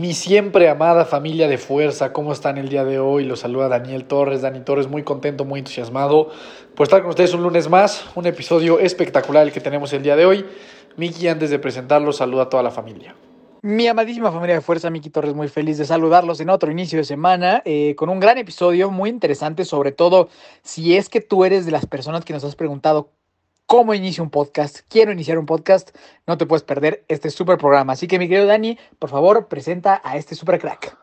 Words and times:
Mi 0.00 0.14
siempre 0.14 0.70
amada 0.70 1.04
familia 1.04 1.46
de 1.46 1.58
fuerza, 1.58 2.10
¿cómo 2.14 2.32
están 2.32 2.56
el 2.56 2.70
día 2.70 2.86
de 2.86 2.98
hoy? 2.98 3.22
Los 3.22 3.40
saluda 3.40 3.68
Daniel 3.68 4.06
Torres. 4.06 4.40
Dani 4.40 4.60
Torres, 4.60 4.88
muy 4.88 5.02
contento, 5.02 5.44
muy 5.44 5.58
entusiasmado 5.58 6.30
por 6.74 6.84
estar 6.84 7.02
con 7.02 7.10
ustedes 7.10 7.34
un 7.34 7.42
lunes 7.42 7.68
más. 7.68 8.06
Un 8.14 8.24
episodio 8.24 8.78
espectacular 8.78 9.46
el 9.46 9.52
que 9.52 9.60
tenemos 9.60 9.92
el 9.92 10.02
día 10.02 10.16
de 10.16 10.24
hoy. 10.24 10.46
Miki, 10.96 11.28
antes 11.28 11.50
de 11.50 11.58
presentarlo, 11.58 12.14
saluda 12.14 12.44
a 12.44 12.48
toda 12.48 12.62
la 12.62 12.70
familia. 12.70 13.14
Mi 13.60 13.88
amadísima 13.88 14.32
familia 14.32 14.54
de 14.54 14.62
fuerza, 14.62 14.88
Miki 14.88 15.10
Torres, 15.10 15.34
muy 15.34 15.48
feliz 15.48 15.76
de 15.76 15.84
saludarlos 15.84 16.40
en 16.40 16.48
otro 16.48 16.70
inicio 16.70 16.96
de 16.96 17.04
semana 17.04 17.60
eh, 17.66 17.94
con 17.94 18.08
un 18.08 18.20
gran 18.20 18.38
episodio 18.38 18.90
muy 18.90 19.10
interesante, 19.10 19.66
sobre 19.66 19.92
todo 19.92 20.30
si 20.62 20.96
es 20.96 21.10
que 21.10 21.20
tú 21.20 21.44
eres 21.44 21.66
de 21.66 21.72
las 21.72 21.84
personas 21.84 22.24
que 22.24 22.32
nos 22.32 22.42
has 22.42 22.56
preguntado 22.56 23.10
cómo 23.70 23.94
inicio 23.94 24.24
un 24.24 24.30
podcast, 24.30 24.80
quiero 24.88 25.12
iniciar 25.12 25.38
un 25.38 25.46
podcast, 25.46 25.96
no 26.26 26.36
te 26.36 26.44
puedes 26.44 26.64
perder 26.64 27.04
este 27.06 27.30
super 27.30 27.56
programa. 27.56 27.92
Así 27.92 28.08
que 28.08 28.18
mi 28.18 28.26
querido 28.26 28.48
Dani, 28.48 28.76
por 28.98 29.10
favor, 29.10 29.46
presenta 29.46 30.00
a 30.02 30.16
este 30.16 30.34
super 30.34 30.58
crack. 30.58 30.96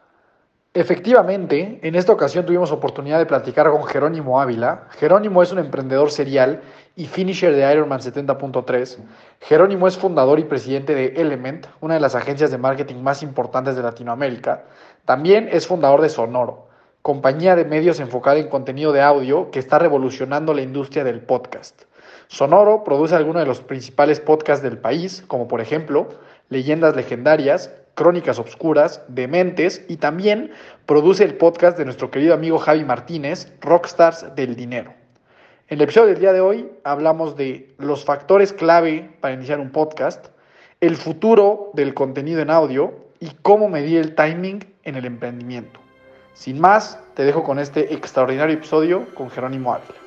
Efectivamente, 0.74 1.80
en 1.82 1.96
esta 1.96 2.12
ocasión 2.12 2.46
tuvimos 2.46 2.74
oportunidad 2.74 3.20
de 3.20 3.26
platicar 3.26 3.72
con 3.72 3.86
Jerónimo 3.86 4.42
Ávila. 4.42 4.90
Jerónimo 5.00 5.42
es 5.42 5.54
un 5.54 5.60
emprendedor 5.60 6.12
serial 6.12 6.62
y 6.98 7.06
finisher 7.06 7.56
de 7.56 7.72
Ironman 7.72 8.02
70.3. 8.02 8.98
Jerónimo 9.40 9.88
es 9.88 9.98
fundador 9.98 10.38
y 10.38 10.44
presidente 10.44 10.94
de 10.94 11.22
Element, 11.22 11.68
una 11.80 11.94
de 11.94 12.02
las 12.02 12.16
agencias 12.16 12.52
de 12.52 12.58
marketing 12.58 13.02
más 13.02 13.24
importantes 13.24 13.78
de 13.78 13.84
Latinoamérica. 13.84 14.66
También 15.06 15.48
es 15.54 15.66
fundador 15.66 16.02
de 16.02 16.10
Sonoro, 16.10 16.68
compañía 17.02 17.56
de 17.56 17.64
medios 17.64 18.02
enfocada 18.02 18.40
en 18.40 18.50
contenido 18.50 18.92
de 18.92 19.04
audio 19.04 19.52
que 19.52 19.60
está 19.60 19.80
revolucionando 19.80 20.54
la 20.54 20.64
industria 20.64 21.06
del 21.06 21.22
podcast. 21.22 21.87
Sonoro 22.28 22.84
produce 22.84 23.16
algunos 23.16 23.42
de 23.42 23.48
los 23.48 23.62
principales 23.62 24.20
podcasts 24.20 24.64
del 24.64 24.78
país, 24.78 25.24
como 25.28 25.48
por 25.48 25.62
ejemplo 25.62 26.10
Leyendas 26.50 26.96
Legendarias, 26.96 27.72
Crónicas 27.96 28.38
Obscuras, 28.38 29.02
Dementes 29.08 29.84
y 29.88 29.98
también 29.98 30.52
produce 30.86 31.24
el 31.24 31.36
podcast 31.36 31.78
de 31.78 31.86
nuestro 31.86 32.12
querido 32.12 32.34
amigo 32.34 32.60
Javi 32.60 32.84
Martínez, 32.84 33.52
Rockstars 33.62 34.36
del 34.36 34.56
Dinero. 34.56 34.94
En 35.70 35.80
el 35.80 35.84
episodio 35.84 36.10
del 36.10 36.20
día 36.20 36.34
de 36.34 36.42
hoy 36.42 36.70
hablamos 36.84 37.36
de 37.36 37.74
los 37.78 38.06
factores 38.06 38.54
clave 38.54 39.10
para 39.20 39.34
iniciar 39.34 39.60
un 39.60 39.72
podcast, 39.72 40.28
el 40.80 40.96
futuro 40.96 41.72
del 41.74 41.94
contenido 41.94 42.42
en 42.42 42.50
audio 42.50 42.94
y 43.20 43.32
cómo 43.42 43.68
medir 43.68 44.00
el 44.00 44.16
timing 44.16 44.64
en 44.84 44.96
el 44.96 45.06
emprendimiento. 45.06 45.80
Sin 46.34 46.60
más, 46.60 47.00
te 47.16 47.24
dejo 47.24 47.44
con 47.44 47.58
este 47.58 47.94
extraordinario 47.94 48.56
episodio 48.56 49.14
con 49.16 49.32
Jerónimo 49.32 49.74
Ávila. 49.74 50.07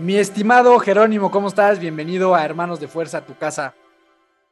Mi 0.00 0.16
estimado 0.16 0.78
Jerónimo, 0.78 1.30
¿cómo 1.30 1.48
estás? 1.48 1.78
Bienvenido 1.78 2.34
a 2.34 2.42
Hermanos 2.42 2.80
de 2.80 2.88
Fuerza, 2.88 3.26
tu 3.26 3.36
casa. 3.36 3.74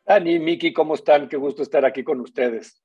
Dani, 0.05 0.39
Miki, 0.39 0.75
¿cómo 0.75 0.95
están? 0.95 1.27
Qué 1.27 1.39
gusto 1.39 1.63
estar 1.63 1.87
aquí 1.87 2.05
con 2.05 2.21
ustedes. 2.21 2.85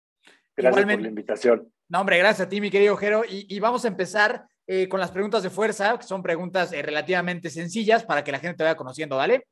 Gracias 0.56 0.72
Igualmente. 0.72 0.94
por 0.96 1.02
la 1.02 1.10
invitación. 1.10 1.74
No, 1.90 2.00
hombre, 2.00 2.18
gracias 2.20 2.48
a 2.48 2.50
ti, 2.50 2.62
mi 2.62 2.72
querido 2.72 2.96
Jero. 2.96 3.26
Y, 3.26 3.54
y 3.54 3.60
vamos 3.60 3.84
a 3.84 3.90
empezar 3.90 4.46
eh, 4.66 4.88
con 4.88 5.02
las 5.02 5.12
preguntas 5.12 5.44
de 5.44 5.50
fuerza, 5.50 5.98
que 5.98 6.06
son 6.06 6.24
preguntas 6.24 6.72
eh, 6.72 6.82
relativamente 6.82 7.50
sencillas 7.50 8.06
para 8.06 8.24
que 8.24 8.32
la 8.32 8.40
gente 8.40 8.60
te 8.60 8.64
vaya 8.64 8.78
conociendo, 8.78 9.18
¿vale? 9.18 9.46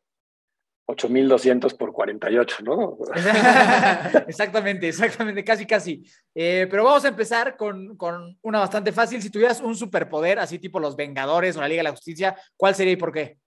8200 0.85 1.73
por 1.75 1.93
48, 1.93 2.63
¿no? 2.63 2.97
exactamente, 4.27 4.87
exactamente, 4.87 5.43
casi, 5.43 5.65
casi. 5.65 6.03
Eh, 6.35 6.67
pero 6.69 6.83
vamos 6.83 7.05
a 7.05 7.09
empezar 7.09 7.55
con, 7.55 7.95
con, 7.95 8.37
una 8.41 8.59
bastante 8.59 8.91
fácil. 8.91 9.21
Si 9.21 9.29
tuvieras 9.29 9.61
un 9.61 9.75
superpoder, 9.75 10.39
así 10.39 10.59
tipo 10.59 10.79
los 10.79 10.95
Vengadores 10.95 11.55
o 11.55 11.61
la 11.61 11.67
Liga 11.67 11.79
de 11.79 11.85
la 11.85 11.91
Justicia, 11.91 12.35
¿cuál 12.57 12.75
sería 12.75 12.93
y 12.93 12.97
por 12.97 13.13
qué? 13.13 13.37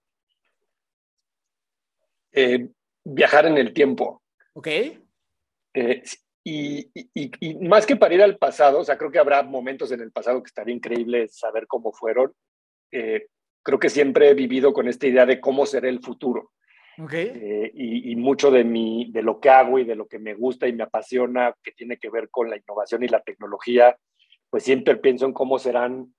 Eh, 2.32 2.68
viajar 3.04 3.46
en 3.46 3.58
el 3.58 3.72
tiempo. 3.72 4.22
Ok. 4.54 4.66
Eh, 4.66 6.02
y, 6.44 6.90
y, 6.94 7.10
y, 7.14 7.54
más 7.66 7.86
que 7.86 7.96
para 7.96 8.14
ir 8.14 8.22
al 8.22 8.36
pasado, 8.36 8.80
o 8.80 8.84
sea, 8.84 8.98
creo 8.98 9.10
que 9.10 9.18
habrá 9.18 9.42
momentos 9.42 9.90
en 9.92 10.00
el 10.00 10.12
pasado 10.12 10.42
que 10.42 10.48
estaría 10.48 10.74
increíble 10.74 11.28
saber 11.28 11.66
cómo 11.66 11.92
fueron. 11.92 12.32
Creo 12.90 13.78
que 13.78 13.88
siempre 13.88 14.28
he 14.28 14.34
vivido 14.34 14.72
con 14.72 14.88
esta 14.88 15.06
idea 15.06 15.26
de 15.26 15.40
cómo 15.40 15.64
será 15.64 15.88
el 15.88 16.00
futuro. 16.00 16.52
Okay. 16.96 17.32
Eh, 17.34 17.72
y, 17.74 18.12
y, 18.12 18.16
mucho 18.16 18.50
de, 18.50 18.64
mi, 18.64 19.10
de 19.10 19.22
lo 19.22 19.40
que 19.40 19.50
hago 19.50 19.78
y 19.78 19.84
de 19.84 19.96
lo 19.96 20.06
que 20.06 20.18
me 20.18 20.34
gusta 20.34 20.68
y 20.68 20.72
me 20.72 20.84
apasiona, 20.84 21.54
que 21.62 21.72
tiene 21.72 21.96
que 21.98 22.10
ver 22.10 22.30
con 22.30 22.48
la 22.48 22.56
innovación 22.56 23.02
y 23.02 23.08
la 23.08 23.20
tecnología, 23.20 23.96
pues 24.48 24.62
siempre 24.62 24.96
pienso 24.96 25.26
en 25.26 25.32
cómo 25.32 25.58
serán, 25.58 26.14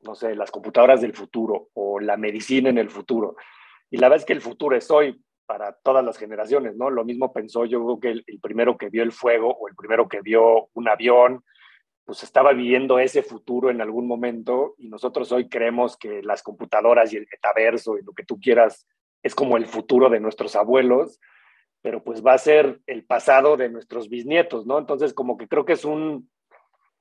no 0.00 0.14
sé, 0.14 0.34
las 0.34 0.50
computadoras 0.50 1.00
del 1.00 1.14
futuro 1.14 1.68
o 1.74 2.00
la 2.00 2.16
medicina 2.16 2.70
en 2.70 2.78
el 2.78 2.90
futuro. 2.90 3.36
Y 3.90 3.98
la 3.98 4.08
verdad 4.08 4.22
es 4.22 4.26
que 4.26 4.32
el 4.32 4.40
futuro 4.40 4.76
es 4.76 4.90
hoy 4.90 5.22
para 5.46 5.74
todas 5.74 6.04
las 6.04 6.18
generaciones, 6.18 6.74
¿no? 6.74 6.90
Lo 6.90 7.04
mismo 7.04 7.32
pensó 7.32 7.64
yo 7.64 7.84
creo 7.84 8.00
que 8.00 8.10
el, 8.10 8.24
el 8.26 8.40
primero 8.40 8.76
que 8.76 8.88
vio 8.88 9.02
el 9.02 9.12
fuego 9.12 9.54
o 9.54 9.68
el 9.68 9.76
primero 9.76 10.08
que 10.08 10.20
vio 10.22 10.70
un 10.72 10.88
avión, 10.88 11.44
pues 12.04 12.22
estaba 12.22 12.52
viviendo 12.52 12.98
ese 12.98 13.22
futuro 13.22 13.70
en 13.70 13.80
algún 13.80 14.06
momento 14.06 14.74
y 14.78 14.88
nosotros 14.88 15.30
hoy 15.32 15.48
creemos 15.48 15.96
que 15.96 16.22
las 16.22 16.42
computadoras 16.42 17.12
y 17.12 17.16
el 17.16 17.26
metaverso 17.30 17.96
y 17.96 18.02
lo 18.02 18.12
que 18.12 18.24
tú 18.24 18.38
quieras 18.40 18.86
es 19.24 19.34
como 19.34 19.56
el 19.56 19.66
futuro 19.66 20.10
de 20.10 20.20
nuestros 20.20 20.54
abuelos, 20.54 21.18
pero 21.82 22.04
pues 22.04 22.24
va 22.24 22.34
a 22.34 22.38
ser 22.38 22.80
el 22.86 23.04
pasado 23.04 23.56
de 23.56 23.70
nuestros 23.70 24.08
bisnietos, 24.08 24.66
¿no? 24.66 24.78
Entonces, 24.78 25.12
como 25.12 25.36
que 25.36 25.48
creo 25.48 25.64
que 25.64 25.72
es 25.72 25.84
un, 25.84 26.30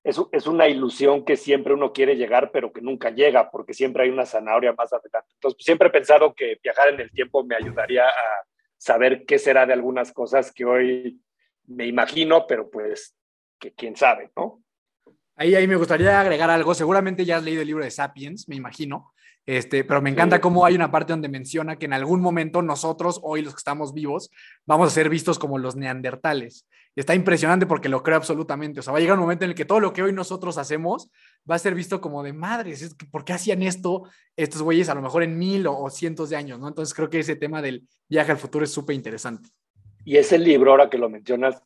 es, 0.04 0.20
es, 0.32 0.48
una 0.48 0.68
ilusión 0.68 1.26
que 1.26 1.36
siempre 1.36 1.74
uno 1.74 1.92
quiere 1.94 2.16
llegar, 2.16 2.52
pero 2.52 2.72
que 2.72 2.82
nunca 2.82 3.10
llega, 3.10 3.52
porque 3.52 3.74
siempre 3.74 4.04
hay 4.04 4.10
una 4.10 4.26
zanahoria 4.26 4.74
más 4.74 4.92
adelante. 4.92 5.30
Entonces, 5.36 5.64
siempre 5.64 5.90
he 5.90 5.92
pensado 5.92 6.34
que 6.34 6.60
viajar 6.64 6.90
en 6.90 7.02
el 7.02 7.12
tiempo 7.12 7.44
me 7.44 7.56
ayudaría 7.56 8.06
a 8.06 8.48
saber 8.78 9.26
qué 9.26 9.38
será 9.38 9.66
de 9.66 9.74
algunas 9.74 10.12
cosas 10.14 10.52
que 10.52 10.66
hoy 10.66 11.22
me 11.66 11.86
imagino, 11.88 12.48
pero 12.48 12.70
pues 12.70 13.16
que 13.60 13.74
quién 13.74 13.96
sabe, 13.96 14.32
¿no? 14.36 14.62
Ahí, 15.36 15.56
ahí 15.56 15.68
me 15.68 15.76
gustaría 15.76 16.20
agregar 16.20 16.50
algo. 16.50 16.74
Seguramente 16.74 17.26
ya 17.26 17.38
has 17.38 17.44
leído 17.44 17.62
el 17.62 17.68
libro 17.68 17.84
de 17.84 17.92
Sapiens, 17.92 18.48
me 18.48 18.56
imagino. 18.56 19.14
Este, 19.46 19.84
pero 19.84 20.02
me 20.02 20.10
encanta 20.10 20.40
cómo 20.40 20.66
hay 20.66 20.76
una 20.76 20.90
parte 20.90 21.12
donde 21.14 21.28
menciona 21.28 21.76
que 21.76 21.86
en 21.86 21.94
algún 21.94 22.22
momento 22.22 22.62
nosotros, 22.62 23.20
hoy 23.24 23.42
los 23.42 23.54
que 23.54 23.60
estamos 23.60 23.94
vivos, 23.94 24.32
vamos 24.66 24.88
a 24.88 24.92
ser 24.92 25.10
vistos 25.10 25.38
como 25.38 25.58
los 25.58 25.76
neandertales. 25.76 26.68
Y 26.96 27.00
está 27.00 27.16
impresionante 27.16 27.66
porque 27.66 27.90
lo 27.90 28.04
creo 28.04 28.18
absolutamente. 28.18 28.80
O 28.80 28.84
sea, 28.84 28.94
va 28.94 29.00
a 29.00 29.02
llegar 29.02 29.18
un 29.18 29.24
momento 29.24 29.44
en 29.44 29.52
el 29.52 29.56
que 29.56 29.66
todo 29.66 29.80
lo 29.80 29.92
que 29.94 30.04
hoy 30.04 30.14
nosotros 30.14 30.58
hacemos 30.58 31.12
va 31.50 31.56
a 31.56 31.60
ser 31.60 31.74
visto 31.74 32.00
como 32.00 32.24
de 32.24 32.34
madres. 32.34 32.96
¿Por 33.12 33.26
qué 33.26 33.34
hacían 33.34 33.64
esto 33.64 34.04
estos 34.38 34.62
güeyes 34.62 34.90
a 34.90 34.96
lo 34.96 35.02
mejor 35.02 35.24
en 35.24 35.38
mil 35.38 35.66
o, 35.68 35.78
o 35.78 35.90
cientos 35.90 36.30
de 36.30 36.36
años? 36.36 36.60
¿no? 36.60 36.68
Entonces 36.68 36.94
creo 36.94 37.10
que 37.10 37.20
ese 37.20 37.36
tema 37.36 37.62
del 37.62 37.88
viaje 38.08 38.32
al 38.32 38.38
futuro 38.38 38.64
es 38.64 38.72
súper 38.72 38.96
interesante. 38.96 39.50
Y 40.06 40.18
ese 40.18 40.38
libro, 40.38 40.72
ahora 40.72 40.90
que 40.90 40.98
lo 40.98 41.10
mencionas, 41.10 41.62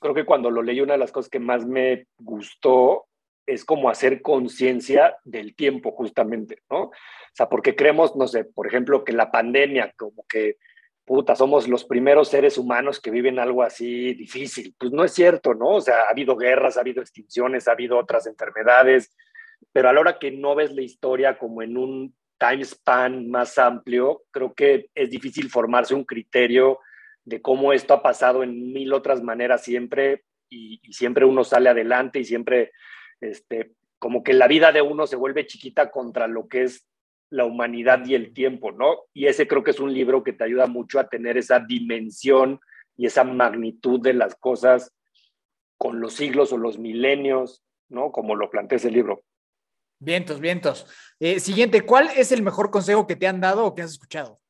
creo 0.00 0.14
que 0.14 0.24
cuando 0.24 0.50
lo 0.50 0.62
leí, 0.62 0.80
una 0.80 0.94
de 0.94 0.98
las 0.98 1.12
cosas 1.12 1.30
que 1.30 1.40
más 1.40 1.66
me 1.66 2.06
gustó 2.18 3.07
es 3.48 3.64
como 3.64 3.88
hacer 3.88 4.20
conciencia 4.20 5.16
del 5.24 5.56
tiempo, 5.56 5.92
justamente, 5.92 6.62
¿no? 6.70 6.82
O 6.82 6.92
sea, 7.32 7.48
porque 7.48 7.74
creemos, 7.74 8.14
no 8.14 8.28
sé, 8.28 8.44
por 8.44 8.66
ejemplo, 8.66 9.04
que 9.04 9.14
la 9.14 9.30
pandemia, 9.30 9.94
como 9.96 10.26
que, 10.28 10.58
puta, 11.06 11.34
somos 11.34 11.66
los 11.66 11.84
primeros 11.84 12.28
seres 12.28 12.58
humanos 12.58 13.00
que 13.00 13.10
viven 13.10 13.38
algo 13.38 13.62
así 13.62 14.12
difícil. 14.12 14.74
Pues 14.78 14.92
no 14.92 15.02
es 15.02 15.12
cierto, 15.12 15.54
¿no? 15.54 15.76
O 15.76 15.80
sea, 15.80 16.02
ha 16.02 16.10
habido 16.10 16.36
guerras, 16.36 16.76
ha 16.76 16.80
habido 16.80 17.00
extinciones, 17.00 17.66
ha 17.66 17.72
habido 17.72 17.98
otras 17.98 18.26
enfermedades, 18.26 19.16
pero 19.72 19.88
a 19.88 19.94
la 19.94 20.00
hora 20.00 20.18
que 20.18 20.30
no 20.30 20.54
ves 20.54 20.72
la 20.72 20.82
historia 20.82 21.38
como 21.38 21.62
en 21.62 21.78
un 21.78 22.14
time 22.38 22.64
span 22.64 23.30
más 23.30 23.56
amplio, 23.56 24.24
creo 24.30 24.52
que 24.52 24.90
es 24.94 25.08
difícil 25.08 25.48
formarse 25.48 25.94
un 25.94 26.04
criterio 26.04 26.80
de 27.24 27.40
cómo 27.40 27.72
esto 27.72 27.94
ha 27.94 28.02
pasado 28.02 28.42
en 28.42 28.72
mil 28.74 28.92
otras 28.92 29.22
maneras 29.22 29.62
siempre 29.62 30.24
y, 30.50 30.80
y 30.82 30.92
siempre 30.92 31.24
uno 31.24 31.44
sale 31.44 31.70
adelante 31.70 32.20
y 32.20 32.24
siempre 32.24 32.72
este, 33.20 33.72
como 33.98 34.22
que 34.22 34.32
la 34.32 34.48
vida 34.48 34.72
de 34.72 34.82
uno 34.82 35.06
se 35.06 35.16
vuelve 35.16 35.46
chiquita 35.46 35.90
contra 35.90 36.26
lo 36.26 36.48
que 36.48 36.62
es 36.62 36.86
la 37.30 37.44
humanidad 37.44 38.04
y 38.06 38.14
el 38.14 38.32
tiempo, 38.32 38.72
¿no? 38.72 39.04
Y 39.12 39.26
ese 39.26 39.46
creo 39.46 39.62
que 39.62 39.72
es 39.72 39.80
un 39.80 39.92
libro 39.92 40.22
que 40.22 40.32
te 40.32 40.44
ayuda 40.44 40.66
mucho 40.66 40.98
a 40.98 41.08
tener 41.08 41.36
esa 41.36 41.60
dimensión 41.60 42.60
y 42.96 43.06
esa 43.06 43.24
magnitud 43.24 44.00
de 44.00 44.14
las 44.14 44.34
cosas 44.34 44.94
con 45.76 46.00
los 46.00 46.14
siglos 46.14 46.52
o 46.52 46.58
los 46.58 46.78
milenios, 46.78 47.62
¿no? 47.88 48.12
Como 48.12 48.34
lo 48.34 48.50
plantea 48.50 48.76
ese 48.76 48.90
libro. 48.90 49.22
Vientos, 50.00 50.40
vientos. 50.40 50.86
Eh, 51.18 51.40
siguiente, 51.40 51.82
¿cuál 51.82 52.08
es 52.16 52.32
el 52.32 52.42
mejor 52.42 52.70
consejo 52.70 53.06
que 53.06 53.16
te 53.16 53.26
han 53.26 53.40
dado 53.40 53.64
o 53.66 53.74
que 53.74 53.82
has 53.82 53.92
escuchado? 53.92 54.40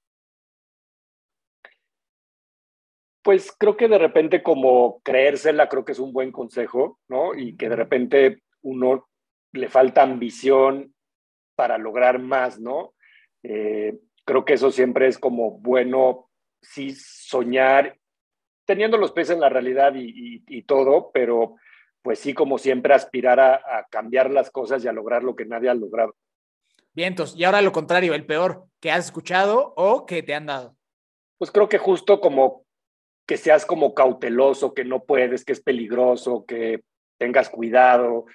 Pues 3.22 3.52
creo 3.58 3.76
que 3.76 3.88
de 3.88 3.98
repente 3.98 4.42
como 4.42 5.00
creérsela 5.02 5.68
creo 5.68 5.84
que 5.84 5.92
es 5.92 5.98
un 5.98 6.12
buen 6.12 6.32
consejo, 6.32 6.98
¿no? 7.08 7.34
Y 7.34 7.56
que 7.56 7.68
de 7.68 7.76
repente 7.76 8.42
uno 8.62 9.08
le 9.52 9.68
falta 9.68 10.02
ambición 10.02 10.94
para 11.54 11.78
lograr 11.78 12.18
más, 12.18 12.60
¿no? 12.60 12.94
Eh, 13.42 13.98
creo 14.24 14.44
que 14.44 14.54
eso 14.54 14.70
siempre 14.70 15.08
es 15.08 15.18
como 15.18 15.52
bueno, 15.58 16.28
sí, 16.60 16.94
soñar, 16.94 17.98
teniendo 18.66 18.98
los 18.98 19.12
pies 19.12 19.30
en 19.30 19.40
la 19.40 19.48
realidad 19.48 19.94
y, 19.96 20.62
todo, 20.62 21.10
pero 21.12 21.56
pues 22.02 22.18
sí, 22.18 22.34
como 22.34 22.58
siempre, 22.58 22.94
aspirar 22.94 23.40
a, 23.40 23.54
a, 23.54 23.86
cambiar 23.90 24.30
las 24.30 24.50
cosas 24.50 24.84
y 24.84 24.88
a 24.88 24.92
lograr 24.92 25.24
lo 25.24 25.34
que 25.34 25.46
nadie 25.46 25.70
ha 25.70 25.74
logrado. 25.74 26.14
Vientos, 26.92 27.34
y 27.36 27.44
ahora 27.44 27.62
lo 27.62 27.72
contrario, 27.72 28.14
el 28.14 28.26
peor, 28.26 28.66
que 28.80 28.90
has 28.90 29.06
escuchado 29.06 29.72
o 29.76 30.04
que 30.04 30.22
te 30.22 30.34
han 30.34 30.46
dado. 30.46 30.76
Pues 31.38 31.50
creo 31.50 31.68
que 31.68 31.78
justo 31.78 32.20
como 32.20 32.66
que 33.26 33.36
seas 33.36 33.66
como 33.66 33.94
cauteloso, 33.94 34.74
que 34.74 34.84
no 34.84 35.04
puedes, 35.04 35.44
que 35.44 35.52
es 35.52 35.60
peligroso, 35.60 36.44
que 36.46 36.82
tengas 37.18 37.50
cuidado. 37.50 38.26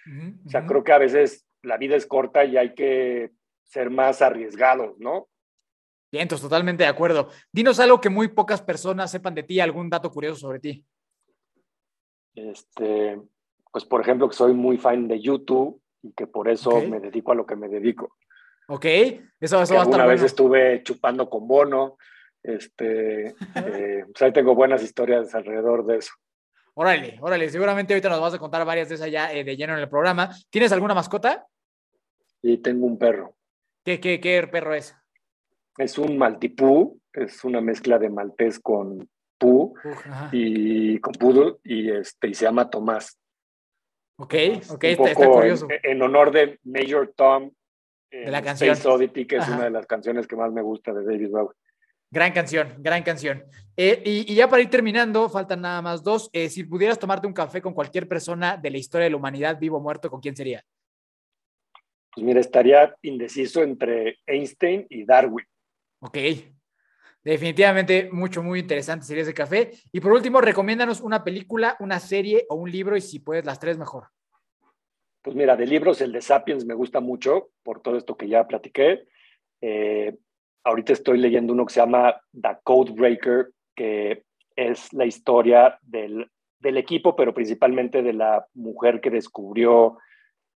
O 0.46 0.50
sea, 0.50 0.66
creo 0.66 0.84
que 0.84 0.92
a 0.92 0.98
veces 0.98 1.48
la 1.62 1.78
vida 1.78 1.96
es 1.96 2.06
corta 2.06 2.46
y 2.46 2.58
hay 2.58 2.76
que 2.76 3.32
ser 3.64 3.90
más 3.90 4.22
arriesgados, 4.22 5.00
¿no? 5.00 5.30
Bien, 6.12 6.24
entonces 6.24 6.44
totalmente 6.44 6.84
de 6.84 6.90
acuerdo. 6.90 7.30
Dinos 7.52 7.80
algo 7.80 8.00
que 8.00 8.10
muy 8.10 8.28
pocas 8.28 8.62
personas 8.62 9.10
sepan 9.10 9.34
de 9.34 9.44
ti, 9.44 9.60
algún 9.60 9.90
dato 9.90 10.12
curioso 10.12 10.42
sobre 10.42 10.60
ti. 10.60 10.86
Este, 12.36 13.20
pues 13.72 13.86
por 13.86 14.02
ejemplo, 14.02 14.30
que 14.30 14.36
soy 14.36 14.54
muy 14.54 14.78
fan 14.78 15.08
de 15.08 15.20
YouTube 15.20 15.82
y 16.04 16.12
que 16.14 16.28
por 16.28 16.50
eso 16.50 16.82
me 16.82 17.00
dedico 17.00 17.32
a 17.32 17.36
lo 17.36 17.48
que 17.48 17.56
me 17.56 17.68
dedico. 17.68 18.16
Ok, 18.68 18.86
eso, 18.86 19.62
eso 19.62 19.74
va 19.74 19.82
a 19.82 19.84
estar 19.84 20.00
Una 20.00 20.06
vez 20.06 20.22
estuve 20.22 20.84
chupando 20.84 21.30
con 21.30 21.48
Bono, 21.48 21.98
este, 22.44 23.28
eh, 23.56 24.06
pues 24.06 24.22
ahí 24.22 24.32
tengo 24.32 24.54
buenas 24.54 24.84
historias 24.84 25.34
alrededor 25.34 25.86
de 25.86 25.98
eso. 25.98 26.14
Órale, 26.76 27.18
órale, 27.22 27.50
seguramente 27.50 27.94
ahorita 27.94 28.10
nos 28.10 28.22
vas 28.22 28.34
a 28.34 28.40
contar 28.40 28.66
varias 28.66 28.90
de 28.90 28.96
esas 28.96 29.12
ya 29.12 29.32
eh, 29.32 29.44
de 29.44 29.56
lleno 29.56 29.74
en 29.74 29.80
el 29.80 29.90
programa. 29.90 30.32
¿Tienes 30.50 30.72
alguna 30.72 30.96
mascota? 30.96 31.46
Sí, 32.42 32.58
tengo 32.58 32.88
un 32.88 32.98
perro. 32.98 33.36
¿Qué, 33.84 34.00
qué, 34.00 34.20
qué 34.20 34.48
perro 34.52 34.74
es? 34.74 34.96
Es 35.78 35.98
un 35.98 36.18
maltipú, 36.18 37.00
es 37.12 37.44
una 37.44 37.62
mezcla 37.62 38.00
de 38.00 38.10
maltés 38.10 38.60
con 38.60 39.08
pú 39.38 39.76
y 40.32 41.00
con 41.00 41.14
poodle 41.14 41.56
y, 41.64 41.92
este, 41.92 42.30
y 42.30 42.34
se 42.34 42.46
llama 42.46 42.70
Tomás. 42.70 43.20
Ok, 44.18 44.36
ok, 44.70 44.84
está, 44.84 45.28
curioso. 45.28 45.68
En, 45.70 46.02
honor 46.02 46.32
de 46.32 46.60
Major 46.64 47.12
Tom 47.16 47.52
de 48.12 48.32
la 48.32 48.42
canción. 48.42 48.72
Space 48.72 48.88
Oddity, 48.88 49.26
que 49.26 49.38
es 49.38 49.48
una 49.48 49.66
de 49.66 49.72
las 49.72 49.86
canciones 49.88 50.28
que 50.28 50.36
más 50.36 50.52
me 50.52 50.62
gusta 50.62 50.94
de 50.94 51.04
David 51.04 51.30
Bowie. 51.30 51.58
Gran 52.14 52.32
canción, 52.32 52.76
gran 52.78 53.02
canción. 53.02 53.44
Eh, 53.76 54.04
y, 54.06 54.36
ya 54.36 54.48
para 54.48 54.62
ir 54.62 54.70
terminando, 54.70 55.28
faltan 55.30 55.62
nada 55.62 55.82
más 55.82 56.04
dos. 56.04 56.30
Eh, 56.32 56.48
si 56.48 56.64
pudieras 56.64 57.00
tomarte 57.00 57.26
un 57.26 57.34
café 57.34 57.60
con 57.60 57.74
cualquier 57.74 58.08
persona 58.08 58.56
de 58.56 58.70
la 58.70 58.78
historia 58.78 59.06
de 59.06 59.10
la 59.10 59.18
humanidad, 59.18 59.58
vivo 59.60 59.78
o 59.78 59.82
muerto, 59.82 60.12
¿con 60.12 60.22
quién 60.22 60.36
sería? 60.36 60.64
Pues 62.14 62.24
mira, 62.24 62.40
estaría 62.40 62.96
indeciso 63.02 63.64
entre 63.64 64.20
Einstein 64.28 64.86
y 64.92 65.06
Darwin. 65.06 65.44
Ok. 66.02 66.18
Definitivamente 67.24 68.10
mucho, 68.12 68.44
muy 68.44 68.60
interesante 68.60 69.08
sería 69.08 69.24
ese 69.24 69.34
café. 69.34 69.72
Y 69.92 70.00
por 70.00 70.12
último, 70.12 70.40
recomiéndanos 70.40 71.02
una 71.02 71.24
película, 71.24 71.78
una 71.80 72.00
serie 72.00 72.46
o 72.48 72.54
un 72.58 72.70
libro 72.70 72.96
y 72.96 73.02
si 73.02 73.22
puedes 73.22 73.44
las 73.44 73.60
tres 73.60 73.80
mejor. 73.80 74.10
Pues 75.24 75.36
mira, 75.36 75.56
de 75.56 75.66
libros 75.66 76.00
el 76.00 76.12
de 76.12 76.22
Sapiens 76.22 76.64
me 76.64 76.76
gusta 76.76 77.00
mucho 77.00 77.50
por 77.64 77.82
todo 77.82 77.98
esto 77.98 78.16
que 78.16 78.28
ya 78.28 78.48
platiqué. 78.48 79.08
Eh, 79.62 80.16
ahorita 80.64 80.94
estoy 80.94 81.18
leyendo 81.18 81.54
uno 81.54 81.66
que 81.66 81.74
se 81.74 81.80
llama 81.80 82.16
The 82.34 82.58
Code 82.64 82.92
Breaker, 82.94 83.52
que 83.76 84.24
es 84.56 84.94
la 84.94 85.06
historia 85.06 85.80
del, 85.82 86.30
del 86.60 86.78
equipo, 86.78 87.16
pero 87.16 87.34
principalmente 87.34 88.02
de 88.02 88.14
la 88.14 88.46
mujer 88.54 89.02
que 89.02 89.10
descubrió 89.10 89.98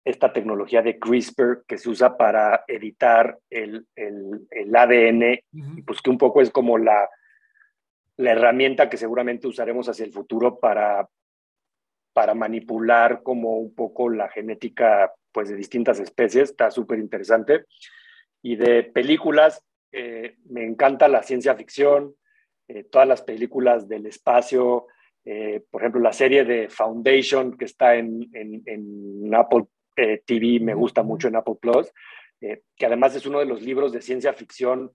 esta 0.05 0.31
tecnología 0.31 0.81
de 0.81 0.99
CRISPR 0.99 1.65
que 1.67 1.77
se 1.77 1.89
usa 1.89 2.15
para 2.15 2.63
editar 2.67 3.37
el, 3.49 3.85
el, 3.95 4.75
ADN, 4.75 5.39
pues 5.85 6.01
que 6.01 6.09
un 6.09 6.17
poco 6.17 6.41
es 6.41 6.49
como 6.49 6.77
la, 6.77 7.09
la 8.15 8.31
herramienta 8.31 8.89
que 8.89 8.95
seguramente 8.95 9.47
usaremos 9.47 9.89
hacia 9.89 10.05
el 10.05 10.13
futuro 10.13 10.59
para, 10.59 11.09
para 12.13 12.33
manipular 12.33 13.21
como 13.21 13.57
un 13.57 13.75
poco 13.75 14.09
la 14.09 14.29
genética 14.29 15.11
pues 15.33 15.49
de 15.49 15.55
distintas 15.55 15.99
especies, 15.99 16.51
está 16.51 16.71
súper 16.71 16.99
interesante. 16.99 17.65
Y 18.41 18.55
de 18.55 18.83
películas, 18.83 19.61
eh, 19.91 20.37
me 20.49 20.65
encanta 20.65 21.07
la 21.07 21.23
ciencia 21.23 21.55
ficción, 21.55 22.15
eh, 22.67 22.83
todas 22.83 23.07
las 23.07 23.21
películas 23.21 23.87
del 23.87 24.05
espacio, 24.05 24.87
eh, 25.25 25.63
por 25.69 25.81
ejemplo, 25.81 26.01
la 26.01 26.13
serie 26.13 26.43
de 26.45 26.69
Foundation 26.69 27.57
que 27.57 27.65
está 27.65 27.95
en, 27.95 28.29
en, 28.33 28.63
en 28.65 29.35
Apple 29.35 29.65
TV 29.95 30.59
me 30.61 30.75
gusta 30.75 31.01
mucho 31.01 31.27
en 31.27 31.35
Apple 31.35 31.55
Plus, 31.59 31.91
que 32.39 32.85
además 32.85 33.15
es 33.15 33.25
uno 33.25 33.39
de 33.39 33.45
los 33.45 33.63
libros 33.63 33.91
de 33.91 34.01
ciencia 34.01 34.31
ficción 34.31 34.91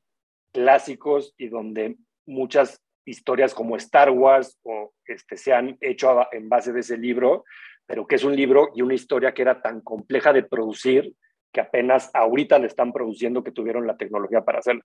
clásicos 0.53 1.35
y 1.37 1.49
donde 1.49 1.97
muchas 2.25 2.81
historias 3.05 3.53
como 3.53 3.77
Star 3.77 4.11
Wars 4.11 4.59
o 4.63 4.93
este, 5.07 5.37
se 5.37 5.53
han 5.53 5.77
hecho 5.81 6.25
en 6.31 6.49
base 6.49 6.73
de 6.73 6.81
ese 6.81 6.97
libro, 6.97 7.45
pero 7.85 8.07
que 8.07 8.15
es 8.15 8.25
un 8.25 8.37
libro 8.37 8.71
y 8.75 8.83
una 8.83 8.95
historia 8.95 9.35
que 9.35 9.43
era 9.43 9.61
tan 9.61 9.81
compleja 9.81 10.33
de 10.33 10.45
producir 10.45 11.15
que 11.53 11.61
apenas 11.61 12.11
ahorita 12.15 12.59
le 12.59 12.67
están 12.67 12.93
produciendo 12.93 13.45
que 13.45 13.53
tuvieron 13.53 13.87
la 13.87 13.97
tecnología 13.97 14.43
para 14.43 14.61
hacerlo. 14.61 14.83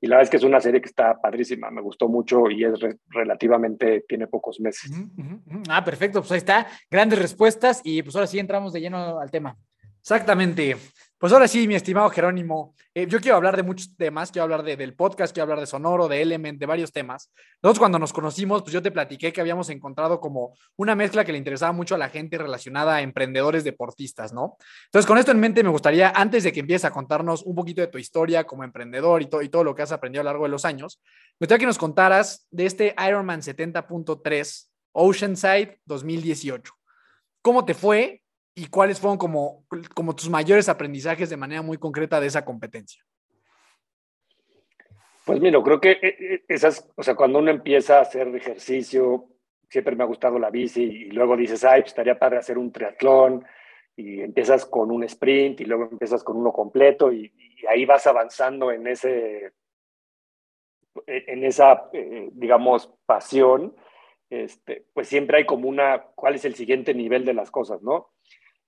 Y 0.00 0.06
la 0.06 0.16
verdad 0.16 0.24
es 0.24 0.30
que 0.30 0.36
es 0.38 0.44
una 0.44 0.60
serie 0.60 0.80
que 0.80 0.88
está 0.88 1.20
padrísima, 1.20 1.70
me 1.70 1.82
gustó 1.82 2.08
mucho 2.08 2.50
y 2.50 2.64
es 2.64 2.80
relativamente, 3.08 4.04
tiene 4.08 4.26
pocos 4.26 4.58
meses. 4.60 4.90
Ah, 5.68 5.84
perfecto, 5.84 6.20
pues 6.20 6.32
ahí 6.32 6.38
está, 6.38 6.66
grandes 6.90 7.18
respuestas 7.18 7.80
y 7.84 8.02
pues 8.02 8.16
ahora 8.16 8.26
sí 8.26 8.38
entramos 8.38 8.72
de 8.72 8.80
lleno 8.80 9.20
al 9.20 9.30
tema. 9.30 9.56
Exactamente. 10.00 10.76
Pues 11.18 11.32
ahora 11.32 11.48
sí, 11.48 11.66
mi 11.66 11.74
estimado 11.74 12.10
Jerónimo, 12.10 12.74
eh, 12.92 13.06
yo 13.08 13.20
quiero 13.20 13.38
hablar 13.38 13.56
de 13.56 13.62
muchos 13.62 13.96
temas, 13.96 14.30
quiero 14.30 14.42
hablar 14.42 14.62
de, 14.62 14.76
del 14.76 14.94
podcast, 14.94 15.32
quiero 15.32 15.44
hablar 15.44 15.60
de 15.60 15.66
Sonoro, 15.66 16.08
de 16.08 16.20
Element, 16.20 16.60
de 16.60 16.66
varios 16.66 16.92
temas. 16.92 17.32
Nosotros 17.62 17.78
cuando 17.78 17.98
nos 17.98 18.12
conocimos, 18.12 18.60
pues 18.60 18.74
yo 18.74 18.82
te 18.82 18.90
platiqué 18.90 19.32
que 19.32 19.40
habíamos 19.40 19.70
encontrado 19.70 20.20
como 20.20 20.54
una 20.76 20.94
mezcla 20.94 21.24
que 21.24 21.32
le 21.32 21.38
interesaba 21.38 21.72
mucho 21.72 21.94
a 21.94 21.98
la 21.98 22.10
gente 22.10 22.36
relacionada 22.36 22.96
a 22.96 23.00
emprendedores 23.00 23.64
deportistas, 23.64 24.34
¿no? 24.34 24.58
Entonces, 24.84 25.06
con 25.06 25.16
esto 25.16 25.32
en 25.32 25.40
mente, 25.40 25.62
me 25.62 25.70
gustaría, 25.70 26.10
antes 26.10 26.44
de 26.44 26.52
que 26.52 26.60
empieces 26.60 26.84
a 26.84 26.90
contarnos 26.90 27.44
un 27.44 27.54
poquito 27.54 27.80
de 27.80 27.86
tu 27.86 27.96
historia 27.96 28.44
como 28.44 28.62
emprendedor 28.62 29.22
y, 29.22 29.26
todo 29.26 29.40
y 29.40 29.48
todo 29.48 29.64
lo 29.64 29.74
que 29.74 29.80
has 29.80 29.92
aprendido 29.92 30.20
a 30.20 30.24
lo 30.24 30.30
largo 30.32 30.44
de 30.44 30.50
los 30.50 30.66
años, 30.66 31.00
me 31.40 31.46
gustaría 31.46 31.60
que 31.60 31.66
nos 31.66 31.78
contaras 31.78 32.46
de 32.50 32.66
este 32.66 32.94
Ironman 33.08 33.40
70.3 33.40 34.68
Oceanside 34.92 35.80
2018. 35.86 36.74
¿Cómo 37.40 37.64
te 37.64 37.72
fue? 37.72 38.25
Y 38.58 38.68
cuáles 38.68 38.98
fueron 38.98 39.18
como, 39.18 39.66
como 39.94 40.16
tus 40.16 40.30
mayores 40.30 40.70
aprendizajes 40.70 41.28
de 41.28 41.36
manera 41.36 41.60
muy 41.60 41.76
concreta 41.76 42.18
de 42.18 42.26
esa 42.26 42.42
competencia? 42.42 43.04
Pues 45.26 45.40
mira, 45.40 45.62
creo 45.62 45.78
que 45.78 45.90
eh, 45.90 46.16
eh, 46.18 46.44
esas, 46.48 46.88
o 46.96 47.02
sea, 47.02 47.14
cuando 47.14 47.38
uno 47.38 47.50
empieza 47.50 47.98
a 47.98 48.02
hacer 48.02 48.34
ejercicio, 48.34 49.28
siempre 49.68 49.94
me 49.94 50.04
ha 50.04 50.06
gustado 50.06 50.38
la 50.38 50.48
bici 50.48 50.82
y 50.82 51.10
luego 51.10 51.36
dices, 51.36 51.64
ay, 51.64 51.82
pues 51.82 51.90
estaría 51.90 52.18
padre 52.18 52.38
hacer 52.38 52.56
un 52.56 52.72
triatlón 52.72 53.44
y 53.94 54.22
empiezas 54.22 54.64
con 54.64 54.90
un 54.90 55.04
sprint 55.04 55.60
y 55.60 55.66
luego 55.66 55.88
empiezas 55.90 56.24
con 56.24 56.38
uno 56.38 56.52
completo 56.52 57.12
y, 57.12 57.32
ahí 57.68 57.84
vas 57.84 58.06
avanzando 58.06 58.70
en 58.70 58.86
ese, 58.86 59.52
en 61.06 61.44
esa, 61.44 61.90
eh, 61.92 62.28
digamos, 62.32 62.94
pasión, 63.06 63.74
este, 64.30 64.86
pues 64.92 65.08
siempre 65.08 65.38
hay 65.38 65.46
como 65.46 65.68
una, 65.68 66.04
¿cuál 66.14 66.36
es 66.36 66.44
el 66.44 66.54
siguiente 66.54 66.94
nivel 66.94 67.24
de 67.24 67.34
las 67.34 67.50
cosas, 67.50 67.82
no? 67.82 68.12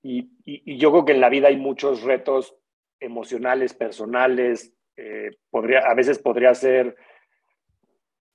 Y, 0.02 0.78
yo 0.78 0.90
creo 0.90 1.04
que 1.04 1.12
en 1.12 1.20
la 1.20 1.28
vida 1.28 1.48
hay 1.48 1.56
muchos 1.56 2.02
retos 2.02 2.54
emocionales, 3.00 3.74
personales. 3.74 4.72
Eh, 4.96 5.30
podría, 5.50 5.80
a 5.80 5.94
veces 5.94 6.18
podría 6.18 6.54
ser 6.54 6.96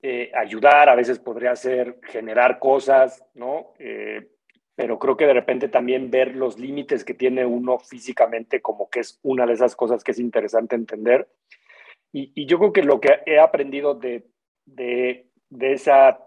eh, 0.02 0.30
ayudar, 0.34 0.88
a 0.88 0.94
veces 0.94 1.18
podría 1.18 1.56
ser 1.56 1.98
generar 2.02 2.58
cosas, 2.58 3.24
¿no? 3.34 3.72
Eh, 3.78 4.28
pero 4.74 4.98
creo 4.98 5.16
que 5.16 5.26
de 5.26 5.32
repente 5.32 5.68
también 5.68 6.10
ver 6.10 6.34
los 6.34 6.58
límites 6.58 7.04
que 7.04 7.14
tiene 7.14 7.46
uno 7.46 7.78
físicamente 7.78 8.60
como 8.60 8.90
que 8.90 9.00
es 9.00 9.18
una 9.22 9.46
de 9.46 9.54
esas 9.54 9.76
cosas 9.76 10.02
que 10.02 10.10
es 10.10 10.18
interesante 10.18 10.74
entender. 10.74 11.28
Y, 12.12 12.46
yo 12.46 12.58
creo 12.58 12.72
que 12.72 12.82
lo 12.82 13.00
que 13.00 13.20
he 13.26 13.40
aprendido 13.40 13.94
de, 13.94 14.26
de, 14.66 15.26
de 15.48 15.72
esa, 15.72 16.20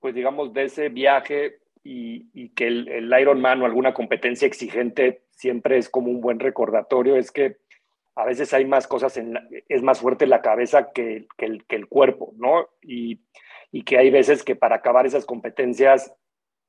pues 0.00 0.14
digamos, 0.14 0.52
de 0.52 0.64
ese 0.64 0.88
viaje 0.88 1.60
y, 1.90 2.48
que 2.50 2.66
el, 2.66 2.88
el 2.88 3.20
Ironman 3.20 3.62
o 3.62 3.66
alguna 3.66 3.94
competencia 3.94 4.46
exigente 4.46 5.22
siempre 5.30 5.78
es 5.78 5.88
como 5.88 6.10
un 6.10 6.20
buen 6.20 6.38
recordatorio, 6.38 7.16
es 7.16 7.32
que 7.32 7.56
a 8.14 8.24
veces 8.24 8.52
hay 8.52 8.64
más 8.64 8.86
cosas, 8.86 9.16
en 9.16 9.38
es 9.68 9.82
más 9.82 10.00
fuerte 10.00 10.26
la 10.26 10.42
cabeza 10.42 10.90
que, 10.92 11.26
que, 11.36 11.46
el, 11.46 11.64
que 11.66 11.76
el, 11.76 11.86
cuerpo, 11.86 12.34
¿no? 12.36 12.68
Y, 12.82 13.20
y, 13.70 13.84
que 13.84 13.96
hay 13.96 14.10
veces 14.10 14.42
que 14.42 14.56
para 14.56 14.76
acabar 14.76 15.06
esas 15.06 15.24
competencias 15.24 16.12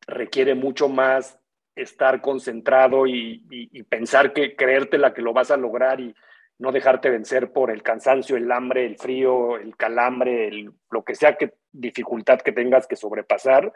requiere 0.08 0.56
mucho 0.56 0.88
más 0.90 1.40
estar 1.76 2.22
concentrado 2.22 3.08
y, 3.08 3.44
y, 3.50 3.84
pensar 3.84 4.32
que 4.34 4.56
creértela 4.56 5.14
que 5.14 5.22
lo 5.22 5.34
vas 5.34 5.50
a 5.50 5.58
lograr 5.58 6.00
y 6.00 6.14
no 6.60 6.72
dejarte 6.72 7.10
vencer 7.10 7.52
por 7.52 7.72
el 7.72 7.82
cansancio, 7.82 8.38
el 8.38 8.52
hambre, 8.52 8.86
el 8.86 8.98
frío, 8.98 9.58
el 9.58 9.76
calambre, 9.76 10.52
lo 10.92 11.04
que 11.04 11.16
sea 11.16 11.36
que 11.36 11.54
dificultad 11.72 12.40
que 12.40 12.52
tengas 12.52 12.86
que 12.86 12.96
sobrepasar. 12.96 13.72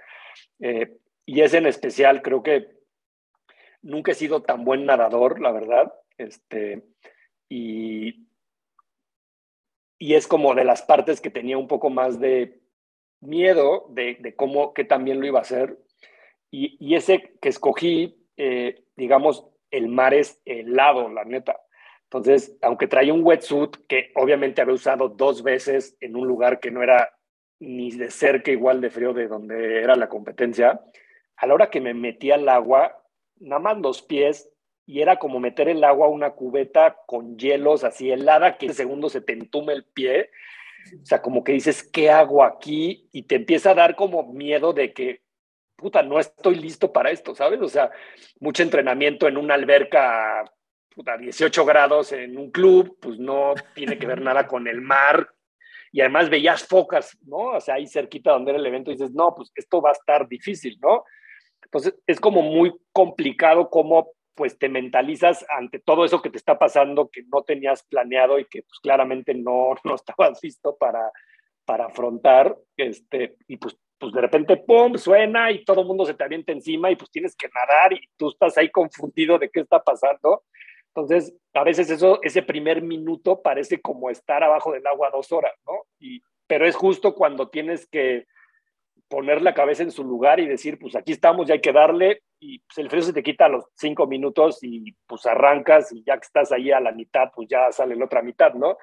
Eh, 0.59 0.97
y 1.25 1.41
es 1.41 1.53
en 1.53 1.65
especial, 1.65 2.21
creo 2.21 2.43
que 2.43 2.73
nunca 3.81 4.11
he 4.11 4.15
sido 4.15 4.41
tan 4.41 4.65
buen 4.65 4.85
nadador, 4.85 5.39
la 5.39 5.51
verdad. 5.51 5.93
Este, 6.17 6.83
y, 7.49 8.27
y 9.99 10.15
es 10.15 10.27
como 10.27 10.55
de 10.55 10.65
las 10.65 10.81
partes 10.81 11.21
que 11.21 11.29
tenía 11.29 11.57
un 11.57 11.67
poco 11.67 11.89
más 11.89 12.19
de 12.19 12.61
miedo 13.21 13.87
de, 13.89 14.17
de 14.19 14.35
cómo, 14.35 14.73
que 14.73 14.83
también 14.83 15.19
lo 15.19 15.27
iba 15.27 15.39
a 15.39 15.43
hacer. 15.43 15.77
Y, 16.51 16.77
y 16.79 16.95
ese 16.95 17.35
que 17.41 17.49
escogí, 17.49 18.27
eh, 18.37 18.83
digamos, 18.95 19.47
el 19.71 19.87
mar 19.87 20.13
es 20.13 20.41
helado, 20.45 21.09
la 21.09 21.23
neta. 21.23 21.59
Entonces, 22.03 22.55
aunque 22.61 22.87
traía 22.87 23.13
un 23.13 23.23
wetsuit 23.23 23.75
que 23.87 24.11
obviamente 24.15 24.61
había 24.61 24.75
usado 24.75 25.09
dos 25.09 25.41
veces 25.41 25.97
en 25.99 26.15
un 26.15 26.27
lugar 26.27 26.59
que 26.59 26.69
no 26.69 26.83
era 26.83 27.17
ni 27.59 27.89
de 27.91 28.11
cerca 28.11 28.51
igual 28.51 28.81
de 28.81 28.91
frío 28.91 29.13
de 29.13 29.27
donde 29.27 29.81
era 29.81 29.95
la 29.95 30.09
competencia, 30.09 30.79
a 31.43 31.45
la 31.45 31.55
hora 31.55 31.69
que 31.69 31.81
me 31.81 31.93
metí 31.93 32.31
al 32.31 32.47
agua, 32.47 33.03
nada 33.37 33.59
más 33.59 33.77
los 33.77 34.01
pies, 34.01 34.49
y 34.85 35.01
era 35.01 35.19
como 35.19 35.41
meter 35.41 35.67
el 35.67 35.83
agua 35.83 36.07
a 36.07 36.09
una 36.09 36.31
cubeta 36.31 36.95
con 37.05 37.37
hielos 37.37 37.83
así 37.83 38.09
helada, 38.11 38.57
que 38.57 38.67
en 38.67 38.73
segundo 38.73 39.09
se 39.09 39.19
te 39.19 39.33
entume 39.33 39.73
el 39.73 39.83
pie. 39.83 40.29
O 41.01 41.05
sea, 41.05 41.21
como 41.21 41.43
que 41.43 41.51
dices, 41.51 41.83
¿qué 41.83 42.09
hago 42.09 42.45
aquí? 42.45 43.09
Y 43.11 43.23
te 43.23 43.35
empieza 43.35 43.71
a 43.71 43.75
dar 43.75 43.97
como 43.97 44.31
miedo 44.31 44.71
de 44.71 44.93
que, 44.93 45.21
puta, 45.75 46.01
no 46.01 46.17
estoy 46.17 46.55
listo 46.55 46.93
para 46.93 47.11
esto, 47.11 47.35
¿sabes? 47.35 47.59
O 47.59 47.67
sea, 47.67 47.91
mucho 48.39 48.63
entrenamiento 48.63 49.27
en 49.27 49.35
una 49.35 49.55
alberca, 49.55 50.45
puta, 50.95 51.17
18 51.17 51.65
grados 51.65 52.13
en 52.13 52.37
un 52.37 52.51
club, 52.51 52.97
pues 53.01 53.19
no 53.19 53.53
tiene 53.73 53.97
que 53.99 54.07
ver 54.07 54.21
nada 54.21 54.47
con 54.47 54.65
el 54.69 54.79
mar. 54.79 55.29
Y 55.91 55.99
además 55.99 56.29
veías 56.29 56.65
focas, 56.65 57.17
¿no? 57.25 57.37
O 57.37 57.59
sea, 57.59 57.75
ahí 57.75 57.85
cerquita 57.85 58.31
donde 58.31 58.51
era 58.51 58.59
el 58.61 58.65
evento, 58.65 58.91
dices, 58.91 59.11
no, 59.11 59.35
pues 59.35 59.51
esto 59.55 59.81
va 59.81 59.89
a 59.89 59.91
estar 59.93 60.25
difícil, 60.29 60.79
¿no? 60.81 61.03
Entonces, 61.73 61.99
es 62.05 62.19
como 62.19 62.43
muy 62.43 62.71
complicado 62.91 63.71
cómo 63.71 64.11
pues 64.35 64.59
te 64.59 64.69
mentalizas 64.69 65.43
ante 65.49 65.79
todo 65.79 66.05
eso 66.05 66.21
que 66.21 66.29
te 66.29 66.37
está 66.37 66.59
pasando, 66.59 67.09
que 67.09 67.23
no 67.23 67.41
tenías 67.41 67.83
planeado 67.83 68.37
y 68.37 68.45
que 68.45 68.61
pues 68.61 68.79
claramente 68.79 69.33
no, 69.33 69.73
no 69.83 69.95
estabas 69.95 70.39
listo 70.43 70.77
para, 70.77 71.11
para 71.65 71.85
afrontar, 71.87 72.55
este, 72.77 73.37
y 73.47 73.57
pues, 73.57 73.75
pues 73.97 74.13
de 74.13 74.21
repente, 74.21 74.57
¡pum!, 74.57 74.97
suena 74.97 75.51
y 75.51 75.65
todo 75.65 75.81
el 75.81 75.87
mundo 75.87 76.05
se 76.05 76.13
te 76.13 76.23
avienta 76.23 76.51
encima 76.51 76.91
y 76.91 76.95
pues 76.95 77.09
tienes 77.09 77.35
que 77.35 77.47
nadar 77.47 77.93
y 77.93 78.07
tú 78.17 78.29
estás 78.29 78.55
ahí 78.57 78.69
confundido 78.69 79.39
de 79.39 79.49
qué 79.49 79.61
está 79.61 79.83
pasando. 79.83 80.43
Entonces, 80.89 81.33
a 81.55 81.63
veces 81.63 81.89
eso, 81.89 82.19
ese 82.21 82.43
primer 82.43 82.83
minuto 82.83 83.41
parece 83.41 83.81
como 83.81 84.11
estar 84.11 84.43
abajo 84.43 84.71
del 84.71 84.85
agua 84.85 85.09
dos 85.11 85.31
horas, 85.31 85.53
¿no? 85.65 85.73
Y, 85.99 86.21
pero 86.45 86.67
es 86.67 86.75
justo 86.75 87.15
cuando 87.15 87.49
tienes 87.49 87.87
que 87.87 88.27
poner 89.13 89.43
la 89.43 89.53
cabeza 89.53 89.83
en 89.83 89.91
su 89.91 90.03
lugar 90.03 90.39
y 90.39 90.47
decir, 90.47 90.79
pues 90.79 90.95
aquí 90.95 91.11
estamos, 91.11 91.45
ya 91.45 91.53
hay 91.53 91.61
que 91.61 91.71
darle, 91.71 92.23
y 92.39 92.57
pues, 92.57 92.79
el 92.79 92.89
frío 92.89 93.03
se 93.03 93.13
te 93.13 93.21
quita 93.21 93.45
a 93.45 93.49
los 93.49 93.65
cinco 93.75 94.07
minutos 94.07 94.57
y 94.63 94.91
pues 95.05 95.27
arrancas 95.27 95.91
y 95.91 96.03
ya 96.03 96.15
que 96.15 96.25
estás 96.25 96.51
ahí 96.51 96.71
a 96.71 96.79
la 96.79 96.91
mitad, 96.93 97.29
pues 97.35 97.47
ya 97.47 97.71
sale 97.71 97.95
la 97.95 98.05
otra 98.05 98.23
mitad, 98.23 98.55
¿no? 98.55 98.75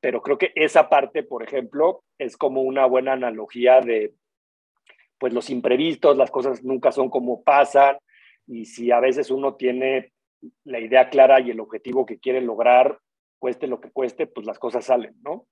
Pero 0.00 0.22
creo 0.22 0.38
que 0.38 0.52
esa 0.54 0.88
parte, 0.88 1.24
por 1.24 1.42
ejemplo, 1.42 2.04
es 2.16 2.36
como 2.36 2.62
una 2.62 2.86
buena 2.86 3.14
analogía 3.14 3.80
de, 3.80 4.14
pues 5.18 5.32
los 5.32 5.50
imprevistos, 5.50 6.16
las 6.16 6.30
cosas 6.30 6.62
nunca 6.62 6.92
son 6.92 7.10
como 7.10 7.42
pasan, 7.42 7.96
y 8.46 8.66
si 8.66 8.92
a 8.92 9.00
veces 9.00 9.32
uno 9.32 9.56
tiene 9.56 10.12
la 10.62 10.78
idea 10.78 11.10
clara 11.10 11.40
y 11.40 11.50
el 11.50 11.58
objetivo 11.58 12.06
que 12.06 12.20
quiere 12.20 12.40
lograr, 12.40 13.00
cueste 13.40 13.66
lo 13.66 13.80
que 13.80 13.90
cueste, 13.90 14.28
pues 14.28 14.46
las 14.46 14.60
cosas 14.60 14.84
salen, 14.84 15.16
¿no? 15.24 15.48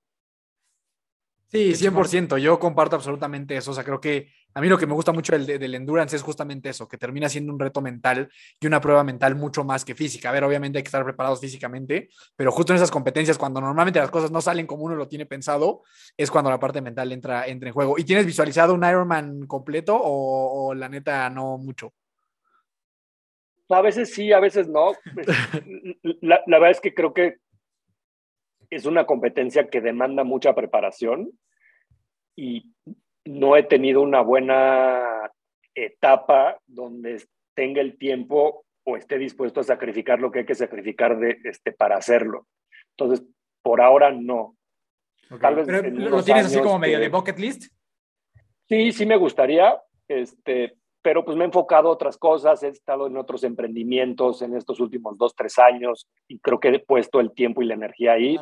Sí, 1.51 1.75
100%, 1.75 2.37
yo 2.37 2.57
comparto 2.59 2.95
absolutamente 2.95 3.57
eso, 3.57 3.71
o 3.71 3.73
sea, 3.73 3.83
creo 3.83 3.99
que 3.99 4.29
a 4.53 4.61
mí 4.61 4.69
lo 4.69 4.77
que 4.77 4.87
me 4.87 4.93
gusta 4.93 5.11
mucho 5.11 5.33
del, 5.33 5.45
del, 5.45 5.75
endurance 5.75 6.15
es 6.15 6.21
justamente 6.21 6.69
eso, 6.69 6.87
que 6.87 6.97
termina 6.97 7.27
siendo 7.27 7.51
un 7.51 7.59
reto 7.59 7.81
mental 7.81 8.29
y 8.57 8.67
una 8.67 8.79
prueba 8.79 9.03
mental 9.03 9.35
mucho 9.35 9.65
más 9.65 9.83
que 9.83 9.93
física. 9.93 10.29
A 10.29 10.31
ver, 10.31 10.45
obviamente 10.45 10.77
hay 10.77 10.83
que 10.83 10.87
estar 10.87 11.03
preparados 11.03 11.41
físicamente, 11.41 12.07
pero 12.37 12.53
justo 12.53 12.71
en 12.71 12.77
esas 12.77 12.89
competencias, 12.89 13.37
cuando 13.37 13.59
normalmente 13.59 13.99
las 13.99 14.11
cosas 14.11 14.31
no 14.31 14.39
salen 14.39 14.65
como 14.65 14.85
uno 14.85 14.95
lo 14.95 15.09
tiene 15.09 15.25
pensado, 15.25 15.83
es 16.15 16.31
cuando 16.31 16.49
la 16.49 16.59
parte 16.59 16.79
mental 16.79 17.11
entra, 17.11 17.45
entra 17.45 17.67
en 17.67 17.73
juego. 17.73 17.95
¿Y 17.97 18.05
tienes 18.05 18.25
visualizado 18.25 18.73
un 18.73 18.85
Ironman 18.85 19.45
completo 19.45 19.97
o, 19.97 20.67
o 20.69 20.73
la 20.73 20.87
neta 20.87 21.29
no 21.29 21.57
mucho? 21.57 21.93
A 23.67 23.81
veces 23.81 24.13
sí, 24.13 24.31
a 24.31 24.39
veces 24.39 24.69
no. 24.69 24.93
la, 26.21 26.39
la 26.45 26.59
verdad 26.59 26.71
es 26.71 26.79
que 26.79 26.93
creo 26.93 27.13
que 27.13 27.39
es 28.71 28.85
una 28.85 29.05
competencia 29.05 29.69
que 29.69 29.81
demanda 29.81 30.23
mucha 30.23 30.55
preparación 30.55 31.29
y 32.35 32.73
no 33.25 33.55
he 33.55 33.63
tenido 33.63 34.01
una 34.01 34.21
buena 34.21 35.31
etapa 35.75 36.59
donde 36.65 37.23
tenga 37.53 37.81
el 37.81 37.97
tiempo 37.97 38.65
o 38.83 38.97
esté 38.97 39.17
dispuesto 39.17 39.59
a 39.59 39.63
sacrificar 39.63 40.19
lo 40.19 40.31
que 40.31 40.39
hay 40.39 40.45
que 40.45 40.55
sacrificar 40.55 41.19
de, 41.19 41.37
este, 41.43 41.73
para 41.73 41.97
hacerlo. 41.97 42.47
Entonces, 42.97 43.27
por 43.61 43.81
ahora 43.81 44.11
no. 44.11 44.57
Tal 45.39 45.55
vez 45.55 45.67
¿Lo 45.93 46.23
tienes 46.23 46.47
así 46.47 46.59
como 46.59 46.79
medio 46.79 46.99
de 46.99 47.09
bucket 47.09 47.37
list? 47.37 47.71
Sí, 48.67 48.91
sí 48.91 49.05
me 49.05 49.17
gustaría, 49.17 49.79
este, 50.07 50.77
pero 51.01 51.25
pues 51.25 51.35
me 51.35 51.43
he 51.43 51.47
enfocado 51.47 51.89
a 51.89 51.93
otras 51.93 52.17
cosas, 52.17 52.61
he 52.63 52.67
estado 52.67 53.07
en 53.07 53.17
otros 53.17 53.43
emprendimientos 53.43 54.41
en 54.41 54.55
estos 54.55 54.79
últimos 54.79 55.17
dos, 55.17 55.35
tres 55.35 55.57
años 55.57 56.07
y 56.27 56.39
creo 56.39 56.59
que 56.59 56.69
he 56.69 56.79
puesto 56.79 57.19
el 57.19 57.33
tiempo 57.33 57.61
y 57.61 57.65
la 57.65 57.73
energía 57.73 58.13
ahí. 58.13 58.37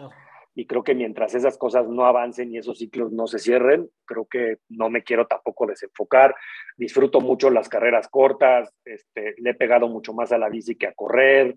Y 0.55 0.65
creo 0.65 0.83
que 0.83 0.95
mientras 0.95 1.35
esas 1.35 1.57
cosas 1.57 1.87
no 1.87 2.05
avancen 2.05 2.51
y 2.51 2.57
esos 2.57 2.79
ciclos 2.79 3.13
no 3.13 3.27
se 3.27 3.39
cierren, 3.39 3.89
creo 4.05 4.25
que 4.25 4.57
no 4.67 4.89
me 4.89 5.03
quiero 5.03 5.25
tampoco 5.25 5.65
desenfocar. 5.65 6.35
Disfruto 6.75 7.21
mucho 7.21 7.49
las 7.49 7.69
carreras 7.69 8.09
cortas, 8.09 8.73
este, 8.83 9.35
le 9.37 9.51
he 9.51 9.53
pegado 9.53 9.87
mucho 9.87 10.13
más 10.13 10.33
a 10.33 10.37
la 10.37 10.49
bici 10.49 10.75
que 10.75 10.87
a 10.87 10.93
correr. 10.93 11.55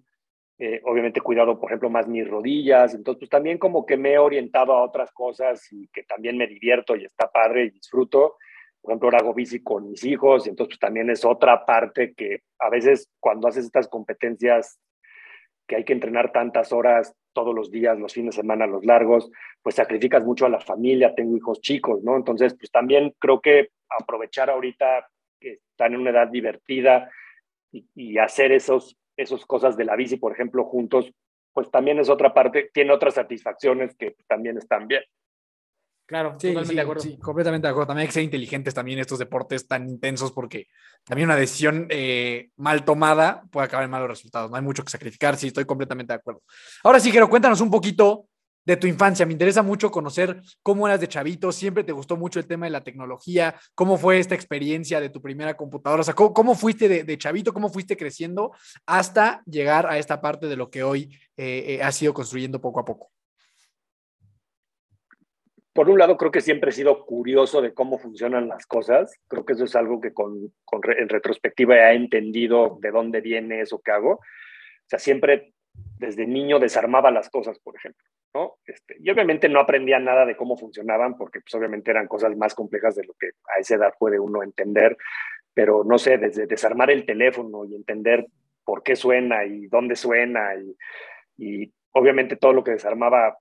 Eh, 0.59 0.81
obviamente 0.85 1.19
he 1.19 1.23
cuidado, 1.23 1.59
por 1.59 1.71
ejemplo, 1.71 1.91
más 1.91 2.07
mis 2.07 2.29
rodillas. 2.29 2.95
Entonces, 2.95 3.19
pues 3.19 3.31
también 3.31 3.59
como 3.59 3.85
que 3.87 3.97
me 3.97 4.13
he 4.13 4.19
orientado 4.19 4.75
a 4.75 4.85
otras 4.85 5.11
cosas 5.11 5.67
y 5.73 5.89
que 5.89 6.05
también 6.05 6.37
me 6.37 6.47
divierto 6.47 6.95
y 6.95 7.05
está 7.05 7.29
padre 7.29 7.65
y 7.65 7.71
disfruto 7.71 8.37
por 8.83 8.91
ejemplo, 8.91 9.07
ahora 9.07 9.19
hago 9.19 9.33
bici 9.33 9.63
con 9.63 9.89
mis 9.89 10.05
hijos, 10.05 10.47
y 10.47 10.51
entonces 10.51 10.77
pues, 10.77 10.81
también 10.81 11.09
es 11.09 11.25
otra 11.25 11.65
parte 11.65 12.15
que 12.15 12.41
a 12.59 12.69
veces 12.69 13.09
cuando 13.21 13.49
haces 13.49 13.65
estas 13.65 13.89
competencias 13.89 14.79
que 15.69 15.77
hay 15.77 15.85
que 15.85 15.93
entrenar 15.93 16.33
tantas 16.33 16.73
horas 16.73 17.15
todos 17.33 17.55
los 17.55 17.71
días, 17.71 17.99
los 17.99 18.13
fines 18.13 18.35
de 18.35 18.43
semana, 18.43 18.67
los 18.67 18.85
largos, 18.85 19.31
pues 19.63 19.77
sacrificas 19.77 20.25
mucho 20.25 20.45
a 20.47 20.51
la 20.51 20.61
familia, 20.61 21.15
tengo 21.15 21.37
hijos 21.37 21.61
chicos, 21.61 22.03
¿no? 22.03 22.17
Entonces, 22.17 22.55
pues 22.59 22.71
también 22.71 23.15
creo 23.21 23.41
que 23.41 23.69
aprovechar 23.89 24.51
ahorita 24.51 25.09
que 25.41 25.61
están 25.71 25.95
en 25.95 26.01
una 26.01 26.11
edad 26.11 26.29
divertida 26.29 27.11
y, 27.71 27.87
y 27.95 28.19
hacer 28.19 28.51
esos, 28.51 28.99
esos 29.17 29.47
cosas 29.47 29.77
de 29.77 29.85
la 29.85 29.97
bici, 29.97 30.17
por 30.17 30.33
ejemplo, 30.33 30.65
juntos, 30.65 31.13
pues 31.53 31.71
también 31.71 32.01
es 32.01 32.09
otra 32.09 32.35
parte, 32.35 32.71
tiene 32.75 32.93
otras 32.93 33.15
satisfacciones 33.15 33.95
que 33.97 34.17
también 34.27 34.59
están 34.59 34.89
bien. 34.89 35.05
Claro, 36.13 36.37
sí, 36.39 36.49
totalmente 36.49 36.75
de 36.75 36.81
acuerdo. 36.83 37.03
Sí, 37.03 37.17
completamente 37.17 37.67
de 37.67 37.71
acuerdo. 37.71 37.87
También 37.87 38.03
hay 38.03 38.09
que 38.09 38.13
ser 38.13 38.23
inteligentes 38.23 38.75
también 38.75 38.99
estos 38.99 39.19
deportes 39.19 39.67
tan 39.67 39.89
intensos 39.89 40.31
porque 40.31 40.67
también 41.05 41.27
una 41.27 41.37
decisión 41.37 41.87
eh, 41.89 42.51
mal 42.57 42.85
tomada 42.85 43.45
puede 43.51 43.65
acabar 43.65 43.87
en 43.87 43.91
malos 43.93 44.11
resultados. 44.11 44.51
No 44.51 44.59
hay 44.59 44.63
mucho 44.63 44.85
que 44.85 44.91
sacrificar, 44.91 45.39
sí, 45.39 45.47
estoy 45.47 45.65
completamente 45.65 46.13
de 46.13 46.19
acuerdo. 46.19 46.43
Ahora 46.85 47.01
sí, 47.01 47.11
quiero 47.11 47.31
cuéntanos 47.31 47.63
un 47.63 47.71
poquito 47.71 48.27
de 48.63 48.77
tu 48.77 48.87
infancia. 48.87 49.25
Me 49.25 49.33
interesa 49.33 49.63
mucho 49.63 49.91
conocer 49.91 50.43
cómo 50.63 50.87
eras 50.87 51.01
de 51.01 51.09
chavito, 51.09 51.51
siempre 51.51 51.83
te 51.83 51.93
gustó 51.93 52.19
mucho 52.19 52.39
el 52.39 52.47
tema 52.47 52.67
de 52.67 52.73
la 52.73 52.85
tecnología, 52.85 53.55
cómo 53.75 53.97
fue 53.97 54.19
esta 54.19 54.35
experiencia 54.35 55.01
de 55.01 55.09
tu 55.09 55.23
primera 55.23 55.57
computadora, 55.57 56.03
o 56.03 56.05
sea, 56.05 56.13
cómo, 56.13 56.55
fuiste 56.55 56.91
de, 57.05 57.17
chavito, 57.19 57.55
cómo 57.55 57.71
fuiste 57.71 57.97
creciendo 57.97 58.53
hasta 58.85 59.43
llegar 59.47 59.87
a 59.87 59.97
esta 59.97 60.21
parte 60.21 60.47
de 60.47 60.57
lo 60.57 60.69
que 60.69 60.83
hoy 60.83 61.09
eh, 61.39 61.65
eh, 61.69 61.83
has 61.83 62.03
ido 62.03 62.13
construyendo 62.13 62.61
poco 62.61 62.81
a 62.81 62.85
poco 62.85 63.11
por 65.73 65.89
un 65.89 65.99
lado, 65.99 66.17
creo 66.17 66.31
que 66.31 66.41
siempre 66.41 66.71
he 66.71 66.73
sido 66.73 67.07
curioso 67.07 67.63
de 67.63 67.73
cómo 67.73 67.99
funcionan 67.99 68.49
las 68.49 68.67
cosas. 68.67 69.19
Creo 69.29 69.45
que 69.45 69.55
eso 69.55 69.65
es 69.65 69.75
algo 69.75 70.01
que 70.01 70.13
con, 70.13 70.53
en 70.99 71.09
retrospectiva 71.09 71.93
he 71.93 71.97
entendido 71.97 72.79
de 72.81 72.91
dónde 72.91 73.21
viene 73.21 73.61
eso 73.61 73.81
que 73.81 73.91
hago. 73.91 74.13
O 74.13 74.21
sea, 74.87 74.99
siempre 74.99 75.55
desde 75.99 76.27
niño 76.27 76.59
desarmaba 76.59 77.11
las 77.11 77.31
cosas, 77.31 77.59
por 77.59 77.77
ejemplo. 77.77 78.05
¿no? 78.35 78.57
Este, 78.67 78.97
y 78.99 79.11
obviamente 79.11 79.49
no 79.49 79.61
aprendía 79.61 79.99
nada 79.99 80.27
de 80.27 80.37
cómo 80.37 80.57
funcionaban, 80.57 81.17
porque 81.17 81.41
pues, 81.41 81.55
obviamente 81.55 81.91
eran 81.91 82.07
cosas 82.07 82.37
más 82.37 82.55
complejas 82.55 82.95
de 82.95 83.05
lo 83.05 83.15
que 83.15 83.31
a 83.57 83.61
esa 83.61 83.77
edad 83.77 83.95
puede 83.99 84.19
uno 84.19 84.43
entender. 84.43 84.97
Pero 85.55 85.85
no 85.85 85.99
sé, 85.99 86.19
desde 86.19 86.47
desarmar 86.47 86.91
el 86.91 87.07
teléfono 87.07 87.65
y 87.65 87.75
entender 87.75 88.27
por 88.65 88.83
qué 88.83 88.95
suena 88.95 89.45
y 89.45 89.67
dónde 89.69 89.97
suena 89.97 90.55
y, 90.55 90.77
y 91.37 91.73
obviamente 91.93 92.37
todo 92.37 92.53
lo 92.53 92.65
que 92.65 92.73
desarmaba 92.73 93.39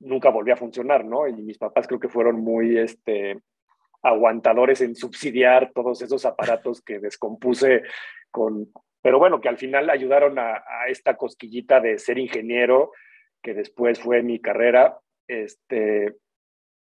nunca 0.00 0.30
volvió 0.30 0.54
a 0.54 0.58
funcionar, 0.58 1.04
¿no? 1.04 1.28
Y 1.28 1.34
mis 1.34 1.58
papás 1.58 1.86
creo 1.86 2.00
que 2.00 2.08
fueron 2.08 2.40
muy, 2.40 2.78
este, 2.78 3.38
aguantadores 4.02 4.80
en 4.80 4.96
subsidiar 4.96 5.72
todos 5.74 6.02
esos 6.02 6.24
aparatos 6.24 6.80
que 6.82 6.98
descompuse 6.98 7.82
con, 8.30 8.72
pero 9.02 9.18
bueno, 9.18 9.40
que 9.40 9.48
al 9.48 9.58
final 9.58 9.90
ayudaron 9.90 10.38
a, 10.38 10.62
esta 10.88 11.16
cosquillita 11.16 11.80
de 11.80 11.98
ser 11.98 12.18
ingeniero, 12.18 12.92
que 13.42 13.54
después 13.54 14.00
fue 14.00 14.22
mi 14.22 14.40
carrera, 14.40 14.98
este, 15.26 16.16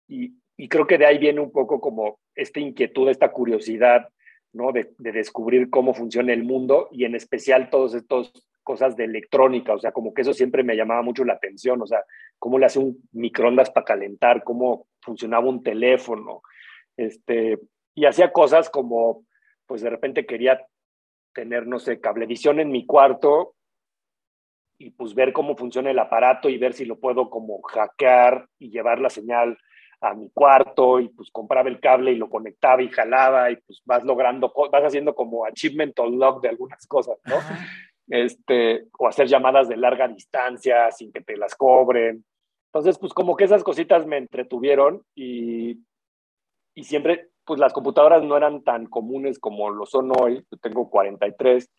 y, 0.07 0.35
y 0.57 0.69
creo 0.69 0.87
que 0.87 0.99
de 0.99 1.07
ahí 1.07 1.19
viene 1.19 1.41
un 1.41 1.53
poco 1.53 1.81
como 1.81 2.19
esta 2.35 2.61
inquietud, 2.61 3.09
esta 3.09 3.31
curiosidad, 3.31 4.09
¿no? 4.53 4.73
De, 4.73 4.93
de, 4.99 5.13
descubrir 5.13 5.69
cómo 5.69 5.93
funciona 5.93 6.33
el 6.33 6.45
mundo 6.45 6.89
y 6.91 7.05
en 7.05 7.15
especial 7.15 7.69
todas 7.71 7.95
estas 7.95 8.33
cosas 8.63 8.97
de 8.97 9.05
electrónica, 9.05 9.75
o 9.75 9.79
sea, 9.79 9.93
como 9.93 10.15
que 10.15 10.23
eso 10.23 10.33
siempre 10.33 10.63
me 10.63 10.77
llamaba 10.77 11.03
mucho 11.03 11.25
la 11.25 11.35
atención, 11.35 11.81
o 11.83 11.87
sea, 11.87 12.05
cómo 12.39 12.59
le 12.59 12.67
hace 12.67 12.79
un 12.79 13.09
microondas 13.13 13.71
para 13.71 13.85
calentar, 13.85 14.45
cómo 14.45 14.87
funcionaba 15.01 15.49
un 15.49 15.63
teléfono, 15.63 16.43
este, 16.97 17.59
y 17.95 18.07
hacía 18.07 18.33
cosas 18.33 18.71
como, 18.71 19.25
pues 19.67 19.83
de 19.83 19.91
repente 19.91 20.27
quería 20.27 20.65
tener, 21.33 21.67
no 21.67 21.79
sé, 21.79 22.01
cablevisión 22.01 22.61
en 22.61 22.71
mi 22.71 22.87
cuarto 22.87 23.55
y 24.79 24.91
pues 24.91 25.15
ver 25.15 25.33
cómo 25.33 25.57
funciona 25.57 25.91
el 25.91 25.99
aparato 25.99 26.49
y 26.49 26.59
ver 26.59 26.73
si 26.73 26.85
lo 26.85 26.99
puedo 26.99 27.31
como 27.31 27.61
hackear 27.63 28.49
y 28.59 28.71
llevar 28.71 29.01
la 29.01 29.11
señal 29.11 29.59
a 30.01 30.15
mi 30.15 30.31
cuarto 30.31 31.01
y 31.01 31.09
pues 31.09 31.31
compraba 31.33 31.69
el 31.69 31.81
cable 31.81 32.13
y 32.13 32.17
lo 32.17 32.31
conectaba 32.31 32.83
y 32.83 32.89
jalaba 32.89 33.51
y 33.51 33.57
pues 33.57 33.83
vas 33.85 34.05
logrando, 34.05 34.53
vas 34.71 34.85
haciendo 34.85 35.15
como 35.15 35.45
achievement 35.45 35.99
unlock 35.99 36.41
de 36.43 36.51
algunas 36.51 36.87
cosas, 36.87 37.19
¿no? 37.25 37.35
Este, 38.09 38.87
o 38.99 39.07
hacer 39.07 39.27
llamadas 39.27 39.69
de 39.69 39.77
larga 39.77 40.09
distancia 40.09 40.91
sin 40.91 41.13
que 41.13 41.21
te 41.21 41.37
las 41.37 41.55
cobren. 41.55 42.25
Entonces, 42.73 42.99
pues 42.99 43.13
como 43.13 43.37
que 43.37 43.45
esas 43.45 43.65
cositas 43.65 44.07
me 44.07 44.19
entretuvieron 44.19 45.03
y, 45.15 45.79
y 46.75 46.85
siempre, 46.85 47.29
pues 47.45 47.61
las 47.61 47.73
computadoras 47.73 48.23
no 48.23 48.37
eran 48.37 48.63
tan 48.63 48.87
comunes 48.87 49.39
como 49.39 49.71
lo 49.71 49.87
son 49.87 50.13
hoy. 50.19 50.45
Yo 50.51 50.59
tengo 50.59 50.91
43. 50.91 51.71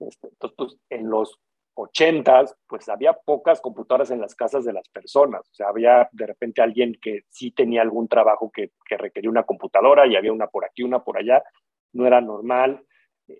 Este, 0.00 0.28
entonces, 0.28 0.56
pues 0.56 0.76
en 0.90 1.10
los 1.10 1.38
80, 1.74 2.44
pues 2.68 2.88
había 2.88 3.12
pocas 3.12 3.60
computadoras 3.60 4.10
en 4.10 4.20
las 4.20 4.34
casas 4.34 4.64
de 4.64 4.72
las 4.72 4.88
personas. 4.88 5.48
O 5.50 5.54
sea, 5.54 5.68
había 5.68 6.08
de 6.12 6.26
repente 6.26 6.62
alguien 6.62 6.96
que 7.00 7.22
sí 7.28 7.50
tenía 7.50 7.82
algún 7.82 8.08
trabajo 8.08 8.50
que, 8.50 8.70
que, 8.86 8.96
requería 8.96 9.30
una 9.30 9.42
computadora 9.44 10.06
y 10.06 10.16
había 10.16 10.32
una 10.32 10.46
por 10.46 10.64
aquí, 10.64 10.82
una 10.82 11.02
por 11.02 11.18
allá. 11.18 11.42
No 11.92 12.06
era 12.06 12.20
normal, 12.20 12.84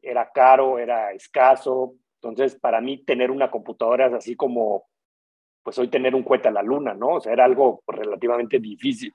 era 0.02 0.30
caro, 0.32 0.78
era 0.78 1.12
escaso. 1.12 1.94
Entonces, 2.24 2.58
para 2.58 2.80
mí 2.80 3.04
tener 3.04 3.30
una 3.30 3.50
computadora 3.50 4.06
es 4.06 4.14
así 4.14 4.34
como, 4.34 4.86
pues 5.62 5.78
hoy 5.78 5.88
tener 5.88 6.14
un 6.14 6.22
cohete 6.22 6.48
a 6.48 6.52
la 6.52 6.62
luna, 6.62 6.94
¿no? 6.94 7.16
O 7.16 7.20
sea, 7.20 7.32
era 7.32 7.44
algo 7.44 7.82
relativamente 7.86 8.58
difícil. 8.58 9.12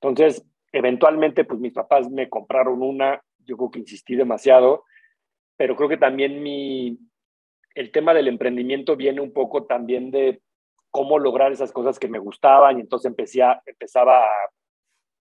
Entonces, 0.00 0.46
eventualmente, 0.70 1.44
pues 1.44 1.58
mis 1.58 1.72
papás 1.72 2.08
me 2.10 2.28
compraron 2.28 2.82
una, 2.82 3.20
yo 3.38 3.56
creo 3.56 3.70
que 3.70 3.80
insistí 3.80 4.14
demasiado, 4.14 4.84
pero 5.56 5.74
creo 5.74 5.88
que 5.88 5.96
también 5.96 6.40
mi, 6.40 6.96
el 7.74 7.90
tema 7.90 8.14
del 8.14 8.28
emprendimiento 8.28 8.94
viene 8.94 9.20
un 9.20 9.32
poco 9.32 9.64
también 9.64 10.12
de 10.12 10.40
cómo 10.90 11.18
lograr 11.18 11.50
esas 11.50 11.72
cosas 11.72 11.98
que 11.98 12.08
me 12.08 12.20
gustaban 12.20 12.78
y 12.78 12.82
entonces 12.82 13.10
empecé 13.10 13.42
a, 13.42 13.60
empezaba 13.66 14.20
a, 14.20 14.32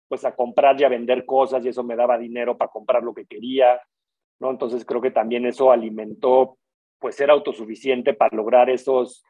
pues 0.07 0.23
a 0.23 0.33
comprar 0.33 0.79
y 0.79 0.85
a 0.85 0.89
vender 0.89 1.25
cosas 1.25 1.65
y 1.65 1.69
eso 1.69 1.83
me 1.83 1.97
daba 1.97 2.17
dinero 2.17 2.57
para 2.57 2.71
comprar 2.71 3.03
lo 3.03 3.13
que 3.13 3.25
quería, 3.25 3.81
¿no? 4.39 4.51
Entonces 4.51 4.85
creo 4.85 5.01
que 5.01 5.11
también 5.11 5.45
eso 5.45 5.69
alimentó 5.69 6.57
pues 7.03 7.17
ser 7.17 7.29
autosuficiente 7.29 8.13
para 8.13 8.33
lograr 8.33 8.69
esos, 8.69 9.25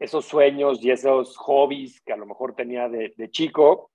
esos 0.00 0.24
sueños 0.24 0.84
y 0.84 0.90
esos 0.90 1.36
hobbies 1.36 2.00
que 2.00 2.12
a 2.12 2.16
lo 2.16 2.26
mejor 2.26 2.56
tenía 2.56 2.88
de, 2.88 3.14
de 3.16 3.30
chico. 3.30 3.92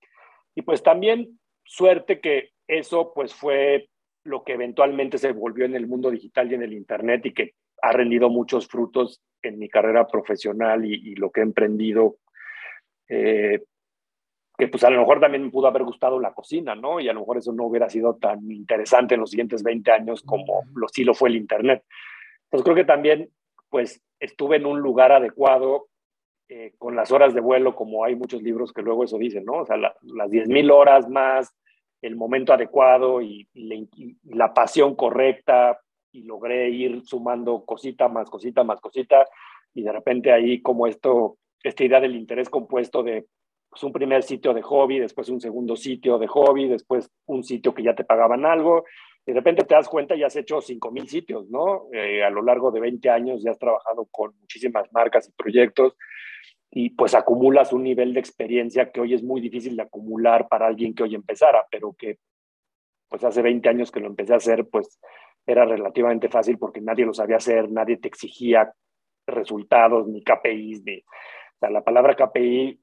Y 0.54 0.62
pues 0.62 0.82
también 0.82 1.38
suerte 1.66 2.20
que 2.20 2.52
eso 2.66 3.12
pues 3.14 3.34
fue 3.34 3.90
lo 4.22 4.42
que 4.42 4.54
eventualmente 4.54 5.18
se 5.18 5.32
volvió 5.32 5.66
en 5.66 5.74
el 5.74 5.86
mundo 5.86 6.10
digital 6.10 6.50
y 6.50 6.54
en 6.54 6.62
el 6.62 6.72
Internet 6.72 7.26
y 7.26 7.34
que 7.34 7.56
ha 7.82 7.92
rendido 7.92 8.30
muchos 8.30 8.68
frutos 8.68 9.20
en 9.42 9.58
mi 9.58 9.68
carrera 9.68 10.06
profesional 10.06 10.82
y, 10.86 10.94
y 10.94 11.16
lo 11.16 11.30
que 11.30 11.40
he 11.40 11.42
emprendido, 11.42 12.16
eh, 13.06 13.64
que 14.56 14.68
pues 14.68 14.82
a 14.84 14.88
lo 14.88 14.98
mejor 14.98 15.20
también 15.20 15.44
me 15.44 15.50
pudo 15.50 15.66
haber 15.66 15.82
gustado 15.82 16.18
la 16.18 16.32
cocina, 16.32 16.74
¿no? 16.74 17.00
Y 17.00 17.08
a 17.10 17.12
lo 17.12 17.20
mejor 17.20 17.36
eso 17.36 17.52
no 17.52 17.64
hubiera 17.64 17.90
sido 17.90 18.16
tan 18.16 18.50
interesante 18.50 19.12
en 19.12 19.20
los 19.20 19.28
siguientes 19.28 19.62
20 19.62 19.92
años 19.92 20.22
como 20.22 20.62
lo, 20.74 20.88
sí 20.88 21.04
lo 21.04 21.12
fue 21.12 21.28
el 21.28 21.36
Internet. 21.36 21.84
Entonces 22.54 22.72
creo 22.72 22.76
que 22.76 22.92
también 22.92 23.30
pues 23.68 24.00
estuve 24.20 24.58
en 24.58 24.66
un 24.66 24.78
lugar 24.78 25.10
adecuado 25.10 25.88
eh, 26.48 26.72
con 26.78 26.94
las 26.94 27.10
horas 27.10 27.34
de 27.34 27.40
vuelo, 27.40 27.74
como 27.74 28.04
hay 28.04 28.14
muchos 28.14 28.42
libros 28.42 28.72
que 28.72 28.82
luego 28.82 29.02
eso 29.02 29.18
dicen, 29.18 29.44
¿no? 29.44 29.54
O 29.54 29.66
sea, 29.66 29.76
la, 29.76 29.92
las 30.02 30.30
10.000 30.30 30.70
horas 30.70 31.08
más 31.08 31.52
el 32.00 32.14
momento 32.14 32.52
adecuado 32.52 33.20
y, 33.22 33.48
y, 33.54 34.16
la, 34.22 34.54
pasión 34.54 34.94
correcta 34.94 35.80
y 36.12 36.22
logré 36.22 36.70
ir 36.70 37.02
sumando 37.04 37.64
cosita 37.64 38.06
más 38.06 38.30
cosita 38.30 38.62
más 38.62 38.80
cosita 38.80 39.26
y 39.74 39.82
de 39.82 39.90
repente 39.90 40.30
ahí 40.30 40.62
como 40.62 40.86
esto, 40.86 41.38
esta 41.64 41.82
idea 41.82 41.98
del 41.98 42.14
interés 42.14 42.48
compuesto 42.48 43.02
de 43.02 43.26
pues, 43.68 43.82
un 43.82 43.92
primer 43.92 44.22
sitio 44.22 44.54
de 44.54 44.62
hobby, 44.62 45.00
después 45.00 45.28
un 45.28 45.40
segundo 45.40 45.74
sitio 45.74 46.18
de 46.18 46.28
hobby, 46.28 46.68
después 46.68 47.10
un 47.26 47.42
sitio 47.42 47.74
que 47.74 47.82
ya 47.82 47.96
te 47.96 48.04
pagaban 48.04 48.46
algo, 48.46 48.84
y 49.26 49.32
de 49.32 49.38
repente 49.38 49.64
te 49.64 49.74
das 49.74 49.88
cuenta 49.88 50.14
y 50.14 50.22
has 50.22 50.36
hecho 50.36 50.60
5.000 50.60 51.06
sitios, 51.06 51.48
¿no? 51.50 51.86
Eh, 51.92 52.22
a 52.22 52.30
lo 52.30 52.42
largo 52.42 52.70
de 52.70 52.80
20 52.80 53.08
años 53.08 53.42
ya 53.42 53.52
has 53.52 53.58
trabajado 53.58 54.06
con 54.10 54.36
muchísimas 54.38 54.92
marcas 54.92 55.28
y 55.28 55.32
proyectos 55.32 55.96
y 56.70 56.90
pues 56.90 57.14
acumulas 57.14 57.72
un 57.72 57.84
nivel 57.84 58.12
de 58.12 58.20
experiencia 58.20 58.90
que 58.90 59.00
hoy 59.00 59.14
es 59.14 59.22
muy 59.22 59.40
difícil 59.40 59.76
de 59.76 59.82
acumular 59.82 60.48
para 60.48 60.66
alguien 60.66 60.94
que 60.94 61.04
hoy 61.04 61.14
empezara, 61.14 61.66
pero 61.70 61.94
que 61.96 62.18
pues 63.08 63.22
hace 63.24 63.42
20 63.42 63.68
años 63.68 63.90
que 63.90 64.00
lo 64.00 64.08
empecé 64.08 64.34
a 64.34 64.38
hacer, 64.38 64.68
pues 64.68 65.00
era 65.46 65.64
relativamente 65.64 66.28
fácil 66.28 66.58
porque 66.58 66.80
nadie 66.80 67.06
lo 67.06 67.14
sabía 67.14 67.36
hacer, 67.36 67.70
nadie 67.70 67.98
te 67.98 68.08
exigía 68.08 68.72
resultados, 69.26 70.08
ni 70.08 70.22
KPIs, 70.22 70.84
ni... 70.84 70.98
O 70.98 71.58
sea, 71.60 71.70
la 71.70 71.82
palabra 71.82 72.16
KPI 72.16 72.80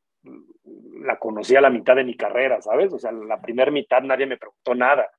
la 1.03 1.17
conocí 1.17 1.55
a 1.55 1.61
la 1.61 1.69
mitad 1.69 1.95
de 1.95 2.03
mi 2.03 2.15
carrera, 2.15 2.61
¿sabes? 2.61 2.93
O 2.93 2.99
sea, 2.99 3.11
la 3.11 3.41
primera 3.41 3.71
mitad 3.71 4.01
nadie 4.01 4.25
me 4.25 4.37
preguntó 4.37 4.75
nada. 4.75 5.09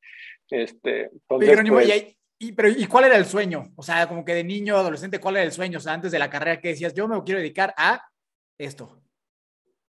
Este, 0.53 1.05
entonces, 1.05 1.49
pero, 1.49 1.73
pues, 1.73 2.17
y, 2.39 2.53
pero, 2.53 2.69
¿y 2.69 2.87
cuál 2.87 3.05
era 3.05 3.17
el 3.17 3.25
sueño? 3.25 3.73
O 3.75 3.83
sea, 3.83 4.07
como 4.07 4.23
que 4.23 4.35
de 4.35 4.45
niño, 4.45 4.77
adolescente, 4.77 5.19
¿cuál 5.19 5.37
era 5.37 5.45
el 5.47 5.53
sueño? 5.53 5.79
O 5.79 5.81
sea, 5.81 5.95
antes 5.95 6.13
de 6.13 6.19
la 6.19 6.29
carrera, 6.29 6.61
¿qué 6.61 6.69
decías? 6.69 6.93
Yo 6.93 7.09
me 7.09 7.23
quiero 7.23 7.41
dedicar 7.41 7.73
a 7.79 8.07
esto? 8.59 9.01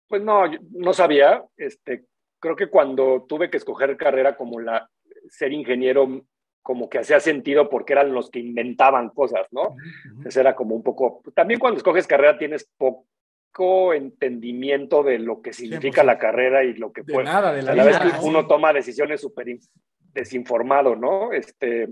Pues 0.08 0.22
no, 0.22 0.44
no 0.70 0.94
sabía. 0.94 1.44
Este, 1.58 2.06
creo 2.40 2.56
que 2.56 2.68
cuando 2.68 3.26
tuve 3.28 3.50
que 3.50 3.58
escoger 3.58 3.94
carrera 3.98 4.38
como 4.38 4.58
la 4.58 4.88
ser 5.28 5.52
ingeniero, 5.52 6.24
como 6.62 6.88
que 6.88 6.98
hacía 6.98 7.20
sentido 7.20 7.68
porque 7.68 7.92
eran 7.92 8.14
los 8.14 8.30
que 8.30 8.38
inventaban 8.38 9.10
cosas, 9.10 9.46
¿no? 9.50 9.62
Uh 9.62 9.74
-huh. 9.74 10.08
Entonces 10.12 10.36
era 10.38 10.56
como 10.56 10.74
un 10.74 10.82
poco. 10.82 11.20
También 11.34 11.60
cuando 11.60 11.76
escoges 11.76 12.06
carrera 12.06 12.38
tienes 12.38 12.70
poco 12.78 13.06
entendimiento 13.94 15.02
de 15.02 15.18
lo 15.18 15.42
que 15.42 15.52
significa 15.52 16.00
sí, 16.00 16.06
la 16.06 16.18
carrera 16.18 16.64
y 16.64 16.74
lo 16.74 16.92
que 16.92 17.02
de 17.02 17.12
puede. 17.12 17.26
Nada, 17.26 17.52
de 17.52 17.62
la 17.62 17.72
a 17.72 17.74
la 17.74 17.84
vez 17.84 17.98
que 17.98 18.10
uno 18.22 18.46
toma 18.46 18.72
decisiones 18.72 19.20
súper 19.20 19.58
desinformado, 20.12 20.96
¿no? 20.96 21.32
Este, 21.32 21.88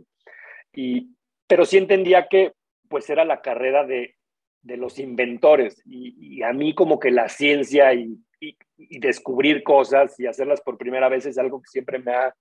y, 0.73 1.15
pero 1.47 1.65
sí 1.65 1.79
entendía 1.79 2.27
que 2.29 2.53
pues 2.89 3.09
era 3.09 3.25
la 3.25 3.41
carrera 3.41 3.85
de 3.85 4.17
de 4.63 4.77
los 4.77 4.99
inventores 4.99 5.83
y, 5.85 6.37
y, 6.37 6.43
a 6.43 6.53
mí 6.53 6.75
como 6.75 6.99
que 6.99 7.11
la 7.11 7.29
ciencia 7.29 7.93
y, 7.95 8.17
y, 8.41 8.57
y, 8.77 8.99
descubrir 9.01 9.63
cosas 9.65 10.19
y 10.19 10.27
hacerlas 10.27 10.61
por 10.61 10.79
primera 10.79 11.09
vez 11.09 11.27
es 11.27 11.37
algo 11.37 11.61
que 11.61 11.69
siempre 11.69 11.99
me 11.99 12.13
ha 12.13 12.35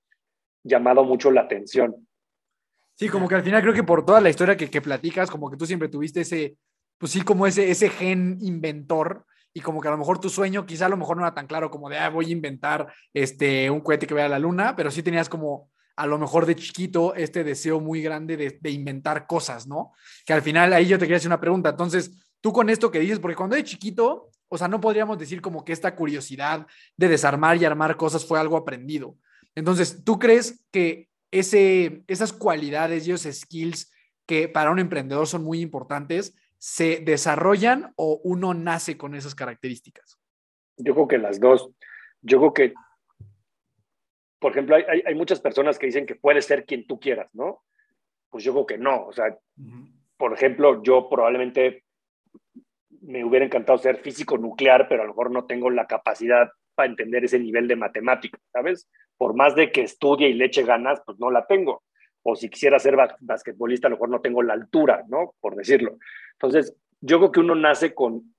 llamado 0.63 1.03
mucho 1.03 1.31
la 1.31 1.41
atención. 1.41 2.07
Sí, 2.95 3.09
como 3.09 3.27
que 3.27 3.35
al 3.35 3.43
final 3.43 3.63
creo 3.63 3.73
que 3.73 3.83
por 3.83 4.05
toda 4.05 4.21
la 4.21 4.29
historia 4.29 4.55
que, 4.55 4.69
que 4.69 4.81
platicas, 4.81 5.31
como 5.31 5.49
que 5.49 5.57
tú 5.57 5.65
siempre 5.65 5.89
tuviste 5.89 6.21
ese, 6.21 6.55
pues 7.01 7.13
sí, 7.13 7.21
como 7.21 7.47
ese, 7.47 7.71
ese 7.71 7.89
gen 7.89 8.37
inventor 8.41 9.25
y 9.55 9.61
como 9.61 9.81
que 9.81 9.87
a 9.87 9.91
lo 9.91 9.97
mejor 9.97 10.19
tu 10.19 10.29
sueño 10.29 10.67
quizá 10.67 10.85
a 10.85 10.89
lo 10.89 10.97
mejor 10.97 11.17
no 11.17 11.23
era 11.23 11.33
tan 11.33 11.47
claro 11.47 11.71
como 11.71 11.89
de, 11.89 11.97
ah, 11.97 12.09
voy 12.11 12.27
a 12.27 12.31
inventar 12.31 12.93
este, 13.11 13.71
un 13.71 13.81
cohete 13.81 14.05
que 14.05 14.13
vaya 14.13 14.27
a 14.27 14.29
la 14.29 14.37
luna, 14.37 14.75
pero 14.75 14.91
sí 14.91 15.01
tenías 15.01 15.27
como 15.27 15.71
a 15.95 16.05
lo 16.05 16.19
mejor 16.19 16.45
de 16.45 16.55
chiquito 16.55 17.15
este 17.15 17.43
deseo 17.43 17.79
muy 17.79 18.03
grande 18.03 18.37
de, 18.37 18.59
de, 18.61 18.69
inventar 18.69 19.25
cosas, 19.25 19.65
¿no? 19.65 19.93
Que 20.27 20.33
al 20.33 20.43
final 20.43 20.73
ahí 20.73 20.85
yo 20.85 20.99
te 20.99 21.05
quería 21.05 21.17
hacer 21.17 21.29
una 21.29 21.41
pregunta. 21.41 21.69
Entonces, 21.71 22.35
tú 22.39 22.53
con 22.53 22.69
esto 22.69 22.91
que 22.91 22.99
dices, 22.99 23.17
porque 23.17 23.35
cuando 23.35 23.55
de 23.55 23.63
chiquito, 23.63 24.29
o 24.47 24.57
sea, 24.59 24.67
no 24.67 24.79
podríamos 24.79 25.17
decir 25.17 25.41
como 25.41 25.65
que 25.65 25.73
esta 25.73 25.95
curiosidad 25.95 26.67
de 26.97 27.07
desarmar 27.07 27.57
y 27.57 27.65
armar 27.65 27.97
cosas 27.97 28.23
fue 28.23 28.39
algo 28.39 28.57
aprendido. 28.57 29.15
Entonces, 29.55 30.03
¿tú 30.03 30.19
crees 30.19 30.63
que 30.71 31.09
ese, 31.31 32.03
esas 32.05 32.31
cualidades 32.31 33.07
y 33.07 33.11
esos 33.11 33.35
skills 33.35 33.91
que 34.27 34.47
para 34.47 34.69
un 34.69 34.77
emprendedor 34.77 35.25
son 35.25 35.43
muy 35.43 35.61
importantes, 35.61 36.35
se 36.61 36.99
desarrollan 36.99 37.91
o 37.95 38.21
uno 38.23 38.53
nace 38.53 38.97
con 38.97 39.15
esas 39.15 39.33
características? 39.33 40.19
Yo 40.77 40.93
creo 40.93 41.07
que 41.07 41.17
las 41.17 41.39
dos. 41.39 41.71
Yo 42.21 42.37
creo 42.39 42.53
que 42.53 42.73
por 44.39 44.53
ejemplo, 44.53 44.75
hay, 44.75 45.03
hay, 45.05 45.13
muchas 45.13 45.39
personas 45.39 45.77
que 45.77 45.85
dicen 45.85 46.07
que 46.07 46.15
puedes 46.15 46.45
ser 46.45 46.65
quien 46.65 46.87
tú 46.87 46.99
quieras, 46.99 47.29
¿no? 47.33 47.63
Pues 48.31 48.43
yo 48.43 48.53
creo 48.53 48.65
que 48.65 48.77
no. 48.79 49.05
O 49.05 49.13
sea, 49.13 49.27
uh 49.27 49.61
-huh. 49.61 49.93
por 50.17 50.33
ejemplo, 50.33 50.81
yo 50.81 51.07
probablemente 51.09 51.83
me 53.01 53.23
hubiera 53.23 53.45
encantado 53.45 53.77
ser 53.77 53.97
físico 53.97 54.39
nuclear, 54.39 54.87
pero 54.89 55.03
a 55.03 55.05
lo 55.05 55.11
mejor 55.11 55.29
no 55.29 55.45
tengo 55.45 55.69
la 55.69 55.85
capacidad 55.85 56.49
para 56.73 56.89
entender 56.89 57.23
ese 57.23 57.37
nivel 57.37 57.67
de 57.67 57.75
matemática, 57.75 58.39
¿sabes? 58.51 58.89
por 59.21 59.35
más 59.35 59.53
de 59.53 59.71
que 59.71 59.83
estudie 59.83 60.29
y 60.29 60.33
le 60.33 60.45
eche 60.45 60.63
ganas, 60.63 60.99
pues 61.05 61.19
no 61.19 61.29
la 61.29 61.45
tengo. 61.45 61.83
O 62.23 62.35
si 62.35 62.49
quisiera 62.49 62.79
ser 62.79 62.97
basquetbolista, 63.19 63.85
a 63.85 63.91
lo 63.91 63.97
mejor 63.97 64.09
no 64.09 64.19
tengo 64.19 64.41
la 64.41 64.53
altura, 64.53 65.03
¿no? 65.09 65.35
Por 65.39 65.55
decirlo. 65.55 65.99
Entonces, 66.41 66.75
yo 67.01 67.19
creo 67.19 67.31
que 67.31 67.39
uno 67.39 67.53
nace 67.53 67.93
con 67.93 68.35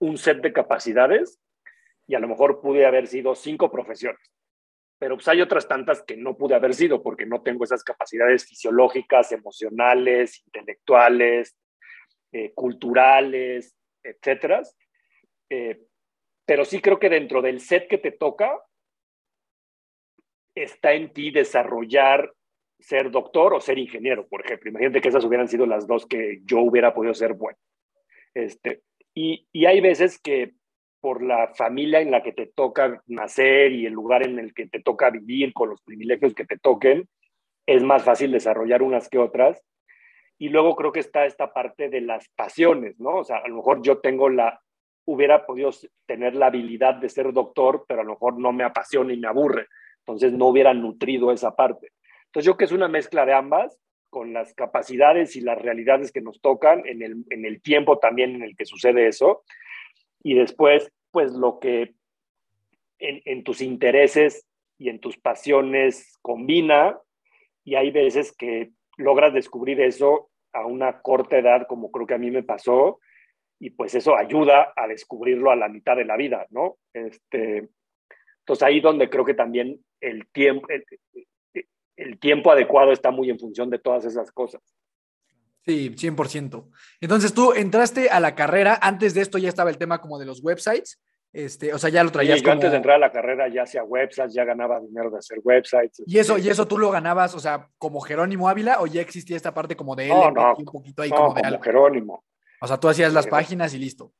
un 0.00 0.18
set 0.18 0.40
de 0.40 0.52
capacidades 0.52 1.40
y 2.08 2.16
a 2.16 2.18
lo 2.18 2.26
mejor 2.26 2.60
pude 2.60 2.86
haber 2.86 3.06
sido 3.06 3.36
cinco 3.36 3.70
profesiones. 3.70 4.20
Pero 4.98 5.16
pues 5.16 5.28
hay 5.28 5.40
otras 5.40 5.68
tantas 5.68 6.02
que 6.02 6.16
no 6.16 6.36
pude 6.36 6.56
haber 6.56 6.74
sido 6.74 7.02
porque 7.02 7.24
no 7.24 7.42
tengo 7.42 7.62
esas 7.62 7.84
capacidades 7.84 8.46
fisiológicas, 8.46 9.30
emocionales, 9.30 10.42
intelectuales, 10.44 11.56
eh, 12.32 12.52
culturales, 12.52 13.76
etcétera. 14.02 14.62
Eh, 15.50 15.86
pero 16.44 16.64
sí 16.64 16.80
creo 16.80 16.98
que 16.98 17.10
dentro 17.10 17.42
del 17.42 17.60
set 17.60 17.88
que 17.88 17.98
te 17.98 18.10
toca, 18.10 18.60
está 20.56 20.94
en 20.94 21.12
ti 21.12 21.30
desarrollar 21.30 22.32
ser 22.78 23.10
doctor 23.10 23.54
o 23.54 23.60
ser 23.60 23.78
ingeniero, 23.78 24.26
por 24.26 24.44
ejemplo. 24.44 24.70
Imagínate 24.70 25.00
que 25.00 25.08
esas 25.08 25.24
hubieran 25.24 25.48
sido 25.48 25.66
las 25.66 25.86
dos 25.86 26.06
que 26.06 26.40
yo 26.44 26.60
hubiera 26.60 26.94
podido 26.94 27.14
ser 27.14 27.34
bueno. 27.34 27.58
Este, 28.34 28.82
y, 29.14 29.46
y 29.52 29.66
hay 29.66 29.80
veces 29.80 30.18
que 30.20 30.54
por 31.00 31.22
la 31.22 31.52
familia 31.54 32.00
en 32.00 32.10
la 32.10 32.22
que 32.22 32.32
te 32.32 32.46
toca 32.46 33.02
nacer 33.06 33.72
y 33.72 33.86
el 33.86 33.92
lugar 33.92 34.26
en 34.26 34.38
el 34.38 34.54
que 34.54 34.66
te 34.66 34.80
toca 34.80 35.10
vivir 35.10 35.52
con 35.52 35.68
los 35.68 35.82
privilegios 35.82 36.34
que 36.34 36.46
te 36.46 36.56
toquen, 36.56 37.08
es 37.66 37.82
más 37.82 38.02
fácil 38.04 38.32
desarrollar 38.32 38.82
unas 38.82 39.08
que 39.08 39.18
otras. 39.18 39.62
Y 40.38 40.48
luego 40.48 40.74
creo 40.74 40.92
que 40.92 41.00
está 41.00 41.26
esta 41.26 41.52
parte 41.52 41.88
de 41.88 42.00
las 42.00 42.28
pasiones, 42.30 42.98
¿no? 42.98 43.16
O 43.16 43.24
sea, 43.24 43.36
a 43.36 43.48
lo 43.48 43.56
mejor 43.56 43.82
yo 43.82 43.98
tengo 43.98 44.28
la, 44.28 44.60
hubiera 45.06 45.46
podido 45.46 45.70
tener 46.06 46.34
la 46.34 46.46
habilidad 46.46 46.94
de 46.94 47.08
ser 47.08 47.32
doctor, 47.32 47.84
pero 47.86 48.00
a 48.00 48.04
lo 48.04 48.12
mejor 48.12 48.38
no 48.38 48.52
me 48.52 48.64
apasiona 48.64 49.12
y 49.12 49.18
me 49.18 49.28
aburre. 49.28 49.66
Entonces 50.00 50.32
no 50.32 50.46
hubiera 50.46 50.74
nutrido 50.74 51.32
esa 51.32 51.54
parte. 51.54 51.90
Entonces 52.34 52.46
yo 52.46 52.56
creo 52.56 52.58
que 52.58 52.64
es 52.64 52.72
una 52.72 52.88
mezcla 52.88 53.24
de 53.24 53.32
ambas, 53.32 53.78
con 54.10 54.32
las 54.32 54.54
capacidades 54.54 55.36
y 55.36 55.40
las 55.40 55.56
realidades 55.56 56.10
que 56.10 56.20
nos 56.20 56.40
tocan, 56.40 56.84
en 56.84 57.00
el, 57.00 57.24
en 57.30 57.44
el 57.44 57.62
tiempo 57.62 58.00
también 58.00 58.34
en 58.34 58.42
el 58.42 58.56
que 58.56 58.64
sucede 58.64 59.06
eso, 59.06 59.44
y 60.20 60.34
después, 60.34 60.90
pues 61.12 61.30
lo 61.30 61.60
que 61.60 61.94
en, 62.98 63.22
en 63.24 63.44
tus 63.44 63.60
intereses 63.60 64.48
y 64.78 64.88
en 64.88 64.98
tus 64.98 65.16
pasiones 65.16 66.18
combina, 66.22 66.98
y 67.62 67.76
hay 67.76 67.92
veces 67.92 68.34
que 68.36 68.72
logras 68.96 69.32
descubrir 69.32 69.80
eso 69.80 70.28
a 70.52 70.66
una 70.66 71.02
corta 71.02 71.38
edad, 71.38 71.68
como 71.68 71.92
creo 71.92 72.08
que 72.08 72.14
a 72.14 72.18
mí 72.18 72.32
me 72.32 72.42
pasó, 72.42 72.98
y 73.60 73.70
pues 73.70 73.94
eso 73.94 74.16
ayuda 74.16 74.72
a 74.74 74.88
descubrirlo 74.88 75.52
a 75.52 75.56
la 75.56 75.68
mitad 75.68 75.94
de 75.94 76.04
la 76.04 76.16
vida, 76.16 76.48
¿no? 76.50 76.78
Este, 76.92 77.68
entonces 78.40 78.62
ahí 78.64 78.80
donde 78.80 79.08
creo 79.08 79.24
que 79.24 79.34
también 79.34 79.84
el 80.00 80.26
tiempo, 80.32 80.66
tiempo 82.20 82.50
adecuado 82.50 82.92
está 82.92 83.10
muy 83.10 83.30
en 83.30 83.38
función 83.38 83.70
de 83.70 83.78
todas 83.78 84.04
esas 84.04 84.30
cosas. 84.32 84.62
Sí, 85.64 85.90
100%. 85.90 86.70
Entonces 87.00 87.32
tú 87.32 87.52
entraste 87.52 88.10
a 88.10 88.20
la 88.20 88.34
carrera, 88.34 88.78
antes 88.82 89.14
de 89.14 89.22
esto 89.22 89.38
ya 89.38 89.48
estaba 89.48 89.70
el 89.70 89.78
tema 89.78 90.00
como 90.00 90.18
de 90.18 90.26
los 90.26 90.42
websites, 90.42 91.00
este, 91.32 91.74
o 91.74 91.78
sea, 91.78 91.90
ya 91.90 92.04
lo 92.04 92.12
traías 92.12 92.38
sí, 92.38 92.48
antes 92.48 92.70
de 92.70 92.76
entrar 92.76 92.94
a 92.94 92.98
la 92.98 93.10
carrera 93.10 93.48
ya 93.48 93.62
hacía 93.62 93.82
websites, 93.82 94.34
ya 94.34 94.44
ganaba 94.44 94.78
dinero 94.78 95.10
de 95.10 95.18
hacer 95.18 95.40
websites. 95.42 96.02
¿Y 96.06 96.18
eso, 96.18 96.38
¿Y 96.38 96.48
eso 96.48 96.68
tú 96.68 96.78
lo 96.78 96.92
ganabas, 96.92 97.34
o 97.34 97.40
sea, 97.40 97.68
como 97.76 98.00
Jerónimo 98.00 98.48
Ávila 98.48 98.80
o 98.80 98.86
ya 98.86 99.00
existía 99.00 99.36
esta 99.36 99.52
parte 99.52 99.74
como 99.74 99.96
de 99.96 100.04
él? 100.04 100.10
No, 100.10 100.30
no, 100.30 100.54
un 100.56 100.64
poquito 100.64 101.02
ahí 101.02 101.10
como, 101.10 101.34
de 101.34 101.58
Jerónimo. 101.60 102.24
O 102.60 102.68
sea, 102.68 102.78
tú 102.78 102.88
hacías 102.88 103.12
las 103.12 103.26
páginas 103.26 103.74
y 103.74 103.78
listo. 103.78 104.12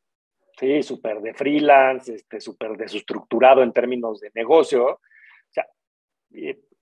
Sí, 0.58 0.82
súper 0.82 1.20
de 1.20 1.34
freelance, 1.34 2.14
este, 2.14 2.40
súper 2.40 2.76
desestructurado 2.76 3.62
en 3.62 3.72
términos 3.72 4.20
de 4.20 4.32
negocio. 4.34 4.84
O 4.86 5.00
sea, 5.50 5.66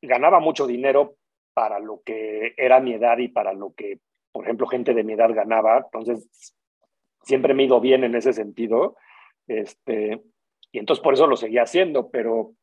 ganaba 0.02 0.40
mucho 0.40 0.66
dinero 0.66 1.16
para 1.54 1.78
lo 1.78 2.02
que 2.04 2.54
era 2.56 2.80
mi 2.80 2.94
edad 2.94 3.18
y 3.18 3.28
para 3.28 3.52
lo 3.52 3.72
que, 3.74 4.00
por 4.32 4.44
ejemplo, 4.44 4.66
gente 4.66 4.94
de 4.94 5.04
mi 5.04 5.14
edad 5.14 5.32
ganaba. 5.32 5.78
Entonces, 5.78 6.56
siempre 7.22 7.54
me 7.54 7.62
he 7.62 7.66
ido 7.66 7.80
bien 7.80 8.04
en 8.04 8.14
ese 8.14 8.32
sentido. 8.32 8.96
Este, 9.46 10.20
y 10.72 10.78
entonces 10.78 11.02
por 11.02 11.14
eso 11.14 11.26
lo 11.26 11.36
seguía 11.36 11.62
haciendo, 11.62 12.10
pero 12.10 12.54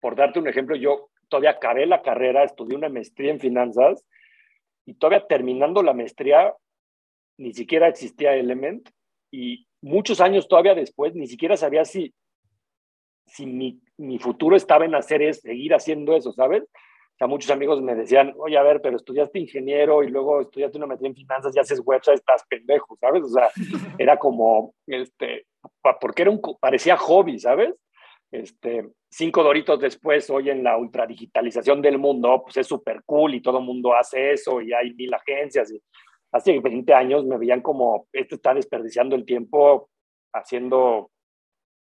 por 0.00 0.16
darte 0.16 0.38
un 0.38 0.48
ejemplo, 0.48 0.76
yo 0.76 1.10
todavía 1.28 1.50
acabé 1.50 1.86
la 1.86 2.02
carrera, 2.02 2.44
estudié 2.44 2.76
una 2.76 2.88
maestría 2.88 3.30
en 3.30 3.40
finanzas 3.40 4.04
y 4.86 4.94
todavía 4.94 5.26
terminando 5.26 5.82
la 5.82 5.92
maestría 5.92 6.54
ni 7.38 7.52
siquiera 7.52 7.88
existía 7.88 8.34
Element 8.34 8.88
y 9.30 9.66
muchos 9.80 10.20
años 10.20 10.48
todavía 10.48 10.74
después 10.74 11.14
ni 11.14 11.26
siquiera 11.26 11.56
sabía 11.56 11.84
si, 11.84 12.14
si 13.30 13.46
mi, 13.46 13.80
mi 13.96 14.18
futuro 14.18 14.56
estaba 14.56 14.84
en 14.84 14.94
hacer 14.94 15.22
es 15.22 15.40
seguir 15.40 15.74
haciendo 15.74 16.16
eso, 16.16 16.32
¿sabes? 16.32 16.62
O 16.64 17.16
sea, 17.18 17.26
muchos 17.26 17.50
amigos 17.50 17.82
me 17.82 17.94
decían, 17.94 18.34
oye, 18.38 18.56
a 18.56 18.62
ver, 18.62 18.80
pero 18.80 18.96
estudiaste 18.96 19.38
ingeniero 19.38 20.02
y 20.02 20.08
luego 20.08 20.40
estudiaste 20.40 20.78
una 20.78 20.86
maestría 20.86 21.10
en 21.10 21.16
finanzas 21.16 21.54
y 21.54 21.60
haces 21.60 21.82
website, 21.84 22.18
estás 22.18 22.44
pendejo, 22.48 22.96
¿sabes? 22.98 23.22
O 23.24 23.28
sea, 23.28 23.50
era 23.98 24.16
como, 24.16 24.74
este, 24.86 25.46
porque 26.00 26.22
era 26.22 26.30
un, 26.30 26.40
parecía 26.58 26.96
hobby, 26.96 27.38
¿sabes? 27.38 27.74
Este, 28.32 28.88
cinco 29.10 29.42
doritos 29.42 29.80
después, 29.80 30.30
hoy 30.30 30.50
en 30.50 30.62
la 30.62 30.78
ultradigitalización 30.78 31.82
del 31.82 31.98
mundo, 31.98 32.42
pues 32.44 32.56
es 32.56 32.66
súper 32.66 33.02
cool 33.04 33.34
y 33.34 33.42
todo 33.42 33.58
el 33.58 33.64
mundo 33.64 33.94
hace 33.94 34.32
eso 34.32 34.60
y 34.60 34.72
hay 34.72 34.94
mil 34.94 35.12
agencias 35.12 35.70
y 35.72 35.82
hace 36.32 36.58
20 36.58 36.94
años 36.94 37.26
me 37.26 37.38
veían 37.38 37.60
como, 37.60 38.06
este 38.12 38.36
está 38.36 38.54
desperdiciando 38.54 39.16
el 39.16 39.24
tiempo 39.24 39.90
haciendo 40.32 41.10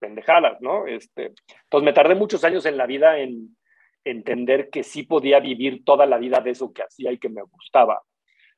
pendejadas, 0.03 0.59
¿no? 0.59 0.85
Este, 0.85 1.31
entonces 1.63 1.85
me 1.85 1.93
tardé 1.93 2.13
muchos 2.15 2.43
años 2.43 2.65
en 2.65 2.75
la 2.75 2.85
vida 2.85 3.19
en 3.19 3.55
entender 4.03 4.69
que 4.69 4.83
sí 4.83 5.03
podía 5.03 5.39
vivir 5.39 5.85
toda 5.85 6.05
la 6.05 6.17
vida 6.17 6.41
de 6.41 6.49
eso 6.49 6.73
que 6.73 6.83
hacía 6.83 7.13
y 7.13 7.19
que 7.19 7.29
me 7.29 7.41
gustaba. 7.43 8.01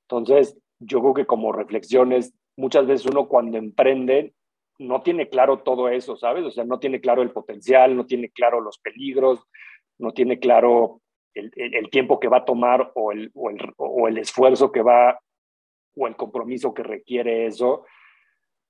Entonces, 0.02 0.58
yo 0.80 1.02
creo 1.02 1.14
que 1.14 1.26
como 1.28 1.52
reflexiones, 1.52 2.34
muchas 2.58 2.88
veces 2.88 3.06
uno 3.06 3.28
cuando 3.28 3.60
emprende 3.60 4.34
no 4.80 5.04
tiene 5.04 5.30
claro 5.30 5.60
todo 5.60 5.88
eso, 5.88 6.18
¿sabes? 6.18 6.44
O 6.46 6.50
sea, 6.50 6.66
no 6.66 6.80
tiene 6.80 7.00
claro 7.00 7.22
el 7.22 7.32
potencial, 7.32 7.96
no 7.96 8.08
tiene 8.08 8.30
claro 8.30 8.60
los 8.60 8.80
peligros, 8.80 9.46
no 10.00 10.12
tiene 10.14 10.40
claro 10.40 11.02
el, 11.36 11.90
tiempo 11.92 12.20
que 12.20 12.28
va 12.28 12.38
a 12.38 12.46
tomar 12.46 12.92
o 12.96 13.12
el 13.12 14.18
esfuerzo 14.18 14.72
que 14.72 14.82
va 14.82 15.20
o 15.96 16.08
el 16.08 16.16
compromiso 16.16 16.74
que 16.74 16.84
requiere 16.84 17.46
eso. 17.46 17.86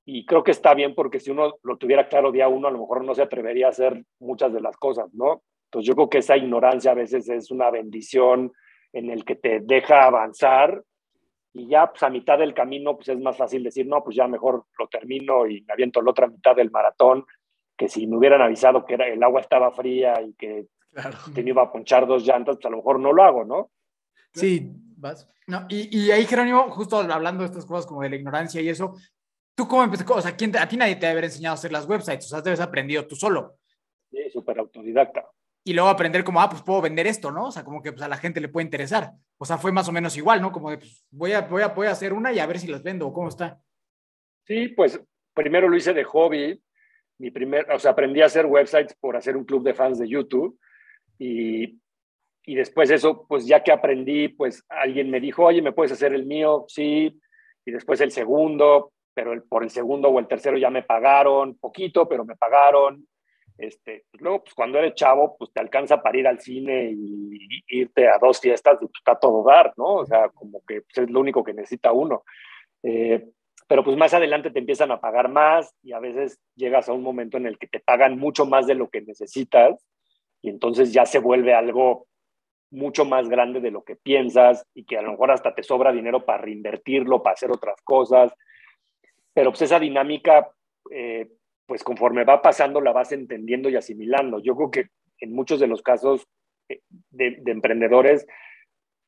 Y 0.05 0.25
creo 0.25 0.43
que 0.43 0.51
está 0.51 0.73
bien 0.75 0.93
porque 0.93 1.19
si 1.19 1.31
uno 1.31 1.55
lo 1.63 1.77
tuviera 1.77 2.07
claro 2.07 2.31
día 2.31 2.47
uno, 2.47 2.67
a 2.67 2.71
lo 2.71 2.79
mejor 2.79 3.03
no 3.03 3.15
se 3.15 3.23
atrevería 3.23 3.67
a 3.67 3.69
hacer 3.69 4.05
muchas 4.19 4.53
de 4.53 4.61
las 4.61 4.77
cosas, 4.77 5.11
¿no? 5.13 5.43
Entonces 5.65 5.87
yo 5.87 5.95
creo 5.95 6.09
que 6.09 6.19
esa 6.19 6.37
ignorancia 6.37 6.91
a 6.91 6.95
veces 6.95 7.27
es 7.27 7.49
una 7.49 7.71
bendición 7.71 8.51
en 8.93 9.09
el 9.09 9.25
que 9.25 9.35
te 9.35 9.59
deja 9.61 10.05
avanzar 10.05 10.83
y 11.53 11.67
ya 11.67 11.87
pues 11.89 12.03
a 12.03 12.09
mitad 12.09 12.37
del 12.37 12.53
camino 12.53 12.95
pues 12.95 13.09
es 13.09 13.19
más 13.19 13.35
fácil 13.35 13.63
decir, 13.63 13.87
no, 13.87 14.03
pues 14.03 14.15
ya 14.15 14.27
mejor 14.27 14.65
lo 14.77 14.87
termino 14.87 15.47
y 15.47 15.61
me 15.63 15.73
aviento 15.73 16.01
la 16.01 16.11
otra 16.11 16.27
mitad 16.27 16.55
del 16.55 16.69
maratón, 16.69 17.25
que 17.75 17.89
si 17.89 18.05
me 18.07 18.17
hubieran 18.17 18.41
avisado 18.41 18.85
que 18.85 18.93
era, 18.93 19.07
el 19.07 19.23
agua 19.23 19.41
estaba 19.41 19.71
fría 19.71 20.21
y 20.21 20.33
que 20.33 20.67
claro. 20.91 21.17
tenía 21.33 21.53
iba 21.53 21.63
a 21.63 21.71
ponchar 21.71 22.05
dos 22.07 22.25
llantas, 22.25 22.57
pues 22.57 22.65
a 22.65 22.69
lo 22.69 22.77
mejor 22.77 22.99
no 22.99 23.11
lo 23.11 23.23
hago, 23.23 23.43
¿no? 23.43 23.71
Sí, 24.33 24.69
vas. 24.97 25.29
No, 25.47 25.65
y, 25.69 25.95
y, 25.95 26.11
ahí, 26.11 26.25
Jerónimo, 26.25 26.69
justo 26.71 26.97
hablando 26.97 27.43
de 27.43 27.45
estas 27.47 27.65
cosas 27.65 27.85
como 27.85 28.01
de 28.01 28.09
la 28.09 28.15
ignorancia 28.15 28.61
y 28.61 28.69
eso, 28.69 28.95
¿tú 29.55 29.67
cómo 29.67 29.83
empezaste? 29.83 30.13
O 30.13 30.21
sea, 30.21 30.35
¿quién 30.35 30.55
a 30.57 30.67
ti 30.67 30.77
nadie 30.77 30.95
te 30.95 31.01
debe 31.01 31.11
haber 31.13 31.23
enseñado 31.25 31.53
a 31.53 31.55
hacer 31.55 31.71
las 31.71 31.87
websites, 31.87 32.25
o 32.25 32.29
sea, 32.29 32.41
debes 32.41 32.59
aprendido 32.59 33.07
tú 33.07 33.15
solo. 33.15 33.57
Sí, 34.11 34.29
súper 34.31 34.59
autodidacta. 34.59 35.25
Y 35.63 35.73
luego 35.73 35.89
aprender 35.89 36.23
como, 36.23 36.41
ah, 36.41 36.49
pues 36.49 36.61
puedo 36.61 36.81
vender 36.81 37.07
esto, 37.07 37.31
¿no? 37.31 37.47
O 37.47 37.51
sea, 37.51 37.63
como 37.63 37.81
que 37.81 37.91
pues, 37.91 38.03
a 38.03 38.07
la 38.07 38.17
gente 38.17 38.39
le 38.39 38.49
puede 38.49 38.65
interesar. 38.65 39.11
O 39.37 39.45
sea, 39.45 39.57
fue 39.57 39.71
más 39.71 39.89
o 39.89 39.91
menos 39.91 40.15
igual, 40.15 40.41
¿no? 40.41 40.51
Como 40.51 40.69
de, 40.69 40.77
pues 40.77 41.05
voy 41.09 41.31
a, 41.33 41.41
voy 41.41 41.63
a, 41.63 41.69
voy 41.69 41.87
a 41.87 41.91
hacer 41.91 42.13
una 42.13 42.31
y 42.31 42.39
a 42.39 42.45
ver 42.45 42.59
si 42.59 42.67
las 42.67 42.83
vendo, 42.83 43.11
¿cómo 43.11 43.29
está? 43.29 43.59
Sí, 44.45 44.67
pues 44.69 45.01
primero 45.33 45.67
lo 45.67 45.75
hice 45.75 45.93
de 45.93 46.03
hobby. 46.03 46.61
Mi 47.17 47.31
primer, 47.31 47.71
o 47.71 47.79
sea, 47.79 47.91
aprendí 47.91 48.21
a 48.21 48.27
hacer 48.27 48.45
websites 48.45 48.95
por 48.99 49.15
hacer 49.15 49.35
un 49.35 49.45
club 49.45 49.63
de 49.63 49.73
fans 49.73 49.97
de 49.97 50.07
YouTube. 50.07 50.59
Y 51.17 51.79
y 52.45 52.55
después 52.55 52.91
eso, 52.91 53.25
pues 53.27 53.47
ya 53.47 53.63
que 53.63 53.71
aprendí, 53.71 54.27
pues 54.27 54.63
alguien 54.69 55.09
me 55.09 55.19
dijo, 55.19 55.43
oye, 55.43 55.61
¿me 55.61 55.71
puedes 55.71 55.91
hacer 55.91 56.13
el 56.13 56.25
mío? 56.25 56.65
Sí. 56.67 57.19
Y 57.65 57.71
después 57.71 57.99
el 58.01 58.11
segundo, 58.11 58.93
pero 59.15 59.33
el, 59.33 59.43
por 59.43 59.63
el 59.63 59.71
segundo 59.71 60.09
o 60.09 60.19
el 60.19 60.27
tercero 60.27 60.57
ya 60.57 60.69
me 60.69 60.83
pagaron, 60.83 61.57
poquito, 61.57 62.07
pero 62.07 62.25
me 62.25 62.35
pagaron. 62.35 63.07
Este, 63.57 64.03
pues 64.11 64.21
luego, 64.21 64.43
pues 64.43 64.53
cuando 64.53 64.77
eres 64.77 64.95
chavo, 64.95 65.37
pues 65.37 65.51
te 65.53 65.61
alcanza 65.61 66.01
para 66.01 66.17
ir 66.17 66.27
al 66.27 66.41
cine 66.41 66.91
y, 66.91 67.63
irte 67.67 68.07
a 68.07 68.17
dos 68.19 68.39
fiestas 68.39 68.75
y 68.75 68.85
pues 68.85 68.99
está 68.99 69.17
todo 69.17 69.43
dar, 69.43 69.73
¿no? 69.77 69.95
O 69.95 70.05
sea, 70.05 70.29
como 70.29 70.61
que 70.67 70.81
pues, 70.81 71.07
es 71.07 71.09
lo 71.09 71.21
único 71.21 71.43
que 71.43 71.53
necesita 71.53 71.93
uno. 71.93 72.23
Eh, 72.83 73.25
pero 73.67 73.83
pues 73.83 73.97
más 73.97 74.13
adelante 74.13 74.51
te 74.51 74.59
empiezan 74.59 74.91
a 74.91 74.99
pagar 74.99 75.29
más 75.29 75.73
y 75.81 75.93
a 75.93 75.99
veces 75.99 76.39
llegas 76.55 76.89
a 76.89 76.93
un 76.93 77.01
momento 77.01 77.37
en 77.37 77.47
el 77.47 77.57
que 77.57 77.67
te 77.67 77.79
pagan 77.79 78.19
mucho 78.19 78.45
más 78.45 78.67
de 78.67 78.75
lo 78.75 78.89
que 78.89 79.01
necesitas 79.01 79.87
y 80.41 80.49
entonces 80.49 80.93
ya 80.93 81.05
se 81.05 81.19
vuelve 81.19 81.55
algo 81.55 82.07
mucho 82.69 83.05
más 83.05 83.29
grande 83.29 83.61
de 83.61 83.71
lo 83.71 83.83
que 83.83 83.95
piensas 83.95 84.67
y 84.75 84.85
que 84.85 84.97
a 84.97 85.01
lo 85.01 85.11
mejor 85.11 85.31
hasta 85.31 85.55
te 85.55 85.63
sobra 85.63 85.91
dinero 85.91 86.25
para 86.25 86.43
reinvertirlo, 86.43 87.23
para 87.23 87.33
hacer 87.33 87.51
otras 87.51 87.81
cosas. 87.83 88.33
Pero 89.35 89.51
pues 89.51 89.63
esa 89.63 89.79
dinámica, 89.79 90.49
eh, 90.89 91.29
pues 91.67 91.83
conforme 91.83 92.23
va 92.23 92.41
pasando, 92.41 92.79
la 92.79 92.93
vas 92.93 93.11
entendiendo 93.11 93.69
y 93.69 93.75
asimilando. 93.75 94.39
Yo 94.39 94.55
creo 94.55 94.71
que 94.71 94.87
en 95.19 95.33
muchos 95.33 95.59
de 95.59 95.67
los 95.67 95.81
casos 95.81 96.25
de, 97.11 97.41
emprendedores 97.45 98.25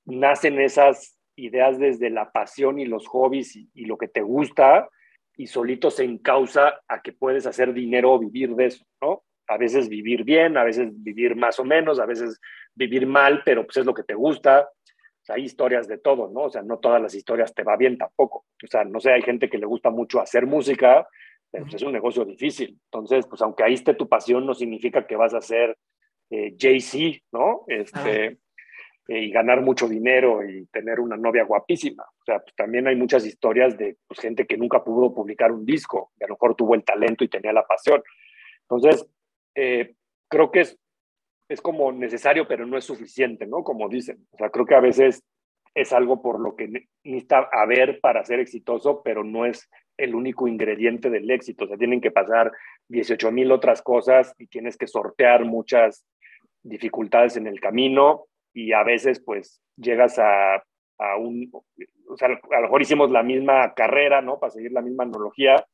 nacen 0.05 0.59
esas 0.59 1.17
ideas 1.37 1.79
desde 1.79 2.09
la 2.09 2.31
pasión 2.31 2.77
y 2.77 2.85
los 2.85 3.07
hobbies 3.07 3.55
y, 3.55 3.85
lo 3.85 3.97
que 3.97 4.09
te 4.09 4.21
gusta 4.21 4.89
y 5.37 5.47
solito 5.47 5.91
se 5.91 6.03
encausa 6.03 6.81
a 6.89 7.01
que 7.01 7.13
puedes 7.13 7.45
hacer 7.45 7.73
dinero 7.73 8.13
o 8.13 8.19
vivir 8.19 8.53
de 8.55 8.65
eso, 8.65 8.85
¿no? 9.01 9.23
A 9.47 9.57
veces 9.57 9.87
vivir 9.87 10.25
bien, 10.25 10.57
a 10.57 10.65
veces 10.65 10.91
vivir 11.03 11.37
más 11.37 11.57
o 11.59 11.63
menos, 11.63 11.99
a 11.99 12.05
veces 12.05 12.41
vivir 12.75 13.07
mal, 13.07 13.43
pero 13.45 13.63
pues 13.65 13.77
es 13.77 13.85
lo 13.85 13.93
que 13.93 14.03
te 14.03 14.13
gusta. 14.13 14.67
Hay 15.29 15.43
historias 15.43 15.87
de 15.87 15.97
todo, 15.97 16.29
¿no? 16.29 16.43
O 16.43 16.49
sea, 16.49 16.61
no 16.61 16.79
todas 16.79 17.01
las 17.01 17.13
historias 17.13 17.53
te 17.53 17.63
va 17.63 17.75
bien 17.75 17.97
tampoco. 17.97 18.45
O 18.63 18.67
sea, 18.67 18.83
no 18.83 18.99
sé, 18.99 19.11
hay 19.11 19.21
gente 19.21 19.49
que 19.49 19.57
le 19.57 19.65
gusta 19.65 19.89
mucho 19.89 20.19
hacer 20.19 20.45
música, 20.45 21.07
pero 21.51 21.65
pues, 21.65 21.75
es 21.75 21.83
un 21.83 21.93
negocio 21.93 22.25
difícil. 22.25 22.79
Entonces, 22.85 23.25
pues 23.27 23.41
aunque 23.41 23.63
ahí 23.63 23.73
esté 23.73 23.93
tu 23.93 24.07
pasión, 24.07 24.45
no 24.45 24.53
significa 24.53 25.05
que 25.05 25.15
vas 25.15 25.33
a 25.33 25.41
ser 25.41 25.77
eh, 26.29 26.55
Jay-Z, 26.57 27.19
¿no? 27.31 27.63
Este, 27.67 28.37
eh, 29.07 29.21
y 29.21 29.31
ganar 29.31 29.61
mucho 29.61 29.87
dinero 29.87 30.43
y 30.47 30.65
tener 30.67 30.99
una 30.99 31.15
novia 31.15 31.43
guapísima. 31.43 32.03
O 32.03 32.23
sea, 32.25 32.39
pues 32.39 32.53
también 32.55 32.87
hay 32.87 32.95
muchas 32.95 33.25
historias 33.25 33.77
de 33.77 33.97
pues, 34.07 34.19
gente 34.19 34.45
que 34.45 34.57
nunca 34.57 34.83
pudo 34.83 35.13
publicar 35.13 35.51
un 35.51 35.65
disco, 35.65 36.11
y 36.19 36.25
a 36.25 36.27
lo 36.27 36.33
mejor 36.33 36.55
tuvo 36.55 36.75
el 36.75 36.83
talento 36.83 37.23
y 37.23 37.29
tenía 37.29 37.53
la 37.53 37.65
pasión. 37.65 38.03
Entonces, 38.63 39.07
eh, 39.55 39.95
creo 40.27 40.51
que 40.51 40.61
es, 40.61 40.77
es 41.49 41.61
como 41.61 41.91
necesario, 41.91 42.47
pero 42.47 42.65
no 42.65 42.77
es 42.77 42.85
suficiente, 42.85 43.45
¿no? 43.45 43.63
Como 43.63 43.89
dicen. 43.89 44.27
O 44.31 44.37
sea, 44.37 44.49
creo 44.49 44.65
que 44.65 44.75
a 44.75 44.81
veces 44.81 45.23
es 45.73 45.93
algo 45.93 46.21
por 46.21 46.39
lo 46.39 46.55
que 46.55 46.67
necesita 47.03 47.49
haber 47.51 47.99
para 47.99 48.25
ser 48.25 48.39
exitoso, 48.39 49.01
pero 49.03 49.23
no 49.23 49.45
es 49.45 49.69
el 49.97 50.15
único 50.15 50.47
ingrediente 50.47 51.09
del 51.09 51.29
éxito. 51.29 51.65
O 51.65 51.67
sea, 51.67 51.77
tienen 51.77 52.01
que 52.01 52.11
pasar 52.11 52.51
18 52.89 53.31
mil 53.31 53.51
otras 53.51 53.81
cosas 53.81 54.33
y 54.37 54.47
tienes 54.47 54.77
que 54.77 54.87
sortear 54.87 55.45
muchas 55.45 56.05
dificultades 56.63 57.37
en 57.37 57.47
el 57.47 57.59
camino 57.59 58.25
y 58.53 58.73
a 58.73 58.83
veces 58.83 59.21
pues 59.23 59.61
llegas 59.75 60.19
a, 60.19 60.55
a 60.55 61.17
un, 61.17 61.49
o 61.51 62.17
sea, 62.17 62.27
a 62.27 62.55
lo 62.55 62.61
mejor 62.63 62.81
hicimos 62.81 63.11
la 63.11 63.23
misma 63.23 63.73
carrera, 63.73 64.21
¿no? 64.21 64.39
Para 64.39 64.51
seguir 64.51 64.71
la 64.71 64.81
misma 64.81 65.03
analogía, 65.03 65.65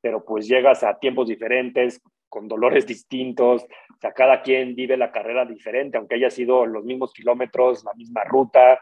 pero 0.00 0.24
pues 0.24 0.48
llegas 0.48 0.82
a 0.82 0.98
tiempos 0.98 1.28
diferentes, 1.28 2.00
con 2.30 2.48
dolores 2.48 2.86
distintos, 2.86 3.64
o 3.64 4.00
sea, 4.00 4.12
cada 4.12 4.40
quien 4.40 4.74
vive 4.74 4.96
la 4.96 5.12
carrera 5.12 5.44
diferente, 5.44 5.98
aunque 5.98 6.14
haya 6.14 6.30
sido 6.30 6.64
los 6.64 6.84
mismos 6.84 7.12
kilómetros, 7.12 7.84
la 7.84 7.92
misma 7.94 8.24
ruta, 8.24 8.80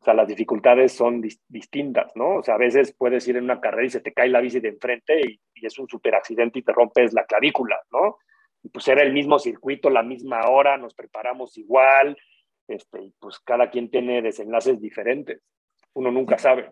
o 0.00 0.04
sea, 0.04 0.14
las 0.14 0.28
dificultades 0.28 0.92
son 0.92 1.20
distintas, 1.48 2.10
¿no? 2.14 2.36
O 2.36 2.42
sea, 2.42 2.54
a 2.54 2.58
veces 2.58 2.94
puedes 2.96 3.28
ir 3.28 3.36
en 3.36 3.44
una 3.44 3.60
carrera 3.60 3.86
y 3.86 3.90
se 3.90 4.00
te 4.00 4.14
cae 4.14 4.30
la 4.30 4.40
bici 4.40 4.58
de 4.58 4.70
enfrente 4.70 5.20
y, 5.20 5.38
y 5.54 5.66
es 5.66 5.78
un 5.78 5.88
super 5.88 6.14
accidente 6.14 6.58
y 6.58 6.62
te 6.62 6.72
rompes 6.72 7.12
la 7.12 7.26
clavícula, 7.26 7.78
¿no? 7.92 8.16
Y 8.62 8.70
pues 8.70 8.88
era 8.88 9.02
el 9.02 9.12
mismo 9.12 9.38
circuito, 9.38 9.90
la 9.90 10.02
misma 10.02 10.48
hora, 10.48 10.78
nos 10.78 10.94
preparamos 10.94 11.58
igual, 11.58 12.16
este, 12.66 13.02
y 13.02 13.14
pues 13.18 13.40
cada 13.40 13.68
quien 13.68 13.90
tiene 13.90 14.22
desenlaces 14.22 14.80
diferentes. 14.80 15.42
Uno 15.92 16.10
nunca 16.10 16.38
sabe. 16.38 16.70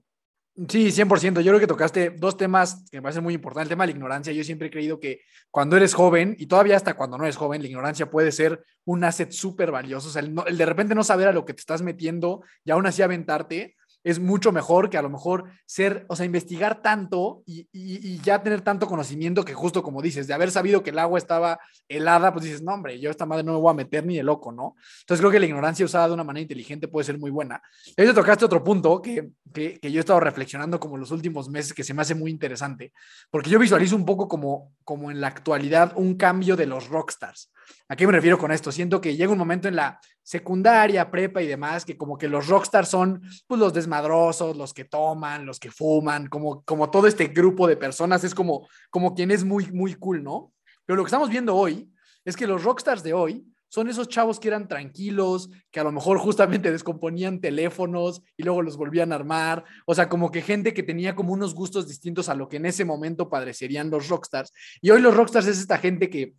Sí, 0.66 0.90
100%. 0.90 1.40
Yo 1.40 1.53
creo 1.53 1.61
que 1.61 1.68
tocaste 1.68 2.11
dos 2.11 2.37
temas 2.37 2.85
que 2.90 2.99
me 2.99 3.03
parecen 3.03 3.23
muy 3.23 3.35
importantes. 3.35 3.66
El 3.66 3.68
tema 3.68 3.85
de 3.85 3.92
la 3.92 3.97
ignorancia. 3.97 4.33
Yo 4.33 4.42
siempre 4.42 4.66
he 4.66 4.71
creído 4.71 4.99
que 4.99 5.21
cuando 5.53 5.77
eres 5.77 5.94
joven, 5.94 6.35
y 6.37 6.47
todavía 6.47 6.75
hasta 6.75 6.94
cuando 6.94 7.16
no 7.16 7.25
eres 7.25 7.37
joven, 7.37 7.62
la 7.62 7.68
ignorancia 7.68 8.11
puede 8.11 8.33
ser 8.33 8.64
un 8.85 9.05
asset 9.05 9.31
súper 9.31 9.71
valioso. 9.71 10.09
O 10.09 10.11
sea, 10.11 10.21
el, 10.21 10.35
el, 10.49 10.59
de 10.59 10.66
repente 10.66 10.97
no 10.97 11.05
saber 11.05 11.29
a 11.29 11.33
lo 11.33 11.44
que 11.44 11.55
te 11.55 11.61
estás 11.61 11.83
metiendo 11.83 12.42
y 12.64 12.73
aún 12.73 12.87
así 12.87 13.03
aventarte, 13.03 13.77
es 14.09 14.18
mucho 14.18 14.53
mejor 14.53 14.88
que 14.88 14.97
a 14.97 15.03
lo 15.03 15.11
mejor 15.11 15.44
ser, 15.66 16.07
o 16.09 16.16
sea, 16.16 16.25
investigar 16.25 16.81
tanto 16.81 17.42
y, 17.44 18.18
ya 18.23 18.42
tener 18.42 18.62
tanto 18.62 18.87
conocimiento 18.87 19.44
que 19.44 19.53
justo 19.53 19.83
como 19.83 20.01
dices, 20.01 20.27
de 20.27 20.33
haber 20.33 20.51
sabido 20.51 20.83
que 20.83 20.90
el 20.90 20.99
agua 20.99 21.18
estaba 21.18 21.59
helada, 21.88 22.33
pues 22.33 22.47
dices, 22.47 22.62
no, 22.62 22.73
hombre, 22.73 22.99
yo 22.99 23.11
esta 23.11 23.27
madre 23.27 23.44
no 23.44 23.53
me 23.53 23.59
voy 23.59 23.71
a 23.71 23.75
meter 23.75 24.07
ni 24.07 24.16
de 24.16 24.23
loco, 24.23 24.51
¿no? 24.51 24.77
Entonces 25.01 25.21
creo 25.21 25.31
que 25.31 25.40
la 25.40 25.44
ignorancia 25.44 25.85
usada 25.85 26.09
de 26.09 26.14
una 26.14 26.25
manera 26.25 26.40
inteligente 26.40 26.88
puede 26.88 27.05
ser 27.05 27.18
muy 27.18 27.31
buena. 27.31 27.61
Ahí 27.99 28.12
tocaste 28.14 28.47
otro 28.47 28.64
punto 28.64 29.03
que, 29.03 29.31
que, 29.53 29.79
que, 29.79 29.92
yo 29.92 29.99
he 29.99 30.01
estado 30.01 30.21
reflexionando 30.21 30.81
como 30.81 30.97
los 30.97 31.11
últimos 31.11 31.51
meses 31.51 31.75
que 31.75 31.85
se 31.85 31.92
me 31.92 32.01
hace 32.01 32.14
muy 32.14 32.31
interesante, 32.31 32.92
porque 33.31 33.51
yo 33.51 33.59
visualizo 33.59 33.94
un 33.94 34.07
poco 34.07 34.27
como, 34.27 34.73
como 34.85 35.11
en 35.11 35.21
la 35.21 35.29
actualidad 35.29 35.92
un 35.97 36.14
cambio 36.14 36.57
de 36.57 36.66
los 36.66 36.88
rockstars. 36.88 37.53
¿A 37.88 37.97
qué 37.97 38.07
me 38.07 38.12
refiero 38.12 38.38
con 38.38 38.53
esto? 38.53 38.73
Siento 38.73 39.01
que 39.01 39.16
llega 39.16 39.33
un 39.33 39.38
momento 39.38 39.68
en 39.68 39.77
la 39.77 40.01
secundaria, 40.29 41.11
prepa 41.11 41.41
y 41.41 41.47
demás, 41.47 41.87
que 41.87 41.97
como 41.97 42.19
que 42.19 42.29
los 42.29 42.49
rockstars 42.49 42.91
son 42.91 43.23
pues, 43.47 43.59
los 43.59 43.73
desmadrosos, 43.73 44.59
los 44.59 44.75
que 44.75 44.85
toman, 44.85 45.47
los 45.47 45.59
que 45.59 45.71
fuman, 45.71 46.27
como, 46.27 46.62
como 46.64 46.91
todo 46.91 47.07
este 47.07 47.29
grupo 47.29 47.67
de 47.67 47.79
personas, 47.79 48.23
es 48.25 48.35
como, 48.35 48.69
como 48.91 49.14
quien 49.14 49.31
es 49.31 49.43
muy, 49.43 49.73
muy 49.73 49.95
cool, 49.95 50.23
¿no? 50.23 50.53
Pero 50.85 50.99
lo 50.99 51.03
que 51.03 51.09
estamos 51.09 51.31
viendo 51.31 51.57
hoy 51.57 51.91
es 52.27 52.37
que 52.37 52.47
los 52.47 52.62
rockstars 52.62 53.03
de 53.03 53.14
hoy 53.14 53.47
son 53.71 53.88
esos 53.88 54.07
chavos 54.09 54.38
que 54.38 54.49
eran 54.49 54.69
tranquilos, 54.69 55.49
que 55.71 55.81
a 55.81 55.85
lo 55.85 55.93
mejor 55.93 56.19
justamente 56.19 56.71
descomponían 56.71 57.41
teléfonos 57.41 58.21
y 58.37 58.43
luego 58.43 58.61
los 58.61 58.77
volvían 58.77 59.12
a 59.12 59.14
armar. 59.14 59.64
O 59.87 59.95
sea, 59.95 60.11
como 60.11 60.31
que 60.31 60.43
gente 60.43 60.75
que 60.75 60.83
tenía 60.83 61.14
como 61.14 61.33
unos 61.33 61.55
gustos 61.55 61.88
distintos 61.88 62.29
a 62.29 62.35
lo 62.35 62.51
que 62.51 62.59
en 62.59 62.67
ese 62.67 62.85
momento 62.85 63.31
padecerían 63.31 63.88
los 63.88 64.09
rockstars. 64.09 64.53
Y 64.83 64.91
hoy 64.91 65.01
los 65.01 65.17
rockstars 65.17 65.47
es 65.47 65.59
esta 65.59 65.79
gente 65.79 66.11
que 66.11 66.35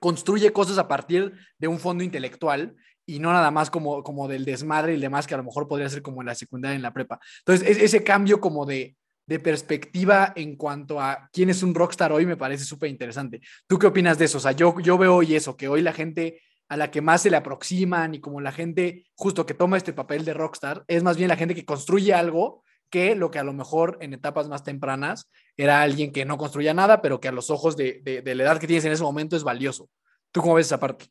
construye 0.00 0.52
cosas 0.52 0.76
a 0.76 0.88
partir 0.88 1.32
de 1.58 1.68
un 1.68 1.78
fondo 1.78 2.04
intelectual 2.04 2.76
y 3.06 3.20
no 3.20 3.32
nada 3.32 3.50
más 3.50 3.70
como, 3.70 4.02
como 4.02 4.28
del 4.28 4.44
desmadre 4.44 4.94
y 4.94 5.00
demás 5.00 5.26
que 5.26 5.34
a 5.34 5.38
lo 5.38 5.44
mejor 5.44 5.68
podría 5.68 5.88
ser 5.88 6.02
como 6.02 6.20
en 6.22 6.26
la 6.26 6.34
secundaria, 6.34 6.76
en 6.76 6.82
la 6.82 6.92
prepa. 6.92 7.20
Entonces, 7.38 7.78
ese 7.78 8.02
cambio 8.02 8.40
como 8.40 8.66
de, 8.66 8.96
de 9.26 9.38
perspectiva 9.40 10.32
en 10.36 10.56
cuanto 10.56 11.00
a 11.00 11.28
quién 11.32 11.50
es 11.50 11.62
un 11.62 11.74
rockstar 11.74 12.12
hoy 12.12 12.26
me 12.26 12.36
parece 12.36 12.64
súper 12.64 12.90
interesante. 12.90 13.40
¿Tú 13.66 13.78
qué 13.78 13.86
opinas 13.86 14.18
de 14.18 14.26
eso? 14.26 14.38
O 14.38 14.40
sea, 14.40 14.52
yo, 14.52 14.78
yo 14.80 14.98
veo 14.98 15.16
hoy 15.16 15.34
eso, 15.34 15.56
que 15.56 15.68
hoy 15.68 15.82
la 15.82 15.92
gente 15.92 16.40
a 16.68 16.76
la 16.76 16.90
que 16.90 17.00
más 17.00 17.22
se 17.22 17.30
le 17.30 17.36
aproximan 17.36 18.14
y 18.14 18.20
como 18.20 18.40
la 18.40 18.52
gente 18.52 19.06
justo 19.14 19.46
que 19.46 19.54
toma 19.54 19.76
este 19.76 19.92
papel 19.92 20.24
de 20.24 20.34
rockstar 20.34 20.84
es 20.88 21.02
más 21.02 21.16
bien 21.16 21.28
la 21.28 21.36
gente 21.36 21.54
que 21.54 21.64
construye 21.64 22.12
algo 22.12 22.64
que 22.90 23.14
lo 23.14 23.30
que 23.30 23.38
a 23.38 23.44
lo 23.44 23.52
mejor 23.52 23.98
en 24.00 24.14
etapas 24.14 24.48
más 24.48 24.62
tempranas 24.62 25.28
era 25.56 25.82
alguien 25.82 26.12
que 26.12 26.24
no 26.24 26.38
construía 26.38 26.74
nada, 26.74 27.02
pero 27.02 27.20
que 27.20 27.28
a 27.28 27.32
los 27.32 27.50
ojos 27.50 27.76
de, 27.76 28.00
de, 28.02 28.34
la 28.34 28.42
edad 28.44 28.58
que 28.58 28.66
tienes 28.66 28.84
en 28.84 28.92
ese 28.92 29.02
momento 29.02 29.36
es 29.36 29.42
valioso. 29.42 29.88
¿Tú 30.30 30.40
cómo 30.40 30.54
ves 30.54 30.66
esa 30.66 30.78
parte? 30.78 31.06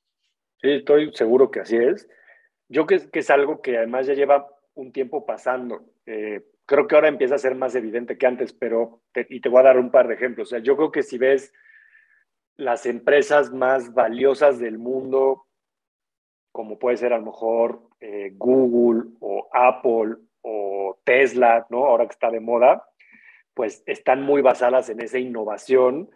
Sí, 0.65 0.71
estoy 0.71 1.11
seguro 1.13 1.51
que 1.51 1.59
así 1.59 1.77
es. 1.77 2.09
Yo 2.69 2.87
que, 2.87 3.11
que 3.11 3.19
es 3.19 3.29
algo 3.29 3.61
que 3.61 3.77
además 3.77 4.07
ya 4.07 4.15
lleva 4.15 4.47
un 4.73 4.91
tiempo 4.91 5.23
pasando. 5.23 5.83
Eh, 6.07 6.41
creo 6.65 6.87
que 6.87 6.95
ahora 6.95 7.07
empieza 7.07 7.35
a 7.35 7.37
ser 7.37 7.53
más 7.53 7.75
evidente 7.75 8.17
que 8.17 8.25
antes, 8.25 8.51
pero, 8.51 9.03
y 9.29 9.41
te 9.41 9.49
voy 9.49 9.59
a 9.59 9.65
dar 9.65 9.77
un 9.77 9.91
par 9.91 10.07
de 10.07 10.15
ejemplos. 10.15 10.47
O 10.47 10.49
sea, 10.49 10.59
yo 10.59 10.75
creo 10.75 10.91
que 10.91 11.03
si 11.03 11.19
ves 11.19 11.53
las 12.57 12.87
empresas 12.87 13.53
más 13.53 13.93
valiosas 13.93 14.57
del 14.57 14.79
mundo, 14.79 15.45
como 16.51 16.79
puede 16.79 16.97
ser 16.97 17.13
a 17.13 17.19
lo 17.19 17.25
mejor 17.25 17.83
eh, 17.99 18.31
Google 18.33 19.11
o 19.19 19.47
Apple 19.53 20.15
o 20.41 20.97
Tesla, 21.03 21.67
¿no? 21.69 21.85
Ahora 21.85 22.07
que 22.07 22.13
está 22.13 22.31
de 22.31 22.39
moda, 22.39 22.89
pues 23.53 23.83
están 23.85 24.23
muy 24.23 24.41
basadas 24.41 24.89
en 24.89 24.99
esa 24.99 25.19
innovación 25.19 26.09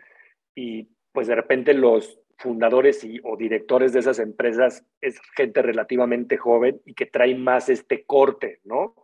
y 0.55 0.89
pues 1.11 1.27
de 1.27 1.35
repente 1.35 1.75
los 1.75 2.19
fundadores 2.39 3.03
y, 3.03 3.19
o 3.23 3.37
directores 3.37 3.93
de 3.93 3.99
esas 3.99 4.19
empresas 4.19 4.83
es 5.01 5.19
gente 5.35 5.61
relativamente 5.61 6.37
joven 6.37 6.81
y 6.85 6.93
que 6.93 7.05
trae 7.05 7.35
más 7.35 7.69
este 7.69 8.03
corte, 8.05 8.59
¿no? 8.63 8.95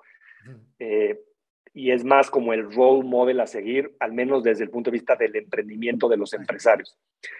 Eh, 0.79 1.19
y 1.73 1.91
es 1.91 2.05
más 2.05 2.31
como 2.31 2.53
el 2.53 2.71
role 2.73 3.03
model 3.03 3.41
a 3.41 3.47
seguir, 3.47 3.95
al 3.99 4.13
menos 4.13 4.43
desde 4.43 4.63
el 4.63 4.69
punto 4.69 4.89
de 4.89 4.95
vista 4.95 5.15
del 5.15 5.35
emprendimiento 5.35 6.07
de 6.07 6.17
los 6.17 6.33
empresarios. 6.33 6.97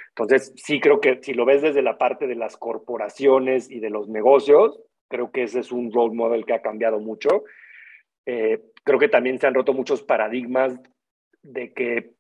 Entonces, 0.09 0.51
sí 0.55 0.79
creo 0.79 0.99
que 0.99 1.19
si 1.23 1.33
lo 1.33 1.45
ves 1.45 1.61
desde 1.61 1.81
la 1.81 1.97
parte 1.97 2.27
de 2.27 2.35
las 2.35 2.57
corporaciones 2.57 3.71
y 3.71 3.79
de 3.79 3.89
los 3.89 4.09
negocios, 4.09 4.79
creo 5.07 5.31
que 5.31 5.43
ese 5.43 5.61
es 5.61 5.71
un 5.71 5.91
role 5.91 6.13
model 6.13 6.45
que 6.45 6.53
ha 6.53 6.61
cambiado 6.61 6.99
mucho 6.99 7.45
eh, 8.25 8.61
creo 8.83 8.99
que 8.99 9.07
también 9.07 9.39
se 9.39 9.47
han 9.47 9.53
roto 9.53 9.73
muchos 9.73 10.01
paradigmas 10.03 10.79
de 11.43 11.73
que 11.73 12.11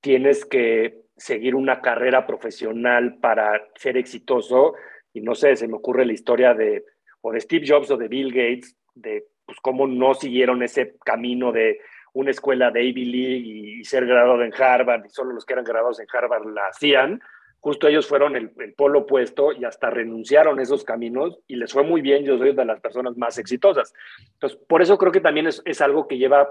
tienes 0.00 0.44
que 0.44 1.00
seguir 1.16 1.54
una 1.54 1.80
carrera 1.80 2.26
profesional 2.26 3.18
para 3.20 3.68
ser 3.76 3.96
exitoso. 3.96 4.74
Y 5.12 5.20
no 5.20 5.34
sé, 5.34 5.56
se 5.56 5.68
me 5.68 5.76
ocurre 5.76 6.06
la 6.06 6.12
historia 6.12 6.54
de 6.54 6.84
o 7.22 7.32
de 7.32 7.40
Steve 7.40 7.66
Jobs 7.66 7.90
o 7.90 7.96
de 7.96 8.08
Bill 8.08 8.32
Gates, 8.32 8.76
de 8.94 9.26
pues, 9.44 9.58
cómo 9.60 9.86
no 9.86 10.14
siguieron 10.14 10.62
ese 10.62 10.96
camino 11.04 11.50
de 11.52 11.80
una 12.12 12.30
escuela 12.30 12.70
de 12.70 12.84
Ivy 12.84 13.04
League 13.04 13.78
y, 13.78 13.84
ser 13.84 14.06
graduado 14.06 14.42
en 14.42 14.52
Harvard, 14.54 15.04
y 15.04 15.10
solo 15.10 15.32
los 15.32 15.44
que 15.44 15.52
eran 15.52 15.64
graduados 15.64 16.00
en 16.00 16.06
Harvard 16.12 16.46
la 16.46 16.68
hacían, 16.68 17.20
justo 17.60 17.88
ellos 17.88 18.06
fueron 18.06 18.36
el, 18.36 18.50
polo 18.74 19.00
opuesto 19.00 19.52
y 19.52 19.64
hasta 19.64 19.90
renunciaron 19.90 20.60
esos 20.60 20.84
caminos 20.84 21.40
y 21.46 21.56
les 21.56 21.72
fue 21.72 21.82
muy 21.82 22.00
bien, 22.00 22.24
yo 22.24 22.38
soy 22.38 22.54
de 22.54 22.64
las 22.64 22.80
personas 22.80 23.16
más 23.16 23.38
exitosas. 23.38 23.92
Entonces, 24.34 24.58
por 24.68 24.82
eso 24.82 24.96
creo 24.96 25.12
que 25.12 25.20
también 25.20 25.46
es, 25.46 25.62
es 25.64 25.80
algo 25.80 26.06
que 26.06 26.16
lleva 26.16 26.48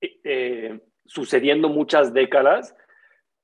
eh, 0.00 0.78
sucediendo 1.06 1.68
muchas 1.68 2.12
décadas, 2.12 2.76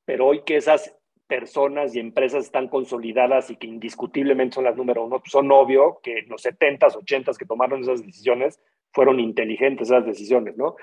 pero 0.09 0.27
hoy 0.27 0.41
que 0.41 0.57
esas 0.57 0.97
personas 1.27 1.95
y 1.95 2.01
empresas 2.01 2.47
están 2.47 2.69
consolidadas 2.69 3.51
y 3.51 3.57
que 3.57 3.67
indiscutiblemente 3.67 4.55
son 4.55 4.65
las 4.65 4.75
número 4.75 5.05
uno, 5.05 5.19
pues 5.21 5.31
son 5.31 5.53
obvio 5.53 6.01
que 6.03 6.23
los 6.29 6.43
70s, 6.47 6.95
80s 6.95 7.37
que 7.37 7.45
tomaron 7.45 7.83
esas 7.83 8.03
decisiones 8.03 8.59
fueron 8.91 9.21
inteligentes 9.21 9.91
esas 9.91 10.07
decisiones, 10.07 10.57
¿no? 10.57 10.77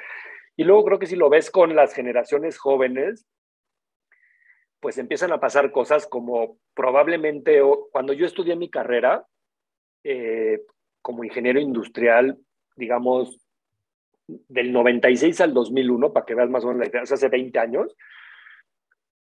Y 0.55 0.63
luego 0.63 0.85
creo 0.85 0.99
que 0.99 1.07
si 1.07 1.15
lo 1.15 1.31
ves 1.31 1.49
con 1.49 1.75
las 1.75 1.95
generaciones 1.95 2.59
jóvenes, 2.59 3.25
pues 4.79 4.99
empiezan 4.99 5.31
a 5.31 5.39
pasar 5.39 5.71
cosas 5.71 6.05
como 6.05 6.59
probablemente 6.75 7.61
cuando 7.91 8.13
yo 8.13 8.27
estudié 8.27 8.55
mi 8.55 8.69
carrera, 8.69 9.25
eh, 10.03 10.61
como 11.01 11.23
ingeniero 11.23 11.59
industrial, 11.59 12.37
digamos, 12.75 13.43
del 14.27 14.71
96 14.71 15.41
al 15.41 15.55
2001, 15.55 16.13
para 16.13 16.27
que 16.27 16.35
veas 16.35 16.51
más 16.51 16.63
o 16.63 16.67
menos 16.67 16.81
la 16.81 16.85
diferencia, 16.85 17.15
hace 17.15 17.29
20 17.29 17.57
años, 17.57 17.95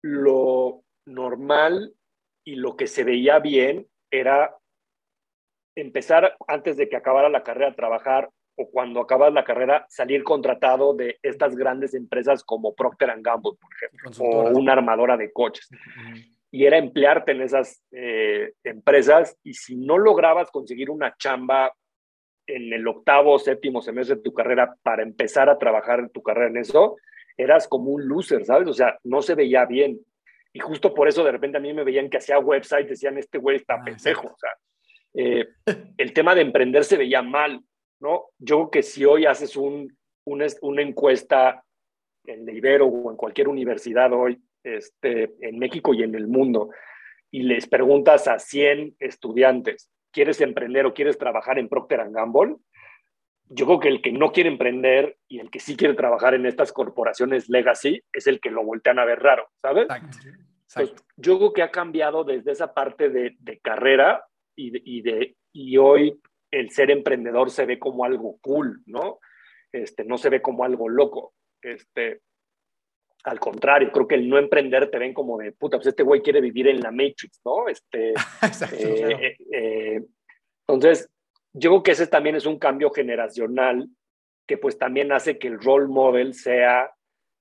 lo 0.01 0.83
normal 1.05 1.93
y 2.43 2.55
lo 2.55 2.75
que 2.75 2.87
se 2.87 3.03
veía 3.03 3.39
bien 3.39 3.87
era 4.11 4.55
empezar 5.75 6.35
antes 6.47 6.77
de 6.77 6.89
que 6.89 6.95
acabara 6.95 7.29
la 7.29 7.43
carrera 7.43 7.69
a 7.69 7.75
trabajar 7.75 8.29
o 8.55 8.69
cuando 8.69 8.99
acabas 8.99 9.31
la 9.33 9.45
carrera 9.45 9.85
salir 9.89 10.23
contratado 10.23 10.93
de 10.93 11.17
estas 11.23 11.55
grandes 11.55 11.93
empresas 11.93 12.43
como 12.43 12.75
Procter 12.75 13.09
Gamble, 13.21 13.53
por 13.59 13.73
ejemplo, 13.73 14.25
o 14.25 14.49
una 14.49 14.73
armadora 14.73 15.15
de 15.15 15.31
coches. 15.31 15.69
Y 16.51 16.65
era 16.65 16.77
emplearte 16.77 17.31
en 17.31 17.41
esas 17.41 17.81
eh, 17.91 18.53
empresas 18.63 19.37
y 19.43 19.53
si 19.53 19.77
no 19.77 19.97
lograbas 19.97 20.51
conseguir 20.51 20.89
una 20.89 21.15
chamba 21.15 21.73
en 22.47 22.73
el 22.73 22.85
octavo 22.87 23.33
o 23.33 23.39
séptimo 23.39 23.81
semestre 23.81 24.17
de 24.17 24.23
tu 24.23 24.33
carrera 24.33 24.75
para 24.81 25.03
empezar 25.03 25.49
a 25.49 25.57
trabajar 25.57 25.99
en 25.99 26.09
tu 26.09 26.21
carrera 26.21 26.49
en 26.49 26.57
eso, 26.57 26.97
eras 27.39 27.69
como 27.69 27.91
un 27.91 28.05
loser, 28.07 28.45
¿sabes? 28.45 28.67
O 28.67 28.73
sea, 28.73 28.99
no 29.03 29.21
se 29.21 29.33
veía 29.33 29.65
bien. 29.65 29.99
Y 30.51 30.59
justo 30.59 30.93
por 30.93 31.07
eso 31.07 31.23
de 31.23 31.31
repente 31.31 31.57
a 31.57 31.61
mí 31.61 31.73
me 31.73 31.85
veían 31.85 32.09
que 32.09 32.17
hacía 32.17 32.37
website, 32.37 32.89
decían, 32.89 33.17
este 33.17 33.37
güey 33.37 33.55
está 33.55 33.75
ah, 33.75 33.83
pendejo. 33.85 34.27
O 34.27 34.37
sea, 34.37 34.51
eh, 35.13 35.47
el 35.97 36.13
tema 36.13 36.35
de 36.35 36.41
emprender 36.41 36.83
se 36.83 36.97
veía 36.97 37.21
mal, 37.21 37.61
¿no? 38.01 38.25
Yo 38.37 38.57
creo 38.57 38.71
que 38.71 38.83
si 38.83 39.05
hoy 39.05 39.25
haces 39.25 39.55
un, 39.55 39.97
una 40.25 40.81
encuesta 40.81 41.63
en 42.25 42.47
el 42.47 42.57
Ibero 42.57 42.87
o 42.87 43.09
en 43.09 43.15
cualquier 43.15 43.47
universidad 43.47 44.11
hoy, 44.11 44.41
este, 44.61 45.31
en 45.39 45.57
México 45.57 45.93
y 45.93 46.03
en 46.03 46.15
el 46.15 46.27
mundo, 46.27 46.69
y 47.31 47.43
les 47.43 47.67
preguntas 47.67 48.27
a 48.27 48.37
100 48.37 48.97
estudiantes, 48.99 49.89
¿quieres 50.11 50.41
emprender 50.41 50.85
o 50.85 50.93
quieres 50.93 51.17
trabajar 51.17 51.57
en 51.57 51.69
Procter 51.69 52.09
Gamble? 52.09 52.57
Yo 53.49 53.65
creo 53.65 53.79
que 53.79 53.87
el 53.87 54.01
que 54.01 54.11
no 54.11 54.31
quiere 54.31 54.49
emprender 54.49 55.17
y 55.27 55.39
el 55.39 55.49
que 55.49 55.59
sí 55.59 55.75
quiere 55.75 55.95
trabajar 55.95 56.33
en 56.35 56.45
estas 56.45 56.71
corporaciones 56.71 57.49
legacy 57.49 58.01
es 58.13 58.27
el 58.27 58.39
que 58.39 58.51
lo 58.51 58.63
voltean 58.63 58.99
a 58.99 59.05
ver 59.05 59.19
raro, 59.19 59.47
¿sabes? 59.61 59.87
Exacto. 60.65 61.03
yo 61.17 61.37
creo 61.37 61.53
que 61.53 61.63
ha 61.63 61.71
cambiado 61.71 62.23
desde 62.23 62.51
esa 62.51 62.75
parte 62.75 63.09
de, 63.09 63.35
de 63.39 63.59
carrera 63.59 64.23
y, 64.55 65.01
de, 65.01 65.35
y 65.51 65.77
hoy 65.77 66.19
el 66.51 66.69
ser 66.69 66.91
emprendedor 66.91 67.49
se 67.49 67.65
ve 67.65 67.79
como 67.79 68.05
algo 68.05 68.37
cool, 68.41 68.81
¿no? 68.85 69.19
Este, 69.71 70.03
no 70.03 70.17
se 70.17 70.29
ve 70.29 70.41
como 70.41 70.63
algo 70.63 70.89
loco. 70.89 71.33
Este, 71.61 72.21
al 73.23 73.39
contrario, 73.39 73.91
creo 73.91 74.07
que 74.07 74.15
el 74.15 74.29
no 74.29 74.37
emprender 74.37 74.89
te 74.89 74.97
ven 74.97 75.13
como 75.13 75.37
de 75.37 75.51
puta, 75.51 75.77
pues 75.77 75.87
este 75.87 76.03
güey 76.03 76.21
quiere 76.21 76.41
vivir 76.41 76.67
en 76.67 76.79
la 76.79 76.91
Matrix, 76.91 77.41
¿no? 77.45 77.67
Este, 77.67 78.13
eh, 78.73 79.17
eh, 79.21 79.37
eh, 79.51 80.01
entonces, 80.67 81.09
yo 81.53 81.71
creo 81.71 81.83
que 81.83 81.91
ese 81.91 82.07
también 82.07 82.35
es 82.35 82.45
un 82.45 82.59
cambio 82.59 82.91
generacional 82.91 83.87
que 84.47 84.57
pues 84.57 84.77
también 84.77 85.11
hace 85.11 85.37
que 85.37 85.47
el 85.47 85.59
role 85.59 85.87
model 85.87 86.33
sea 86.33 86.91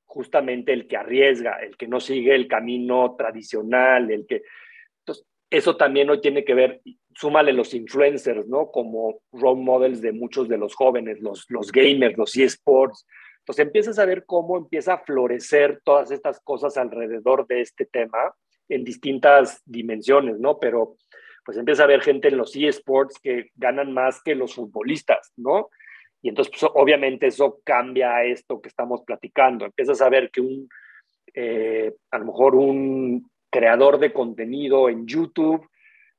justamente 0.04 0.72
el 0.72 0.86
que 0.86 0.96
arriesga, 0.96 1.58
el 1.62 1.76
que 1.76 1.86
no 1.86 2.00
sigue 2.00 2.34
el 2.34 2.48
camino 2.48 3.14
tradicional, 3.16 4.10
el 4.10 4.26
que... 4.26 4.42
Entonces, 5.00 5.26
eso 5.50 5.76
también 5.76 6.10
hoy 6.10 6.20
tiene 6.20 6.44
que 6.44 6.54
ver, 6.54 6.80
súmale 7.14 7.52
los 7.52 7.74
influencers, 7.74 8.46
¿no? 8.46 8.70
Como 8.70 9.20
role 9.32 9.60
models 9.60 10.00
de 10.00 10.12
muchos 10.12 10.48
de 10.48 10.58
los 10.58 10.74
jóvenes, 10.74 11.20
los, 11.20 11.46
los 11.48 11.72
gamers, 11.72 12.16
los 12.16 12.36
eSports. 12.36 13.06
Entonces 13.40 13.64
empiezas 13.66 13.98
a 13.98 14.04
ver 14.04 14.24
cómo 14.26 14.58
empieza 14.58 14.94
a 14.94 15.04
florecer 15.04 15.80
todas 15.82 16.10
estas 16.10 16.40
cosas 16.40 16.76
alrededor 16.76 17.46
de 17.46 17.62
este 17.62 17.86
tema 17.86 18.34
en 18.68 18.84
distintas 18.84 19.62
dimensiones, 19.64 20.38
¿no? 20.38 20.58
Pero 20.58 20.96
pues 21.48 21.56
empieza 21.56 21.84
a 21.84 21.86
ver 21.86 22.02
gente 22.02 22.28
en 22.28 22.36
los 22.36 22.54
eSports 22.54 23.18
que 23.20 23.52
ganan 23.56 23.90
más 23.90 24.22
que 24.22 24.34
los 24.34 24.54
futbolistas, 24.54 25.32
¿no? 25.38 25.70
Y 26.20 26.28
entonces, 26.28 26.52
pues, 26.52 26.70
obviamente 26.74 27.28
eso 27.28 27.62
cambia 27.64 28.22
esto 28.22 28.60
que 28.60 28.68
estamos 28.68 29.00
platicando. 29.00 29.64
Empiezas 29.64 30.02
a 30.02 30.10
ver 30.10 30.30
que 30.30 30.42
un, 30.42 30.68
eh, 31.32 31.94
a 32.10 32.18
lo 32.18 32.26
mejor 32.26 32.54
un 32.54 33.30
creador 33.50 33.98
de 33.98 34.12
contenido 34.12 34.90
en 34.90 35.06
YouTube 35.06 35.66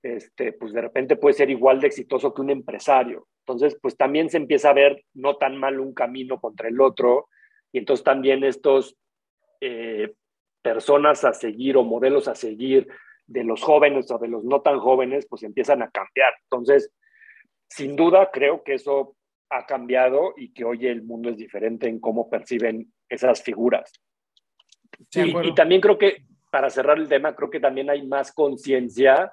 este, 0.02 0.52
pues 0.54 0.74
de 0.74 0.82
repente 0.82 1.15
puede 1.15 1.36
ser 1.36 1.52
igual 1.52 1.80
de 1.80 1.86
exitoso 1.86 2.34
que 2.34 2.42
un 2.42 2.50
empresario. 2.50 3.28
Entonces, 3.46 3.78
pues 3.80 3.96
también 3.96 4.32
se 4.32 4.38
empieza 4.38 4.72
a 4.72 4.74
ver 4.74 5.04
no 5.13 5.38
tan 5.38 5.58
mal 5.58 5.80
un 5.80 5.94
camino 5.94 6.42
contra 6.42 6.70
el 6.70 6.82
otro, 6.82 7.28
y 7.72 7.78
entonces 7.78 8.04
también 8.04 8.44
estos 8.44 8.98
eh, 9.62 10.12
personas 10.63 11.24
a 11.24 11.34
seguir 11.34 11.78
o 11.78 11.84
modelos 11.84 12.28
a 12.28 12.34
seguir 12.34 12.88
de 13.30 13.44
los 13.44 13.62
jóvenes 13.62 14.10
o 14.12 14.18
de 14.18 14.28
los 14.28 14.44
no 14.44 14.62
tan 14.62 14.80
jóvenes, 14.80 15.28
pues 15.30 15.44
empiezan 15.44 15.84
a 15.84 15.89
cambiar. 15.89 16.34
Entonces, 16.44 16.92
sin 17.70 17.96
duda, 17.96 18.32
creo 18.32 18.63
que 18.63 18.74
eso 18.74 19.15
ha 19.50 19.65
cambiado 19.65 20.34
y 20.36 20.52
que 20.52 20.65
hoy 20.65 20.88
el 20.88 21.04
mundo 21.04 21.30
es 21.30 21.38
diferente 21.38 21.88
en 21.88 22.00
cómo 22.00 22.30
perciben 22.30 22.92
esas 23.08 23.44
figuras. 23.44 23.92
y, 25.13 25.54
también 25.54 25.82
creo 25.82 25.98
que, 25.98 26.24
para 26.52 26.70
cerrar 26.70 26.98
el 26.98 27.08
tema, 27.08 27.36
creo 27.36 27.50
que 27.50 27.60
también 27.60 27.89
hay 27.89 28.06
más 28.06 28.32
conciencia 28.32 29.32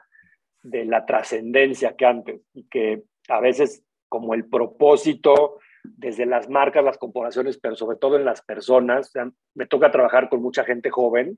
de 0.62 0.84
la 0.84 1.06
trascendencia 1.06 1.96
que 1.96 2.06
antes 2.06 2.42
y 2.52 2.64
que 2.68 3.02
a 3.28 3.40
veces 3.40 3.82
como 4.08 4.34
el 4.34 4.46
propósito 4.46 5.58
desde 5.84 6.26
las 6.26 6.48
marcas, 6.48 6.84
las 6.84 6.98
corporaciones, 6.98 7.58
pero 7.58 7.76
sobre 7.76 7.96
todo 7.96 8.16
en 8.16 8.24
las 8.24 8.42
personas, 8.42 9.12
me 9.54 9.66
toca 9.66 9.90
trabajar 9.90 10.28
con 10.28 10.42
mucha 10.42 10.64
gente 10.64 10.90
joven 10.90 11.36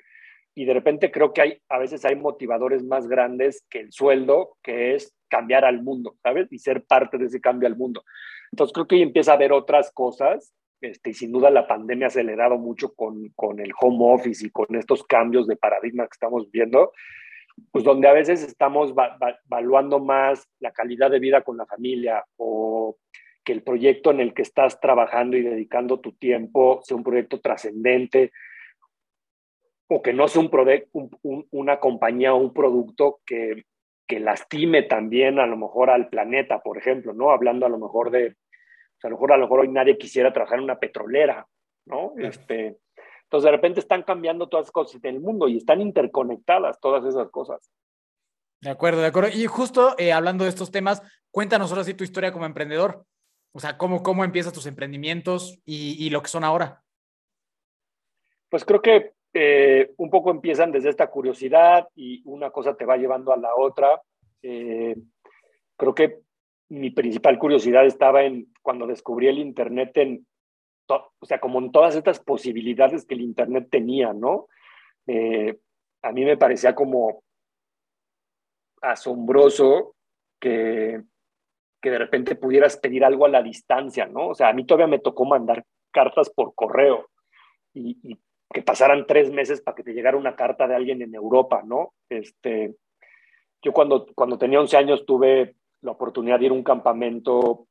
y 0.54 0.64
de 0.64 0.74
repente 0.74 1.10
creo 1.10 1.32
que 1.32 1.42
hay, 1.42 1.62
a 1.68 1.78
veces 1.78 2.04
hay 2.04 2.16
motivadores 2.16 2.84
más 2.84 3.06
grandes 3.06 3.64
que 3.70 3.80
el 3.80 3.92
sueldo, 3.92 4.56
que 4.62 4.94
es 4.94 5.14
cambiar 5.28 5.64
al 5.64 5.82
mundo, 5.82 6.16
¿sabes? 6.22 6.52
Y 6.52 6.58
ser 6.58 6.84
parte 6.84 7.18
de 7.18 7.26
ese 7.26 7.40
cambio 7.40 7.68
al 7.68 7.76
mundo. 7.76 8.02
Entonces 8.52 8.72
creo 8.72 8.86
que 8.86 8.96
ahí 8.96 9.02
empieza 9.02 9.32
a 9.32 9.34
haber 9.34 9.52
otras 9.52 9.92
cosas, 9.92 10.52
este, 10.80 11.10
y 11.10 11.14
sin 11.14 11.32
duda 11.32 11.50
la 11.50 11.66
pandemia 11.66 12.06
ha 12.06 12.08
acelerado 12.08 12.56
mucho 12.56 12.94
con, 12.94 13.28
con 13.34 13.60
el 13.60 13.72
home 13.80 14.14
office 14.14 14.46
y 14.46 14.50
con 14.50 14.74
estos 14.76 15.04
cambios 15.04 15.46
de 15.46 15.56
paradigma 15.56 16.04
que 16.04 16.14
estamos 16.14 16.50
viendo, 16.50 16.92
pues 17.72 17.84
donde 17.84 18.08
a 18.08 18.12
veces 18.12 18.42
estamos 18.42 18.94
evaluando 19.46 19.98
más 19.98 20.48
la 20.60 20.70
calidad 20.70 21.10
de 21.10 21.18
vida 21.18 21.42
con 21.42 21.56
la 21.56 21.66
familia 21.66 22.24
o 22.36 22.96
que 23.44 23.52
el 23.52 23.62
proyecto 23.62 24.10
en 24.10 24.20
el 24.20 24.34
que 24.34 24.42
estás 24.42 24.78
trabajando 24.80 25.36
y 25.36 25.42
dedicando 25.42 26.00
tu 26.00 26.12
tiempo 26.12 26.80
sea 26.82 26.96
un 26.96 27.02
proyecto 27.02 27.40
trascendente 27.40 28.30
o 29.88 30.02
que 30.02 30.12
no 30.12 30.28
sea 30.28 30.42
un, 30.42 31.46
una 31.50 31.80
compañía 31.80 32.34
o 32.34 32.38
un 32.38 32.52
producto 32.52 33.20
que, 33.24 33.64
que, 34.06 34.20
lastime 34.20 34.82
también 34.82 35.38
a 35.38 35.46
lo 35.46 35.56
mejor 35.56 35.90
al 35.90 36.08
planeta, 36.08 36.60
por 36.60 36.78
ejemplo, 36.78 37.14
¿no? 37.14 37.30
Hablando 37.30 37.66
a 37.66 37.70
lo 37.70 37.78
mejor 37.78 38.10
de, 38.10 38.36
a 39.02 39.08
lo 39.08 39.16
mejor, 39.16 39.32
a 39.32 39.36
lo 39.36 39.44
mejor 39.44 39.60
hoy 39.60 39.68
nadie 39.68 39.98
quisiera 39.98 40.32
trabajar 40.32 40.58
en 40.58 40.64
una 40.64 40.78
petrolera, 40.78 41.46
¿no? 41.86 42.12
Este, 42.18 42.76
entonces, 43.28 43.44
de 43.44 43.50
repente 43.50 43.80
están 43.80 44.04
cambiando 44.04 44.48
todas 44.48 44.66
las 44.66 44.72
cosas 44.72 45.04
en 45.04 45.14
el 45.16 45.20
mundo 45.20 45.48
y 45.48 45.58
están 45.58 45.82
interconectadas 45.82 46.80
todas 46.80 47.04
esas 47.04 47.30
cosas. 47.30 47.70
De 48.62 48.70
acuerdo, 48.70 49.02
de 49.02 49.08
acuerdo. 49.08 49.28
Y 49.34 49.44
justo 49.46 49.94
eh, 49.98 50.14
hablando 50.14 50.44
de 50.44 50.50
estos 50.50 50.70
temas, 50.70 51.02
cuéntanos 51.30 51.70
ahora 51.70 51.84
sí 51.84 51.92
tu 51.92 52.04
historia 52.04 52.32
como 52.32 52.46
emprendedor. 52.46 53.04
O 53.52 53.60
sea, 53.60 53.76
¿cómo, 53.76 54.02
cómo 54.02 54.24
empiezas 54.24 54.54
tus 54.54 54.64
emprendimientos 54.64 55.60
y, 55.66 56.08
lo 56.08 56.22
que 56.22 56.28
son 56.28 56.42
ahora? 56.42 56.82
Pues 58.48 58.64
creo 58.64 58.80
que 58.80 59.12
eh, 59.34 59.92
un 59.98 60.10
poco 60.10 60.30
empiezan 60.30 60.72
desde 60.72 60.88
esta 60.88 61.08
curiosidad 61.08 61.88
y 61.94 62.22
una 62.24 62.50
cosa 62.50 62.74
te 62.74 62.84
va 62.84 62.96
llevando 62.96 63.32
a 63.32 63.36
la 63.36 63.54
otra. 63.54 64.00
Eh, 64.42 64.96
creo 65.76 65.94
que 65.94 66.20
mi 66.70 66.90
principal 66.90 67.38
curiosidad 67.38 67.86
estaba 67.86 68.24
en 68.24 68.52
cuando 68.62 68.86
descubrí 68.86 69.28
el 69.28 69.38
Internet 69.38 69.96
en, 69.96 70.26
o 70.88 71.26
sea, 71.26 71.40
como 71.40 71.58
en 71.58 71.72
todas 71.72 71.94
estas 71.94 72.20
posibilidades 72.20 73.06
que 73.06 73.14
el 73.14 73.22
Internet 73.22 73.68
tenía, 73.70 74.12
¿no? 74.12 74.48
Eh, 75.06 75.58
a 76.02 76.12
mí 76.12 76.24
me 76.24 76.36
parecía 76.36 76.74
como 76.74 77.22
asombroso 78.80 79.96
que, 80.40 81.02
que 81.82 81.90
de 81.90 81.98
repente 81.98 82.36
pudieras 82.36 82.76
pedir 82.76 83.04
algo 83.04 83.26
a 83.26 83.30
la 83.30 83.42
distancia, 83.42 84.06
¿no? 84.06 84.28
O 84.28 84.34
sea, 84.34 84.48
a 84.48 84.52
mí 84.52 84.64
todavía 84.64 84.86
me 84.86 85.00
tocó 85.00 85.24
mandar 85.24 85.64
cartas 85.90 86.30
por 86.30 86.54
correo 86.54 87.08
y, 87.74 87.98
y 88.02 88.18
que 88.52 88.62
pasaran 88.62 89.06
tres 89.06 89.30
meses 89.30 89.60
para 89.60 89.74
que 89.74 89.82
te 89.82 89.92
llegara 89.92 90.16
una 90.16 90.36
carta 90.36 90.66
de 90.66 90.74
alguien 90.74 91.02
en 91.02 91.14
Europa, 91.14 91.62
¿no? 91.64 91.94
Este, 92.08 92.76
yo 93.62 93.72
cuando, 93.72 94.06
cuando 94.14 94.38
tenía 94.38 94.60
11 94.60 94.76
años 94.76 95.06
tuve 95.06 95.56
la 95.82 95.92
oportunidad 95.92 96.38
de 96.38 96.46
ir 96.46 96.50
a 96.52 96.54
un 96.54 96.62
campamento 96.62 97.66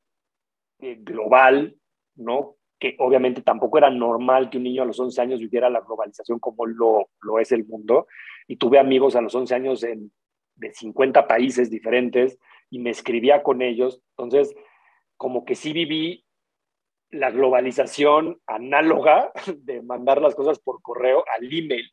eh, 0.80 0.96
global, 1.00 1.76
¿no? 2.16 2.58
que 2.78 2.94
obviamente 2.98 3.42
tampoco 3.42 3.78
era 3.78 3.90
normal 3.90 4.50
que 4.50 4.58
un 4.58 4.64
niño 4.64 4.82
a 4.82 4.86
los 4.86 5.00
11 5.00 5.20
años 5.20 5.40
viviera 5.40 5.68
la 5.68 5.80
globalización 5.80 6.38
como 6.38 6.64
lo, 6.66 7.10
lo 7.22 7.38
es 7.38 7.50
el 7.52 7.66
mundo. 7.66 8.06
Y 8.46 8.56
tuve 8.56 8.78
amigos 8.78 9.16
a 9.16 9.20
los 9.20 9.34
11 9.34 9.54
años 9.54 9.82
en, 9.82 10.12
de 10.54 10.72
50 10.72 11.26
países 11.26 11.70
diferentes 11.70 12.38
y 12.70 12.78
me 12.78 12.90
escribía 12.90 13.42
con 13.42 13.62
ellos. 13.62 14.00
Entonces, 14.10 14.54
como 15.16 15.44
que 15.44 15.56
sí 15.56 15.72
viví 15.72 16.24
la 17.10 17.30
globalización 17.30 18.40
análoga 18.46 19.32
de 19.56 19.82
mandar 19.82 20.20
las 20.20 20.34
cosas 20.34 20.58
por 20.58 20.82
correo 20.82 21.24
al 21.36 21.44
email, 21.52 21.90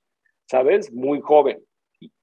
¿sabes? 0.50 0.92
Muy 0.92 1.22
joven. 1.22 1.64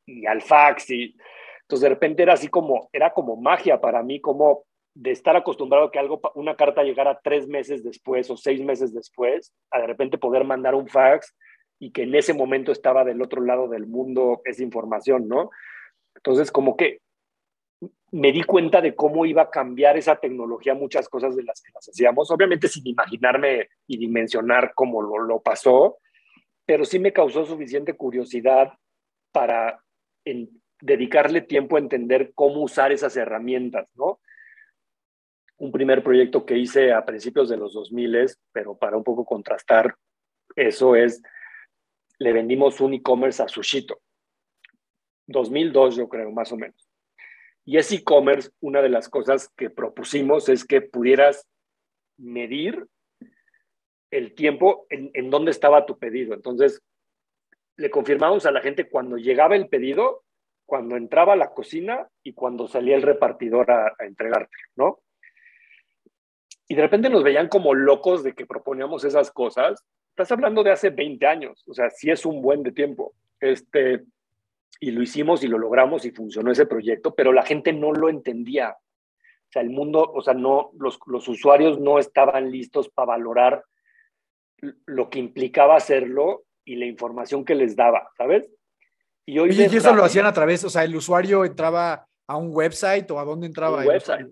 Y, 0.07 0.26
al 0.26 0.43
fax. 0.43 0.90
Y... 0.90 1.16
Entonces 1.62 1.82
de 1.82 1.88
repente 1.88 2.22
era 2.22 2.34
así 2.34 2.49
como, 2.49 2.88
era 2.93 3.12
como 3.12 3.36
magia 3.36 3.80
para 3.80 4.03
mí, 4.03 4.20
como 4.20 4.64
de 4.95 5.11
estar 5.11 5.36
acostumbrado 5.36 5.90
que 5.90 5.99
algo, 5.99 6.20
una 6.34 6.55
carta 6.55 6.82
llegara 6.82 7.20
tres 7.22 7.49
meses 7.49 7.82
después 7.82 8.28
o 8.30 8.36
seis 8.36 8.61
meses 8.61 8.93
después, 8.93 9.55
a 9.70 9.80
de 9.80 9.86
repente 9.86 10.18
poder 10.18 10.45
mandar 10.45 10.74
un 10.74 10.86
fax 10.86 11.34
y 11.78 11.93
que 11.93 12.03
en 12.03 12.14
ese 12.14 12.34
momento 12.34 12.72
estaba 12.72 13.05
del 13.05 13.22
otro 13.22 13.40
lado 13.40 13.68
del 13.68 13.86
mundo 13.86 14.43
esa 14.45 14.62
información, 14.62 15.28
¿no? 15.28 15.51
Entonces, 16.14 16.53
como 16.53 16.76
que 16.76 17.01
me 18.12 18.30
di 18.30 18.43
cuenta 18.43 18.80
de 18.80 18.95
cómo 18.95 19.24
iba 19.24 19.43
a 19.43 19.51
cambiar 19.51 19.97
esa 19.97 20.16
tecnología 20.16 20.74
muchas 20.74 21.09
cosas 21.09 21.35
de 21.35 21.45
las 21.45 21.62
que 21.62 21.72
las 21.72 21.89
hacíamos, 21.89 22.30
obviamente 22.30 22.68
sin 22.68 22.87
imaginarme 22.87 23.68
y 23.87 23.97
dimensionar 23.97 24.72
cómo 24.74 25.03
lo, 25.03 25.41
pasó, 25.41 25.99
pero 26.66 26.85
sí 26.85 26.99
me 26.99 27.12
causó 27.12 27.45
suficiente 27.45 27.95
curiosidad 27.95 28.72
para 29.33 29.83
dedicarle 30.80 31.41
tiempo 31.41 31.76
a 31.76 31.80
entender 31.80 32.33
cómo 32.35 32.62
usar 32.62 32.93
esas 32.93 33.16
herramientas, 33.16 33.89
¿no? 33.95 34.20
Un 35.57 35.72
primer 35.72 36.03
proyecto 36.03 36.45
que 36.45 36.59
hice 36.59 36.93
a 36.93 37.05
principios 37.05 37.49
de 37.49 37.57
los 37.57 37.72
2000, 37.72 38.26
pero 38.53 38.76
para 38.76 38.97
un 38.97 39.05
poco 39.05 39.24
contrastar 39.24 39.95
eso 40.55 40.97
es, 40.97 41.22
le 42.18 42.33
vendimos 42.33 42.80
un 42.80 42.95
e-commerce 42.95 43.43
a 43.43 43.49
Sushito. 43.49 44.01
2002 45.26 45.97
yo 45.97 46.09
creo, 46.09 46.30
más 46.30 46.53
o 46.53 46.57
menos. 46.57 46.91
Y 47.65 47.79
ese 47.79 47.97
e-commerce, 47.97 48.51
una 48.61 48.83
de 48.83 48.89
las 48.89 49.09
cosas 49.09 49.49
que 49.57 49.71
propusimos 49.71 50.49
es 50.49 50.65
que 50.65 50.81
pudieras 50.81 51.47
medir 52.17 52.87
el 54.11 54.35
tiempo 54.35 54.87
en, 54.91 55.11
en 55.15 55.31
dónde 55.31 55.51
estaba 55.51 55.87
tu 55.87 55.99
pedido. 55.99 56.35
Entonces, 56.35 56.83
le 57.77 57.91
confirmamos 57.91 58.47
a 58.47 58.51
la 58.51 58.61
gente 58.61 58.89
cuando 58.89 59.17
llegaba 59.17 59.57
el 59.57 59.69
pedido, 59.69 60.25
cuando 60.67 60.97
entraba 60.97 61.33
a 61.33 61.37
la 61.37 61.53
cocina 61.53 62.09
y 62.23 62.33
cuando 62.35 62.69
salía 62.69 62.97
el 62.97 63.03
repartidor 63.03 63.71
a, 63.71 63.95
a 63.99 64.05
entregarte, 64.05 64.57
¿no? 64.77 65.01
Y 66.69 66.75
de 66.75 66.83
repente 66.83 67.11
nos 67.11 67.23
veían 67.23 67.49
como 67.49 67.75
locos 67.75 68.23
de 68.23 68.35
que 68.35 68.47
proponíamos 68.47 69.05
esas 69.05 69.31
cosas. 69.31 69.85
Estás 70.11 70.33
hablando 70.33 70.63
de 70.63 70.71
hace 70.71 70.91
20 70.91 71.27
años, 71.27 71.65
o 71.67 71.75
sea, 71.75 71.91
sí 71.91 72.11
es 72.11 72.25
un 72.25 72.43
buen 72.43 72.63
de 72.63 72.73
tiempo. 72.73 73.15
Este, 73.41 74.05
y 74.83 74.91
lo 74.91 75.01
hicimos 75.01 75.45
y 75.45 75.47
lo 75.47 75.59
logramos 75.59 76.05
y 76.05 76.11
funcionó 76.11 76.51
ese 76.51 76.66
proyecto, 76.66 77.14
pero 77.14 77.33
la 77.33 77.45
gente 77.45 77.72
no 77.72 77.93
lo 77.93 78.09
entendía. 78.09 78.70
O 78.70 79.53
sea, 79.53 79.62
el 79.62 79.70
mundo, 79.70 80.03
o 80.12 80.20
sea, 80.22 80.35
no, 80.35 80.72
los, 80.76 80.99
los 81.07 81.28
usuarios 81.28 81.78
no 81.78 82.01
estaban 82.01 82.51
listos 82.51 82.89
para 82.89 83.07
valorar 83.07 83.64
lo 84.87 85.09
que 85.09 85.20
implicaba 85.20 85.76
hacerlo 85.76 86.47
y 86.64 86.74
la 86.74 86.87
información 86.87 87.45
que 87.45 87.55
les 87.55 87.76
daba, 87.76 88.11
¿sabes? 88.18 88.51
Y, 89.24 89.39
hoy 89.39 89.51
y 89.53 89.62
eso 89.62 89.95
lo 89.95 90.03
hacían 90.03 90.26
a 90.26 90.33
través, 90.33 90.64
o 90.64 90.68
sea, 90.68 90.83
el 90.83 90.97
usuario 90.97 91.45
entraba 91.45 92.09
a 92.26 92.37
un 92.37 92.49
website 92.53 93.09
o 93.12 93.20
a 93.20 93.24
dónde 93.24 93.47
entraba. 93.47 93.83
Un 93.83 93.87
website. 93.87 94.26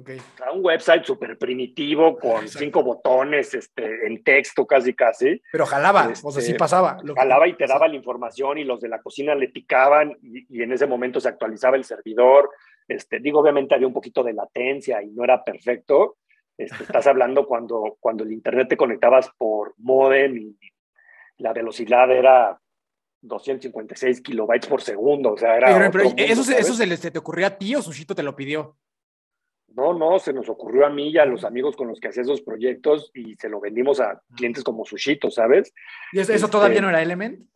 Okay. 0.00 0.20
A 0.46 0.52
un 0.52 0.64
website 0.64 1.04
súper 1.04 1.36
primitivo 1.36 2.16
con 2.16 2.46
cinco 2.46 2.84
botones 2.84 3.52
este, 3.54 4.06
en 4.06 4.22
texto 4.22 4.64
casi 4.64 4.94
casi. 4.94 5.42
Pero 5.50 5.66
jalaba, 5.66 6.12
o 6.22 6.30
sea, 6.30 6.40
sí 6.40 6.52
este, 6.52 6.58
pasaba. 6.58 6.98
jalaba 7.16 7.48
y 7.48 7.56
te 7.56 7.66
daba 7.66 7.88
la 7.88 7.96
información 7.96 8.58
y 8.58 8.64
los 8.64 8.80
de 8.80 8.88
la 8.88 9.02
cocina 9.02 9.34
le 9.34 9.48
picaban 9.48 10.16
y, 10.22 10.62
en 10.62 10.70
ese 10.70 10.86
momento 10.86 11.18
se 11.18 11.28
actualizaba 11.28 11.76
el 11.76 11.82
servidor. 11.82 12.48
Este, 12.86 13.18
digo, 13.18 13.40
obviamente 13.40 13.74
había 13.74 13.88
un 13.88 13.92
poquito 13.92 14.22
de 14.22 14.34
latencia 14.34 15.02
y 15.02 15.10
no 15.10 15.24
era 15.24 15.42
perfecto. 15.42 16.18
Este, 16.56 16.84
estás 16.84 17.06
hablando 17.08 17.44
cuando, 17.44 17.96
cuando 17.98 18.22
el 18.22 18.32
internet 18.32 18.68
te 18.68 18.76
conectabas 18.76 19.28
por 19.36 19.74
modem 19.78 20.36
y 20.36 20.58
la 21.38 21.52
velocidad 21.52 22.08
era 22.12 22.56
256 23.22 24.20
kilobytes 24.20 24.68
por 24.68 24.80
segundo. 24.80 25.32
O 25.32 25.36
sea, 25.36 25.56
era. 25.56 25.90
Pero, 25.90 26.04
¿eso, 26.16 26.42
¿eso 26.52 26.74
se, 26.74 26.96
se, 26.96 27.10
te 27.10 27.18
ocurrió 27.18 27.48
a 27.48 27.58
ti 27.58 27.74
o 27.74 27.82
Sushito 27.82 28.14
te 28.14 28.22
lo 28.22 28.36
pidió? 28.36 28.76
No, 29.74 29.92
no, 29.92 30.18
se 30.18 30.32
nos 30.32 30.48
ocurrió 30.48 30.86
a 30.86 30.90
mí 30.90 31.10
y 31.10 31.18
a 31.18 31.24
los 31.24 31.44
amigos 31.44 31.76
con 31.76 31.88
los 31.88 32.00
que 32.00 32.08
hacía 32.08 32.22
esos 32.22 32.40
proyectos 32.40 33.10
y 33.14 33.36
se 33.36 33.48
lo 33.48 33.60
vendimos 33.60 34.00
a 34.00 34.20
clientes 34.34 34.64
como 34.64 34.84
Sushito, 34.84 35.30
¿sabes? 35.30 35.72
¿Y 36.12 36.20
eso, 36.20 36.48
todavía 36.48 36.76
este, 36.76 36.82
no 36.82 36.88
era 36.88 37.02
Element? 37.02 37.46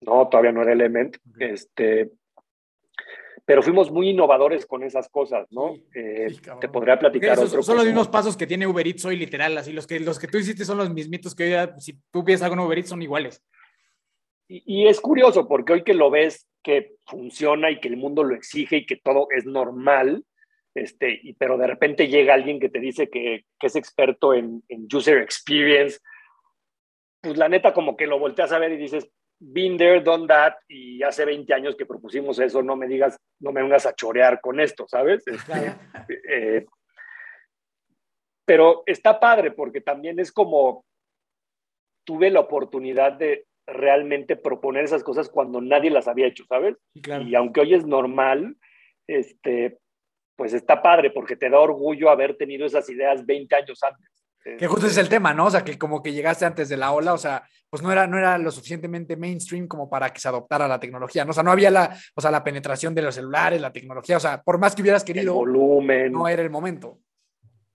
No, 0.00 0.28
todavía 0.28 0.52
no 0.52 0.62
era 0.62 0.72
Element. 0.72 1.16
Este, 1.38 2.10
pero 3.44 3.62
fuimos 3.62 3.90
muy 3.90 4.10
innovadores 4.10 4.66
con 4.66 4.82
esas 4.82 5.08
cosas, 5.08 5.46
¿no? 5.50 5.74
Eh, 5.94 6.28
te 6.60 6.68
podría 6.68 6.98
platicar 6.98 7.38
otro. 7.38 7.62
Son 7.62 7.76
los 7.76 7.86
mismos 7.86 8.08
pasos 8.08 8.36
que 8.36 8.46
tiene 8.46 8.66
Uber 8.66 8.86
Eats 8.86 9.04
hoy, 9.04 9.16
literal, 9.16 9.56
así 9.58 9.72
los 9.72 9.86
que, 9.86 10.00
los 10.00 10.18
que 10.18 10.28
tú 10.28 10.38
hiciste 10.38 10.64
son 10.64 10.78
los 10.78 10.92
mismitos 10.92 11.34
que 11.34 11.56
hoy, 11.56 11.68
si 11.78 11.98
tú 12.10 12.24
piensas 12.24 12.46
algo 12.46 12.60
en 12.60 12.66
Uber 12.66 12.78
Eats, 12.78 12.90
son 12.90 13.02
iguales. 13.02 13.42
Y, 14.48 14.62
y, 14.66 14.88
es 14.88 15.00
curioso, 15.00 15.48
porque 15.48 15.72
hoy 15.72 15.82
que 15.84 15.94
lo 15.94 16.10
ves 16.10 16.46
que 16.62 16.96
funciona 17.06 17.70
y 17.70 17.80
que 17.80 17.88
el 17.88 17.96
mundo 17.96 18.22
lo 18.22 18.34
exige 18.34 18.78
y 18.78 18.86
que 18.86 18.96
todo 18.96 19.28
es 19.30 19.46
normal, 19.46 20.24
este, 20.74 21.20
y, 21.22 21.34
pero 21.34 21.58
de 21.58 21.66
repente 21.66 22.08
llega 22.08 22.34
alguien 22.34 22.58
que 22.58 22.68
te 22.68 22.80
dice 22.80 23.08
que, 23.08 23.44
que 23.58 23.66
es 23.66 23.76
experto 23.76 24.34
en, 24.34 24.62
en, 24.68 24.86
user 24.92 25.18
experience, 25.18 26.00
pues 27.20 27.36
la 27.36 27.48
neta 27.48 27.72
como 27.72 27.96
que 27.96 28.06
lo 28.06 28.18
volteas 28.18 28.52
a 28.52 28.58
ver 28.58 28.72
y 28.72 28.76
dices, 28.76 29.08
been 29.38 29.76
there, 29.76 30.00
done 30.00 30.26
that, 30.26 30.54
y 30.68 31.02
hace 31.02 31.24
20 31.24 31.52
años 31.52 31.76
que 31.76 31.86
propusimos 31.86 32.38
eso, 32.38 32.62
no 32.62 32.76
me 32.76 32.86
digas, 32.86 33.16
no 33.40 33.52
me 33.52 33.62
vengas 33.62 33.86
a 33.86 33.94
chorear 33.94 34.40
con 34.40 34.60
esto, 34.60 34.86
¿sabes? 34.88 35.26
Este, 35.26 35.74
eh, 36.28 36.66
pero 38.44 38.82
está 38.86 39.20
padre 39.20 39.50
porque 39.50 39.80
también 39.80 40.18
es 40.18 40.32
como 40.32 40.84
tuve 42.04 42.30
la 42.30 42.40
oportunidad 42.40 43.12
de 43.12 43.46
realmente 43.66 44.36
proponer 44.36 44.84
esas 44.84 45.04
cosas 45.04 45.28
cuando 45.28 45.60
nadie 45.60 45.90
las 45.90 46.08
había 46.08 46.26
hecho, 46.26 46.44
¿sabes? 46.48 46.76
Y 46.94 47.34
aunque 47.34 47.60
hoy 47.60 47.74
es 47.74 47.86
normal, 47.86 48.56
este, 49.06 49.78
pues 50.36 50.54
está 50.54 50.82
padre 50.82 51.10
porque 51.10 51.36
te 51.36 51.50
da 51.50 51.58
orgullo 51.58 52.10
haber 52.10 52.36
tenido 52.36 52.66
esas 52.66 52.88
ideas 52.90 53.24
20 53.24 53.54
años 53.54 53.82
antes. 53.82 54.10
Que 54.58 54.66
justo 54.66 54.86
es 54.86 54.98
el 54.98 55.08
tema, 55.08 55.32
¿no? 55.32 55.46
O 55.46 55.50
sea, 55.50 55.62
que 55.62 55.78
como 55.78 56.02
que 56.02 56.12
llegaste 56.12 56.44
antes 56.44 56.68
de 56.68 56.76
la 56.76 56.92
ola, 56.92 57.14
o 57.14 57.18
sea, 57.18 57.44
pues 57.70 57.80
no 57.80 57.92
era, 57.92 58.08
no 58.08 58.18
era 58.18 58.36
lo 58.38 58.50
suficientemente 58.50 59.16
mainstream 59.16 59.68
como 59.68 59.88
para 59.88 60.12
que 60.12 60.20
se 60.20 60.28
adoptara 60.28 60.66
la 60.66 60.80
tecnología, 60.80 61.24
¿no? 61.24 61.30
O 61.30 61.32
sea, 61.32 61.44
no 61.44 61.52
había 61.52 61.70
la, 61.70 61.96
o 62.16 62.20
sea, 62.20 62.32
la 62.32 62.42
penetración 62.42 62.92
de 62.94 63.02
los 63.02 63.14
celulares, 63.14 63.60
la 63.60 63.72
tecnología, 63.72 64.16
o 64.16 64.20
sea, 64.20 64.42
por 64.42 64.58
más 64.58 64.74
que 64.74 64.82
hubieras 64.82 65.04
querido, 65.04 65.32
el 65.32 65.38
volumen. 65.38 66.12
no 66.12 66.26
era 66.26 66.42
el 66.42 66.50
momento. 66.50 66.98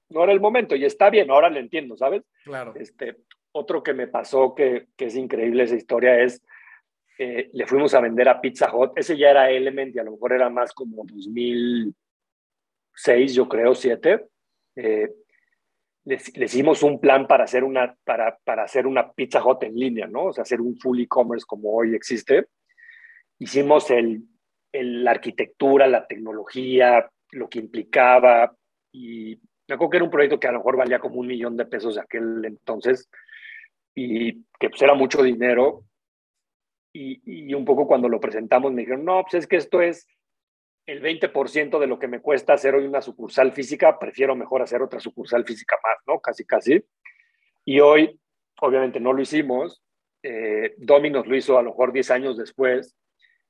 No 0.10 0.24
era 0.24 0.34
el 0.34 0.42
momento 0.42 0.76
y 0.76 0.84
está 0.84 1.10
bien, 1.10 1.32
ahora 1.32 1.50
lo 1.50 1.60
entiendo, 1.60 1.96
¿sabes? 1.96 2.24
Claro. 2.44 2.74
Este, 2.76 3.18
otro 3.54 3.82
que 3.82 3.94
me 3.94 4.08
pasó 4.08 4.54
que, 4.54 4.88
que 4.98 5.06
es 5.06 5.16
increíble 5.16 5.64
esa 5.64 5.76
historia 5.76 6.20
es, 6.20 6.44
eh, 7.18 7.50
le 7.54 7.66
fuimos 7.66 7.94
a 7.94 8.02
vender 8.02 8.28
a 8.30 8.42
Pizza 8.42 8.74
Hut, 8.76 8.92
ese 8.96 9.18
ya 9.18 9.32
era 9.32 9.50
Element 9.50 9.96
y 9.96 10.00
a 10.00 10.04
lo 10.04 10.12
mejor 10.12 10.34
era 10.34 10.50
más 10.50 10.74
como 10.74 11.04
2000 11.06 11.96
seis, 12.98 13.34
yo 13.36 13.48
creo, 13.48 13.76
siete, 13.76 14.26
eh, 14.76 15.10
les, 16.04 16.36
hicimos 16.36 16.82
un 16.84 17.00
plan 17.00 17.28
para 17.28 17.44
hacer 17.44 17.64
una, 17.64 17.96
para, 18.04 18.38
para 18.44 18.64
hacer 18.64 18.88
una 18.88 19.12
Pizza 19.12 19.46
Hut 19.46 19.64
en 19.64 19.76
línea, 19.76 20.08
¿no? 20.08 20.26
O 20.26 20.34
sea, 20.34 20.42
hacer 20.42 20.62
un 20.62 20.78
full 20.78 21.00
e-commerce 21.00 21.46
como 21.48 21.74
hoy 21.74 21.94
existe. 21.94 22.48
Hicimos 23.40 23.92
el, 23.92 24.24
el, 24.72 25.04
la 25.04 25.12
arquitectura, 25.12 25.86
la 25.86 26.08
tecnología, 26.08 27.08
lo 27.32 27.50
que 27.50 27.60
implicaba, 27.60 28.56
y 28.92 29.40
me 29.68 29.76
acuerdo 29.76 29.90
que 29.92 29.98
era 29.98 30.06
un 30.06 30.12
proyecto 30.12 30.40
que 30.40 30.48
a 30.48 30.52
lo 30.54 30.60
mejor 30.60 30.78
valía 30.78 31.00
como 31.00 31.20
un 31.20 31.28
millón 31.28 31.56
de 31.56 31.66
pesos 31.66 31.96
de 31.96 32.02
aquel 32.02 32.44
entonces, 32.46 33.10
y 33.94 34.44
que 34.60 34.70
pues 34.70 34.82
era 34.82 34.96
mucho 34.96 35.22
dinero, 35.22 35.84
y, 36.94 37.22
y, 37.26 37.54
un 37.54 37.66
poco 37.66 37.86
cuando 37.86 38.10
lo 38.10 38.20
presentamos 38.20 38.72
me 38.72 38.82
dijeron, 38.82 39.06
no, 39.06 39.22
pues 39.22 39.36
es 39.36 39.48
que 39.48 39.58
esto 39.58 39.82
es 39.82 40.08
el 40.88 41.02
20% 41.02 41.80
de 41.80 41.88
lo 41.88 42.00
que 42.00 42.08
me 42.08 42.22
cuesta 42.22 42.54
hacer 42.54 42.74
hoy 42.74 42.86
una 42.86 43.02
sucursal 43.02 43.52
física, 43.52 44.00
prefiero 44.00 44.36
mejor 44.36 44.62
hacer 44.62 44.82
otra 44.82 45.02
sucursal 45.02 45.44
física 45.44 45.76
más, 45.84 45.98
¿no? 46.08 46.22
Casi, 46.22 46.46
casi. 46.46 46.82
Y 47.66 47.82
hoy, 47.82 48.18
obviamente, 48.62 49.02
no 49.02 49.12
lo 49.12 49.22
hicimos. 49.22 49.84
Eh, 50.24 50.76
Domino's 50.78 51.28
lo 51.28 51.36
hizo 51.36 51.58
a 51.58 51.62
lo 51.62 51.72
mejor 51.72 51.92
10 51.92 52.12
años 52.12 52.38
después. 52.38 52.96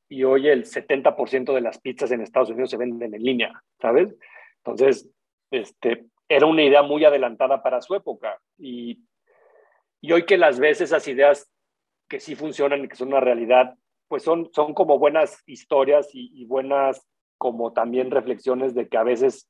Y 0.09 0.23
hoy 0.23 0.47
el 0.47 0.65
70% 0.65 1.53
de 1.53 1.61
las 1.61 1.79
pizzas 1.79 2.11
en 2.11 2.21
Estados 2.21 2.49
Unidos 2.49 2.71
se 2.71 2.77
venden 2.77 3.13
en 3.13 3.21
línea, 3.21 3.63
¿sabes? 3.79 4.15
Entonces, 4.63 5.07
este, 5.51 6.05
era 6.27 6.47
una 6.47 6.63
idea 6.63 6.81
muy 6.81 7.05
adelantada 7.05 7.61
para 7.61 7.81
su 7.81 7.93
época. 7.93 8.39
Y, 8.57 9.03
y 10.01 10.11
hoy 10.11 10.25
que 10.25 10.38
las 10.38 10.59
ves, 10.59 10.81
esas 10.81 11.07
ideas 11.07 11.51
que 12.09 12.19
sí 12.19 12.33
funcionan 12.33 12.83
y 12.83 12.88
que 12.88 12.95
son 12.95 13.09
una 13.09 13.19
realidad, 13.19 13.75
pues 14.07 14.23
son, 14.23 14.49
son 14.53 14.73
como 14.73 14.97
buenas 14.97 15.43
historias 15.45 16.09
y, 16.15 16.31
y 16.33 16.45
buenas 16.45 17.05
como 17.38 17.73
también 17.73 18.11
reflexiones 18.11 18.73
de 18.73 18.88
que 18.88 18.97
a 18.97 19.03
veces 19.03 19.49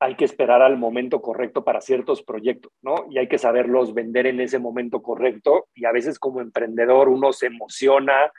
hay 0.00 0.16
que 0.16 0.24
esperar 0.24 0.62
al 0.62 0.78
momento 0.78 1.20
correcto 1.20 1.62
para 1.62 1.82
ciertos 1.82 2.22
proyectos, 2.22 2.72
¿no? 2.80 3.06
Y 3.10 3.18
hay 3.18 3.28
que 3.28 3.36
saberlos 3.36 3.92
vender 3.92 4.26
en 4.26 4.40
ese 4.40 4.58
momento 4.58 5.02
correcto. 5.02 5.68
Y 5.74 5.84
a 5.84 5.92
veces 5.92 6.18
como 6.18 6.40
emprendedor 6.40 7.10
uno 7.10 7.34
se 7.34 7.46
emociona 7.46 8.32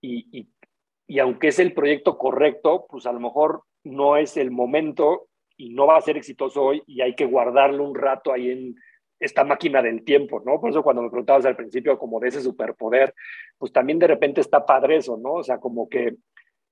y, 0.00 0.48
y, 1.06 1.18
aunque 1.18 1.48
es 1.48 1.58
el 1.58 1.74
proyecto 1.74 2.16
correcto, 2.16 2.86
pues 2.88 3.04
a 3.06 3.12
lo 3.12 3.20
mejor 3.20 3.62
no 3.84 4.16
es 4.16 4.38
el 4.38 4.50
momento 4.50 5.28
y 5.56 5.74
no 5.74 5.86
va 5.86 5.98
a 5.98 6.00
ser 6.00 6.16
exitoso 6.16 6.62
hoy 6.62 6.82
y 6.86 7.02
hay 7.02 7.14
que 7.14 7.26
guardarlo 7.26 7.84
un 7.84 7.94
rato 7.94 8.32
ahí 8.32 8.50
en 8.50 8.74
esta 9.20 9.44
máquina 9.44 9.82
del 9.82 10.04
tiempo, 10.04 10.42
¿no? 10.44 10.60
Por 10.60 10.70
eso 10.70 10.82
cuando 10.82 11.02
me 11.02 11.10
preguntabas 11.10 11.46
al 11.46 11.56
principio 11.56 11.98
como 11.98 12.20
de 12.20 12.28
ese 12.28 12.40
superpoder, 12.40 13.14
pues 13.58 13.72
también 13.72 13.98
de 13.98 14.06
repente 14.06 14.40
está 14.40 14.64
padre 14.64 14.96
eso, 14.96 15.16
¿no? 15.16 15.34
O 15.34 15.42
sea, 15.42 15.58
como 15.58 15.88
que 15.88 16.16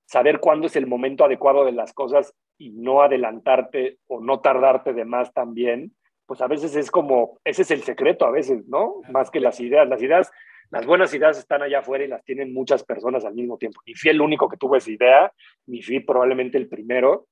saber 0.05 0.39
cuándo 0.39 0.67
es 0.67 0.75
el 0.75 0.87
momento 0.87 1.25
adecuado 1.25 1.65
de 1.65 1.71
las 1.71 1.93
cosas 1.93 2.33
y 2.57 2.69
no 2.71 3.01
adelantarte 3.01 3.97
o 4.07 4.21
no 4.21 4.39
tardarte 4.39 4.93
de 4.93 5.05
más 5.05 5.33
también, 5.33 5.93
pues 6.25 6.41
a 6.41 6.47
veces 6.47 6.75
es 6.75 6.89
como, 6.89 7.39
ese 7.43 7.63
es 7.63 7.71
el 7.71 7.83
secreto 7.83 8.25
a 8.25 8.31
veces, 8.31 8.67
¿no? 8.67 9.01
Más 9.11 9.29
que 9.29 9.39
las 9.39 9.59
ideas. 9.59 9.87
Las 9.87 10.01
ideas, 10.01 10.31
las 10.71 10.85
buenas 10.85 11.13
ideas 11.13 11.37
están 11.37 11.61
allá 11.61 11.79
afuera 11.79 12.03
y 12.03 12.07
las 12.07 12.23
tienen 12.23 12.53
muchas 12.53 12.83
personas 12.83 13.25
al 13.25 13.35
mismo 13.35 13.57
tiempo. 13.57 13.81
Ni 13.85 13.93
fui 13.93 14.09
el 14.09 14.21
único 14.21 14.49
que 14.49 14.57
tuvo 14.57 14.75
esa 14.75 14.91
idea, 14.91 15.31
ni 15.67 15.81
fui 15.81 15.99
probablemente 15.99 16.57
el 16.57 16.67
primero, 16.67 17.27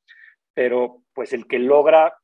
pero 0.53 1.01
pues 1.13 1.33
el 1.33 1.47
que 1.47 1.59
logra 1.59 2.15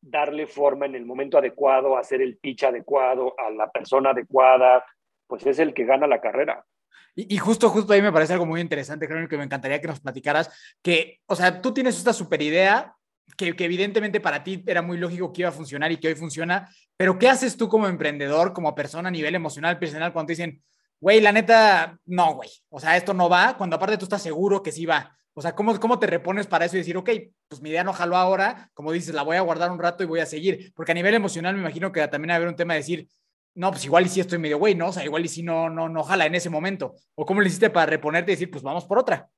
darle 0.00 0.46
forma 0.46 0.86
en 0.86 0.94
el 0.94 1.06
momento 1.06 1.38
adecuado, 1.38 1.96
hacer 1.96 2.20
el 2.22 2.36
pitch 2.36 2.64
adecuado 2.64 3.34
a 3.38 3.50
la 3.50 3.70
persona 3.70 4.10
adecuada, 4.10 4.84
pues 5.26 5.46
es 5.46 5.58
el 5.58 5.74
que 5.74 5.84
gana 5.84 6.06
la 6.06 6.20
carrera. 6.20 6.64
Y, 7.14 7.36
justo, 7.36 7.68
justo 7.68 7.92
ahí 7.92 8.00
me 8.00 8.12
parece 8.12 8.32
algo 8.32 8.46
muy 8.46 8.60
interesante, 8.60 9.06
creo 9.06 9.28
que 9.28 9.36
me 9.36 9.44
encantaría 9.44 9.80
que 9.80 9.86
nos 9.86 10.00
platicaras, 10.00 10.50
que, 10.80 11.20
o 11.26 11.36
sea, 11.36 11.60
tú 11.60 11.74
tienes 11.74 11.98
esta 11.98 12.12
super 12.12 12.40
idea, 12.40 12.94
que, 13.36 13.54
que, 13.54 13.64
evidentemente 13.66 14.20
para 14.20 14.42
ti 14.42 14.62
era 14.66 14.80
muy 14.80 14.96
lógico 14.96 15.32
que 15.32 15.42
iba 15.42 15.50
a 15.50 15.52
funcionar 15.52 15.92
y 15.92 15.98
que 15.98 16.08
hoy 16.08 16.14
funciona, 16.14 16.68
pero 16.96 17.18
¿qué 17.18 17.28
haces 17.28 17.56
tú 17.56 17.68
como 17.68 17.86
emprendedor, 17.86 18.54
como 18.54 18.74
persona 18.74 19.08
a 19.08 19.12
nivel 19.12 19.34
emocional, 19.34 19.78
personal, 19.78 20.12
cuando 20.12 20.28
te 20.28 20.32
dicen, 20.32 20.62
güey, 21.00 21.20
la 21.20 21.32
neta, 21.32 21.98
no, 22.06 22.34
güey, 22.34 22.50
o 22.70 22.80
sea, 22.80 22.96
esto 22.96 23.12
no 23.12 23.28
va, 23.28 23.56
cuando 23.58 23.76
aparte 23.76 23.98
tú 23.98 24.06
estás 24.06 24.22
seguro 24.22 24.62
que 24.62 24.72
sí 24.72 24.86
va? 24.86 25.14
O 25.34 25.40
sea, 25.40 25.54
¿cómo, 25.54 25.78
¿cómo 25.80 25.98
te 25.98 26.06
repones 26.06 26.46
para 26.46 26.66
eso 26.66 26.76
y 26.76 26.80
decir, 26.80 26.96
ok, 26.96 27.10
pues 27.48 27.62
mi 27.62 27.70
idea 27.70 27.84
no 27.84 27.92
jaló 27.92 28.16
ahora, 28.16 28.70
como 28.74 28.92
dices, 28.92 29.14
la 29.14 29.22
voy 29.22 29.36
a 29.36 29.40
guardar 29.40 29.70
un 29.70 29.78
rato 29.78 30.02
y 30.02 30.06
voy 30.06 30.20
a 30.20 30.26
seguir? 30.26 30.72
Porque 30.74 30.92
a 30.92 30.94
nivel 30.94 31.14
emocional 31.14 31.54
me 31.54 31.60
imagino 31.60 31.90
que 31.90 32.06
también 32.08 32.30
va 32.30 32.34
a 32.34 32.36
haber 32.36 32.48
un 32.48 32.56
tema 32.56 32.74
de 32.74 32.80
decir, 32.80 33.08
no, 33.54 33.70
pues 33.70 33.84
igual 33.84 34.06
y 34.06 34.08
si 34.08 34.20
estoy 34.20 34.38
medio 34.38 34.58
güey, 34.58 34.74
¿no? 34.74 34.88
O 34.88 34.92
sea, 34.92 35.04
igual 35.04 35.24
y 35.24 35.28
si 35.28 35.42
no, 35.42 35.68
no, 35.68 35.88
no 35.88 36.02
jala 36.02 36.26
en 36.26 36.34
ese 36.34 36.48
momento. 36.48 36.94
¿O 37.14 37.26
cómo 37.26 37.40
le 37.40 37.48
hiciste 37.48 37.70
para 37.70 37.86
reponerte 37.86 38.32
y 38.32 38.34
decir, 38.34 38.50
pues 38.50 38.62
vamos 38.62 38.86
por 38.86 38.98
otra? 38.98 39.28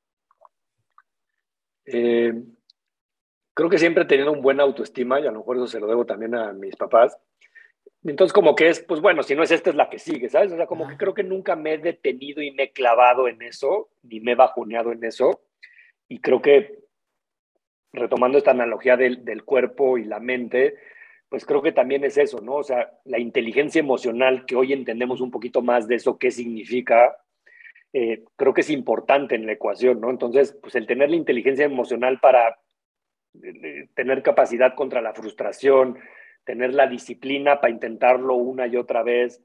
Eh, 1.87 2.33
creo 3.55 3.69
que 3.69 3.79
siempre 3.79 4.05
he 4.05 4.07
tenido 4.07 4.33
un 4.33 4.41
buen 4.41 4.61
autoestima 4.61 5.19
y 5.21 5.27
a 5.27 5.33
lo 5.33 5.41
mejor 5.41 5.57
eso 5.57 5.67
se 5.67 5.81
lo 5.81 5.87
debo 5.87 6.07
también 6.07 6.35
a 6.35 6.53
mis 6.53 6.77
papás. 6.77 7.19
Entonces, 8.05 8.33
como 8.33 8.55
que 8.55 8.69
es, 8.69 8.81
pues 8.81 9.01
bueno, 9.01 9.23
si 9.23 9.35
no 9.35 9.43
es 9.43 9.51
esta, 9.51 9.71
es 9.71 9.77
la 9.77 9.89
que 9.89 9.99
sigue, 9.99 10.29
¿sabes? 10.29 10.53
O 10.53 10.57
sea, 10.57 10.67
como 10.67 10.87
que 10.87 10.97
creo 10.97 11.15
que 11.15 11.23
nunca 11.25 11.57
me 11.57 11.75
he 11.75 11.79
detenido 11.79 12.43
y 12.43 12.51
me 12.51 12.65
he 12.65 12.73
clavado 12.73 13.29
en 13.29 13.41
eso, 13.43 13.89
ni 14.03 14.21
me 14.21 14.33
he 14.33 14.37
bajoneado 14.37 14.93
en 14.93 15.03
eso. 15.05 15.41
Y 16.07 16.21
creo 16.21 16.43
que, 16.43 16.85
retomando 17.93 18.37
esta 18.37 18.51
analogía 18.51 18.97
del, 18.97 19.25
del 19.25 19.45
cuerpo 19.45 19.97
y 19.97 20.05
la 20.05 20.21
mente, 20.21 20.77
pues 21.35 21.47
creo 21.47 21.63
que 21.63 21.73
también 21.73 22.05
es 22.05 22.17
eso, 22.17 22.41
¿no? 22.41 22.55
O 22.55 22.63
sea, 22.63 22.93
la 23.07 23.19
inteligencia 23.19 23.81
emocional, 23.81 24.47
que 24.47 24.55
hoy 24.55 24.73
entendemos 24.73 25.21
un 25.21 25.33
poquito 25.33 25.63
más 25.63 25.89
de 25.89 25.97
eso, 25.97 26.17
qué 26.17 26.31
significa, 26.31 27.17
eh, 27.93 28.23
creo 28.37 28.55
que 28.55 28.61
es 28.61 28.71
importante 28.71 29.35
en 29.35 29.45
la 29.45 29.55
ecuación, 29.55 30.01
¿no? 30.01 30.11
Entonces, 30.11 30.57
pues 30.63 30.77
el 30.77 30.87
tener 30.87 31.11
la 31.11 31.17
inteligencia 31.17 31.65
emocional 31.65 32.21
para 32.21 32.61
eh, 33.43 33.89
tener 33.97 34.23
capacidad 34.23 34.77
contra 34.77 35.03
la 35.03 35.13
frustración, 35.13 35.99
tener 36.45 36.73
la 36.73 36.87
disciplina 36.87 37.61
para 37.61 37.73
intentarlo 37.73 38.35
una 38.37 38.69
y 38.69 38.77
otra 38.77 39.03
vez, 39.03 39.43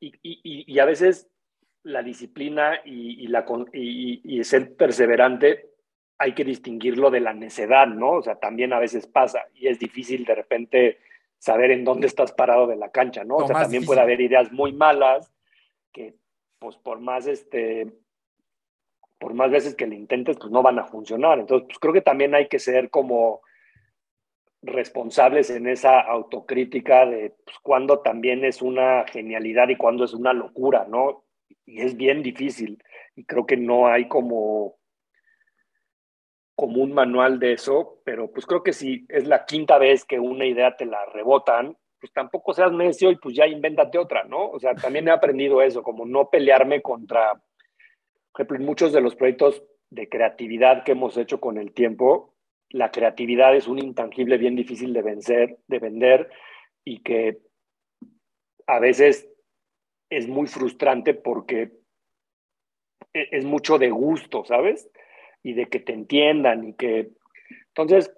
y, 0.00 0.78
a 0.80 0.84
veces 0.84 1.30
la 1.84 2.02
disciplina 2.02 2.80
y, 2.84 3.28
la, 3.28 3.46
y 3.72 4.42
ser 4.42 4.74
perseverante 4.74 5.74
hay 6.18 6.32
que 6.34 6.44
distinguirlo 6.44 7.12
de 7.12 7.20
la 7.20 7.34
necedad, 7.34 7.86
¿no? 7.86 8.14
O 8.14 8.22
sea, 8.22 8.34
también 8.34 8.72
a 8.72 8.80
veces 8.80 9.06
pasa 9.06 9.44
y 9.54 9.68
es 9.68 9.78
difícil 9.78 10.24
de 10.24 10.34
repente 10.34 10.98
saber 11.44 11.72
en 11.72 11.84
dónde 11.84 12.06
estás 12.06 12.32
parado 12.32 12.66
de 12.66 12.76
la 12.76 12.90
cancha, 12.90 13.22
¿no? 13.22 13.36
o 13.36 13.46
sea, 13.46 13.62
también 13.64 13.84
puede 13.84 14.00
haber 14.00 14.18
ideas 14.22 14.50
muy 14.50 14.72
malas 14.72 15.30
que, 15.92 16.14
pues, 16.58 16.78
por 16.78 17.00
más, 17.00 17.26
este, 17.26 17.92
por 19.18 19.34
más 19.34 19.50
veces 19.50 19.74
que 19.74 19.86
le 19.86 19.94
intentes, 19.94 20.38
pues 20.38 20.50
no 20.50 20.62
van 20.62 20.78
a 20.78 20.86
funcionar. 20.86 21.38
Entonces, 21.38 21.66
pues 21.66 21.78
creo 21.78 21.92
que 21.92 22.00
también 22.00 22.34
hay 22.34 22.48
que 22.48 22.58
ser 22.58 22.88
como 22.88 23.42
responsables 24.62 25.50
en 25.50 25.68
esa 25.68 26.00
autocrítica 26.00 27.04
de 27.04 27.34
pues, 27.44 27.58
cuándo 27.62 27.98
también 27.98 28.42
es 28.46 28.62
una 28.62 29.04
genialidad 29.06 29.68
y 29.68 29.76
cuándo 29.76 30.04
es 30.04 30.14
una 30.14 30.32
locura, 30.32 30.86
¿no? 30.88 31.24
Y 31.66 31.82
es 31.82 31.94
bien 31.94 32.22
difícil. 32.22 32.82
Y 33.16 33.26
creo 33.26 33.44
que 33.44 33.58
no 33.58 33.86
hay 33.86 34.08
como 34.08 34.76
como 36.54 36.82
un 36.82 36.92
manual 36.92 37.38
de 37.38 37.52
eso, 37.52 38.00
pero 38.04 38.30
pues 38.30 38.46
creo 38.46 38.62
que 38.62 38.72
si 38.72 39.06
es 39.08 39.26
la 39.26 39.44
quinta 39.44 39.78
vez 39.78 40.04
que 40.04 40.20
una 40.20 40.46
idea 40.46 40.76
te 40.76 40.86
la 40.86 41.04
rebotan, 41.06 41.76
pues 42.00 42.12
tampoco 42.12 42.52
seas 42.52 42.72
necio 42.72 43.10
y 43.10 43.16
pues 43.16 43.34
ya 43.34 43.46
invéntate 43.46 43.98
otra, 43.98 44.24
¿no? 44.24 44.50
O 44.50 44.58
sea, 44.58 44.74
también 44.74 45.08
he 45.08 45.10
aprendido 45.10 45.62
eso, 45.62 45.82
como 45.82 46.04
no 46.04 46.30
pelearme 46.30 46.82
contra, 46.82 47.32
por 47.32 48.40
ejemplo, 48.40 48.56
en 48.58 48.66
muchos 48.66 48.92
de 48.92 49.00
los 49.00 49.16
proyectos 49.16 49.64
de 49.90 50.08
creatividad 50.08 50.84
que 50.84 50.92
hemos 50.92 51.16
hecho 51.16 51.40
con 51.40 51.58
el 51.58 51.72
tiempo, 51.72 52.34
la 52.70 52.90
creatividad 52.90 53.54
es 53.56 53.68
un 53.68 53.78
intangible 53.78 54.36
bien 54.36 54.56
difícil 54.56 54.92
de 54.92 55.02
vencer, 55.02 55.58
de 55.68 55.78
vender 55.78 56.30
y 56.84 57.02
que 57.02 57.38
a 58.66 58.80
veces 58.80 59.28
es 60.10 60.28
muy 60.28 60.46
frustrante 60.46 61.14
porque 61.14 61.72
e-, 63.12 63.28
es 63.30 63.44
mucho 63.44 63.78
de 63.78 63.90
gusto, 63.90 64.44
¿sabes? 64.44 64.90
Y 65.44 65.52
de 65.52 65.66
que 65.66 65.78
te 65.78 65.92
entiendan 65.92 66.66
y 66.66 66.72
que... 66.72 67.10
Entonces, 67.68 68.12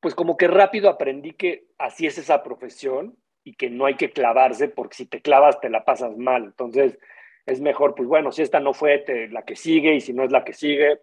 pues 0.00 0.14
como 0.14 0.36
que 0.36 0.48
rápido 0.48 0.90
aprendí 0.90 1.32
que 1.32 1.68
así 1.78 2.06
es 2.06 2.18
esa 2.18 2.42
profesión 2.42 3.16
y 3.44 3.54
que 3.54 3.70
no 3.70 3.86
hay 3.86 3.94
que 3.94 4.10
clavarse 4.10 4.68
porque 4.68 4.96
si 4.96 5.06
te 5.06 5.22
clavas 5.22 5.60
te 5.60 5.70
la 5.70 5.84
pasas 5.84 6.18
mal. 6.18 6.44
Entonces, 6.44 6.98
es 7.46 7.60
mejor, 7.60 7.94
pues 7.94 8.08
bueno, 8.08 8.32
si 8.32 8.42
esta 8.42 8.60
no 8.60 8.74
fue 8.74 9.04
la 9.30 9.42
que 9.44 9.56
sigue 9.56 9.94
y 9.94 10.00
si 10.00 10.12
no 10.12 10.24
es 10.24 10.32
la 10.32 10.44
que 10.44 10.52
sigue. 10.52 11.00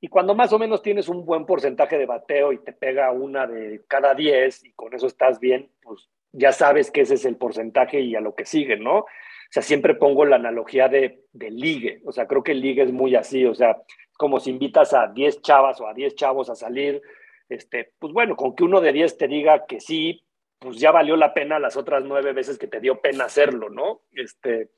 Y 0.00 0.08
cuando 0.08 0.34
más 0.34 0.52
o 0.52 0.58
menos 0.58 0.82
tienes 0.82 1.08
un 1.08 1.26
buen 1.26 1.44
porcentaje 1.44 1.98
de 1.98 2.06
bateo 2.06 2.52
y 2.52 2.58
te 2.58 2.72
pega 2.72 3.12
una 3.12 3.46
de 3.46 3.82
cada 3.86 4.14
10 4.14 4.64
y 4.64 4.72
con 4.72 4.94
eso 4.94 5.06
estás 5.06 5.38
bien, 5.38 5.70
pues 5.82 6.08
ya 6.32 6.52
sabes 6.52 6.90
que 6.90 7.02
ese 7.02 7.14
es 7.14 7.24
el 7.26 7.36
porcentaje 7.36 8.00
y 8.00 8.14
a 8.14 8.20
lo 8.20 8.34
que 8.34 8.46
sigue, 8.46 8.78
¿no? 8.78 9.04
O 9.50 9.52
sea, 9.52 9.64
siempre 9.64 9.96
pongo 9.96 10.24
la 10.24 10.36
analogía 10.36 10.88
de, 10.88 11.24
de 11.32 11.50
ligue. 11.50 12.02
O 12.04 12.12
sea, 12.12 12.28
creo 12.28 12.44
que 12.44 12.52
el 12.52 12.60
ligue 12.60 12.82
es 12.82 12.92
muy 12.92 13.16
así. 13.16 13.44
O 13.46 13.54
sea, 13.54 13.82
como 14.16 14.38
si 14.38 14.50
invitas 14.50 14.94
a 14.94 15.08
10 15.08 15.42
chavas 15.42 15.80
o 15.80 15.88
a 15.88 15.92
10 15.92 16.14
chavos 16.14 16.48
a 16.50 16.54
salir, 16.54 17.02
este, 17.48 17.92
pues 17.98 18.12
bueno, 18.12 18.36
con 18.36 18.54
que 18.54 18.62
uno 18.62 18.80
de 18.80 18.92
10 18.92 19.18
te 19.18 19.26
diga 19.26 19.66
que 19.66 19.80
sí, 19.80 20.22
pues 20.60 20.78
ya 20.78 20.92
valió 20.92 21.16
la 21.16 21.34
pena 21.34 21.58
las 21.58 21.76
otras 21.76 22.04
nueve 22.04 22.32
veces 22.32 22.58
que 22.58 22.68
te 22.68 22.78
dio 22.78 23.00
pena 23.00 23.24
hacerlo, 23.24 23.70
¿no? 23.70 24.02
Este, 24.12 24.70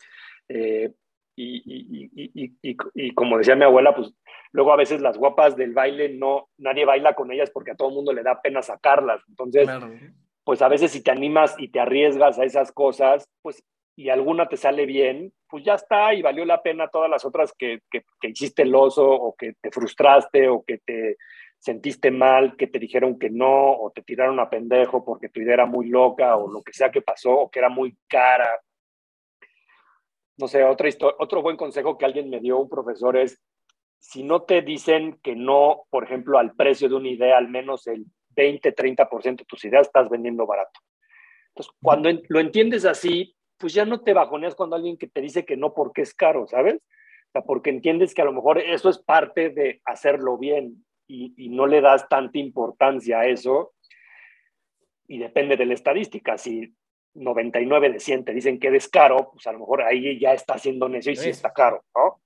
eh, 0.48 0.92
y, 1.36 2.76
como 3.14 3.36
decía 3.36 3.56
mi 3.56 3.64
abuela, 3.64 3.94
pues 3.94 4.14
luego 4.52 4.72
a 4.72 4.76
veces 4.76 5.02
las 5.02 5.18
guapas 5.18 5.56
del 5.56 5.72
baile 5.72 6.10
no, 6.10 6.48
nadie 6.56 6.84
baila 6.84 7.14
con 7.14 7.30
ellas 7.30 7.50
porque 7.50 7.72
a 7.72 7.74
todo 7.74 7.88
el 7.88 7.94
mundo 7.94 8.12
le 8.12 8.22
da 8.22 8.40
pena 8.40 8.62
sacarlas. 8.62 9.22
Entonces, 9.28 9.68
pues 10.44 10.62
a 10.62 10.68
veces 10.68 10.92
si 10.92 11.02
te 11.02 11.10
animas 11.10 11.56
y 11.58 11.68
te 11.68 11.80
arriesgas 11.80 12.38
a 12.38 12.44
esas 12.44 12.72
cosas, 12.72 13.28
pues 13.42 13.62
y 13.94 14.08
alguna 14.08 14.48
te 14.48 14.56
sale 14.56 14.86
bien, 14.86 15.32
pues 15.48 15.64
ya 15.64 15.74
está 15.74 16.14
y 16.14 16.22
valió 16.22 16.44
la 16.44 16.62
pena 16.62 16.88
todas 16.88 17.10
las 17.10 17.24
otras 17.24 17.52
que, 17.52 17.80
que, 17.90 18.02
hiciste 18.22 18.62
el 18.62 18.74
oso 18.74 19.06
o 19.06 19.34
que 19.34 19.54
te 19.60 19.70
frustraste 19.70 20.48
o 20.48 20.64
que 20.64 20.78
te 20.78 21.18
sentiste 21.58 22.10
mal, 22.10 22.56
que 22.56 22.66
te 22.66 22.78
dijeron 22.78 23.18
que 23.18 23.30
no 23.30 23.72
o 23.72 23.90
te 23.90 24.02
tiraron 24.02 24.40
a 24.40 24.48
pendejo 24.48 25.04
porque 25.04 25.28
tu 25.28 25.40
idea 25.40 25.54
era 25.54 25.66
muy 25.66 25.88
loca 25.88 26.36
o 26.36 26.50
lo 26.50 26.62
que 26.62 26.72
sea 26.72 26.90
que 26.90 27.02
pasó 27.02 27.32
o 27.32 27.50
que 27.50 27.58
era 27.58 27.68
muy 27.68 27.96
cara. 28.08 28.48
No 30.38 30.48
sé, 30.48 30.64
otra 30.64 30.88
otro 31.18 31.42
buen 31.42 31.56
consejo 31.56 31.98
que 31.98 32.06
alguien 32.06 32.30
me 32.30 32.40
dio, 32.40 32.58
un 32.58 32.68
profesor, 32.68 33.16
es 33.16 33.40
si 33.98 34.24
no 34.24 34.42
te 34.42 34.62
dicen 34.62 35.20
que 35.22 35.36
no, 35.36 35.84
por 35.90 36.02
ejemplo, 36.02 36.38
al 36.38 36.54
precio 36.54 36.88
de 36.88 36.96
una 36.96 37.08
idea, 37.08 37.38
al 37.38 37.48
menos 37.48 37.86
el 37.86 38.06
20, 38.30 38.74
30% 38.74 39.36
de 39.36 39.44
tus 39.44 39.64
ideas 39.64 39.86
estás 39.86 40.08
vendiendo 40.08 40.46
barato. 40.46 40.80
Entonces, 41.50 41.72
cuando 41.80 42.10
lo 42.28 42.40
entiendes 42.40 42.84
así, 42.84 43.36
pues 43.62 43.74
ya 43.74 43.84
no 43.84 44.00
te 44.00 44.12
bajoneas 44.12 44.56
cuando 44.56 44.74
alguien 44.74 44.96
que 44.96 45.06
te 45.06 45.20
dice 45.20 45.44
que 45.44 45.56
no 45.56 45.72
porque 45.72 46.02
es 46.02 46.14
caro, 46.14 46.48
¿sabes? 46.48 46.74
O 46.74 47.30
sea, 47.30 47.42
porque 47.42 47.70
entiendes 47.70 48.12
que 48.12 48.20
a 48.20 48.24
lo 48.24 48.32
mejor 48.32 48.58
eso 48.58 48.90
es 48.90 48.98
parte 48.98 49.50
de 49.50 49.80
hacerlo 49.84 50.36
bien 50.36 50.84
y, 51.06 51.48
no 51.50 51.68
le 51.68 51.80
das 51.80 52.08
tanta 52.08 52.40
importancia 52.40 53.20
a 53.20 53.26
eso. 53.28 53.72
Y 55.06 55.18
depende 55.18 55.56
de 55.56 55.66
la 55.66 55.74
estadística. 55.74 56.36
Si 56.38 56.74
99 57.14 57.90
de 57.90 58.00
100 58.00 58.24
te 58.24 58.34
dicen 58.34 58.58
que 58.58 58.66
eres 58.66 58.88
caro, 58.88 59.30
pues 59.32 59.46
a 59.46 59.52
lo 59.52 59.60
mejor 59.60 59.82
ahí 59.82 60.18
ya 60.18 60.32
está 60.32 60.58
siendo 60.58 60.88
necio 60.88 61.12
y 61.12 61.16
sí 61.16 61.28
está 61.28 61.52
caro, 61.52 61.84
¿no? 61.94 62.20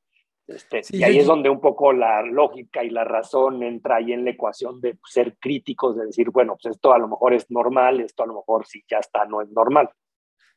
Este, 0.47 0.80
y 0.89 1.03
ahí 1.03 1.18
es 1.18 1.26
donde 1.26 1.51
un 1.51 1.61
poco 1.61 1.93
la 1.93 2.22
lógica 2.22 2.82
y 2.82 2.89
la 2.89 3.05
razón 3.05 3.62
entra 3.62 3.97
ahí 3.97 4.12
en 4.14 4.24
la 4.24 4.30
ecuación 4.30 4.80
de 4.80 4.97
ser 5.05 5.37
críticos, 5.39 5.97
de 5.97 6.07
decir, 6.07 6.30
bueno, 6.30 6.57
pues 6.62 6.76
esto 6.76 6.95
a 6.95 6.99
lo 6.99 7.09
mejor 7.09 7.34
es 7.34 7.51
normal, 7.51 8.01
esto 8.01 8.22
a 8.22 8.26
lo 8.26 8.37
mejor 8.37 8.66
sí 8.66 8.82
ya 8.89 9.01
está, 9.01 9.26
no 9.26 9.43
es 9.43 9.51
normal. 9.51 9.91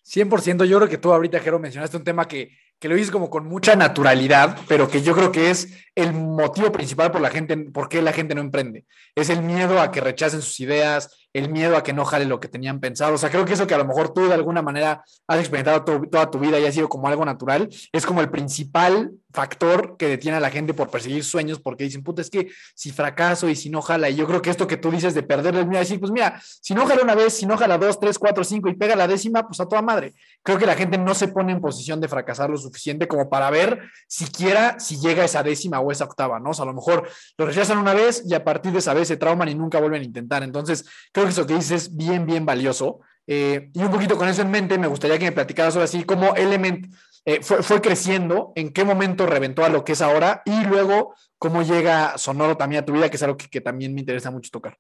100%, 0.10 0.66
yo 0.66 0.78
creo 0.78 0.90
que 0.90 0.98
tú 0.98 1.14
ahorita, 1.14 1.40
Jero, 1.40 1.60
mencionaste 1.60 1.96
un 1.96 2.04
tema 2.04 2.28
que, 2.28 2.58
que 2.80 2.90
lo 2.90 2.96
dices 2.96 3.12
como 3.12 3.30
con 3.30 3.46
mucha 3.46 3.76
naturalidad, 3.76 4.58
pero 4.68 4.90
que 4.90 5.04
yo 5.04 5.14
creo 5.14 5.32
que 5.32 5.52
es 5.52 5.70
el 5.94 6.14
motivo 6.14 6.72
principal 6.72 7.12
por 7.12 7.22
la 7.22 7.30
gente, 7.30 7.56
por 7.58 7.90
qué 7.90 8.02
la 8.02 8.12
gente 8.12 8.34
no 8.34 8.42
emprende. 8.42 8.86
Es 9.14 9.30
el 9.30 9.44
miedo 9.44 9.80
a 9.80 9.92
que 9.92 10.02
rechacen 10.02 10.42
sus 10.42 10.60
ideas, 10.62 11.19
el 11.34 11.50
miedo 11.50 11.78
a 11.78 11.84
que 11.84 11.94
no 11.94 12.06
jale 12.06 12.26
lo 12.26 12.40
que 12.40 12.48
tenían 12.48 12.80
pensado. 12.80 13.14
O 13.14 13.18
sea, 13.18 13.30
creo 13.30 13.46
que 13.46 13.54
eso 13.54 13.68
que 13.68 13.76
a 13.76 13.78
lo 13.78 13.86
mejor 13.86 14.14
tú 14.14 14.28
de 14.28 14.34
alguna 14.34 14.62
manera 14.62 15.04
has 15.28 15.40
experimentado 15.40 15.84
toda 15.84 16.32
tu 16.32 16.40
vida 16.40 16.60
y 16.60 16.66
ha 16.66 16.72
sido 16.72 16.90
como 16.90 17.08
algo 17.08 17.26
natural, 17.26 17.70
es 17.92 18.06
como 18.06 18.22
el 18.22 18.30
principal 18.30 19.12
factor 19.32 19.96
que 19.98 20.08
detiene 20.08 20.38
a 20.38 20.40
la 20.40 20.50
gente 20.50 20.74
por 20.74 20.90
perseguir 20.90 21.24
sueños, 21.24 21.60
porque 21.60 21.84
dicen, 21.84 22.04
puta, 22.04 22.22
es 22.22 22.30
que 22.30 22.50
si 22.74 22.92
fracaso 22.92 23.48
y 23.48 23.56
si 23.56 23.70
no 23.70 23.82
jala, 23.82 24.10
y 24.10 24.16
yo 24.16 24.26
creo 24.26 24.42
que 24.42 24.50
esto 24.50 24.66
que 24.66 24.78
tú 24.78 24.90
dices 24.90 25.14
de 25.14 25.22
perder 25.22 25.56
el 25.56 25.68
miedo, 25.68 25.80
decir, 25.80 26.00
pues 26.00 26.12
mira, 26.12 26.42
si 26.44 26.74
no 26.74 26.86
jala 26.88 27.04
una 27.04 27.16
vez, 27.16 27.34
si 27.34 27.46
no 27.46 27.58
jala 27.58 27.78
dos, 27.78 28.00
tres, 28.00 28.18
cuatro, 28.18 28.44
cinco 28.44 28.70
y 28.70 28.76
pega 28.76 28.96
la 28.96 29.08
décima, 29.08 29.46
pues 29.48 29.60
a 29.60 29.68
toda 29.68 29.82
madre. 29.82 30.16
Creo 30.42 30.58
que 30.58 30.66
la 30.66 30.76
gente 30.76 30.98
no 30.98 31.14
se 31.14 31.28
pone 31.28 31.52
en 31.52 31.62
posición 31.62 32.02
de 32.02 32.08
fracasar 32.08 32.50
lo 32.50 32.58
suficiente 32.58 33.08
como 33.08 33.30
para 33.30 33.50
ver 33.52 33.80
siquiera 34.08 34.80
si 34.80 35.00
llega 35.00 35.24
esa 35.24 35.44
décima 35.44 35.80
o 35.80 35.92
esa 35.92 36.06
octava, 36.06 36.40
¿no? 36.40 36.50
O 36.50 36.54
sea, 36.54 36.64
a 36.64 36.68
lo 36.68 36.74
mejor 36.74 37.08
lo 37.38 37.46
rechazan 37.46 37.78
una 37.78 37.94
vez 37.94 38.24
y 38.26 38.34
a 38.34 38.44
partir 38.44 38.72
de 38.72 38.80
esa 38.80 38.94
vez 38.94 39.08
se 39.08 39.18
trauman 39.18 39.50
y 39.50 39.56
nunca 39.56 39.80
vuelven 39.80 40.02
a 40.02 40.06
intentar. 40.06 40.42
Entonces, 40.42 40.86
creo 41.12 41.19
que 41.24 41.30
eso 41.30 41.46
que 41.46 41.56
dices 41.56 41.84
es 41.84 41.96
bien, 41.96 42.26
bien 42.26 42.46
valioso. 42.46 43.02
Eh, 43.28 43.70
y 43.74 43.84
un 43.84 43.92
poquito 43.92 44.18
con 44.18 44.28
eso 44.28 44.42
en 44.42 44.52
mente, 44.52 44.78
me 44.78 44.88
gustaría 44.88 45.20
que 45.20 45.26
me 45.26 45.32
platicaras 45.32 45.74
sobre 45.74 45.86
así 45.86 46.04
cómo 46.04 46.36
Element 46.36 46.88
eh, 47.26 47.42
fue, 47.42 47.62
fue, 47.62 47.80
creciendo, 47.80 48.54
en 48.56 48.74
qué 48.74 48.84
momento 48.84 49.28
reventó 49.28 49.64
a 49.64 49.70
lo 49.70 49.84
que 49.84 49.92
es 49.92 50.02
ahora 50.02 50.42
y 50.46 50.66
luego 50.66 51.14
cómo 51.38 51.62
llega 51.62 52.18
Sonoro 52.18 52.58
también 52.58 52.82
a 52.84 52.86
tu 52.86 52.94
vida, 52.94 53.10
que 53.10 53.18
es 53.18 53.24
algo 53.24 53.38
que, 53.38 53.48
que 53.48 53.62
también 53.62 53.94
me 53.94 54.00
interesa 54.00 54.32
mucho 54.32 54.50
tocar. 54.52 54.78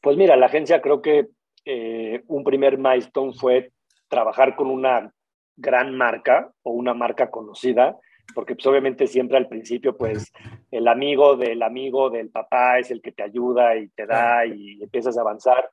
Pues 0.00 0.16
mira, 0.16 0.36
la 0.36 0.46
agencia 0.46 0.80
creo 0.80 1.02
que 1.02 1.28
eh, 1.64 2.22
un 2.28 2.44
primer 2.44 2.78
milestone 2.78 3.32
fue 3.34 3.72
trabajar 4.08 4.56
con 4.56 4.68
una 4.68 5.12
gran 5.56 5.96
marca 5.96 6.52
o 6.62 6.72
una 6.72 6.94
marca 6.94 7.30
conocida, 7.30 7.96
porque 8.34 8.54
pues 8.54 8.66
obviamente 8.66 9.06
siempre 9.06 9.36
al 9.36 9.48
principio 9.48 9.96
pues 9.96 10.32
el 10.70 10.88
amigo 10.88 11.36
del 11.36 11.62
amigo 11.62 12.10
del 12.10 12.30
papá 12.30 12.78
es 12.78 12.90
el 12.90 13.00
que 13.00 13.12
te 13.12 13.22
ayuda 13.22 13.76
y 13.76 13.88
te 13.88 14.06
da 14.06 14.44
y 14.46 14.82
empiezas 14.82 15.16
a 15.16 15.22
avanzar, 15.22 15.70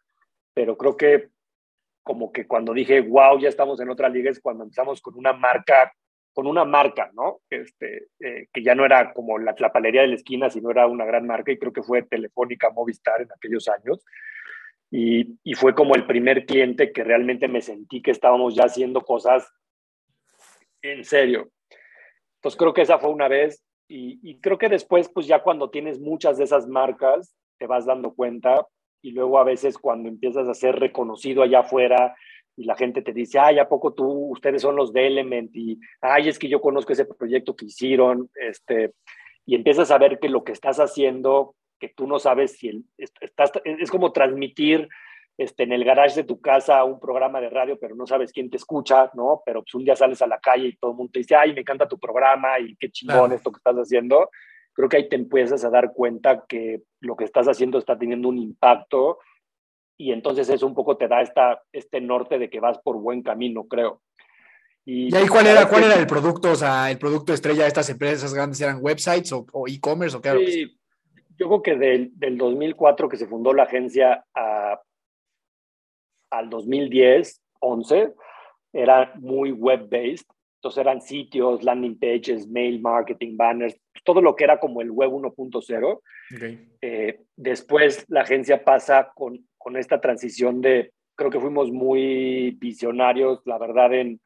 pero 0.54 0.78
creo 0.78 0.96
que 0.96 1.30
como 2.04 2.32
que 2.32 2.46
cuando 2.46 2.74
dije, 2.74 3.02
wow, 3.02 3.40
ya 3.40 3.50
estamos 3.50 3.80
en 3.82 3.90
otra 3.90 4.10
liga, 4.10 4.30
es 4.30 4.40
cuando 4.40 4.64
empezamos 4.64 5.02
con 5.02 5.16
una 5.18 5.34
marca, 5.34 5.92
con 6.34 6.46
una 6.46 6.64
marca, 6.64 7.10
¿no? 7.14 7.42
Este, 7.50 8.10
eh, 8.20 8.48
que 8.54 8.62
ya 8.62 8.76
no 8.76 8.86
era 8.86 9.12
como 9.12 9.40
la, 9.40 9.56
la 9.58 9.74
palería 9.74 10.02
de 10.02 10.10
la 10.10 10.16
esquina, 10.16 10.50
sino 10.52 10.70
era 10.70 10.86
una 10.86 11.04
gran 11.04 11.26
marca 11.26 11.52
y 11.52 11.58
creo 11.58 11.74
que 11.74 11.82
fue 11.82 12.04
Telefónica 12.04 12.70
Movistar 12.70 13.22
en 13.22 13.32
aquellos 13.32 13.68
años. 13.68 14.06
Y, 14.92 15.40
y, 15.44 15.56
fue 15.56 15.74
como 15.74 15.96
el 15.96 16.06
primer 16.06 16.46
cliente 16.46 16.92
que 16.92 17.04
realmente 17.04 17.48
me 17.48 17.62
sentí 17.62 18.04
que 18.04 18.12
estábamos 18.12 18.54
ya 18.54 18.66
haciendo 18.66 19.02
cosas 19.02 19.52
en 20.84 21.04
serio. 21.04 21.50
Entonces 22.36 22.58
creo 22.60 22.74
que 22.74 22.84
esa 22.84 23.00
fue 23.00 23.10
una 23.10 23.28
vez 23.28 23.65
y, 23.88 24.40
creo 24.40 24.58
que 24.58 24.70
después, 24.70 25.10
pues 25.10 25.28
ya 25.28 25.44
cuando 25.44 25.70
tienes 25.70 26.00
muchas 26.00 26.38
de 26.38 26.46
esas 26.46 26.68
marcas, 26.68 27.36
te 27.58 27.68
vas 27.68 27.86
dando 27.86 28.14
cuenta 28.14 28.66
y 29.02 29.12
luego 29.12 29.38
a 29.38 29.44
veces 29.44 29.78
cuando 29.78 30.10
empiezas 30.10 30.48
a 30.48 30.54
ser 30.54 30.76
reconocido 30.76 31.44
allá 31.44 31.60
afuera 31.60 32.16
y 32.58 32.66
la 32.66 32.76
gente 32.76 33.02
te 33.02 33.14
dice, 33.14 33.38
ay, 33.38 33.60
¿a 33.60 33.70
poco 33.70 33.94
tú, 33.94 34.32
ustedes 34.32 34.62
son 34.62 34.76
los 34.76 34.92
de 34.94 35.08
Element? 35.08 35.56
Y, 35.56 35.80
ay, 36.02 36.30
es 36.30 36.40
que 36.40 36.48
yo 36.48 36.62
conozco 36.62 36.94
ese 36.94 37.06
proyecto 37.06 37.56
que 37.56 37.66
hicieron, 37.66 38.30
este, 38.36 38.94
y 39.46 39.56
empiezas 39.56 39.92
a 39.92 39.98
ver 39.98 40.20
que 40.20 40.30
lo 40.30 40.44
que 40.44 40.54
estás 40.54 40.80
haciendo, 40.80 41.56
que 41.80 41.90
tú 41.90 42.08
no 42.08 42.20
sabes 42.20 42.54
si 42.54 42.70
el, 42.70 42.86
es 42.98 43.92
como 43.92 44.12
transmitir 44.12 44.88
este, 45.38 45.64
en 45.64 45.74
el 45.74 45.84
garage 45.84 46.16
de 46.16 46.24
tu 46.24 46.40
casa 46.40 46.84
un 46.84 47.00
programa 47.00 47.42
de 47.42 47.50
radio, 47.50 47.78
pero 47.80 47.96
no 47.96 48.08
sabes 48.08 48.32
quién 48.32 48.50
te 48.50 48.58
escucha, 48.58 49.12
¿no? 49.14 49.42
Pero 49.46 49.62
pues 49.64 49.74
un 49.76 49.84
día 49.84 49.96
sales 49.96 50.22
a 50.22 50.28
la 50.28 50.40
calle 50.40 50.68
y 50.68 50.76
todo 50.78 50.92
el 50.92 50.98
mundo 50.98 51.12
te 51.14 51.20
dice, 51.20 51.36
ay, 51.36 51.54
me 51.54 51.62
encanta 51.62 51.88
tu 51.88 52.00
programa 52.00 52.60
y 52.60 52.76
qué 52.78 52.90
chingón 52.90 53.18
claro. 53.18 53.36
esto 53.36 53.52
que 53.52 53.58
estás 53.58 53.76
haciendo 53.76 54.30
creo 54.76 54.90
que 54.90 54.98
ahí 54.98 55.10
te 55.10 55.16
empiezas 55.16 55.64
a 55.64 55.70
dar 55.70 55.94
cuenta 55.94 56.44
que 56.48 56.84
lo 57.00 57.16
que 57.16 57.24
estás 57.24 57.48
haciendo 57.48 57.80
está 57.80 57.98
teniendo 57.98 58.28
un 58.28 58.38
impacto 58.38 59.20
y 59.98 60.12
entonces 60.12 60.50
eso 60.50 60.68
un 60.68 60.76
poco 60.76 60.98
te 60.98 61.08
da 61.08 61.22
esta, 61.22 61.64
este 61.72 62.02
norte 62.02 62.38
de 62.38 62.50
que 62.50 62.60
vas 62.60 62.78
por 62.80 62.98
buen 62.98 63.24
camino, 63.24 63.64
creo. 63.64 64.02
¿Y, 64.84 65.14
¿Y 65.14 65.16
ahí 65.16 65.28
cuál 65.28 65.48
era, 65.48 65.68
cuál 65.68 65.86
era 65.86 65.96
el 65.96 66.06
producto? 66.06 66.52
O 66.52 66.56
sea, 66.56 66.92
el 66.92 67.00
producto 67.00 67.34
estrella 67.34 67.64
de 67.64 67.70
estas 67.70 67.90
empresas 67.90 68.34
grandes 68.34 68.60
eran 68.60 68.80
websites 68.82 69.32
o, 69.32 69.46
o 69.54 69.68
e-commerce 69.68 70.18
o 70.18 70.22
qué 70.22 70.30
era? 70.30 70.40
Sí, 70.40 70.78
yo 71.38 71.48
creo 71.48 71.62
que 71.62 71.76
del, 71.78 72.12
del, 72.20 72.38
2004 72.38 73.08
que 73.08 73.18
se 73.18 73.28
fundó 73.28 73.54
la 73.54 73.64
agencia 73.64 74.26
a, 74.36 74.82
al 76.30 76.50
2010, 76.50 77.42
11, 77.60 78.14
era 78.74 79.14
muy 79.16 79.52
web-based 79.52 80.28
entonces 80.66 80.82
eran 80.82 81.00
sitios, 81.00 81.62
landing 81.62 82.00
pages, 82.00 82.48
mail 82.48 82.82
marketing, 82.82 83.38
banners, 83.38 83.80
todo 84.04 84.20
lo 84.20 84.36
que 84.36 84.46
era 84.46 84.60
como 84.60 84.82
el 84.82 84.90
web 84.90 85.12
1.0. 85.12 86.02
Okay. 86.36 86.68
Eh, 86.82 87.20
después 87.36 88.04
la 88.08 88.22
agencia 88.22 88.64
pasa 88.64 89.12
con, 89.14 89.48
con 89.60 89.78
esta 89.78 90.02
transición 90.02 90.62
de, 90.62 90.92
creo 91.14 91.30
que 91.30 91.40
fuimos 91.40 91.72
muy 91.72 92.58
visionarios, 92.60 93.44
la 93.46 93.60
verdad, 93.60 93.94
en, 93.94 94.20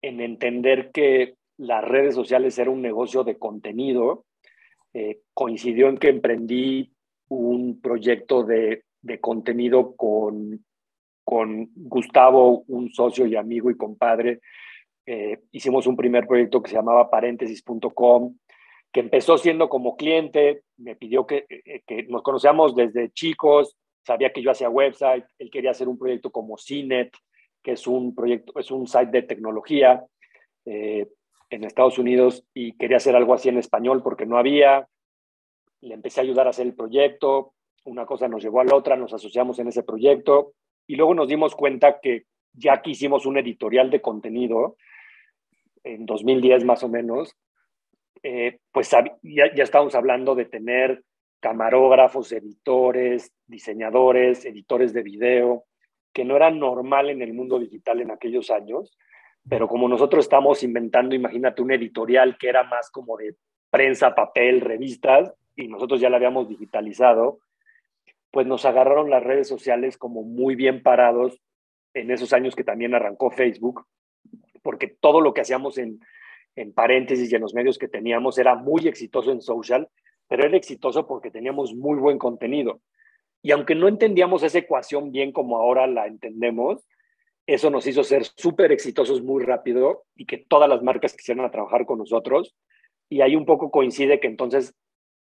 en 0.00 0.22
entender 0.22 0.90
que 0.92 1.34
las 1.58 1.84
redes 1.84 2.14
sociales 2.14 2.58
era 2.58 2.70
un 2.70 2.80
negocio 2.80 3.22
de 3.22 3.36
contenido. 3.36 4.24
Eh, 4.94 5.20
coincidió 5.34 5.90
en 5.90 5.98
que 5.98 6.08
emprendí 6.08 6.90
un 7.28 7.82
proyecto 7.82 8.44
de, 8.44 8.84
de 9.02 9.20
contenido 9.20 9.94
con, 9.94 10.64
con 11.24 11.70
Gustavo, 11.74 12.64
un 12.68 12.92
socio 12.92 13.26
y 13.26 13.34
amigo 13.34 13.70
y 13.70 13.76
compadre, 13.76 14.40
eh, 15.06 15.40
hicimos 15.52 15.86
un 15.86 15.96
primer 15.96 16.26
proyecto 16.26 16.62
que 16.62 16.70
se 16.70 16.76
llamaba 16.76 17.10
paréntesis.com, 17.10 18.36
que 18.92 19.00
empezó 19.00 19.36
siendo 19.38 19.68
como 19.68 19.96
cliente, 19.96 20.62
me 20.76 20.96
pidió 20.96 21.26
que, 21.26 21.46
eh, 21.48 21.82
que, 21.86 22.04
nos 22.04 22.22
conocíamos 22.22 22.74
desde 22.74 23.10
chicos, 23.10 23.76
sabía 24.06 24.32
que 24.32 24.42
yo 24.42 24.50
hacía 24.50 24.68
website, 24.68 25.24
él 25.38 25.50
quería 25.50 25.72
hacer 25.72 25.88
un 25.88 25.98
proyecto 25.98 26.30
como 26.30 26.56
CNET, 26.56 27.12
que 27.62 27.72
es 27.72 27.86
un 27.86 28.14
proyecto, 28.14 28.58
es 28.58 28.70
un 28.70 28.86
site 28.86 29.10
de 29.10 29.22
tecnología 29.22 30.04
eh, 30.66 31.08
en 31.50 31.64
Estados 31.64 31.98
Unidos 31.98 32.44
y 32.52 32.76
quería 32.76 32.98
hacer 32.98 33.16
algo 33.16 33.34
así 33.34 33.48
en 33.48 33.58
español 33.58 34.02
porque 34.02 34.26
no 34.26 34.38
había. 34.38 34.86
Le 35.80 35.94
empecé 35.94 36.20
a 36.20 36.22
ayudar 36.22 36.46
a 36.46 36.50
hacer 36.50 36.66
el 36.66 36.74
proyecto, 36.74 37.54
una 37.84 38.06
cosa 38.06 38.28
nos 38.28 38.42
llevó 38.42 38.60
a 38.60 38.64
la 38.64 38.74
otra, 38.74 38.96
nos 38.96 39.12
asociamos 39.12 39.58
en 39.58 39.68
ese 39.68 39.82
proyecto 39.82 40.54
y 40.86 40.96
luego 40.96 41.14
nos 41.14 41.28
dimos 41.28 41.54
cuenta 41.54 42.00
que 42.00 42.24
ya 42.52 42.82
que 42.82 42.90
hicimos 42.90 43.26
un 43.26 43.38
editorial 43.38 43.90
de 43.90 44.00
contenido, 44.00 44.76
en 45.82 46.06
2010 46.06 46.64
más 46.64 46.82
o 46.82 46.88
menos, 46.88 47.36
eh, 48.22 48.58
pues 48.72 48.90
ya, 48.90 49.04
ya 49.54 49.62
estábamos 49.62 49.94
hablando 49.94 50.34
de 50.34 50.46
tener 50.46 51.02
camarógrafos, 51.40 52.32
editores, 52.32 53.32
diseñadores, 53.46 54.46
editores 54.46 54.94
de 54.94 55.02
video, 55.02 55.64
que 56.12 56.24
no 56.24 56.36
era 56.36 56.50
normal 56.50 57.10
en 57.10 57.20
el 57.20 57.34
mundo 57.34 57.58
digital 57.58 58.00
en 58.00 58.10
aquellos 58.10 58.50
años, 58.50 58.96
pero 59.46 59.68
como 59.68 59.88
nosotros 59.88 60.24
estamos 60.24 60.62
inventando, 60.62 61.14
imagínate 61.14 61.60
un 61.60 61.72
editorial 61.72 62.38
que 62.38 62.48
era 62.48 62.62
más 62.62 62.90
como 62.90 63.18
de 63.18 63.34
prensa, 63.68 64.14
papel, 64.14 64.62
revistas, 64.62 65.34
y 65.54 65.68
nosotros 65.68 66.00
ya 66.00 66.08
la 66.08 66.16
habíamos 66.16 66.48
digitalizado, 66.48 67.40
pues 68.34 68.48
nos 68.48 68.64
agarraron 68.64 69.10
las 69.10 69.22
redes 69.22 69.46
sociales 69.46 69.96
como 69.96 70.24
muy 70.24 70.56
bien 70.56 70.82
parados 70.82 71.40
en 71.94 72.10
esos 72.10 72.32
años 72.32 72.56
que 72.56 72.64
también 72.64 72.92
arrancó 72.92 73.30
Facebook, 73.30 73.86
porque 74.60 74.88
todo 74.88 75.20
lo 75.20 75.32
que 75.32 75.42
hacíamos 75.42 75.78
en, 75.78 76.00
en 76.56 76.72
paréntesis 76.72 77.30
y 77.30 77.36
en 77.36 77.42
los 77.42 77.54
medios 77.54 77.78
que 77.78 77.86
teníamos 77.86 78.36
era 78.36 78.56
muy 78.56 78.88
exitoso 78.88 79.30
en 79.30 79.40
social, 79.40 79.88
pero 80.26 80.44
era 80.44 80.56
exitoso 80.56 81.06
porque 81.06 81.30
teníamos 81.30 81.76
muy 81.76 81.96
buen 81.96 82.18
contenido. 82.18 82.80
Y 83.40 83.52
aunque 83.52 83.76
no 83.76 83.86
entendíamos 83.86 84.42
esa 84.42 84.58
ecuación 84.58 85.12
bien 85.12 85.30
como 85.30 85.58
ahora 85.58 85.86
la 85.86 86.08
entendemos, 86.08 86.84
eso 87.46 87.70
nos 87.70 87.86
hizo 87.86 88.02
ser 88.02 88.24
súper 88.24 88.72
exitosos 88.72 89.22
muy 89.22 89.44
rápido 89.44 90.06
y 90.16 90.26
que 90.26 90.38
todas 90.38 90.68
las 90.68 90.82
marcas 90.82 91.14
quisieran 91.14 91.48
trabajar 91.52 91.86
con 91.86 92.00
nosotros. 92.00 92.56
Y 93.08 93.20
ahí 93.20 93.36
un 93.36 93.46
poco 93.46 93.70
coincide 93.70 94.18
que 94.18 94.26
entonces 94.26 94.74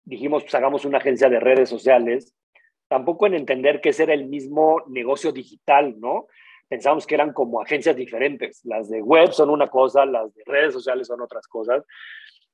dijimos, 0.05 0.45
pues 0.45 0.55
hagamos 0.55 0.85
una 0.85 0.99
agencia 0.99 1.29
de 1.29 1.41
redes 1.41 1.69
sociales, 1.69 2.33
tampoco 2.95 3.27
en 3.27 3.35
entender 3.35 3.81
que 3.81 3.89
ese 3.89 4.05
era 4.05 4.15
el 4.15 4.27
mismo 4.27 4.85
negocio 4.87 5.33
digital, 5.33 5.99
¿no? 5.99 6.29
Pensábamos 6.69 7.09
que 7.09 7.17
eran 7.17 7.33
como 7.33 7.61
agencias 7.61 7.97
diferentes. 7.97 8.65
Las 8.65 8.89
de 8.89 9.03
web 9.03 9.33
son 9.33 9.51
una 9.51 9.67
cosa, 9.67 10.07
las 10.07 10.33
de 10.33 10.45
redes 10.47 10.75
sociales 10.75 11.09
son 11.09 11.21
otras 11.21 11.49
cosas. 11.49 11.83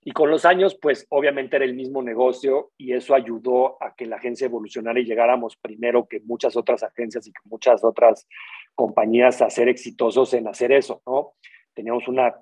Y 0.02 0.12
con 0.12 0.30
los 0.30 0.46
años, 0.46 0.78
pues 0.80 1.06
obviamente 1.10 1.56
era 1.56 1.66
el 1.66 1.74
mismo 1.74 2.02
negocio 2.02 2.70
y 2.78 2.94
eso 2.94 3.14
ayudó 3.14 3.76
a 3.82 3.94
que 3.94 4.06
la 4.06 4.16
agencia 4.16 4.46
evolucionara 4.46 4.98
y 4.98 5.04
llegáramos 5.04 5.58
primero 5.58 6.08
que 6.08 6.20
muchas 6.20 6.56
otras 6.56 6.82
agencias 6.82 7.26
y 7.26 7.32
que 7.32 7.40
muchas 7.44 7.84
otras 7.84 8.26
compañías 8.74 9.42
a 9.42 9.50
ser 9.50 9.68
exitosos 9.68 10.32
en 10.32 10.48
hacer 10.48 10.72
eso, 10.72 11.02
¿no? 11.06 11.34
Teníamos 11.74 12.08
una, 12.08 12.34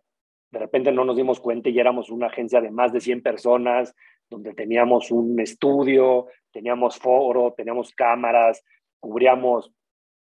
de 0.52 0.58
repente 0.60 0.92
no 0.92 1.04
nos 1.04 1.16
dimos 1.16 1.40
cuenta 1.40 1.68
y 1.68 1.80
éramos 1.80 2.10
una 2.10 2.28
agencia 2.28 2.60
de 2.60 2.70
más 2.70 2.92
de 2.92 3.00
100 3.00 3.24
personas, 3.24 3.92
donde 4.30 4.54
teníamos 4.54 5.10
un 5.10 5.38
estudio, 5.40 6.26
teníamos 6.52 6.98
foro, 6.98 7.54
teníamos 7.56 7.92
cámaras, 7.92 8.62
cubríamos 9.00 9.72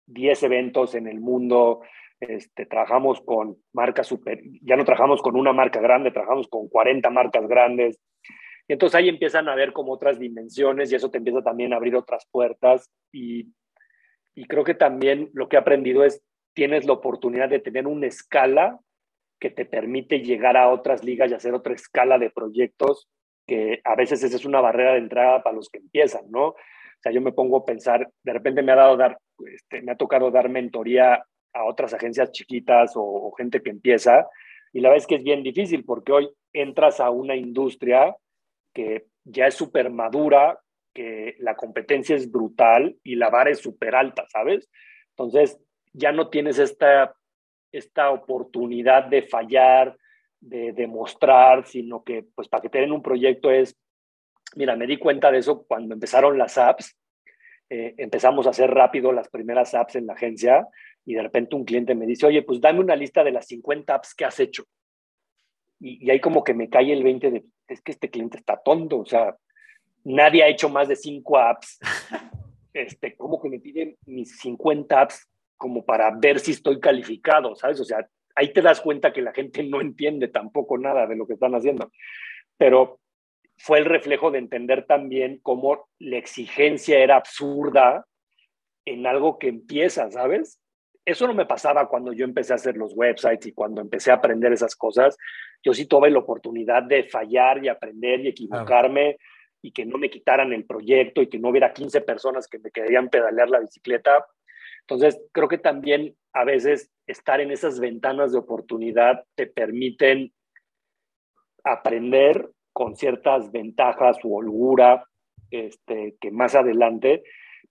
10 0.08 0.43
eventos 0.43 0.95
en 0.95 1.08
el 1.08 1.20
mundo, 1.20 1.82
este, 2.20 2.66
trabajamos 2.66 3.22
con 3.22 3.58
marcas 3.74 4.08
super, 4.08 4.41
ya 4.62 4.76
no 4.76 4.86
trabajamos 4.86 5.22
con 5.22 5.36
una 5.36 5.53
marca 5.53 5.80
grande, 5.80 6.12
trabajamos 6.12 6.47
con 6.47 6.68
40 6.68 7.10
marcas 7.10 7.47
grandes. 7.47 7.99
Y 8.68 8.74
entonces 8.74 8.95
ahí 8.95 9.10
empiezan 9.10 9.47
a 9.47 9.55
ver 9.55 9.72
como 9.72 9.93
otras 9.93 10.20
dimensiones 10.20 10.91
y 10.91 10.95
eso 10.95 11.10
te 11.10 11.20
empieza 11.20 11.41
también 11.41 11.74
a 11.74 11.78
abrir 11.78 11.95
otras 11.95 12.28
puertas. 12.32 12.91
Y, 13.12 13.53
y 14.36 14.45
creo 14.45 14.64
que 14.64 14.74
también 14.74 15.30
lo 15.34 15.47
que 15.47 15.55
he 15.55 15.60
aprendido 15.60 16.03
es, 16.03 16.22
tienes 16.53 16.86
la 16.86 16.93
oportunidad 16.93 17.49
de 17.49 17.60
tener 17.60 17.88
una 17.88 18.08
escala 18.08 18.80
que 19.39 19.51
te 19.51 19.66
permite 19.66 20.20
llegar 20.20 20.58
a 20.58 20.70
otras 20.70 21.03
ligas 21.03 21.30
y 21.30 21.36
hacer 21.36 21.53
otra 21.53 21.74
escala 21.74 22.18
de 22.18 22.32
proyectos 22.32 23.08
que 23.48 23.80
a 23.84 23.95
veces 23.95 24.22
esa 24.22 24.36
es 24.36 24.45
una 24.45 24.62
barrera 24.62 24.93
de 24.93 25.00
entrada 25.00 25.41
para 25.41 25.56
los 25.56 25.70
que 25.70 25.80
empiezan, 25.80 26.30
¿no? 26.30 26.50
O 26.50 26.56
sea, 27.02 27.12
yo 27.12 27.22
me 27.22 27.32
pongo 27.32 27.58
a 27.58 27.66
pensar, 27.66 28.10
de 28.24 28.34
repente 28.34 28.62
me 28.62 28.74
ha 28.74 28.76
dado 28.76 28.98
dar, 28.98 29.18
este, 29.52 29.82
me 29.82 29.93
ha 29.93 29.98
tocado 29.98 30.30
dar 30.30 30.50
mentoría 30.50 31.24
a 31.54 31.64
otras 31.64 31.93
agencias 31.93 32.32
chiquitas 32.32 32.93
o, 32.95 33.32
gente 33.38 33.62
que 33.62 33.70
empieza, 33.70 34.28
y 34.74 34.82
la 34.82 34.89
verdad 34.89 35.04
es 35.04 35.08
que 35.08 35.16
es 35.16 35.24
bien 35.24 35.43
difícil 35.43 35.86
porque 35.86 36.12
hoy 36.12 36.30
entras 36.54 37.00
a 37.00 37.10
una 37.10 37.36
industria 37.36 38.16
que 38.74 39.06
ya 39.24 39.48
es 39.48 39.56
súper 39.56 39.89
madura, 39.89 40.60
que 40.93 41.36
la 41.39 41.56
competencia 41.56 42.16
es 42.16 42.30
brutal 42.30 42.98
y 43.04 43.16
la 43.16 43.30
vara 43.30 43.52
es 43.52 43.60
súper 43.60 43.95
alta, 43.95 44.26
¿sabes? 44.30 44.70
Entonces, 45.12 45.60
ya 45.93 46.12
no 46.12 46.30
tienes 46.30 46.60
esta, 46.60 47.16
esta 47.72 48.12
oportunidad 48.12 49.06
de 49.06 49.22
fallar, 49.22 49.95
de 50.39 50.73
demostrar, 50.73 51.65
sino 51.65 52.03
que, 52.03 52.25
pues, 52.35 52.47
para 52.47 52.61
que 52.61 52.69
te 52.69 52.79
den 52.79 52.91
un 52.91 53.01
proyecto 53.01 53.51
es, 53.51 53.77
mira, 54.55 54.75
me 54.75 54.88
di 54.88 54.97
cuenta 54.97 55.31
de 55.31 55.39
eso 55.39 55.65
cuando 55.67 55.93
empezaron 55.93 56.38
las 56.38 56.57
apps, 56.57 56.97
eh, 57.69 57.95
empezamos 57.97 58.47
a 58.47 58.51
hacer 58.51 58.69
rápido 58.71 59.11
las 59.11 59.29
primeras 59.29 59.73
apps 59.73 59.95
en 59.95 60.07
la 60.07 60.13
agencia 60.13 60.67
y 61.05 61.15
de 61.15 61.21
repente 61.21 61.55
un 61.55 61.65
cliente 61.65 61.95
me 61.95 62.05
dice, 62.05 62.25
oye, 62.25 62.43
pues 62.43 62.61
dame 62.61 62.79
una 62.79 62.95
lista 62.95 63.23
de 63.23 63.31
las 63.31 63.47
50 63.47 63.93
apps 63.93 64.15
que 64.15 64.25
has 64.25 64.39
hecho. 64.39 64.63
Y, 65.79 66.05
y 66.05 66.11
ahí 66.11 66.19
como 66.19 66.43
que 66.43 66.53
me 66.53 66.69
cae 66.69 66.93
el 66.93 67.03
20 67.03 67.31
de, 67.31 67.45
es 67.67 67.81
que 67.81 67.91
este 67.91 68.09
cliente 68.09 68.38
está 68.38 68.57
tonto, 68.57 68.99
o 68.99 69.05
sea, 69.05 69.35
nadie 70.03 70.43
ha 70.43 70.47
hecho 70.47 70.69
más 70.69 70.88
de 70.88 70.95
5 70.95 71.38
apps. 71.38 71.79
Este, 72.73 73.15
como 73.15 73.41
que 73.41 73.49
me 73.49 73.59
piden 73.59 73.97
mis 74.05 74.38
50 74.38 75.01
apps 75.01 75.27
como 75.57 75.83
para 75.83 76.11
ver 76.11 76.39
si 76.39 76.51
estoy 76.51 76.79
calificado, 76.79 77.55
¿sabes? 77.55 77.79
O 77.79 77.83
sea, 77.83 78.07
ahí 78.38 78.53
te 78.53 78.61
das 78.61 78.81
cuenta 78.81 79.11
que 79.11 79.23
la 79.23 79.33
gente 79.33 79.63
no 79.63 79.81
entiende 79.81 80.27
tampoco 80.27 80.77
nada 80.77 81.07
de 81.07 81.15
lo 81.15 81.25
que 81.25 81.33
están 81.33 81.55
haciendo. 81.55 81.91
Pero 82.55 82.99
fue 83.57 83.79
el 83.79 83.85
reflejo 83.85 84.29
de 84.29 84.38
entender 84.38 84.85
también 84.85 85.39
cómo 85.41 85.89
la 85.97 86.17
exigencia 86.17 86.99
era 86.99 87.17
absurda 87.17 88.05
en 88.85 89.07
algo 89.07 89.39
que 89.39 89.47
empieza, 89.47 90.11
¿sabes? 90.11 90.61
Eso 91.03 91.25
no 91.25 91.33
me 91.33 91.47
pasaba 91.47 91.89
cuando 91.89 92.13
yo 92.13 92.25
empecé 92.25 92.53
a 92.53 92.57
hacer 92.57 92.77
los 92.77 92.93
websites 92.95 93.47
y 93.47 93.53
cuando 93.53 93.81
empecé 93.81 94.11
a 94.11 94.15
aprender 94.15 94.53
esas 94.53 94.75
cosas. 94.75 95.17
Yo 95.63 95.73
sí 95.73 95.88
tuve 95.88 96.11
la 96.11 96.19
oportunidad 96.19 96.83
de 96.83 97.05
fallar 97.05 97.63
y 97.63 97.69
aprender 97.69 98.19
y 98.19 98.27
equivocarme 98.27 99.17
y 99.63 99.71
que 99.71 99.85
no 99.85 99.97
me 99.97 100.11
quitaran 100.11 100.53
el 100.53 100.65
proyecto 100.65 101.23
y 101.23 101.27
que 101.27 101.39
no 101.39 101.49
hubiera 101.49 101.73
15 101.73 102.01
personas 102.01 102.47
que 102.47 102.59
me 102.59 102.69
querían 102.69 103.09
pedalear 103.09 103.49
la 103.49 103.59
bicicleta. 103.59 104.27
Entonces, 104.89 105.21
creo 105.33 105.49
que 105.49 105.57
también 105.57 106.15
a 106.31 106.45
veces 106.45 106.89
estar 107.07 107.41
en 107.41 107.51
esas 107.51 107.81
ventanas 107.81 108.31
de 108.31 108.38
oportunidad 108.38 109.25
te 109.35 109.45
permiten 109.45 110.31
aprender 111.65 112.49
con 112.71 112.95
ciertas 112.95 113.51
ventajas 113.51 114.17
u 114.23 114.38
holgura 114.38 115.05
este, 115.51 116.15
que 116.21 116.31
más 116.31 116.55
adelante, 116.55 117.23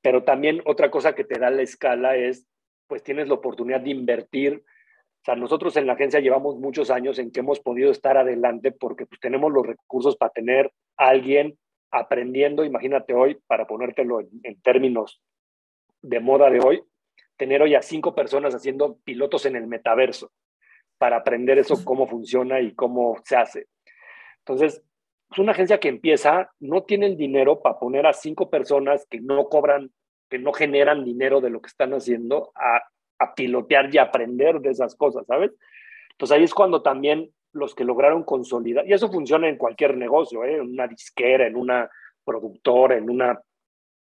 pero 0.02 0.24
también 0.24 0.60
otra 0.66 0.90
cosa 0.90 1.14
que 1.14 1.24
te 1.24 1.38
da 1.38 1.48
la 1.48 1.62
escala 1.62 2.16
es, 2.16 2.46
pues 2.86 3.02
tienes 3.02 3.28
la 3.28 3.34
oportunidad 3.34 3.80
de 3.80 3.90
invertir. 3.90 4.62
O 5.22 5.24
sea, 5.24 5.36
nosotros 5.36 5.74
en 5.78 5.86
la 5.86 5.94
agencia 5.94 6.20
llevamos 6.20 6.58
muchos 6.58 6.90
años 6.90 7.18
en 7.18 7.30
que 7.30 7.40
hemos 7.40 7.60
podido 7.60 7.90
estar 7.90 8.18
adelante 8.18 8.72
porque 8.72 9.06
pues, 9.06 9.20
tenemos 9.20 9.50
los 9.50 9.66
recursos 9.66 10.16
para 10.16 10.32
tener 10.32 10.70
a 10.98 11.08
alguien 11.08 11.56
aprendiendo, 11.90 12.62
imagínate 12.62 13.14
hoy, 13.14 13.38
para 13.46 13.66
ponértelo 13.66 14.20
en 14.20 14.60
términos 14.60 15.22
de 16.02 16.20
moda 16.20 16.50
de 16.50 16.60
hoy, 16.60 16.82
tener 17.36 17.62
hoy 17.62 17.74
a 17.74 17.82
cinco 17.82 18.14
personas 18.14 18.54
haciendo 18.54 18.98
pilotos 19.04 19.46
en 19.46 19.56
el 19.56 19.66
metaverso 19.66 20.30
para 20.98 21.16
aprender 21.16 21.58
eso, 21.58 21.84
cómo 21.84 22.06
funciona 22.06 22.60
y 22.60 22.74
cómo 22.74 23.16
se 23.24 23.36
hace. 23.36 23.66
Entonces, 24.38 24.82
es 25.30 25.38
una 25.38 25.52
agencia 25.52 25.78
que 25.78 25.88
empieza, 25.88 26.50
no 26.60 26.84
tiene 26.84 27.06
el 27.06 27.16
dinero 27.16 27.60
para 27.60 27.78
poner 27.78 28.06
a 28.06 28.12
cinco 28.12 28.48
personas 28.48 29.06
que 29.10 29.20
no 29.20 29.48
cobran, 29.48 29.90
que 30.30 30.38
no 30.38 30.52
generan 30.52 31.04
dinero 31.04 31.40
de 31.40 31.50
lo 31.50 31.60
que 31.60 31.68
están 31.68 31.92
haciendo, 31.92 32.52
a, 32.54 32.80
a 33.18 33.34
pilotear 33.34 33.94
y 33.94 33.98
aprender 33.98 34.60
de 34.60 34.70
esas 34.70 34.94
cosas, 34.94 35.26
¿sabes? 35.26 35.52
Entonces 36.12 36.36
ahí 36.36 36.44
es 36.44 36.54
cuando 36.54 36.82
también 36.82 37.30
los 37.52 37.74
que 37.74 37.84
lograron 37.84 38.22
consolidar, 38.22 38.86
y 38.86 38.92
eso 38.92 39.10
funciona 39.10 39.48
en 39.48 39.56
cualquier 39.56 39.96
negocio, 39.96 40.44
¿eh? 40.44 40.56
en 40.56 40.72
una 40.72 40.86
disquera, 40.86 41.46
en 41.46 41.56
una 41.56 41.90
productora, 42.24 42.96
en 42.96 43.08
una, 43.08 43.40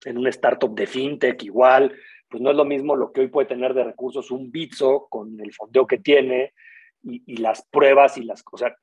en 0.04 0.18
una 0.18 0.30
startup 0.30 0.74
de 0.74 0.86
fintech 0.86 1.42
igual, 1.42 1.94
pues 2.28 2.42
no 2.42 2.50
es 2.50 2.56
lo 2.56 2.64
mismo 2.64 2.94
lo 2.94 3.12
que 3.12 3.22
hoy 3.22 3.28
puede 3.28 3.48
tener 3.48 3.74
de 3.74 3.84
recursos 3.84 4.30
un 4.30 4.50
Bitso 4.50 5.06
con 5.08 5.40
el 5.40 5.52
fondeo 5.52 5.86
que 5.86 5.98
tiene 5.98 6.52
y, 7.02 7.36
las 7.36 7.66
pruebas 7.70 8.18
y 8.18 8.24
las 8.24 8.42
cosas. 8.42 8.74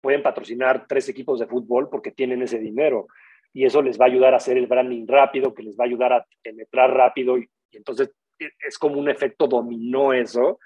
Pueden 0.00 0.22
patrocinar 0.22 0.86
tres 0.86 1.08
equipos 1.08 1.38
de 1.40 1.46
fútbol 1.46 1.88
porque 1.88 2.10
tienen 2.10 2.42
ese 2.42 2.58
dinero 2.58 3.06
y 3.52 3.64
eso 3.64 3.82
les 3.82 3.98
va 3.98 4.06
a 4.06 4.08
ayudar 4.08 4.34
a 4.34 4.38
hacer 4.38 4.56
el 4.56 4.66
branding 4.66 5.06
rápido, 5.06 5.54
que 5.54 5.62
les 5.62 5.76
va 5.76 5.84
a 5.84 5.86
ayudar 5.86 6.12
a 6.12 6.26
penetrar 6.42 6.92
rápido 6.92 7.38
y, 7.38 7.48
entonces 7.72 8.12
e, 8.38 8.50
es 8.66 8.78
como 8.78 8.98
un 8.98 9.08
efecto 9.08 9.46
dominó 9.46 10.12
eso, 10.12 10.58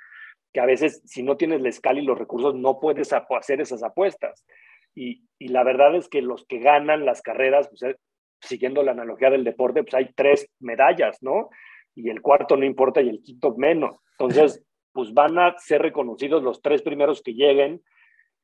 que 0.53 0.61
a 0.61 0.67
veces 0.67 1.03
si 1.05 1.23
no 1.23 1.37
tienes 1.37 1.61
la 1.61 1.69
escala 1.69 2.01
y 2.01 2.05
los 2.05 2.19
recursos 2.19 2.55
no 2.55 2.81
puedes 2.81 3.13
hacer 3.13 3.61
esas 3.61 3.83
apuestas. 3.83 4.45
Y, 4.95 5.25
y 5.39 5.49
la 5.49 5.63
verdad 5.63 5.95
es 5.95 6.09
que 6.09 6.23
los 6.23 6.47
que 6.47 6.59
ganan 6.59 7.05
las 7.05 7.21
carreras, 7.21 7.69
pues, 7.69 7.83
eh, 7.83 7.97
siguiendo 8.41 8.83
la 8.83 8.93
analogía 8.93 9.31
del 9.31 9.45
deporte, 9.45 9.83
pues 9.83 9.95
hay 9.95 10.11
tres 10.15 10.49
medallas, 10.59 11.23
¿no? 11.23 11.51
Y 11.97 12.11
el 12.11 12.21
cuarto 12.21 12.57
no 12.57 12.65
importa 12.65 13.01
y 13.01 13.09
el 13.09 13.23
quinto 13.23 13.55
menos. 13.57 13.97
Entonces, 14.13 14.63
pues 14.93 15.13
van 15.13 15.39
a 15.39 15.59
ser 15.59 15.83
reconocidos 15.83 16.43
los 16.43 16.63
tres 16.63 16.83
primeros 16.83 17.23
que 17.23 17.35
lleguen. 17.35 17.83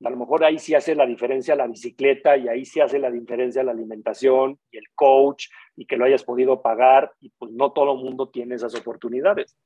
A 0.02 0.10
lo 0.10 0.16
mejor 0.16 0.44
ahí 0.44 0.58
sí 0.58 0.74
hace 0.74 0.96
la 0.96 1.06
diferencia 1.06 1.54
la 1.54 1.68
bicicleta 1.68 2.36
y 2.36 2.48
ahí 2.48 2.64
sí 2.64 2.80
hace 2.80 2.98
la 2.98 3.10
diferencia 3.10 3.62
la 3.62 3.70
alimentación 3.70 4.58
y 4.72 4.78
el 4.78 4.86
coach 4.94 5.46
y 5.76 5.86
que 5.86 5.96
lo 5.96 6.04
hayas 6.04 6.24
podido 6.24 6.60
pagar 6.60 7.12
y 7.20 7.30
pues 7.38 7.52
no 7.52 7.70
todo 7.72 7.92
el 7.92 8.02
mundo 8.02 8.28
tiene 8.28 8.56
esas 8.56 8.74
oportunidades. 8.74 9.56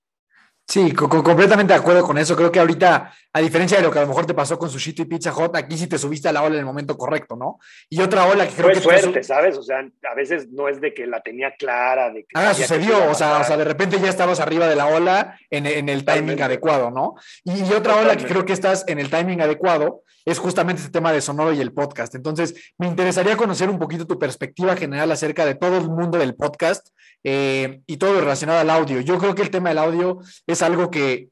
Sí, 0.69 0.93
completamente 0.93 1.73
de 1.73 1.79
acuerdo 1.79 2.03
con 2.03 2.19
eso. 2.19 2.35
Creo 2.35 2.51
que 2.51 2.59
ahorita, 2.59 3.13
a 3.33 3.41
diferencia 3.41 3.77
de 3.77 3.85
lo 3.85 3.93
que 3.93 4.01
a 4.01 4.03
lo 4.03 4.09
mejor 4.09 4.27
te 4.27 4.35
pasó 4.35 4.59
con 4.59 4.69
Sushito 4.69 5.03
y 5.03 5.05
Pizza 5.05 5.31
Hot, 5.31 5.55
aquí 5.57 5.79
sí 5.79 5.87
te 5.87 5.97
subiste 5.97 6.29
a 6.29 6.33
la 6.33 6.43
ola 6.43 6.55
en 6.55 6.61
el 6.61 6.67
momento 6.67 6.99
correcto, 6.99 7.37
¿no? 7.37 7.61
Y 7.89 8.01
otra 8.01 8.27
ola 8.27 8.49
que 8.49 8.55
creo 8.55 8.71
que... 8.71 8.81
suerte, 8.81 9.23
¿sabes? 9.23 9.57
O 9.57 9.63
sea, 9.63 9.79
a 9.79 10.15
veces 10.17 10.49
no 10.51 10.69
es 10.69 10.81
de 10.81 10.93
que 10.93 11.07
la 11.07 11.21
tenía 11.21 11.55
clara, 11.55 12.11
de 12.11 12.25
que... 12.25 12.31
Ah, 12.35 12.53
sucedió, 12.53 13.09
o 13.09 13.15
sea, 13.15 13.39
o 13.39 13.45
sea, 13.45 13.57
de 13.57 13.65
repente 13.65 14.01
ya 14.01 14.09
estabas 14.09 14.41
arriba 14.41 14.67
de 14.67 14.75
la 14.75 14.87
ola 14.87 15.39
en, 15.51 15.67
en 15.67 15.89
el 15.89 16.05
timing 16.05 16.43
adecuado, 16.43 16.91
¿no? 16.91 17.15
Y, 17.45 17.73
otra 17.73 17.97
ola 17.97 18.17
que 18.17 18.25
creo 18.25 18.45
que 18.45 18.53
estás 18.53 18.85
en 18.89 18.99
el 18.99 19.09
timing 19.09 19.43
adecuado 19.43 20.03
es 20.25 20.41
justamente 20.41 20.83
este 20.83 20.93
tema 20.93 21.13
de 21.13 21.21
Sonoro 21.21 21.53
y 21.53 21.61
el 21.61 21.73
podcast. 21.73 22.17
Entonces, 22.17 22.73
me 22.77 22.89
interesaría 22.89 23.37
conocer 23.37 23.71
un 23.71 23.79
poquito 23.79 24.05
tu 24.05 24.19
perspectiva 24.19 24.75
general 24.75 25.13
acerca 25.13 25.47
de 25.47 25.55
todo 25.55 25.79
el 25.79 25.89
mundo 25.89 26.19
del 26.19 26.35
podcast 26.35 26.89
eh, 27.25 27.83
y 27.87 27.97
todo 27.97 28.21
relacionado 28.21 28.61
al 28.61 28.71
audio. 28.71 29.01
Yo 29.01 29.19
creo 29.19 29.35
que 29.35 29.43
el 29.43 29.51
tema 29.51 29.71
del 29.71 29.79
audio 29.79 30.19
es 30.47 30.63
algo 30.63 30.91
que 30.91 31.31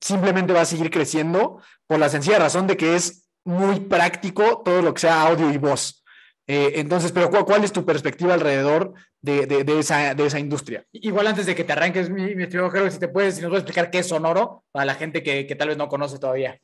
simplemente 0.00 0.52
va 0.52 0.62
a 0.62 0.66
seguir 0.66 0.90
creciendo 0.90 1.60
por 1.86 1.98
la 1.98 2.08
sencilla 2.08 2.38
razón 2.38 2.66
de 2.66 2.76
que 2.76 2.94
es 2.94 3.28
muy 3.44 3.80
práctico 3.80 4.62
todo 4.64 4.82
lo 4.82 4.94
que 4.94 5.00
sea 5.00 5.22
audio 5.22 5.50
y 5.50 5.58
voz. 5.58 6.04
Eh, 6.46 6.80
entonces, 6.80 7.12
pero 7.12 7.30
¿cuál, 7.30 7.64
es 7.64 7.72
tu 7.72 7.84
perspectiva 7.84 8.32
alrededor 8.32 8.94
de, 9.20 9.46
de, 9.46 9.78
esa, 9.78 10.14
de, 10.14 10.26
esa, 10.26 10.38
industria? 10.38 10.84
Igual 10.92 11.26
antes 11.26 11.44
de 11.44 11.54
que 11.54 11.64
te 11.64 11.72
arranques, 11.72 12.08
mi, 12.08 12.34
mi 12.34 12.44
estimado 12.44 12.90
si 12.90 12.98
te 12.98 13.08
puedes, 13.08 13.36
si 13.36 13.42
nos 13.42 13.50
puedes 13.50 13.64
explicar 13.64 13.90
qué 13.90 13.98
es 13.98 14.08
Sonoro 14.08 14.64
para 14.72 14.86
la 14.86 14.94
gente 14.94 15.22
que, 15.22 15.46
que 15.46 15.56
tal 15.56 15.68
vez 15.68 15.76
no 15.76 15.88
conoce 15.88 16.18
todavía. 16.18 16.58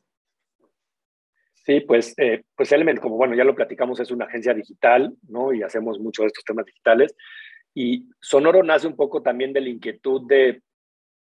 Sí, 1.66 1.80
pues, 1.80 2.14
eh, 2.18 2.42
pues 2.54 2.72
Element, 2.72 3.00
como 3.00 3.16
bueno, 3.16 3.34
ya 3.34 3.44
lo 3.44 3.54
platicamos, 3.54 3.98
es 3.98 4.10
una 4.10 4.26
agencia 4.26 4.52
digital, 4.52 5.14
¿no? 5.28 5.52
Y 5.52 5.62
hacemos 5.62 5.98
mucho 5.98 6.22
de 6.22 6.28
estos 6.28 6.44
temas 6.44 6.66
digitales. 6.66 7.14
Y 7.74 8.08
Sonoro 8.20 8.62
nace 8.62 8.86
un 8.86 8.96
poco 8.96 9.22
también 9.22 9.52
de 9.52 9.60
la 9.60 9.68
inquietud 9.68 10.22
de, 10.26 10.62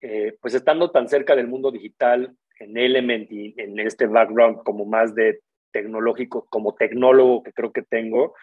eh, 0.02 0.38
pues 0.40 0.54
estando 0.54 0.92
tan 0.92 1.10
cerca 1.10 1.36
del 1.36 1.48
mundo 1.48 1.72
digital 1.72 2.36
en 2.60 2.78
Element 2.78 3.32
y 3.32 3.54
en 3.58 3.80
este 3.80 4.06
background 4.06 4.64
como 4.64 4.86
más 4.86 5.16
de 5.16 5.42
tecnológico, 5.72 6.46
como 6.50 6.76
tecnólogo 6.76 7.44
que 7.44 7.52
creo 7.52 7.72
que 7.72 7.82
tengo, 7.82 8.36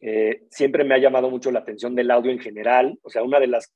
eh, 0.00 0.42
siempre 0.50 0.84
me 0.84 0.94
ha 0.94 0.98
llamado 0.98 1.30
mucho 1.30 1.50
la 1.50 1.60
atención 1.60 1.94
del 1.94 2.10
audio 2.10 2.32
en 2.32 2.40
general. 2.40 2.98
O 3.02 3.10
sea, 3.10 3.22
una 3.22 3.38
de 3.38 3.46
las, 3.46 3.72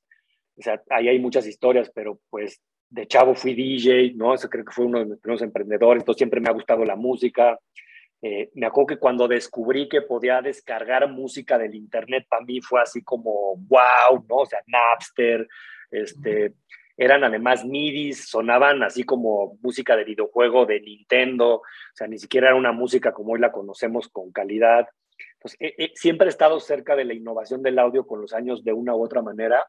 o 0.57 0.61
sea, 0.61 0.81
ahí 0.89 1.07
hay 1.07 1.19
muchas 1.19 1.47
historias, 1.47 1.91
pero 1.93 2.19
pues 2.29 2.61
de 2.89 3.07
chavo 3.07 3.35
fui 3.35 3.53
DJ, 3.53 4.13
¿no? 4.15 4.33
Eso 4.33 4.49
creo 4.49 4.65
que 4.65 4.73
fue 4.73 4.85
uno 4.85 4.99
de 4.99 5.05
mis 5.05 5.19
primeros 5.19 5.41
emprendedores, 5.41 6.01
entonces 6.01 6.19
siempre 6.19 6.41
me 6.41 6.49
ha 6.49 6.53
gustado 6.53 6.83
la 6.85 6.95
música. 6.95 7.59
Eh, 8.21 8.49
me 8.55 8.65
acuerdo 8.65 8.87
que 8.87 8.97
cuando 8.97 9.27
descubrí 9.27 9.87
que 9.87 10.01
podía 10.01 10.41
descargar 10.41 11.07
música 11.09 11.57
del 11.57 11.75
internet, 11.75 12.25
para 12.27 12.43
mí 12.43 12.61
fue 12.61 12.81
así 12.81 13.03
como 13.03 13.55
wow, 13.57 14.25
¿no? 14.27 14.35
O 14.37 14.45
sea, 14.45 14.59
Napster, 14.65 15.47
este, 15.91 16.53
eran 16.97 17.23
además 17.23 17.63
MIDIs, 17.63 18.27
sonaban 18.27 18.81
así 18.81 19.03
como 19.03 19.57
música 19.61 19.95
de 19.95 20.03
videojuego 20.03 20.65
de 20.65 20.81
Nintendo, 20.81 21.57
o 21.57 21.63
sea, 21.93 22.07
ni 22.07 22.17
siquiera 22.17 22.47
era 22.47 22.55
una 22.55 22.71
música 22.71 23.13
como 23.13 23.33
hoy 23.33 23.39
la 23.39 23.51
conocemos 23.51 24.07
con 24.09 24.31
calidad. 24.31 24.87
Entonces, 25.33 25.91
siempre 25.93 26.27
he 26.27 26.29
estado 26.29 26.59
cerca 26.59 26.95
de 26.95 27.05
la 27.05 27.13
innovación 27.13 27.61
del 27.61 27.77
audio 27.77 28.07
con 28.07 28.21
los 28.21 28.33
años 28.33 28.63
de 28.63 28.73
una 28.73 28.95
u 28.95 29.03
otra 29.03 29.21
manera. 29.21 29.67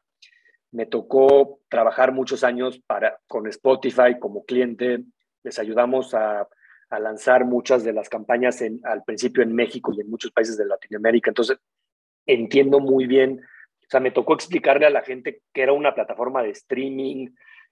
Me 0.71 0.87
tocó 0.87 1.59
trabajar 1.69 2.11
muchos 2.11 2.43
años 2.43 2.79
para, 2.87 3.19
con 3.27 3.45
Spotify 3.47 4.17
como 4.19 4.45
cliente. 4.45 5.03
Les 5.43 5.59
ayudamos 5.59 6.15
a, 6.15 6.47
a 6.89 6.99
lanzar 6.99 7.45
muchas 7.45 7.83
de 7.83 7.93
las 7.93 8.09
campañas 8.09 8.61
en, 8.61 8.79
al 8.83 9.03
principio 9.03 9.43
en 9.43 9.53
México 9.53 9.91
y 9.93 10.01
en 10.01 10.09
muchos 10.09 10.31
países 10.31 10.57
de 10.57 10.65
Latinoamérica. 10.65 11.29
Entonces, 11.29 11.57
entiendo 12.25 12.79
muy 12.79 13.05
bien 13.05 13.41
o 13.89 13.91
sea, 13.91 13.99
me 13.99 14.11
tocó 14.11 14.35
explicarle 14.35 14.85
a 14.85 14.91
la 14.91 15.01
gente 15.01 15.41
que 15.51 15.63
era 15.63 15.73
una 15.73 15.95
plataforma 15.95 16.43
de 16.43 16.51
streaming, 16.51 17.29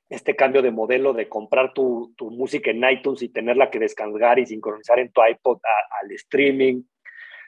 este 0.10 0.36
cambio 0.36 0.64
de 0.64 0.72
modelo 0.72 1.14
de 1.14 1.30
comprar 1.30 1.74
tu, 1.74 2.12
tu 2.18 2.32
música 2.32 2.72
en 2.72 2.84
iTunes 2.90 3.22
y 3.22 3.30
tenerla 3.30 3.70
que 3.70 3.78
descargar 3.78 4.40
y 4.40 4.48
sincronizar 4.48 4.98
en 4.98 5.12
tu 5.12 5.22
iPod 5.24 5.60
al 6.02 6.12
streaming. 6.14 6.82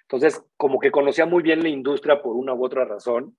Entonces, 0.03 0.45
como 0.55 0.79
que 0.79 0.91
conocía 0.91 1.25
muy 1.25 1.41
bien 1.41 1.63
la 1.63 1.69
industria 1.69 2.21
por 2.21 2.35
una 2.35 2.53
u 2.53 2.63
otra 2.63 2.85
razón. 2.85 3.35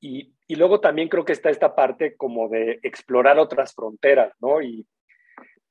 Y, 0.00 0.34
y, 0.48 0.56
luego 0.56 0.80
también 0.80 1.08
creo 1.08 1.24
que 1.24 1.32
está 1.32 1.50
esta 1.50 1.76
parte 1.76 2.16
como 2.16 2.48
de 2.48 2.80
explorar 2.82 3.38
otras 3.38 3.74
fronteras, 3.74 4.34
¿no? 4.40 4.60
Y, 4.60 4.88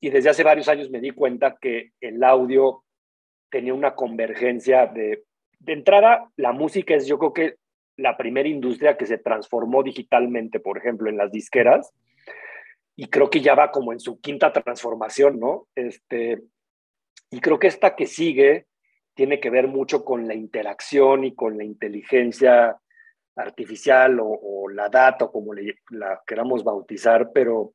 y 0.03 0.09
desde 0.09 0.31
hace 0.31 0.43
varios 0.43 0.67
años 0.67 0.89
me 0.89 0.99
di 0.99 1.11
cuenta 1.11 1.55
que 1.61 1.93
el 2.01 2.21
audio 2.25 2.83
tenía 3.49 3.73
una 3.73 3.95
convergencia 3.95 4.85
de, 4.85 5.23
de 5.59 5.71
entrada, 5.71 6.29
la 6.35 6.51
música 6.51 6.93
es 6.93 7.07
yo 7.07 7.17
creo 7.17 7.31
que 7.31 7.55
la 7.95 8.17
primera 8.17 8.49
industria 8.49 8.97
que 8.97 9.05
se 9.05 9.17
transformó 9.17 9.81
digitalmente, 9.81 10.59
por 10.59 10.77
ejemplo, 10.77 11.09
en 11.09 11.15
las 11.15 11.31
disqueras, 11.31 11.93
y 12.97 13.07
creo 13.07 13.29
que 13.29 13.39
ya 13.39 13.55
va 13.55 13.71
como 13.71 13.93
en 13.93 14.01
su 14.01 14.19
quinta 14.19 14.51
transformación, 14.51 15.39
¿no? 15.39 15.69
Este, 15.73 16.41
y 17.31 17.39
creo 17.39 17.57
que 17.57 17.67
esta 17.67 17.95
que 17.95 18.05
sigue 18.05 18.65
tiene 19.13 19.39
que 19.39 19.51
ver 19.51 19.69
mucho 19.69 20.03
con 20.03 20.27
la 20.27 20.33
interacción 20.33 21.23
y 21.23 21.33
con 21.33 21.57
la 21.57 21.63
inteligencia 21.63 22.77
artificial 23.37 24.19
o, 24.21 24.67
la 24.67 24.89
data, 24.89 25.29
como 25.29 25.53
la 25.53 26.21
queramos 26.27 26.61
bautizar, 26.61 27.31
pero 27.31 27.73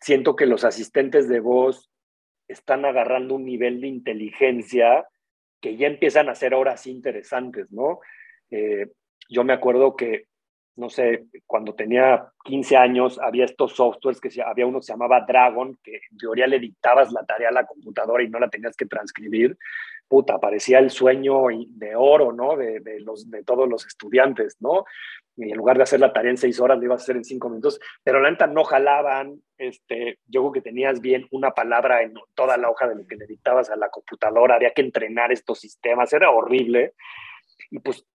siento, 0.00 0.36
que 0.36 0.46
los 0.46 0.64
asistentes 0.64 1.28
de 1.28 1.40
voz 1.40 1.90
están 2.48 2.84
agarrando 2.84 3.34
un 3.34 3.44
nivel 3.44 3.80
de 3.80 3.88
inteligencia 3.88 5.06
que 5.60 5.76
ya 5.76 5.86
empiezan 5.86 6.28
a 6.28 6.34
ser 6.34 6.54
horas 6.54 6.86
interesantes, 6.86 7.72
¿no? 7.72 8.00
Eh, 8.50 8.86
yo 9.28 9.42
me 9.42 9.52
acuerdo 9.52 9.96
que, 9.96 10.26
no 10.76 10.88
sé, 10.88 11.26
cuando 11.46 11.74
tenía 11.74 12.28
15 12.44 12.76
años 12.76 13.18
había 13.20 13.44
estos 13.44 13.74
softwares 13.74 14.20
que 14.20 14.30
había 14.42 14.66
uno 14.66 14.78
que 14.78 14.86
se 14.86 14.92
llamaba 14.92 15.24
Dragon, 15.26 15.76
que 15.82 15.96
en 16.10 16.18
teoría 16.18 16.46
le 16.46 16.60
dictabas 16.60 17.12
la 17.12 17.24
tarea 17.24 17.48
a 17.48 17.52
la 17.52 17.66
computadora 17.66 18.22
y 18.22 18.28
no 18.28 18.38
la 18.38 18.50
tenías 18.50 18.76
que 18.76 18.86
transcribir. 18.86 19.56
Puta, 20.08 20.38
parecía 20.38 20.78
el 20.78 20.90
sueño 20.90 21.46
de 21.68 21.96
oro, 21.96 22.32
¿no? 22.32 22.56
De, 22.56 22.80
de 22.80 23.00
los, 23.00 23.30
de 23.30 23.42
todos 23.42 23.68
los 23.68 23.86
estudiantes, 23.86 24.56
¿no? 24.60 24.84
Y 25.36 25.50
en 25.50 25.56
lugar 25.56 25.76
de 25.76 25.82
hacer 25.82 26.00
la 26.00 26.12
tarea 26.12 26.30
en 26.30 26.38
seis 26.38 26.60
horas, 26.60 26.78
lo 26.78 26.84
ibas 26.84 27.02
a 27.02 27.04
hacer 27.04 27.16
en 27.16 27.24
cinco 27.24 27.48
minutos, 27.48 27.78
pero 28.02 28.20
la 28.20 28.30
neta 28.30 28.46
no 28.46 28.64
jalaban, 28.64 29.42
este, 29.58 30.18
yo 30.26 30.42
creo 30.42 30.52
que 30.52 30.62
tenías 30.62 31.00
bien 31.00 31.26
una 31.30 31.50
palabra 31.50 32.02
en 32.02 32.14
toda 32.34 32.56
la 32.56 32.70
hoja 32.70 32.88
de 32.88 32.94
lo 32.94 33.06
que 33.06 33.16
le 33.16 33.26
dictabas 33.26 33.68
a 33.68 33.76
la 33.76 33.90
computadora, 33.90 34.54
había 34.54 34.72
que 34.72 34.82
entrenar 34.82 35.32
estos 35.32 35.60
sistemas, 35.60 36.12
era 36.12 36.30
horrible. 36.30 36.94
Y 37.70 37.80
pues 37.80 38.06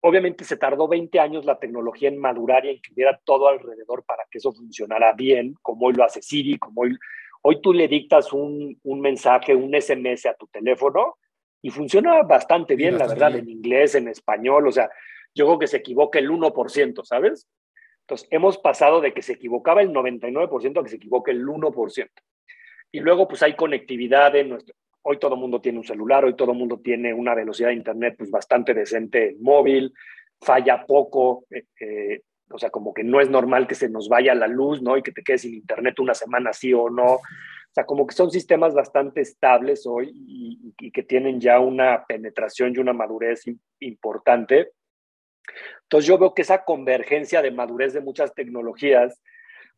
Obviamente 0.00 0.44
se 0.44 0.56
tardó 0.56 0.86
20 0.86 1.18
años 1.18 1.44
la 1.44 1.58
tecnología 1.58 2.08
en 2.08 2.18
madurar 2.18 2.64
y 2.64 2.70
en 2.70 2.80
que 2.80 2.92
hubiera 2.92 3.18
todo 3.24 3.48
alrededor 3.48 4.04
para 4.04 4.24
que 4.30 4.38
eso 4.38 4.52
funcionara 4.52 5.12
bien, 5.12 5.54
como 5.60 5.86
hoy 5.86 5.94
lo 5.94 6.04
hace 6.04 6.22
Siri, 6.22 6.56
como 6.56 6.82
hoy, 6.82 6.96
hoy 7.42 7.60
tú 7.60 7.72
le 7.72 7.88
dictas 7.88 8.32
un, 8.32 8.78
un 8.84 9.00
mensaje, 9.00 9.56
un 9.56 9.74
SMS 9.74 10.26
a 10.26 10.34
tu 10.34 10.46
teléfono 10.46 11.16
y 11.62 11.70
funciona 11.70 12.22
bastante 12.22 12.76
bien, 12.76 12.98
la 12.98 13.06
verdad, 13.06 13.34
en 13.36 13.48
inglés, 13.48 13.94
en 13.94 14.08
español, 14.08 14.68
o 14.68 14.72
sea, 14.72 14.90
yo 15.34 15.46
creo 15.46 15.58
que 15.58 15.66
se 15.66 15.78
equivoca 15.78 16.18
el 16.18 16.30
1%, 16.30 17.04
¿sabes? 17.04 17.48
Entonces, 18.00 18.28
hemos 18.30 18.58
pasado 18.58 19.00
de 19.00 19.12
que 19.12 19.22
se 19.22 19.34
equivocaba 19.34 19.82
el 19.82 19.90
99% 19.90 20.80
a 20.80 20.82
que 20.82 20.90
se 20.90 20.96
equivoque 20.96 21.30
el 21.30 21.44
1%. 21.44 22.08
Y 22.90 23.00
luego, 23.00 23.28
pues 23.28 23.42
hay 23.42 23.54
conectividad 23.54 24.34
en 24.36 24.50
nuestro, 24.50 24.74
hoy 25.02 25.18
todo 25.18 25.34
el 25.34 25.40
mundo 25.40 25.60
tiene 25.60 25.78
un 25.78 25.84
celular, 25.84 26.24
hoy 26.24 26.34
todo 26.34 26.52
el 26.52 26.58
mundo 26.58 26.80
tiene 26.82 27.12
una 27.12 27.34
velocidad 27.34 27.68
de 27.68 27.74
internet 27.74 28.14
pues 28.16 28.30
bastante 28.30 28.74
decente 28.74 29.30
en 29.30 29.42
móvil, 29.42 29.92
falla 30.40 30.84
poco, 30.86 31.44
eh, 31.50 31.64
eh, 31.80 32.20
o 32.50 32.58
sea, 32.58 32.70
como 32.70 32.94
que 32.94 33.04
no 33.04 33.20
es 33.20 33.28
normal 33.28 33.66
que 33.66 33.74
se 33.74 33.88
nos 33.88 34.08
vaya 34.08 34.34
la 34.34 34.46
luz, 34.46 34.80
¿no? 34.80 34.96
Y 34.96 35.02
que 35.02 35.12
te 35.12 35.22
quedes 35.22 35.42
sin 35.42 35.54
internet 35.54 35.98
una 35.98 36.14
semana 36.14 36.52
sí 36.52 36.72
o 36.72 36.88
no. 36.88 37.20
Como 37.86 38.06
que 38.06 38.14
son 38.14 38.30
sistemas 38.30 38.74
bastante 38.74 39.20
estables 39.20 39.86
hoy 39.86 40.12
y, 40.14 40.90
que 40.90 41.02
tienen 41.02 41.40
ya 41.40 41.60
una 41.60 42.04
penetración 42.06 42.72
y 42.74 42.78
una 42.78 42.92
madurez 42.92 43.44
importante. 43.80 44.72
Entonces 45.82 46.08
yo 46.08 46.18
veo 46.18 46.34
que 46.34 46.42
esa 46.42 46.64
convergencia 46.64 47.42
de 47.42 47.50
madurez 47.50 47.92
de 47.92 48.00
muchas 48.00 48.34
tecnologías 48.34 49.20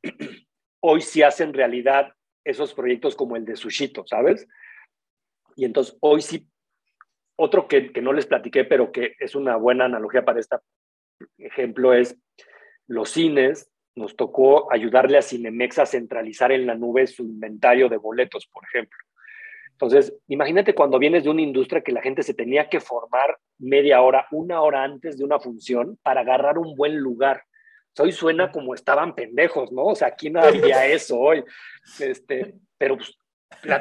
hoy 0.80 1.00
sí 1.00 1.22
hacen 1.22 1.52
realidad 1.52 2.12
esos 2.44 2.74
proyectos 2.74 3.14
como 3.14 3.36
el 3.36 3.44
de 3.44 3.56
Sushito, 3.56 4.04
¿sabes? 4.06 4.48
Y 5.56 5.64
entonces 5.64 5.96
hoy 6.00 6.22
sí, 6.22 6.48
otro 7.36 7.68
que 7.68 7.92
no 8.00 8.12
les 8.12 8.26
platiqué, 8.26 8.64
pero 8.64 8.92
que 8.92 9.14
es 9.18 9.34
una 9.34 9.56
buena 9.56 9.84
analogía 9.84 10.24
para 10.24 10.40
este 10.40 10.56
ejemplo 11.38 11.92
es 11.94 12.18
los 12.86 13.10
cines. 13.10 13.69
Nos 13.94 14.16
tocó 14.16 14.72
ayudarle 14.72 15.18
a 15.18 15.22
Cinemex 15.22 15.78
a 15.78 15.86
centralizar 15.86 16.52
en 16.52 16.66
la 16.66 16.74
nube 16.74 17.06
su 17.06 17.22
inventario 17.22 17.88
de 17.88 17.96
boletos, 17.96 18.46
por 18.46 18.64
ejemplo. 18.64 18.98
Entonces, 19.80 20.14
imagínate 20.28 20.74
cuando 20.74 20.98
vienes 20.98 21.24
de 21.24 21.30
una 21.30 21.40
industria 21.40 21.80
que 21.80 21.92
la 21.92 22.02
gente 22.02 22.22
se 22.22 22.34
tenía 22.34 22.68
que 22.68 22.80
formar 22.80 23.38
media 23.58 24.02
hora, 24.02 24.26
una 24.30 24.60
hora 24.60 24.84
antes 24.84 25.16
de 25.16 25.24
una 25.24 25.40
función 25.40 25.98
para 26.02 26.20
agarrar 26.20 26.58
un 26.58 26.76
buen 26.76 26.98
lugar. 26.98 27.44
Hoy 27.98 28.12
suena 28.12 28.52
como 28.52 28.74
estaban 28.74 29.14
pendejos, 29.14 29.72
¿no? 29.72 29.86
O 29.86 29.94
sea, 29.94 30.08
aquí 30.08 30.28
no 30.28 30.40
había 30.40 30.86
eso 30.86 31.18
hoy. 31.18 31.42
Este, 31.98 32.54
pero 32.76 32.96
pues, 32.96 33.16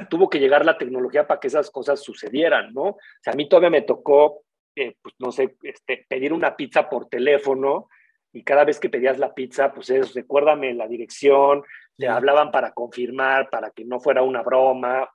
tuvo 0.09 0.29
que 0.29 0.39
llegar 0.39 0.65
la 0.65 0.77
tecnología 0.77 1.27
para 1.27 1.39
que 1.39 1.47
esas 1.47 1.69
cosas 1.69 2.01
sucedieran, 2.01 2.73
¿no? 2.73 2.83
O 2.83 2.97
sea, 3.21 3.33
a 3.33 3.35
mí 3.35 3.49
todavía 3.49 3.69
me 3.69 3.81
tocó, 3.81 4.43
eh, 4.75 4.95
pues 5.01 5.15
no 5.19 5.33
sé, 5.33 5.57
este, 5.63 6.05
pedir 6.07 6.31
una 6.31 6.55
pizza 6.55 6.89
por 6.89 7.09
teléfono 7.09 7.89
y 8.31 8.43
cada 8.43 8.63
vez 8.63 8.79
que 8.79 8.89
pedías 8.89 9.17
la 9.17 9.33
pizza, 9.33 9.71
pues 9.73 9.89
es, 9.89 10.13
recuérdame 10.13 10.73
la 10.73 10.87
dirección, 10.87 11.63
le 11.97 12.07
hablaban 12.07 12.51
para 12.51 12.73
confirmar, 12.73 13.49
para 13.49 13.71
que 13.71 13.85
no 13.85 13.99
fuera 13.99 14.21
una 14.21 14.41
broma, 14.41 15.09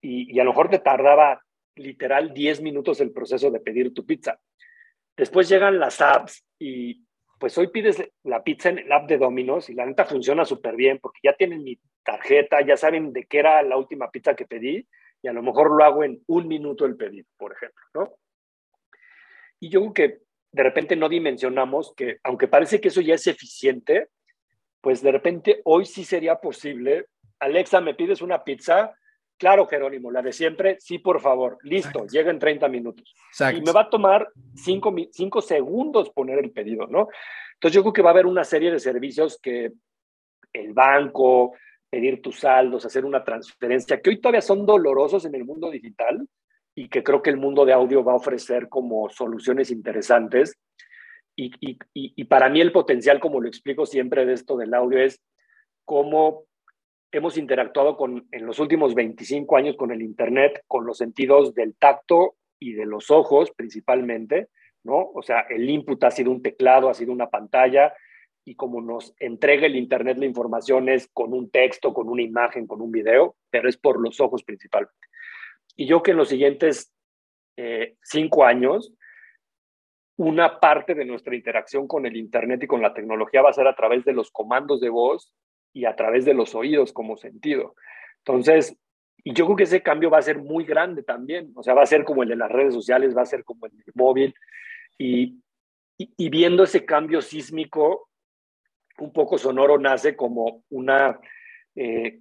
y, 0.00 0.34
y, 0.34 0.40
a 0.40 0.44
lo 0.44 0.50
mejor 0.50 0.68
te 0.68 0.78
tardaba 0.78 1.42
literal 1.76 2.32
10 2.32 2.60
minutos 2.62 3.00
el 3.00 3.12
proceso 3.12 3.50
de 3.50 3.60
pedir 3.60 3.92
tu 3.94 4.04
pizza. 4.04 4.38
Después 5.16 5.48
llegan 5.48 5.78
las 5.78 6.00
apps 6.00 6.44
y, 6.58 7.06
pues 7.38 7.56
hoy 7.58 7.68
pides 7.68 8.02
la 8.22 8.42
pizza 8.42 8.70
en 8.70 8.78
el 8.78 8.92
app 8.92 9.08
de 9.08 9.18
Domino's 9.18 9.68
y 9.68 9.74
la 9.74 9.86
neta 9.86 10.04
funciona 10.04 10.44
súper 10.44 10.74
bien 10.74 10.98
porque 11.00 11.20
ya 11.22 11.34
tienen 11.34 11.62
mi 11.62 11.78
tarjeta, 12.02 12.64
ya 12.64 12.76
saben 12.76 13.12
de 13.12 13.26
qué 13.26 13.38
era 13.38 13.62
la 13.62 13.76
última 13.76 14.10
pizza 14.10 14.34
que 14.34 14.46
pedí 14.46 14.86
y 15.22 15.28
a 15.28 15.32
lo 15.32 15.42
mejor 15.42 15.76
lo 15.76 15.84
hago 15.84 16.04
en 16.04 16.22
un 16.26 16.48
minuto 16.48 16.86
el 16.86 16.96
pedido, 16.96 17.26
por 17.36 17.52
ejemplo, 17.52 17.84
¿no? 17.94 18.12
Y 19.60 19.70
yo 19.70 19.80
creo 19.80 19.94
que 19.94 20.25
de 20.56 20.62
repente 20.62 20.96
no 20.96 21.10
dimensionamos 21.10 21.92
que, 21.94 22.16
aunque 22.24 22.48
parece 22.48 22.80
que 22.80 22.88
eso 22.88 23.02
ya 23.02 23.14
es 23.14 23.26
eficiente, 23.26 24.08
pues 24.80 25.02
de 25.02 25.12
repente 25.12 25.60
hoy 25.64 25.84
sí 25.84 26.02
sería 26.02 26.36
posible, 26.36 27.08
Alexa, 27.40 27.82
¿me 27.82 27.94
pides 27.94 28.22
una 28.22 28.42
pizza? 28.42 28.94
Claro, 29.36 29.66
Jerónimo, 29.66 30.10
la 30.10 30.22
de 30.22 30.32
siempre, 30.32 30.78
sí, 30.80 30.98
por 30.98 31.20
favor, 31.20 31.58
listo, 31.62 32.06
llega 32.06 32.30
en 32.30 32.38
30 32.38 32.68
minutos. 32.68 33.14
Y 33.54 33.60
me 33.60 33.70
va 33.70 33.82
a 33.82 33.90
tomar 33.90 34.30
5 34.54 35.42
segundos 35.42 36.08
poner 36.08 36.38
el 36.38 36.50
pedido, 36.52 36.86
¿no? 36.86 37.08
Entonces 37.52 37.74
yo 37.74 37.82
creo 37.82 37.92
que 37.92 38.02
va 38.02 38.08
a 38.08 38.12
haber 38.14 38.24
una 38.24 38.44
serie 38.44 38.70
de 38.70 38.80
servicios 38.80 39.38
que 39.38 39.72
el 40.54 40.72
banco, 40.72 41.52
pedir 41.90 42.22
tus 42.22 42.40
saldos, 42.40 42.86
hacer 42.86 43.04
una 43.04 43.22
transferencia, 43.22 44.00
que 44.00 44.08
hoy 44.08 44.22
todavía 44.22 44.40
son 44.40 44.64
dolorosos 44.64 45.26
en 45.26 45.34
el 45.34 45.44
mundo 45.44 45.70
digital 45.70 46.26
y 46.76 46.88
que 46.88 47.02
creo 47.02 47.22
que 47.22 47.30
el 47.30 47.38
mundo 47.38 47.64
de 47.64 47.72
audio 47.72 48.04
va 48.04 48.12
a 48.12 48.16
ofrecer 48.16 48.68
como 48.68 49.08
soluciones 49.08 49.70
interesantes. 49.70 50.56
Y, 51.34 51.50
y, 51.60 51.78
y 51.92 52.24
para 52.24 52.48
mí 52.48 52.60
el 52.60 52.70
potencial, 52.70 53.18
como 53.18 53.40
lo 53.40 53.48
explico 53.48 53.86
siempre 53.86 54.26
de 54.26 54.34
esto 54.34 54.56
del 54.56 54.74
audio, 54.74 54.98
es 55.00 55.20
cómo 55.84 56.44
hemos 57.12 57.38
interactuado 57.38 57.96
con, 57.96 58.28
en 58.30 58.46
los 58.46 58.58
últimos 58.58 58.94
25 58.94 59.56
años 59.56 59.76
con 59.76 59.90
el 59.90 60.02
Internet, 60.02 60.62
con 60.66 60.84
los 60.84 60.98
sentidos 60.98 61.54
del 61.54 61.74
tacto 61.76 62.36
y 62.58 62.74
de 62.74 62.84
los 62.84 63.10
ojos 63.10 63.50
principalmente, 63.56 64.48
¿no? 64.84 65.10
O 65.14 65.22
sea, 65.22 65.40
el 65.48 65.68
input 65.68 66.04
ha 66.04 66.10
sido 66.10 66.30
un 66.30 66.42
teclado, 66.42 66.90
ha 66.90 66.94
sido 66.94 67.12
una 67.12 67.30
pantalla, 67.30 67.94
y 68.44 68.54
como 68.54 68.80
nos 68.80 69.14
entrega 69.18 69.66
el 69.66 69.76
Internet 69.76 70.18
la 70.18 70.26
información 70.26 70.88
es 70.88 71.08
con 71.12 71.32
un 71.32 71.50
texto, 71.50 71.94
con 71.94 72.08
una 72.08 72.22
imagen, 72.22 72.66
con 72.66 72.80
un 72.80 72.92
video, 72.92 73.34
pero 73.50 73.68
es 73.68 73.76
por 73.76 74.00
los 74.00 74.20
ojos 74.20 74.44
principalmente. 74.44 75.08
Y 75.76 75.86
yo 75.86 76.02
que 76.02 76.12
en 76.12 76.16
los 76.16 76.28
siguientes 76.28 76.92
eh, 77.56 77.96
cinco 78.02 78.44
años 78.44 78.92
una 80.18 80.60
parte 80.60 80.94
de 80.94 81.04
nuestra 81.04 81.34
interacción 81.34 81.86
con 81.86 82.06
el 82.06 82.16
Internet 82.16 82.62
y 82.62 82.66
con 82.66 82.80
la 82.80 82.94
tecnología 82.94 83.42
va 83.42 83.50
a 83.50 83.54
ser 83.54 83.66
a 83.66 83.76
través 83.76 84.04
de 84.04 84.14
los 84.14 84.30
comandos 84.30 84.80
de 84.80 84.88
voz 84.88 85.32
y 85.74 85.84
a 85.84 85.94
través 85.94 86.24
de 86.24 86.32
los 86.32 86.54
oídos 86.54 86.92
como 86.92 87.18
sentido. 87.18 87.74
Entonces, 88.18 88.78
y 89.22 89.34
yo 89.34 89.44
creo 89.44 89.56
que 89.56 89.64
ese 89.64 89.82
cambio 89.82 90.08
va 90.08 90.18
a 90.18 90.22
ser 90.22 90.38
muy 90.38 90.64
grande 90.64 91.02
también, 91.02 91.52
o 91.54 91.62
sea, 91.62 91.74
va 91.74 91.82
a 91.82 91.86
ser 91.86 92.04
como 92.04 92.22
el 92.22 92.30
de 92.30 92.36
las 92.36 92.50
redes 92.50 92.72
sociales, 92.72 93.14
va 93.14 93.22
a 93.22 93.26
ser 93.26 93.44
como 93.44 93.66
el 93.66 93.72
del 93.72 93.92
móvil, 93.94 94.34
y, 94.98 95.42
y, 95.98 96.28
viendo 96.30 96.62
ese 96.62 96.86
cambio 96.86 97.20
sísmico, 97.20 98.08
un 98.98 99.12
poco 99.12 99.36
Sonoro 99.36 99.78
nace 99.78 100.16
como 100.16 100.62
una, 100.70 101.20
eh, 101.74 102.18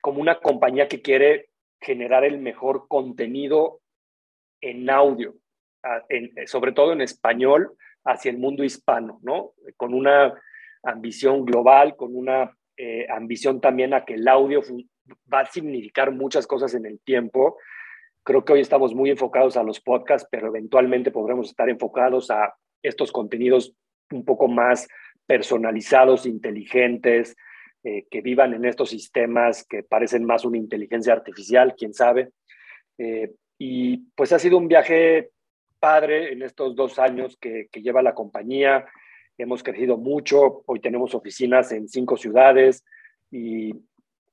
como 0.00 0.20
una 0.20 0.40
compañía 0.40 0.88
que 0.88 1.02
quiere 1.02 1.50
generar 1.82 2.24
el 2.24 2.38
mejor 2.38 2.86
contenido 2.88 3.80
en 4.60 4.88
audio, 4.88 5.34
sobre 6.46 6.72
todo 6.72 6.92
en 6.92 7.00
español, 7.00 7.76
hacia 8.04 8.30
el 8.30 8.38
mundo 8.38 8.64
hispano, 8.64 9.18
¿no? 9.22 9.52
Con 9.76 9.92
una 9.92 10.40
ambición 10.84 11.44
global, 11.44 11.96
con 11.96 12.16
una 12.16 12.56
eh, 12.76 13.06
ambición 13.10 13.60
también 13.60 13.94
a 13.94 14.04
que 14.04 14.14
el 14.14 14.26
audio 14.26 14.62
va 15.32 15.40
a 15.40 15.46
significar 15.46 16.12
muchas 16.12 16.46
cosas 16.46 16.74
en 16.74 16.86
el 16.86 17.00
tiempo. 17.00 17.58
Creo 18.24 18.44
que 18.44 18.52
hoy 18.52 18.60
estamos 18.60 18.94
muy 18.94 19.10
enfocados 19.10 19.56
a 19.56 19.62
los 19.62 19.80
podcasts, 19.80 20.28
pero 20.30 20.48
eventualmente 20.48 21.10
podremos 21.10 21.48
estar 21.48 21.68
enfocados 21.68 22.30
a 22.30 22.54
estos 22.82 23.10
contenidos 23.12 23.74
un 24.12 24.24
poco 24.24 24.48
más 24.48 24.88
personalizados, 25.26 26.26
inteligentes, 26.26 27.36
eh, 27.84 28.06
que 28.10 28.20
vivan 28.20 28.54
en 28.54 28.64
estos 28.64 28.90
sistemas 28.90 29.64
que 29.64 29.82
parecen 29.82 30.24
más 30.24 30.44
una 30.44 30.58
inteligencia 30.58 31.12
artificial, 31.12 31.74
quién 31.76 31.92
sabe. 31.92 32.30
Eh, 32.98 33.32
y 33.58 33.98
pues 34.14 34.32
ha 34.32 34.38
sido 34.38 34.58
un 34.58 34.68
viaje 34.68 35.30
padre 35.80 36.32
en 36.32 36.42
estos 36.42 36.76
dos 36.76 36.98
años 36.98 37.36
que, 37.40 37.68
que 37.70 37.82
lleva 37.82 38.02
la 38.02 38.14
compañía. 38.14 38.86
Hemos 39.36 39.62
crecido 39.62 39.96
mucho, 39.96 40.62
hoy 40.66 40.80
tenemos 40.80 41.14
oficinas 41.14 41.72
en 41.72 41.88
cinco 41.88 42.16
ciudades 42.16 42.84
y, 43.30 43.74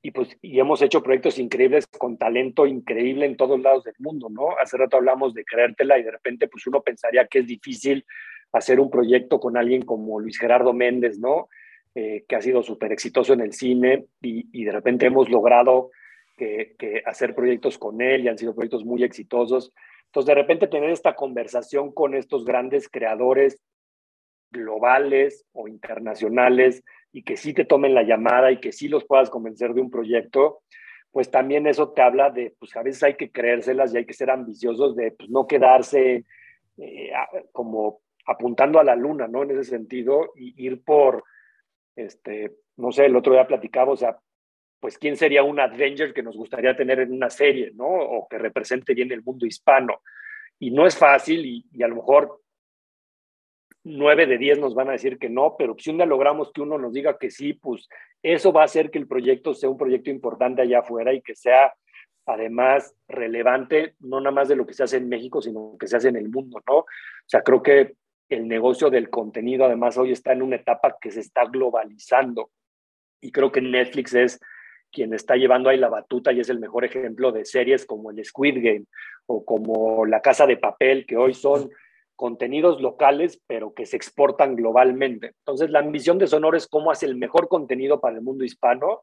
y, 0.02 0.10
pues, 0.12 0.36
y 0.40 0.58
hemos 0.60 0.80
hecho 0.82 1.02
proyectos 1.02 1.38
increíbles 1.38 1.86
con 1.86 2.16
talento 2.16 2.66
increíble 2.66 3.26
en 3.26 3.36
todos 3.36 3.60
lados 3.60 3.84
del 3.84 3.96
mundo, 3.98 4.28
¿no? 4.30 4.56
Hace 4.62 4.76
rato 4.76 4.96
hablamos 4.96 5.34
de 5.34 5.44
creértela 5.44 5.98
y 5.98 6.02
de 6.02 6.10
repente 6.10 6.48
pues 6.48 6.66
uno 6.66 6.82
pensaría 6.82 7.26
que 7.26 7.40
es 7.40 7.46
difícil 7.46 8.04
hacer 8.52 8.80
un 8.80 8.90
proyecto 8.90 9.38
con 9.40 9.56
alguien 9.56 9.82
como 9.82 10.20
Luis 10.20 10.38
Gerardo 10.38 10.72
Méndez, 10.72 11.18
¿no? 11.18 11.48
Eh, 11.96 12.24
que 12.28 12.36
ha 12.36 12.40
sido 12.40 12.62
súper 12.62 12.92
exitoso 12.92 13.32
en 13.32 13.40
el 13.40 13.52
cine 13.52 14.06
y, 14.22 14.46
y, 14.52 14.64
de 14.64 14.70
repente 14.70 15.06
hemos 15.06 15.28
logrado 15.28 15.90
que, 16.36 16.76
que 16.78 17.02
hacer 17.04 17.34
proyectos 17.34 17.78
con 17.78 18.00
él 18.00 18.22
y 18.22 18.28
han 18.28 18.38
sido 18.38 18.54
proyectos 18.54 18.84
muy 18.84 19.02
exitosos. 19.02 19.72
Entonces, 20.06 20.28
de 20.28 20.34
repente 20.36 20.68
tener 20.68 20.90
esta 20.90 21.16
conversación 21.16 21.90
con 21.92 22.14
estos 22.14 22.44
grandes 22.44 22.88
creadores 22.88 23.60
globales 24.52 25.44
o 25.52 25.66
internacionales 25.66 26.84
y 27.12 27.24
que 27.24 27.36
sí 27.36 27.54
te 27.54 27.64
tomen 27.64 27.94
la 27.94 28.04
llamada 28.04 28.52
y 28.52 28.60
que 28.60 28.70
sí 28.70 28.86
los 28.86 29.04
puedas 29.04 29.28
convencer 29.28 29.74
de 29.74 29.80
un 29.80 29.90
proyecto, 29.90 30.62
pues 31.10 31.30
también 31.30 31.66
eso 31.66 31.90
te 31.90 32.02
habla 32.02 32.30
de, 32.30 32.54
pues 32.58 32.76
a 32.76 32.82
veces 32.82 33.02
hay 33.02 33.14
que 33.16 33.32
creérselas 33.32 33.92
y 33.92 33.98
hay 33.98 34.06
que 34.06 34.14
ser 34.14 34.30
ambiciosos 34.30 34.94
de 34.94 35.10
pues, 35.12 35.28
no 35.28 35.46
quedarse 35.46 36.24
eh, 36.76 37.10
como 37.52 38.00
apuntando 38.26 38.78
a 38.78 38.84
la 38.84 38.94
luna, 38.94 39.26
¿no? 39.26 39.42
En 39.42 39.50
ese 39.50 39.64
sentido, 39.64 40.32
y 40.36 40.54
ir 40.64 40.84
por, 40.84 41.24
este, 41.96 42.52
no 42.76 42.92
sé, 42.92 43.06
el 43.06 43.16
otro 43.16 43.32
día 43.32 43.46
platicaba, 43.46 43.92
o 43.92 43.96
sea, 43.96 44.18
pues 44.80 44.98
quién 44.98 45.16
sería 45.16 45.42
un 45.42 45.60
Avenger 45.60 46.14
que 46.14 46.22
nos 46.22 46.36
gustaría 46.36 46.74
tener 46.74 47.00
en 47.00 47.12
una 47.12 47.30
serie, 47.30 47.72
¿no? 47.74 47.86
O 47.86 48.26
que 48.28 48.38
represente 48.38 48.94
bien 48.94 49.12
el 49.12 49.22
mundo 49.22 49.46
hispano. 49.46 50.00
Y 50.58 50.70
no 50.70 50.86
es 50.86 50.96
fácil 50.96 51.44
y, 51.44 51.66
y 51.72 51.82
a 51.82 51.88
lo 51.88 51.96
mejor 51.96 52.40
nueve 53.84 54.26
de 54.26 54.38
diez 54.38 54.58
nos 54.58 54.74
van 54.74 54.88
a 54.88 54.92
decir 54.92 55.18
que 55.18 55.28
no, 55.28 55.56
pero 55.58 55.74
si 55.78 55.90
un 55.90 55.98
logramos 55.98 56.52
que 56.52 56.60
uno 56.60 56.78
nos 56.78 56.92
diga 56.92 57.18
que 57.18 57.30
sí, 57.30 57.54
pues 57.54 57.88
eso 58.22 58.52
va 58.52 58.62
a 58.62 58.66
hacer 58.66 58.90
que 58.90 58.98
el 58.98 59.06
proyecto 59.06 59.54
sea 59.54 59.70
un 59.70 59.78
proyecto 59.78 60.10
importante 60.10 60.62
allá 60.62 60.80
afuera 60.80 61.12
y 61.12 61.22
que 61.22 61.34
sea 61.34 61.74
además 62.26 62.94
relevante, 63.08 63.94
no 64.00 64.20
nada 64.20 64.30
más 64.30 64.48
de 64.48 64.56
lo 64.56 64.66
que 64.66 64.74
se 64.74 64.84
hace 64.84 64.98
en 64.98 65.08
México, 65.08 65.40
sino 65.40 65.76
que 65.78 65.86
se 65.86 65.96
hace 65.96 66.08
en 66.08 66.16
el 66.16 66.28
mundo, 66.28 66.62
¿no? 66.68 66.78
O 66.78 66.86
sea, 67.26 67.42
creo 67.42 67.62
que 67.62 67.94
el 68.30 68.48
negocio 68.48 68.90
del 68.90 69.10
contenido 69.10 69.64
además 69.64 69.98
hoy 69.98 70.12
está 70.12 70.32
en 70.32 70.42
una 70.42 70.56
etapa 70.56 70.96
que 71.00 71.10
se 71.10 71.20
está 71.20 71.44
globalizando 71.44 72.50
y 73.20 73.32
creo 73.32 73.52
que 73.52 73.60
Netflix 73.60 74.14
es 74.14 74.40
quien 74.92 75.12
está 75.14 75.36
llevando 75.36 75.68
ahí 75.68 75.76
la 75.76 75.88
batuta 75.88 76.32
y 76.32 76.40
es 76.40 76.48
el 76.48 76.58
mejor 76.58 76.84
ejemplo 76.84 77.32
de 77.32 77.44
series 77.44 77.86
como 77.86 78.10
el 78.10 78.24
Squid 78.24 78.56
Game 78.56 78.86
o 79.26 79.44
como 79.44 80.04
La 80.06 80.20
Casa 80.20 80.46
de 80.46 80.56
Papel, 80.56 81.06
que 81.06 81.16
hoy 81.16 81.34
son 81.34 81.70
contenidos 82.16 82.80
locales, 82.80 83.40
pero 83.46 83.72
que 83.72 83.86
se 83.86 83.96
exportan 83.96 84.56
globalmente. 84.56 85.28
Entonces, 85.38 85.70
la 85.70 85.78
ambición 85.78 86.18
de 86.18 86.26
Sonoro 86.26 86.56
es 86.56 86.66
cómo 86.66 86.90
hace 86.90 87.06
el 87.06 87.16
mejor 87.16 87.48
contenido 87.48 88.00
para 88.00 88.16
el 88.16 88.22
mundo 88.22 88.44
hispano 88.44 89.02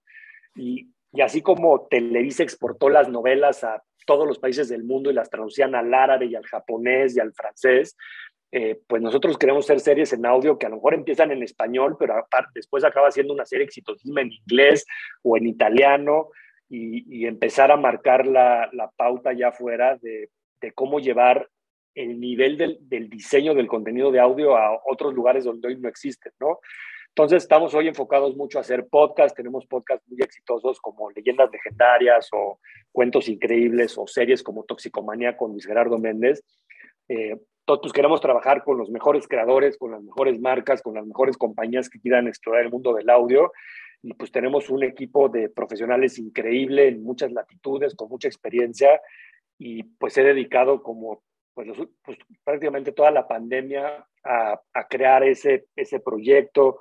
y, 0.56 0.90
y 1.14 1.22
así 1.22 1.42
como 1.42 1.88
Televisa 1.88 2.44
exportó 2.44 2.90
las 2.90 3.10
novelas 3.10 3.64
a 3.64 3.82
todos 4.06 4.28
los 4.28 4.40
países 4.40 4.70
del 4.70 4.84
mundo 4.84 5.10
y 5.10 5.14
las 5.14 5.30
traducían 5.30 5.74
al 5.74 5.94
árabe 5.94 6.28
y 6.28 6.36
al 6.36 6.46
japonés 6.46 7.16
y 7.16 7.20
al 7.20 7.34
francés, 7.34 7.98
eh, 8.52 8.80
pues 8.88 9.02
nosotros 9.02 9.38
queremos 9.38 9.66
hacer 9.66 9.80
series 9.82 10.14
en 10.14 10.26
audio 10.26 10.58
que 10.58 10.66
a 10.66 10.70
lo 10.70 10.78
mejor 10.78 10.94
empiezan 10.94 11.32
en 11.32 11.44
español, 11.44 11.98
pero 12.00 12.16
después 12.54 12.84
acaba 12.84 13.12
siendo 13.12 13.34
una 13.34 13.46
serie 13.46 13.66
exitosísima 13.66 14.22
en 14.22 14.32
inglés 14.32 14.86
o 15.22 15.38
en 15.38 15.48
italiano 15.48 16.30
y, 16.70 17.26
empezar 17.26 17.72
a 17.72 17.78
marcar 17.78 18.26
la, 18.26 18.70
pauta 18.96 19.34
ya 19.34 19.50
afuera 19.50 19.98
de, 20.02 20.30
cómo 20.76 21.00
llevar 21.00 21.50
el 21.96 22.20
nivel 22.20 22.58
del, 22.58 22.78
del, 22.82 23.10
diseño 23.10 23.54
del 23.54 23.68
contenido 23.68 24.12
de 24.12 24.20
audio 24.20 24.56
a 24.56 24.80
otros 24.86 25.14
lugares 25.14 25.44
donde 25.44 25.68
hoy 25.68 25.78
no 25.78 25.90
existen, 25.90 26.32
¿no? 26.40 26.60
Entonces 27.18 27.42
estamos 27.42 27.74
hoy 27.74 27.88
enfocados 27.88 28.38
mucho 28.38 28.60
a 28.60 28.62
hacer 28.62 28.88
podcast, 28.88 29.36
tenemos 29.36 29.66
podcasts 29.66 30.08
muy 30.08 30.22
exitosos 30.22 30.80
como 30.80 31.10
Leyendas 31.10 31.50
Legendarias 31.52 32.30
o 32.32 32.60
Cuentos 32.92 33.28
Increíbles 33.28 33.98
o 33.98 34.06
series 34.06 34.44
como 34.44 34.64
Toxicomanía 34.66 35.36
con 35.36 35.52
Luis 35.52 35.66
Gerardo 35.66 35.98
Méndez. 35.98 36.44
Eh, 37.10 37.36
entonces, 37.68 37.82
pues 37.82 37.94
queremos 37.94 38.22
trabajar 38.22 38.64
con 38.64 38.78
los 38.78 38.90
mejores 38.90 39.28
creadores, 39.28 39.78
con 39.78 39.92
las 39.92 40.02
mejores 40.02 40.40
marcas, 40.40 40.82
con 40.82 40.94
las 40.94 41.06
mejores 41.06 41.36
compañías 41.36 41.90
que 41.90 42.00
quieran 42.00 42.30
explorar 42.30 42.64
el 42.64 42.72
mundo 42.72 42.94
del 42.94 43.10
audio. 43.10 43.52
Y 44.02 44.14
pues 44.14 44.32
tenemos 44.32 44.70
un 44.70 44.86
equipo 44.86 45.28
de 45.28 45.50
profesionales 45.50 46.18
increíble 46.18 46.88
en 46.88 47.04
muchas 47.04 47.30
latitudes, 47.34 47.94
con 47.94 48.08
mucha 48.08 48.30
experiencia. 48.30 49.02
Y 49.60 49.84
pues 49.84 50.18
he 50.18 50.24
dedicado 50.24 50.82
como 50.82 51.24
pues, 51.54 51.68
pues, 52.06 52.18
prácticamente 52.46 52.94
toda 52.94 53.12
la 53.12 53.28
pandemia 53.28 54.08
a, 54.24 54.62
a 54.74 54.88
crear 54.88 55.26
ese, 55.26 55.66
ese 55.76 56.00
proyecto. 56.00 56.80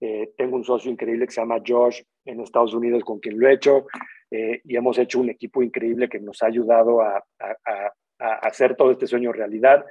Eh, 0.00 0.34
tengo 0.36 0.54
un 0.54 0.62
socio 0.62 0.88
increíble 0.88 1.26
que 1.26 1.32
se 1.32 1.40
llama 1.40 1.60
Josh 1.66 2.00
en 2.24 2.38
Estados 2.42 2.74
Unidos 2.74 3.02
con 3.02 3.18
quien 3.18 3.40
lo 3.40 3.48
he 3.48 3.54
hecho 3.54 3.88
eh, 4.30 4.60
y 4.62 4.76
hemos 4.76 5.00
hecho 5.00 5.18
un 5.18 5.30
equipo 5.30 5.64
increíble 5.64 6.08
que 6.08 6.20
nos 6.20 6.44
ha 6.44 6.46
ayudado 6.46 7.02
a, 7.02 7.24
a, 7.40 7.92
a, 8.20 8.34
hacer 8.34 8.76
todo 8.76 8.92
este 8.92 9.08
sueño 9.08 9.32
realidad. 9.32 9.84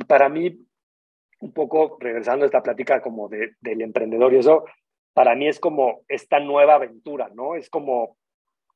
Y 0.00 0.04
para 0.04 0.28
mí, 0.28 0.66
un 1.40 1.52
poco 1.52 1.98
regresando 2.00 2.44
a 2.44 2.46
esta 2.46 2.62
plática 2.62 3.00
como 3.00 3.28
de, 3.28 3.52
del 3.60 3.82
emprendedor 3.82 4.32
y 4.32 4.38
eso, 4.38 4.64
para 5.12 5.34
mí 5.34 5.48
es 5.48 5.60
como 5.60 6.02
esta 6.08 6.40
nueva 6.40 6.74
aventura, 6.74 7.30
¿no? 7.34 7.54
Es 7.54 7.70
como 7.70 8.16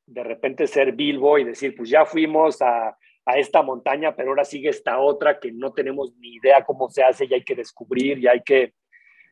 de 0.07 0.23
repente 0.23 0.67
ser 0.67 0.93
Bilbo 0.93 1.39
y 1.39 1.45
decir, 1.45 1.75
pues 1.75 1.89
ya 1.89 2.05
fuimos 2.05 2.61
a 2.61 2.97
a 3.27 3.39
esta 3.39 3.63
montaña, 3.63 4.15
pero 4.15 4.31
ahora 4.31 4.45
sigue 4.45 4.69
esta 4.69 4.99
otra 4.99 5.41
que 5.41 5.51
no 5.51 5.73
tenemos 5.73 6.15
ni 6.19 6.35
idea 6.35 6.65
cómo 6.65 6.91
se 6.91 7.03
hace 7.03 7.27
y 7.27 7.35
hay 7.35 7.45
que 7.45 7.55
descubrir 7.55 8.19
y 8.19 8.29
hay 8.29 8.43
que... 8.43 8.75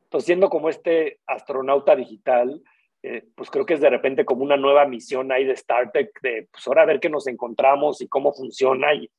Entonces, 0.05 0.27
siendo 0.27 0.49
como 0.49 0.69
este 0.69 1.21
astronauta 1.27 1.95
digital, 1.97 2.63
eh, 3.03 3.25
pues 3.35 3.51
creo 3.51 3.67
que 3.67 3.75
es 3.75 3.81
de 3.81 3.91
repente 3.91 4.25
como 4.25 4.45
una 4.45 4.57
nueva 4.57 4.87
misión 4.87 5.33
ahí 5.33 5.45
de 5.45 5.57
StarTech, 5.57 6.21
de 6.23 6.49
pues 6.51 6.67
ahora 6.67 6.83
a 6.83 6.87
ver 6.87 7.01
qué 7.01 7.09
nos 7.09 7.27
encontramos 7.27 8.01
y 8.01 8.09
cómo 8.09 8.33
funciona 8.33 8.95
y, 8.95 9.11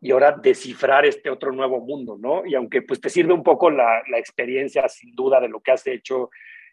y 0.00 0.12
ahora 0.12 0.32
descifrar 0.32 1.04
este 1.04 1.30
otro 1.30 1.52
nuevo 1.52 1.80
mundo, 1.80 2.16
¿no? 2.18 2.46
Y 2.46 2.54
aunque 2.54 2.82
pues 2.82 3.00
te 3.00 3.10
sirve 3.10 3.32
un 3.32 3.42
poco 3.42 3.70
la, 3.70 4.02
la 4.08 4.18
experiencia 4.18 4.88
sin 4.88 5.14
duda 5.14 5.40
de 5.40 5.48
lo 5.48 5.60
que 5.60 5.72
has 5.72 5.86
hecho 5.86 6.30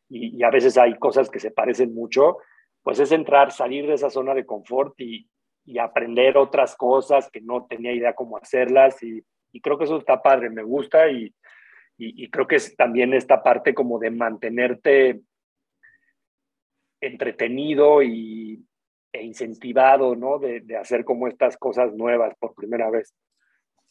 y, 0.09 0.43
a 0.43 0.49
veces 0.51 0.77
hay 0.77 0.95
cosas 0.99 1.29
que 1.29 1.39
se 1.39 1.51
parecen 1.51 1.93
mucho, 1.93 2.37
pues 2.83 2.99
es 2.99 3.11
entrar, 3.11 3.51
salir 3.51 3.87
de 3.87 3.95
esa 3.95 4.09
zona 4.09 4.35
de 4.35 4.45
confort 4.45 4.93
y, 4.99 5.27
y 5.65 5.79
aprender 5.79 6.37
otras 6.37 6.75
cosas 6.75 7.29
que 7.31 7.41
no 7.41 7.65
tenía 7.65 7.91
idea 7.91 8.13
cómo 8.13 8.37
hacerlas 8.37 9.01
y, 9.01 9.23
y 9.51 9.61
creo 9.61 9.77
que 9.77 9.85
eso 9.85 9.97
está 9.97 10.21
padre, 10.21 10.49
me 10.51 10.61
gusta 10.61 11.09
y, 11.09 11.33
y, 11.97 12.29
creo 12.29 12.45
que 12.45 12.57
es 12.57 12.75
también 12.75 13.13
esta 13.13 13.41
parte 13.41 13.73
como 13.73 13.97
de 13.99 14.11
mantenerte 14.11 15.21
entretenido 17.01 18.03
y, 18.03 18.63
e 19.15 19.23
incentivado, 19.23 20.15
¿no? 20.15 20.39
De, 20.39 20.61
de, 20.61 20.77
hacer 20.77 21.03
como 21.03 21.27
estas 21.27 21.57
cosas 21.57 21.93
nuevas 21.93 22.33
por 22.39 22.53
primera 22.53 22.89
vez. 22.89 23.13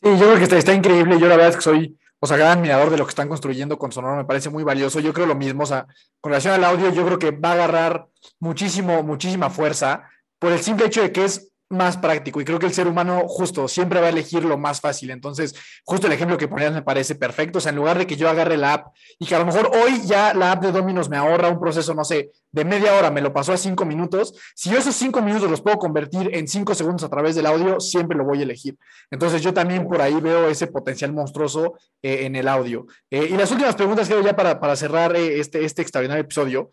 Sí, 0.03 0.11
yo 0.11 0.27
creo 0.27 0.37
que 0.37 0.45
está, 0.45 0.59
está 0.59 0.75
increíble, 0.75 1.19
yo 1.19 1.27
la 1.29 1.37
verdad 1.37 1.51
es 1.51 1.57
que 1.57 1.63
soy, 1.63 1.99
o 2.21 2.27
sea, 2.27 2.37
gran 2.37 2.59
admirador 2.59 2.91
de 2.91 2.99
lo 2.99 3.05
que 3.05 3.11
están 3.11 3.29
construyendo 3.29 3.79
con 3.79 3.93
Sonoro, 3.93 4.17
me 4.17 4.25
parece 4.25 4.51
muy 4.51 4.65
valioso, 4.65 5.01
yo 5.01 5.13
creo 5.13 5.27
lo 5.27 5.35
mismo, 5.35 5.63
o 5.63 5.67
sea, 5.67 5.87
con 6.21 6.31
relación 6.31 6.55
al 6.55 6.65
audio, 6.65 6.93
yo 6.93 7.05
creo 7.07 7.19
que 7.19 7.31
va 7.31 7.51
a 7.51 7.55
agarrar 7.55 8.07
muchísimo, 8.39 9.03
muchísima 9.03 9.51
fuerza 9.51 10.09
por 10.39 10.53
el 10.53 10.59
simple 10.59 10.87
hecho 10.87 11.03
de 11.03 11.13
que 11.13 11.25
es 11.25 11.54
más 11.77 11.97
práctico 11.97 12.41
y 12.41 12.45
creo 12.45 12.59
que 12.59 12.67
el 12.67 12.73
ser 12.73 12.89
humano 12.89 13.23
justo 13.27 13.69
siempre 13.69 14.01
va 14.01 14.07
a 14.07 14.11
elegir 14.11 14.45
lo 14.45 14.57
más 14.57 14.81
fácil. 14.81 15.11
Entonces, 15.11 15.55
justo 15.85 16.07
el 16.07 16.13
ejemplo 16.13 16.39
que 16.39 16.49
ponías 16.49 16.73
me 16.73 16.83
parece 16.83 17.15
perfecto. 17.15 17.59
O 17.59 17.61
sea, 17.61 17.71
en 17.71 17.77
lugar 17.77 17.99
de 17.99 18.07
que 18.07 18.17
yo 18.17 18.29
agarre 18.29 18.57
la 18.57 18.75
app 18.75 18.95
y 19.19 19.27
que 19.27 19.35
a 19.35 19.39
lo 19.39 19.47
mejor 19.47 19.71
hoy 19.75 20.03
ya 20.07 20.35
la 20.35 20.53
app 20.53 20.63
de 20.63 20.73
Dominos 20.73 21.09
me 21.09 21.17
ahorra 21.17 21.49
un 21.49 21.61
proceso, 21.61 21.95
no 21.95 22.05
sé, 22.05 22.31
de 22.53 22.65
media 22.65 22.95
hora, 22.95 23.11
me 23.11 23.21
lo 23.21 23.33
pasó 23.33 23.53
a 23.53 23.57
cinco 23.57 23.85
minutos. 23.85 24.35
Si 24.55 24.71
yo 24.71 24.79
esos 24.79 24.95
cinco 24.95 25.21
minutos 25.21 25.51
los 25.51 25.61
puedo 25.61 25.79
convertir 25.79 26.31
en 26.35 26.49
cinco 26.49 26.75
segundos 26.75 27.05
a 27.05 27.09
través 27.09 27.35
del 27.35 27.47
audio, 27.47 27.81
siempre 27.81 28.17
lo 28.17 28.25
voy 28.25 28.41
a 28.41 28.43
elegir. 28.45 28.77
Entonces, 29.11 29.43
yo 29.43 29.53
también 29.53 29.87
por 29.87 30.01
ahí 30.01 30.15
veo 30.21 30.49
ese 30.49 30.69
potencial 30.69 31.13
monstruoso 31.13 31.75
eh, 32.03 32.27
en 32.27 32.37
el 32.37 32.49
audio. 32.49 32.87
Eh, 33.11 33.29
y 33.31 33.37
las 33.37 33.51
últimas 33.51 33.75
preguntas, 33.75 34.09
creo 34.09 34.23
ya 34.23 34.37
para, 34.37 34.61
para 34.61 34.77
cerrar 34.77 35.17
eh, 35.17 35.41
este, 35.41 35.65
este 35.65 35.83
extraordinario 35.83 36.23
episodio 36.23 36.71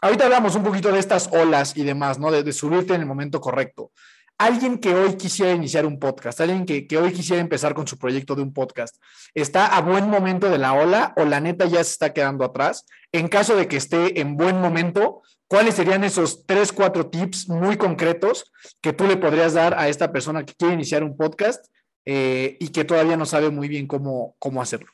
ahorita 0.00 0.24
hablamos 0.24 0.54
un 0.56 0.62
poquito 0.62 0.92
de 0.92 0.98
estas 0.98 1.28
olas 1.32 1.76
y 1.76 1.84
demás, 1.84 2.18
¿no? 2.18 2.30
De, 2.30 2.52
subirte 2.52 2.94
en 2.94 3.00
el 3.00 3.06
momento 3.06 3.40
correcto. 3.40 3.92
Alguien 4.38 4.78
que 4.78 4.94
hoy 4.94 5.16
quisiera 5.16 5.52
iniciar 5.52 5.84
un 5.84 5.98
podcast, 5.98 6.40
alguien 6.40 6.64
que, 6.64 6.86
hoy 6.96 7.12
quisiera 7.12 7.42
empezar 7.42 7.74
con 7.74 7.88
su 7.88 7.98
proyecto 7.98 8.36
de 8.36 8.42
un 8.42 8.52
podcast, 8.52 8.96
¿está 9.34 9.76
a 9.76 9.80
buen 9.80 10.08
momento 10.08 10.48
de 10.48 10.58
la 10.58 10.74
ola 10.74 11.12
o 11.16 11.24
la 11.24 11.40
neta 11.40 11.66
ya 11.66 11.82
se 11.82 11.92
está 11.92 12.12
quedando 12.12 12.44
atrás? 12.44 12.86
En 13.10 13.26
caso 13.26 13.56
de 13.56 13.66
que 13.66 13.76
esté 13.76 14.20
en 14.20 14.36
buen 14.36 14.60
momento, 14.60 15.22
¿cuáles 15.48 15.74
serían 15.74 16.04
esos 16.04 16.46
tres, 16.46 16.72
cuatro 16.72 17.08
tips 17.08 17.48
muy 17.48 17.76
concretos 17.76 18.52
que 18.80 18.92
tú 18.92 19.08
le 19.08 19.16
podrías 19.16 19.54
dar 19.54 19.74
a 19.76 19.88
esta 19.88 20.12
persona 20.12 20.44
que 20.44 20.54
quiere 20.54 20.74
iniciar 20.74 21.02
un 21.02 21.16
podcast 21.16 21.66
eh, 22.04 22.56
y 22.60 22.68
que 22.68 22.84
todavía 22.84 23.16
no 23.16 23.26
sabe 23.26 23.50
muy 23.50 23.66
bien 23.66 23.88
cómo, 23.88 24.36
cómo 24.38 24.62
hacerlo? 24.62 24.92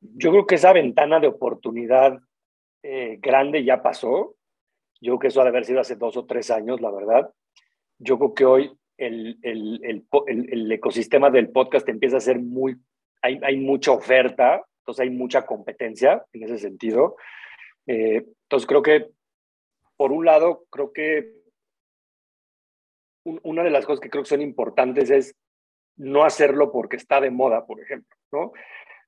Yo 0.00 0.30
creo 0.30 0.46
que 0.46 0.56
esa 0.56 0.74
ventana 0.74 1.18
de 1.18 1.28
oportunidad 1.28 2.20
eh, 2.82 3.18
grande 3.20 3.64
ya 3.64 3.82
pasó. 3.82 4.36
Yo 5.00 5.12
creo 5.12 5.18
que 5.18 5.26
eso 5.28 5.40
ha 5.40 5.44
de 5.44 5.50
haber 5.50 5.64
sido 5.64 5.80
hace 5.80 5.96
dos 5.96 6.16
o 6.16 6.26
tres 6.26 6.50
años, 6.50 6.80
la 6.80 6.90
verdad. 6.90 7.30
Yo 7.98 8.18
creo 8.18 8.34
que 8.34 8.44
hoy 8.44 8.78
el, 8.96 9.38
el, 9.42 9.80
el, 9.84 10.52
el 10.52 10.72
ecosistema 10.72 11.30
del 11.30 11.50
podcast 11.50 11.88
empieza 11.88 12.16
a 12.16 12.20
ser 12.20 12.38
muy, 12.38 12.76
hay, 13.22 13.38
hay, 13.42 13.58
mucha 13.58 13.92
oferta, 13.92 14.64
entonces 14.80 15.02
hay 15.02 15.10
mucha 15.10 15.44
competencia 15.44 16.24
en 16.32 16.42
ese 16.44 16.58
sentido. 16.58 17.16
Eh, 17.86 18.26
entonces 18.42 18.66
creo 18.66 18.82
que, 18.82 19.08
por 19.96 20.12
un 20.12 20.24
lado, 20.24 20.64
creo 20.70 20.92
que 20.92 21.34
una 23.24 23.64
de 23.64 23.70
las 23.70 23.84
cosas 23.84 24.00
que 24.00 24.10
creo 24.10 24.22
que 24.22 24.28
son 24.28 24.40
importantes 24.40 25.10
es 25.10 25.34
no 25.96 26.24
hacerlo 26.24 26.70
porque 26.70 26.96
está 26.96 27.20
de 27.20 27.30
moda, 27.30 27.66
por 27.66 27.80
ejemplo, 27.80 28.16
¿no? 28.30 28.52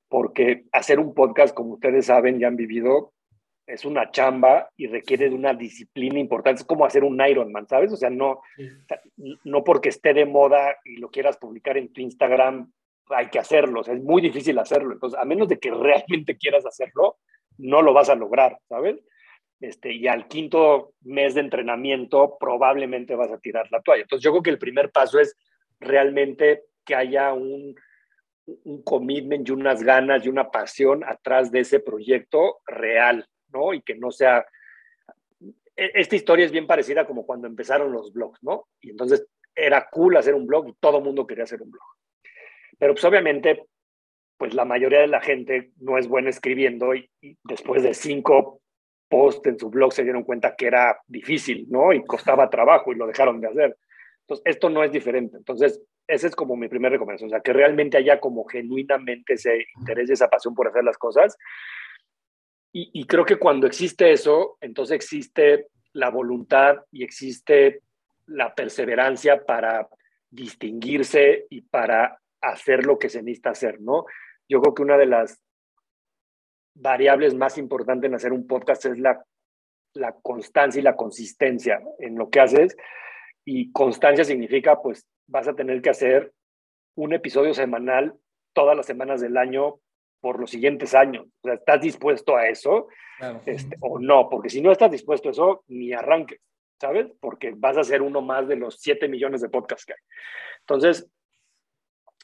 Porque 0.09 0.65
hacer 0.73 0.99
un 0.99 1.15
podcast, 1.15 1.55
como 1.55 1.75
ustedes 1.75 2.07
saben, 2.07 2.41
ya 2.41 2.49
han 2.49 2.57
vivido, 2.57 3.13
es 3.69 3.85
una 3.85 4.11
chamba 4.11 4.71
y 4.77 4.87
requiere 4.87 5.29
de 5.29 5.35
una 5.35 5.53
disciplina 5.53 6.19
importante. 6.19 6.63
Es 6.63 6.67
como 6.67 6.87
hacer 6.87 7.05
un 7.05 7.21
Ironman, 7.21 7.69
¿sabes? 7.69 7.93
O 7.93 7.97
sea, 7.97 8.09
no, 8.09 8.41
no 9.45 9.63
porque 9.63 9.91
esté 9.91 10.15
de 10.15 10.25
moda 10.25 10.77
y 10.85 10.97
lo 10.97 11.11
quieras 11.11 11.37
publicar 11.37 11.77
en 11.77 11.93
tu 11.93 12.01
Instagram, 12.01 12.73
hay 13.11 13.29
que 13.29 13.39
hacerlo. 13.39 13.81
O 13.81 13.85
sea, 13.85 13.95
es 13.95 14.03
muy 14.03 14.23
difícil 14.23 14.59
hacerlo. 14.59 14.93
Entonces, 14.93 15.19
a 15.21 15.25
menos 15.25 15.49
de 15.49 15.59
que 15.59 15.71
realmente 15.75 16.37
quieras 16.37 16.65
hacerlo, 16.65 17.19
no 17.59 17.83
lo 17.83 17.93
vas 17.93 18.09
a 18.09 18.15
lograr, 18.15 18.59
¿sabes? 18.69 18.97
Este, 19.61 19.93
y 19.93 20.07
al 20.07 20.29
quinto 20.29 20.93
mes 21.03 21.35
de 21.35 21.41
entrenamiento 21.41 22.37
probablemente 22.41 23.17
vas 23.17 23.31
a 23.31 23.39
tirar 23.39 23.67
la 23.71 23.83
toalla. 23.83 24.03
Entonces, 24.03 24.25
yo 24.25 24.31
creo 24.31 24.43
que 24.43 24.51
el 24.51 24.59
primer 24.59 24.91
paso 24.91 25.21
es 25.21 25.37
realmente 25.79 26.63
que 26.87 26.95
haya 26.95 27.35
un, 27.35 27.75
un 28.65 28.83
commitment 28.83 29.47
y 29.47 29.53
unas 29.53 29.83
ganas 29.83 30.25
y 30.25 30.29
una 30.29 30.51
pasión 30.51 31.05
atrás 31.05 31.51
de 31.51 31.61
ese 31.61 31.81
proyecto 31.81 32.61
real, 32.67 33.29
¿no? 33.53 33.75
Y 33.75 33.83
que 33.83 33.95
no 33.95 34.11
sea... 34.11 34.47
E, 35.77 35.91
esta 35.95 36.17
historia 36.17 36.47
es 36.47 36.53
bien 36.53 36.67
parecida 36.67 37.07
como 37.07 37.27
cuando 37.27 37.47
empezaron 37.47 37.93
los 37.93 38.13
blogs, 38.13 38.43
¿no? 38.43 38.69
Y 38.81 38.91
entonces 38.91 39.27
era 39.55 39.89
cool 39.91 40.17
hacer 40.17 40.35
un 40.35 40.47
blog 40.47 40.69
y 40.69 40.75
todo 40.75 40.99
el 40.99 41.05
mundo 41.05 41.27
quería 41.27 41.45
hacer 41.45 41.63
un 41.63 41.71
blog. 41.71 41.85
Pero 42.79 42.95
pues 42.95 43.05
obviamente, 43.05 43.65
pues 44.37 44.55
la 44.55 44.65
mayoría 44.65 45.01
de 45.01 45.09
la 45.09 45.21
gente 45.21 45.73
no 45.81 45.99
es 45.99 46.09
buena 46.09 46.31
escribiendo 46.31 46.95
y, 46.95 47.11
después 47.45 47.83
de 47.83 47.93
cinco 47.93 48.61
posts 49.09 49.47
en 49.49 49.59
su 49.59 49.71
blog 49.71 49.93
se 49.93 50.05
dieron 50.05 50.23
cuenta 50.23 50.55
que 50.55 50.67
era 50.67 51.01
difícil, 51.07 51.67
¿no? 51.69 51.93
Y 51.93 52.05
costaba 52.05 52.51
trabajo 52.51 52.93
y 52.93 52.97
lo 52.97 53.07
dejaron 53.07 53.41
de 53.41 53.49
hacer. 53.49 53.77
Entonces, 54.21 54.43
esto 54.45 54.71
no 54.71 54.85
es 54.85 54.93
diferente. 54.93 55.39
Entonces, 55.39 55.83
esa 56.07 56.27
es 56.27 56.37
como 56.37 56.57
mi 56.57 56.69
primera 56.69 56.93
recomendación, 56.93 57.29
o 57.29 57.31
sea, 57.31 57.41
que 57.41 57.53
realmente 57.53 57.97
haya 57.97 58.21
como 58.21 58.45
genuinamente 58.45 59.35
ese 59.35 59.67
interés 59.77 60.09
y 60.09 60.13
esa 60.13 60.29
pasión 60.29 60.55
por 60.55 60.69
hacer 60.69 60.85
las 60.85 60.97
cosas 60.99 61.37
y, 62.73 63.05
creo 63.07 63.25
que 63.25 63.39
cuando 63.39 63.67
existe 63.67 64.13
eso, 64.13 64.59
entonces 64.61 64.95
existe 64.95 65.69
la 65.93 66.11
voluntad 66.11 66.77
y 66.93 67.03
existe 67.03 67.83
la 68.27 68.55
perseverancia 68.55 69.45
para 69.45 69.89
distinguirse 70.31 71.47
y 71.49 71.63
para 71.63 72.21
hacer 72.41 72.85
lo 72.85 72.99
que 72.99 73.09
se 73.09 73.23
necesita 73.23 73.51
hacer, 73.51 73.81
¿no? 73.81 74.05
Yo 74.49 74.61
creo 74.61 74.75
que 74.75 74.83
una 74.83 74.99
de 74.99 75.07
las 75.07 75.41
variables 76.75 77.35
más 77.35 77.59
importantes 77.59 78.09
en 78.09 78.15
hacer 78.15 78.33
un 78.33 78.47
podcast 78.47 78.85
es 78.85 78.99
la, 78.99 79.25
la 79.95 80.13
constancia 80.23 80.79
y 80.79 80.83
la 80.83 80.97
consistencia 80.97 81.81
en 81.99 82.17
lo 82.17 82.31
que 82.31 82.41
haces. 82.41 82.77
Y 83.45 83.73
constancia 83.73 84.25
significa, 84.25 84.81
pues, 84.81 85.07
vas 85.27 85.49
a 85.49 85.55
tener 85.55 85.81
que 85.83 85.91
hacer 85.91 86.33
un 86.95 87.15
episodio 87.15 87.55
semanal 87.55 88.15
todas 88.53 88.77
las 88.77 88.87
semanas 88.87 89.21
del 89.21 89.37
año 89.37 89.81
por 90.21 90.41
los 90.41 90.51
siguientes 90.51 90.95
años. 90.95 91.27
O 91.43 91.49
sea, 91.49 91.55
¿estás 91.55 91.81
dispuesto 91.81 92.37
a 92.37 92.49
eso 92.49 92.89
este, 93.47 93.77
o 93.81 93.99
no? 93.99 94.29
Porque 94.29 94.51
si 94.51 94.61
no 94.61 94.73
estás 94.73 94.91
dispuesto 94.91 95.29
a 95.29 95.33
eso, 95.33 95.65
ni 95.69 95.93
arranques, 95.93 96.41
¿sabes? 96.81 97.07
Porque 97.21 97.53
vas 97.57 97.77
a 97.77 97.85
ser 97.85 98.03
uno 98.03 98.21
más 98.21 98.49
de 98.49 98.57
los 98.57 98.77
7 98.81 99.09
millones 99.09 99.41
de 99.41 99.49
podcasts 99.49 99.85
que 99.85 99.95
hay. 99.95 99.99
Entonces, 100.61 101.11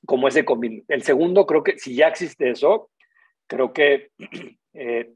como 0.06 0.28
ese 0.28 0.44
combino. 0.44 0.82
El 0.88 1.02
segundo, 1.02 1.46
creo 1.46 1.62
que 1.62 1.78
si 1.78 1.94
ya 1.94 2.08
existe 2.08 2.50
eso, 2.50 2.90
creo 3.46 3.72
que 3.72 4.10
eh, 4.74 5.12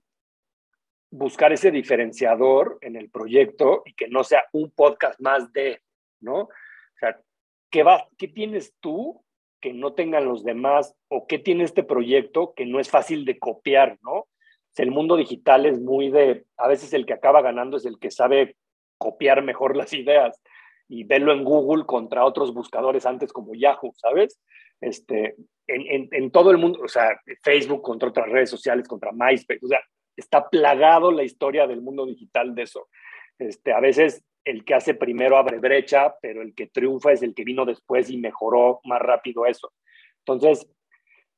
buscar 1.11 1.53
ese 1.53 1.71
diferenciador 1.71 2.79
en 2.81 2.97
el 2.97 3.11
proyecto 3.11 3.83
y 3.85 3.95
que 3.95 4.09
no 4.09 4.25
sea 4.25 4.45
un 4.53 4.71
podcast 4.71 5.21
más 5.21 5.53
de, 5.53 5.81
¿no? 6.21 6.41
O 6.41 6.51
sea, 6.99 7.21
¿qué, 7.71 7.83
va, 7.83 8.09
qué 8.17 8.29
tienes 8.29 8.75
tú 8.81 9.23
que 9.61 9.73
no 9.73 9.95
tengan 9.95 10.25
los 10.25 10.45
demás 10.45 10.95
o 11.09 11.27
qué 11.27 11.39
tiene 11.39 11.65
este 11.65 11.83
proyecto 11.83 12.55
que 12.55 12.67
no 12.67 12.81
es 12.81 12.91
fácil 12.91 13.25
de 13.25 13.39
copiar, 13.39 13.99
¿no? 14.03 14.27
El 14.77 14.91
mundo 14.91 15.17
digital 15.17 15.67
es 15.67 15.81
muy 15.81 16.11
de, 16.11 16.45
a 16.57 16.69
veces 16.69 16.93
el 16.93 17.05
que 17.05 17.13
acaba 17.13 17.43
ganando 17.43 17.77
es 17.77 17.85
el 17.85 17.99
que 17.99 18.11
sabe 18.11 18.57
copiar 18.97 19.43
mejor 19.43 19.77
las 19.77 19.93
ideas 19.93 20.41
y 20.89 21.05
verlo 21.05 21.33
en 21.33 21.45
Google 21.45 21.85
contra 21.85 22.25
otros 22.25 22.55
buscadores 22.55 23.05
antes 23.05 23.33
como 23.33 23.55
Yahoo, 23.55 23.93
¿sabes? 23.97 24.41
Este, 24.81 25.37
en, 25.67 26.31
todo 26.31 26.51
el 26.51 26.57
mundo, 26.57 26.81
o 26.83 26.89
sea, 26.89 27.21
Facebook 27.43 27.83
contra 27.83 28.09
otras 28.09 28.29
redes 28.29 28.49
sociales, 28.49 28.89
contra 28.89 29.13
MySpace, 29.13 29.61
o 29.63 29.69
sea, 29.69 29.81
está 30.17 30.49
plagado 30.49 31.11
la 31.13 31.25
historia 31.25 31.67
del 31.67 31.83
mundo 31.83 32.07
digital 32.07 32.55
de 32.55 32.63
eso. 32.63 32.89
Este, 33.39 33.73
a 33.73 33.81
veces 33.81 34.25
el 34.49 34.65
que 34.65 34.75
hace 34.75 34.95
primero 34.95 35.37
abre 35.37 35.59
brecha, 35.59 36.15
pero 36.23 36.41
el 36.41 36.55
que 36.55 36.69
triunfa 36.69 37.13
es 37.13 37.23
el 37.23 37.35
que 37.35 37.45
vino 37.45 37.67
después 37.67 38.09
y 38.11 38.17
mejoró 38.17 38.81
más 38.85 39.01
rápido 39.01 39.45
eso. 39.45 39.73
Entonces, 40.21 40.67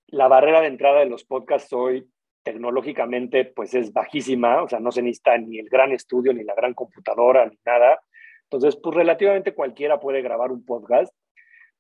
la 0.06 0.28
barrera 0.28 0.61
de 0.61 0.68
entrada 0.68 1.00
de 1.00 1.06
los 1.06 1.24
podcasts 1.24 1.72
hoy 1.72 2.08
tecnológicamente 2.42 3.44
pues 3.44 3.74
es 3.74 3.92
bajísima, 3.92 4.62
o 4.62 4.68
sea, 4.68 4.80
no 4.80 4.92
se 4.92 5.02
necesita 5.02 5.36
ni 5.38 5.58
el 5.58 5.68
gran 5.68 5.92
estudio, 5.92 6.32
ni 6.32 6.44
la 6.44 6.54
gran 6.54 6.72
computadora, 6.72 7.46
ni 7.46 7.58
nada. 7.64 8.00
Entonces, 8.44 8.78
pues 8.80 8.94
relativamente 8.94 9.54
cualquiera 9.54 9.98
puede 9.98 10.22
grabar 10.22 10.53
un 10.53 10.64
podcast, 10.64 11.12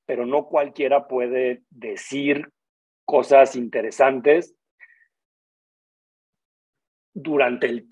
pero 0.06 0.26
no 0.26 0.46
cualquiera 0.46 1.06
puede 1.06 1.62
decir 1.70 2.50
cosas 3.04 3.56
interesantes 3.56 4.54
durante 7.12 7.66
el, 7.66 7.88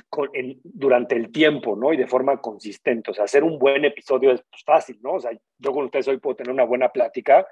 durante 0.62 1.16
el 1.16 1.32
tiempo, 1.32 1.76
¿no? 1.76 1.92
Y 1.92 1.96
de 1.96 2.06
forma 2.06 2.40
consistente. 2.40 3.10
O 3.10 3.14
sea, 3.14 3.24
hacer 3.24 3.42
un 3.42 3.58
buen 3.58 3.84
episodio 3.84 4.32
es 4.32 4.42
pues, 4.50 4.62
fácil, 4.64 4.98
¿no? 5.02 5.14
O 5.14 5.20
sea, 5.20 5.32
yo 5.58 5.72
con 5.72 5.84
ustedes 5.84 6.08
hoy 6.08 6.18
puedo 6.18 6.36
tener 6.36 6.52
una 6.52 6.64
buena 6.64 6.90
plática, 6.90 7.46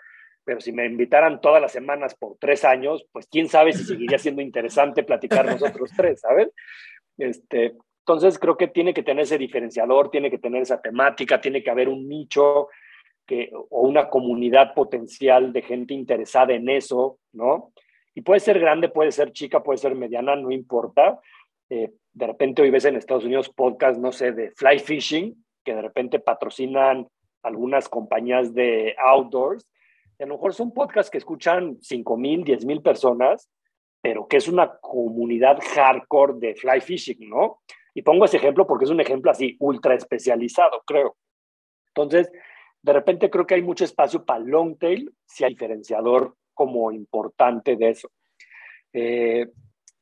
pero 0.45 0.61
si 0.61 0.73
me 0.73 0.87
invitaran 0.87 1.41
todas 1.41 1.61
las 1.61 1.73
semanas 1.73 2.15
por 2.15 2.37
tres 2.39 2.65
años, 2.65 3.05
pues 3.13 3.27
quién 3.27 3.49
sabe 3.49 3.73
si 3.73 3.85
seguiría 3.85 4.19
siendo 4.19 4.43
interesante 4.43 5.03
platicar 5.03 5.45
nosotros 5.47 5.91
tres, 5.97 6.21
¿sabes? 6.21 6.51
Este, 7.19 7.75
entonces 8.01 8.39
creo 8.39 8.57
que 8.57 8.69
tiene 8.69 8.95
que 8.95 9.03
tener 9.03 9.25
ese 9.25 9.39
diferenciador, 9.39 10.11
tiene 10.11 10.31
que 10.31 10.39
tener 10.39 10.63
esa 10.63 10.81
temática, 10.81 11.41
tiene 11.41 11.65
que 11.65 11.71
haber 11.71 11.89
un 11.89 12.09
nicho 12.09 12.69
que, 13.27 13.51
o 13.53 13.81
una 13.81 14.09
comunidad 14.09 14.73
potencial 14.75 15.53
de 15.53 15.63
gente 15.63 15.95
interesada 15.95 16.55
en 16.55 16.69
eso, 16.69 17.19
¿no? 17.33 17.73
Y 18.15 18.21
puede 18.21 18.39
ser 18.39 18.61
grande, 18.61 18.89
puede 18.89 19.11
ser 19.11 19.33
chica, 19.33 19.65
puede 19.65 19.79
ser 19.79 19.97
mediana, 19.97 20.37
no 20.37 20.53
importa, 20.53 21.21
eh, 21.71 21.93
de 22.13 22.27
repente 22.27 22.63
hoy 22.63 22.71
ves 22.71 22.85
en 22.85 22.97
Estados 22.97 23.25
Unidos 23.25 23.51
podcast, 23.51 23.99
no 23.99 24.13
sé, 24.13 24.33
de 24.33 24.51
fly 24.53 24.79
fishing, 24.79 25.45
que 25.65 25.75
de 25.75 25.83
repente 25.83 26.19
patrocinan 26.19 27.09
algunas 27.43 27.89
compañías 27.89 28.55
de 28.55 28.95
outdoors. 28.99 29.69
Y 30.19 30.23
a 30.23 30.27
lo 30.27 30.35
mejor 30.35 30.55
son 30.55 30.73
podcasts 30.73 31.11
que 31.11 31.19
escuchan 31.19 31.77
5 31.81 32.17
mil, 32.17 32.45
10 32.45 32.65
mil 32.65 32.81
personas, 32.83 33.51
pero 34.01 34.27
que 34.27 34.39
es 34.39 34.49
una 34.49 34.79
comunidad 34.79 35.59
hardcore 35.75 36.35
de 36.39 36.55
fly 36.55 36.81
fishing, 36.81 37.29
¿no? 37.29 37.61
Y 37.95 38.03
pongo 38.03 38.25
ese 38.25 38.37
ejemplo 38.37 38.67
porque 38.67 38.85
es 38.85 38.91
un 38.91 39.01
ejemplo 39.01 39.31
así 39.31 39.57
ultra 39.59 39.95
especializado, 39.95 40.83
creo. 40.87 41.17
Entonces, 41.89 42.31
de 42.83 42.93
repente 42.93 43.31
creo 43.31 43.47
que 43.47 43.55
hay 43.55 43.63
mucho 43.63 43.85
espacio 43.85 44.25
para 44.25 44.41
long 44.41 44.79
tail, 44.79 45.13
si 45.25 45.45
hay 45.45 45.55
diferenciador 45.55 46.37
como 46.55 46.93
importante 46.93 47.77
de 47.77 47.91
eso. 47.91 48.11
Eh, 48.93 49.47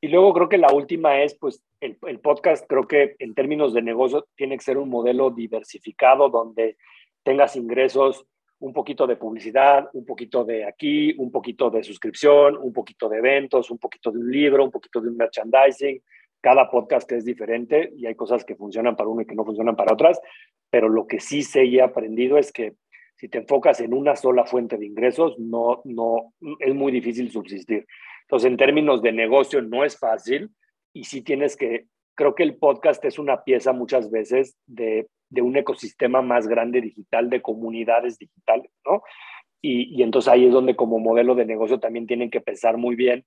y 0.04 0.08
luego 0.08 0.34
creo 0.34 0.50
que 0.50 0.58
la 0.58 0.70
última 0.70 1.22
es, 1.22 1.34
pues, 1.34 1.64
el, 1.80 1.96
el, 2.06 2.20
podcast, 2.20 2.66
creo 2.68 2.86
que 2.86 3.16
en 3.20 3.32
términos 3.32 3.72
de 3.72 3.80
negocio, 3.80 4.26
tiene 4.36 4.58
que 4.58 4.62
ser 4.62 4.76
un 4.76 4.90
modelo 4.90 5.30
diversificado 5.30 6.28
donde 6.28 6.76
tengas 7.22 7.56
ingresos, 7.56 8.26
un 8.58 8.74
poquito 8.74 9.06
de 9.06 9.16
publicidad, 9.16 9.88
un 9.94 10.04
poquito 10.04 10.44
de 10.44 10.66
aquí, 10.66 11.14
un 11.16 11.32
poquito 11.32 11.70
de 11.70 11.82
suscripción, 11.82 12.58
un 12.58 12.70
poquito 12.70 13.08
de 13.08 13.16
eventos, 13.16 13.70
un 13.70 13.78
poquito 13.78 14.12
de 14.12 14.18
un 14.18 14.30
libro, 14.30 14.62
un 14.62 14.70
poquito 14.70 15.00
de 15.00 15.08
un 15.08 15.16
merchandising. 15.16 16.02
Cada 16.38 16.70
podcast 16.70 17.10
es 17.12 17.24
diferente 17.24 17.90
y 17.96 18.04
hay 18.04 18.14
cosas 18.14 18.44
que 18.44 18.56
funcionan 18.56 18.96
para 18.96 19.08
uno 19.08 19.22
y 19.22 19.26
que 19.26 19.34
no 19.34 19.46
funcionan 19.46 19.74
para 19.74 19.94
otras, 19.94 20.20
pero 20.68 20.90
lo 20.90 21.06
que 21.06 21.18
sí 21.18 21.42
sé 21.42 21.64
y 21.64 21.78
he 21.78 21.82
aprendido 21.82 22.36
es 22.36 22.52
que 22.52 22.74
si 23.16 23.30
te 23.30 23.38
enfocas 23.38 23.80
en 23.80 23.94
una 23.94 24.16
sola 24.16 24.44
fuente 24.44 24.76
de 24.76 24.84
ingresos, 24.84 25.38
no, 25.38 25.80
no, 25.84 26.34
es 26.58 26.74
muy 26.74 26.92
difícil 26.92 27.30
subsistir. 27.30 27.86
Entonces, 28.24 28.50
en 28.50 28.56
términos 28.56 29.02
de 29.02 29.12
negocio, 29.12 29.62
no 29.62 29.84
es 29.84 29.98
fácil 29.98 30.50
y 30.92 31.04
sí 31.04 31.22
tienes 31.22 31.56
que, 31.56 31.86
creo 32.14 32.34
que 32.34 32.42
el 32.42 32.56
podcast 32.56 33.04
es 33.04 33.18
una 33.18 33.44
pieza 33.44 33.72
muchas 33.72 34.10
veces 34.10 34.56
de, 34.66 35.08
de 35.30 35.42
un 35.42 35.56
ecosistema 35.56 36.22
más 36.22 36.46
grande 36.46 36.80
digital, 36.80 37.30
de 37.30 37.42
comunidades 37.42 38.18
digitales, 38.18 38.70
¿no? 38.86 39.02
Y, 39.60 39.98
y 39.98 40.02
entonces 40.02 40.30
ahí 40.30 40.46
es 40.46 40.52
donde 40.52 40.76
como 40.76 40.98
modelo 40.98 41.34
de 41.34 41.46
negocio 41.46 41.80
también 41.80 42.06
tienen 42.06 42.30
que 42.30 42.40
pensar 42.40 42.76
muy 42.76 42.96
bien 42.96 43.24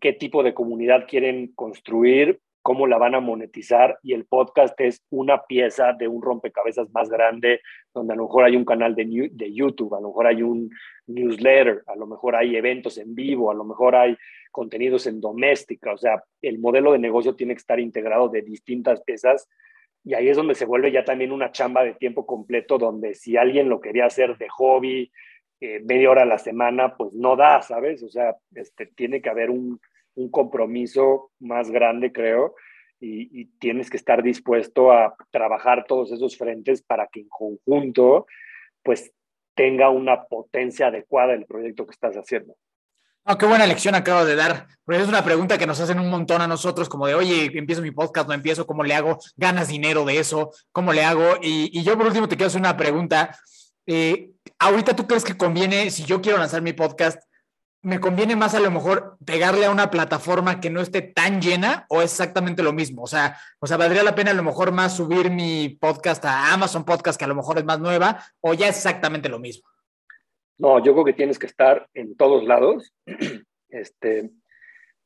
qué 0.00 0.12
tipo 0.12 0.42
de 0.42 0.54
comunidad 0.54 1.06
quieren 1.08 1.52
construir 1.54 2.40
cómo 2.62 2.86
la 2.86 2.96
van 2.96 3.14
a 3.14 3.20
monetizar 3.20 3.98
y 4.02 4.14
el 4.14 4.24
podcast 4.24 4.80
es 4.80 5.02
una 5.10 5.42
pieza 5.42 5.92
de 5.92 6.08
un 6.08 6.22
rompecabezas 6.22 6.90
más 6.92 7.10
grande, 7.10 7.60
donde 7.92 8.14
a 8.14 8.16
lo 8.16 8.24
mejor 8.24 8.44
hay 8.44 8.56
un 8.56 8.64
canal 8.64 8.94
de, 8.94 9.30
de 9.32 9.52
YouTube, 9.52 9.94
a 9.94 10.00
lo 10.00 10.08
mejor 10.08 10.28
hay 10.28 10.42
un 10.42 10.70
newsletter, 11.06 11.82
a 11.86 11.96
lo 11.96 12.06
mejor 12.06 12.36
hay 12.36 12.56
eventos 12.56 12.98
en 12.98 13.14
vivo, 13.14 13.50
a 13.50 13.54
lo 13.54 13.64
mejor 13.64 13.96
hay 13.96 14.16
contenidos 14.52 15.06
en 15.06 15.20
doméstica, 15.20 15.92
o 15.92 15.98
sea, 15.98 16.22
el 16.40 16.58
modelo 16.58 16.92
de 16.92 16.98
negocio 16.98 17.34
tiene 17.34 17.54
que 17.54 17.58
estar 17.58 17.80
integrado 17.80 18.28
de 18.28 18.42
distintas 18.42 19.02
piezas 19.02 19.48
y 20.04 20.14
ahí 20.14 20.28
es 20.28 20.36
donde 20.36 20.54
se 20.54 20.64
vuelve 20.64 20.92
ya 20.92 21.04
también 21.04 21.32
una 21.32 21.52
chamba 21.52 21.84
de 21.84 21.94
tiempo 21.94 22.26
completo, 22.26 22.78
donde 22.78 23.14
si 23.14 23.36
alguien 23.36 23.68
lo 23.68 23.80
quería 23.80 24.06
hacer 24.06 24.36
de 24.36 24.48
hobby, 24.48 25.12
eh, 25.60 25.80
media 25.84 26.10
hora 26.10 26.22
a 26.22 26.26
la 26.26 26.38
semana, 26.38 26.96
pues 26.96 27.12
no 27.12 27.36
da, 27.36 27.62
¿sabes? 27.62 28.02
O 28.02 28.08
sea, 28.08 28.36
este, 28.54 28.86
tiene 28.86 29.22
que 29.22 29.30
haber 29.30 29.50
un, 29.50 29.80
un 30.14 30.30
compromiso 30.30 31.30
más 31.38 31.70
grande, 31.70 32.12
creo, 32.12 32.54
y, 33.00 33.46
tienes 33.58 33.90
que 33.90 33.96
estar 33.96 34.22
dispuesto 34.22 34.92
a 34.92 35.14
trabajar 35.30 35.84
todos 35.86 36.12
esos 36.12 36.36
frentes 36.36 36.82
para 36.82 37.08
que 37.08 37.20
en 37.20 37.28
conjunto, 37.28 38.26
pues, 38.82 39.12
tenga 39.54 39.90
una 39.90 40.24
potencia 40.24 40.86
adecuada 40.86 41.34
el 41.34 41.44
proyecto 41.44 41.84
que 41.84 41.92
estás 41.92 42.14
haciendo. 42.14 42.54
Oh, 43.24 43.38
qué 43.38 43.46
buena 43.46 43.66
lección 43.66 43.94
acabo 43.94 44.24
de 44.24 44.34
dar. 44.34 44.66
Porque 44.84 45.00
es 45.00 45.08
una 45.08 45.24
pregunta 45.24 45.58
que 45.58 45.66
nos 45.66 45.80
hacen 45.80 46.00
un 46.00 46.10
montón 46.10 46.42
a 46.42 46.48
nosotros, 46.48 46.88
como 46.88 47.06
de, 47.06 47.14
oye, 47.14 47.50
empiezo 47.54 47.82
mi 47.82 47.90
podcast, 47.90 48.28
no 48.28 48.34
empiezo, 48.34 48.66
¿cómo 48.66 48.82
le 48.82 48.94
hago? 48.94 49.18
¿Ganas 49.36 49.68
dinero 49.68 50.04
de 50.04 50.18
eso? 50.18 50.52
¿Cómo 50.72 50.92
le 50.92 51.04
hago? 51.04 51.36
Y, 51.40 51.82
yo 51.82 51.96
por 51.96 52.06
último 52.06 52.28
te 52.28 52.36
quiero 52.36 52.48
hacer 52.48 52.60
una 52.60 52.76
pregunta. 52.76 53.36
Eh, 53.86 54.30
ahorita 54.58 54.96
tú 54.96 55.06
crees 55.06 55.24
que 55.24 55.36
conviene, 55.36 55.90
si 55.90 56.04
yo 56.04 56.20
quiero 56.20 56.38
lanzar 56.38 56.62
mi 56.62 56.72
podcast, 56.72 57.20
me 57.82 57.98
conviene 57.98 58.36
más 58.36 58.54
a 58.54 58.60
lo 58.60 58.70
mejor 58.70 59.16
pegarle 59.26 59.66
a 59.66 59.70
una 59.70 59.90
plataforma 59.90 60.60
que 60.60 60.70
no 60.70 60.80
esté 60.80 61.02
tan 61.02 61.40
llena 61.40 61.84
o 61.88 62.00
es 62.00 62.12
exactamente 62.12 62.62
lo 62.62 62.72
mismo. 62.72 63.02
O 63.02 63.06
sea, 63.08 63.36
o 63.58 63.66
sea, 63.66 63.76
valdría 63.76 64.04
la 64.04 64.14
pena 64.14 64.30
a 64.30 64.34
lo 64.34 64.44
mejor 64.44 64.70
más 64.70 64.96
subir 64.96 65.30
mi 65.30 65.68
podcast 65.80 66.24
a 66.24 66.52
Amazon 66.52 66.84
Podcast, 66.84 67.18
que 67.18 67.24
a 67.24 67.28
lo 67.28 67.34
mejor 67.34 67.58
es 67.58 67.64
más 67.64 67.80
nueva, 67.80 68.24
o 68.40 68.54
ya 68.54 68.68
es 68.68 68.76
exactamente 68.76 69.28
lo 69.28 69.40
mismo. 69.40 69.68
No, 70.58 70.78
yo 70.82 70.92
creo 70.92 71.04
que 71.04 71.12
tienes 71.12 71.40
que 71.40 71.46
estar 71.46 71.88
en 71.94 72.16
todos 72.16 72.44
lados. 72.44 72.92
Este, 73.74 74.28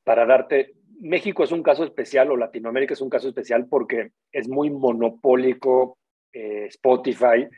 para 0.03 0.27
darte, 0.27 0.75
México 0.99 1.45
es 1.45 1.53
un 1.53 1.63
caso 1.63 1.85
especial 1.85 2.33
o 2.33 2.37
Latinoamérica 2.37 2.95
es 2.95 3.01
un 3.01 3.09
caso 3.09 3.29
especial 3.29 3.69
porque 3.69 4.11
es 4.33 4.49
muy 4.49 4.71
monopólico. 4.71 5.99
Eh, 6.33 6.67
Spotify 6.67 7.49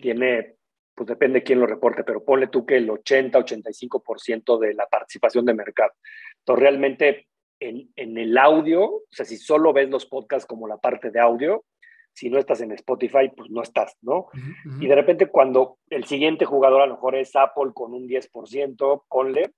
tiene 0.00 0.54
pues 0.94 1.08
depende 1.08 1.40
de 1.40 1.44
quién 1.44 1.60
lo 1.60 1.66
reporte, 1.66 2.04
pero 2.04 2.24
ponle 2.24 2.48
tú 2.48 2.66
que 2.66 2.76
el 2.76 2.88
80-85% 2.88 4.58
de 4.58 4.74
la 4.74 4.86
participación 4.86 5.44
de 5.46 5.54
mercado. 5.54 5.92
Entonces, 6.38 6.62
realmente 6.62 7.28
en, 7.60 7.90
en, 7.96 8.18
el 8.18 8.36
audio, 8.36 8.84
o 8.84 9.02
sea, 9.10 9.24
si 9.24 9.36
solo 9.36 9.72
ves 9.72 9.88
los 9.88 10.06
podcasts 10.06 10.46
como 10.46 10.68
la 10.68 10.78
parte 10.78 11.10
de 11.10 11.20
audio, 11.20 11.64
si 12.14 12.28
no 12.28 12.38
estás 12.38 12.60
en 12.60 12.72
Spotify, 12.72 13.30
pues 13.34 13.50
no 13.50 13.62
estás, 13.62 13.96
¿no? 14.02 14.26
Y 14.80 14.86
de 14.86 14.94
repente 14.94 15.26
cuando 15.26 15.78
el 15.88 16.04
siguiente 16.04 16.44
jugador 16.44 16.82
a 16.82 16.86
lo 16.86 16.94
mejor 16.94 17.14
es 17.14 17.34
Apple 17.34 17.72
con 17.74 17.94
un 17.94 18.06
10%, 18.06 19.04
ponle, 19.08 19.52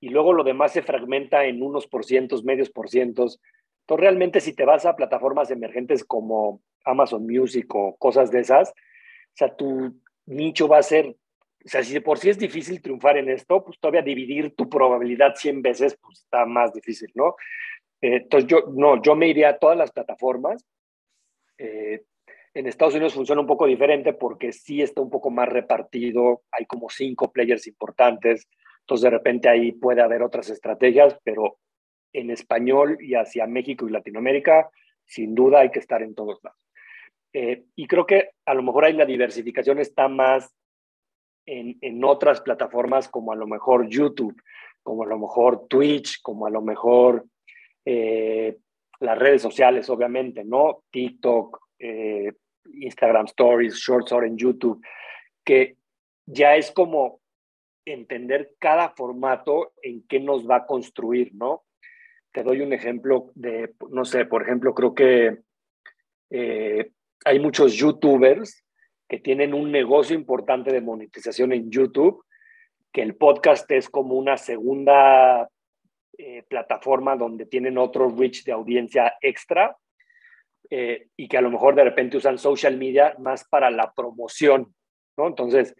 y 0.00 0.10
luego 0.10 0.34
lo 0.34 0.44
demás 0.44 0.72
se 0.72 0.82
fragmenta 0.82 1.46
en 1.46 1.62
unos 1.62 1.86
por 1.86 2.04
cientos, 2.04 2.44
medios 2.44 2.70
por 2.70 2.90
cientos. 2.90 3.40
Entonces, 3.80 4.02
realmente 4.02 4.40
si 4.40 4.54
te 4.54 4.66
vas 4.66 4.84
a 4.84 4.94
plataformas 4.94 5.50
emergentes 5.50 6.04
como 6.04 6.60
Amazon 6.84 7.26
Music 7.26 7.74
o 7.74 7.96
cosas 7.96 8.30
de 8.30 8.40
esas, 8.40 8.70
o 8.70 9.36
sea, 9.36 9.56
tu, 9.56 9.94
nicho 10.26 10.68
va 10.68 10.78
a 10.78 10.82
ser, 10.82 11.06
o 11.08 11.68
sea, 11.68 11.82
si 11.82 11.94
de 11.94 12.00
por 12.00 12.18
sí 12.18 12.30
es 12.30 12.38
difícil 12.38 12.80
triunfar 12.82 13.16
en 13.16 13.28
esto, 13.28 13.64
pues 13.64 13.78
todavía 13.78 14.02
dividir 14.02 14.54
tu 14.54 14.68
probabilidad 14.68 15.34
100 15.34 15.62
veces, 15.62 15.98
pues 16.00 16.20
está 16.20 16.46
más 16.46 16.72
difícil, 16.72 17.10
¿no? 17.14 17.36
Eh, 18.00 18.16
entonces 18.22 18.48
yo, 18.48 18.64
no, 18.72 19.02
yo 19.02 19.14
me 19.16 19.28
iría 19.28 19.50
a 19.50 19.58
todas 19.58 19.76
las 19.76 19.90
plataformas. 19.90 20.64
Eh, 21.58 22.02
en 22.54 22.66
Estados 22.66 22.94
Unidos 22.94 23.14
funciona 23.14 23.40
un 23.40 23.46
poco 23.46 23.66
diferente 23.66 24.14
porque 24.14 24.52
sí 24.52 24.80
está 24.80 25.02
un 25.02 25.10
poco 25.10 25.30
más 25.30 25.48
repartido, 25.48 26.42
hay 26.50 26.64
como 26.64 26.88
cinco 26.88 27.30
players 27.30 27.66
importantes, 27.66 28.48
entonces 28.80 29.02
de 29.02 29.10
repente 29.10 29.48
ahí 29.48 29.72
puede 29.72 30.00
haber 30.00 30.22
otras 30.22 30.48
estrategias, 30.48 31.18
pero 31.22 31.58
en 32.14 32.30
español 32.30 32.96
y 33.00 33.14
hacia 33.14 33.46
México 33.46 33.86
y 33.86 33.92
Latinoamérica, 33.92 34.70
sin 35.04 35.34
duda 35.34 35.60
hay 35.60 35.70
que 35.70 35.80
estar 35.80 36.02
en 36.02 36.14
todos 36.14 36.40
lados. 36.42 36.65
Eh, 37.38 37.64
y 37.74 37.86
creo 37.86 38.06
que 38.06 38.30
a 38.46 38.54
lo 38.54 38.62
mejor 38.62 38.86
ahí 38.86 38.94
la 38.94 39.04
diversificación 39.04 39.78
está 39.78 40.08
más 40.08 40.50
en, 41.44 41.76
en, 41.82 42.02
otras 42.02 42.40
plataformas 42.40 43.10
como 43.10 43.30
a 43.30 43.36
lo 43.36 43.46
mejor 43.46 43.90
YouTube, 43.90 44.40
como 44.82 45.02
a 45.02 45.06
lo 45.06 45.18
mejor 45.18 45.68
Twitch, 45.68 46.22
como 46.22 46.46
a 46.46 46.50
lo 46.50 46.62
mejor 46.62 47.26
eh, 47.84 48.56
las 49.00 49.18
redes 49.18 49.42
sociales, 49.42 49.90
obviamente, 49.90 50.44
¿no? 50.44 50.84
TikTok, 50.90 51.60
eh, 51.78 52.32
Instagram 52.72 53.26
Stories, 53.26 53.74
Shorts 53.74 54.12
ahora 54.12 54.28
en 54.28 54.38
YouTube, 54.38 54.82
que 55.44 55.76
ya 56.24 56.56
es 56.56 56.70
como 56.70 57.20
entender 57.84 58.54
cada 58.58 58.88
formato 58.88 59.74
en 59.82 60.06
qué 60.08 60.20
nos 60.20 60.48
va 60.48 60.56
a 60.56 60.66
construir, 60.66 61.34
¿no? 61.34 61.66
Te 62.32 62.42
doy 62.42 62.62
un 62.62 62.72
ejemplo 62.72 63.30
de, 63.34 63.74
no 63.90 64.06
sé, 64.06 64.24
por 64.24 64.42
ejemplo, 64.42 64.74
creo 64.74 64.94
que 64.94 65.36
hay 67.26 67.40
muchos 67.40 67.74
youtubers 67.74 68.64
que 69.08 69.18
tienen 69.18 69.52
un 69.52 69.72
negocio 69.72 70.14
importante 70.14 70.72
de 70.72 70.80
monetización 70.80 71.52
en 71.52 71.72
YouTube, 71.72 72.24
que 72.92 73.02
el 73.02 73.16
podcast 73.16 73.68
es 73.72 73.90
como 73.90 74.14
una 74.14 74.36
segunda 74.36 75.48
eh, 76.16 76.44
plataforma 76.48 77.16
donde 77.16 77.44
tienen 77.44 77.78
otro 77.78 78.08
reach 78.16 78.44
de 78.44 78.52
audiencia 78.52 79.14
extra 79.20 79.76
eh, 80.70 81.08
y 81.16 81.26
que 81.26 81.36
a 81.36 81.40
lo 81.40 81.50
mejor 81.50 81.74
de 81.74 81.82
repente 81.82 82.16
usan 82.16 82.38
social 82.38 82.76
media 82.76 83.16
más 83.18 83.44
para 83.48 83.72
la 83.72 83.92
promoción, 83.92 84.72
¿no? 85.16 85.26
Entonces, 85.26 85.74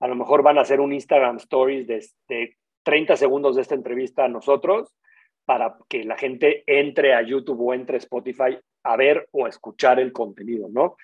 a 0.00 0.06
lo 0.06 0.16
mejor 0.16 0.42
van 0.42 0.58
a 0.58 0.62
hacer 0.62 0.80
un 0.80 0.92
Instagram 0.92 1.36
Stories 1.36 1.86
de, 1.86 2.06
de 2.28 2.58
30 2.82 3.16
segundos 3.16 3.56
de 3.56 3.62
esta 3.62 3.74
entrevista 3.74 4.26
a 4.26 4.28
nosotros 4.28 4.94
para 5.46 5.78
que 5.88 6.04
la 6.04 6.18
gente 6.18 6.62
entre 6.66 7.14
a 7.14 7.22
YouTube 7.22 7.62
o 7.62 7.72
entre 7.72 7.96
Spotify 7.96 8.58
a 8.82 8.96
ver 8.96 9.28
o 9.32 9.46
escuchar 9.46 10.00
el 10.00 10.12
contenido, 10.12 10.68
¿no? 10.70 10.96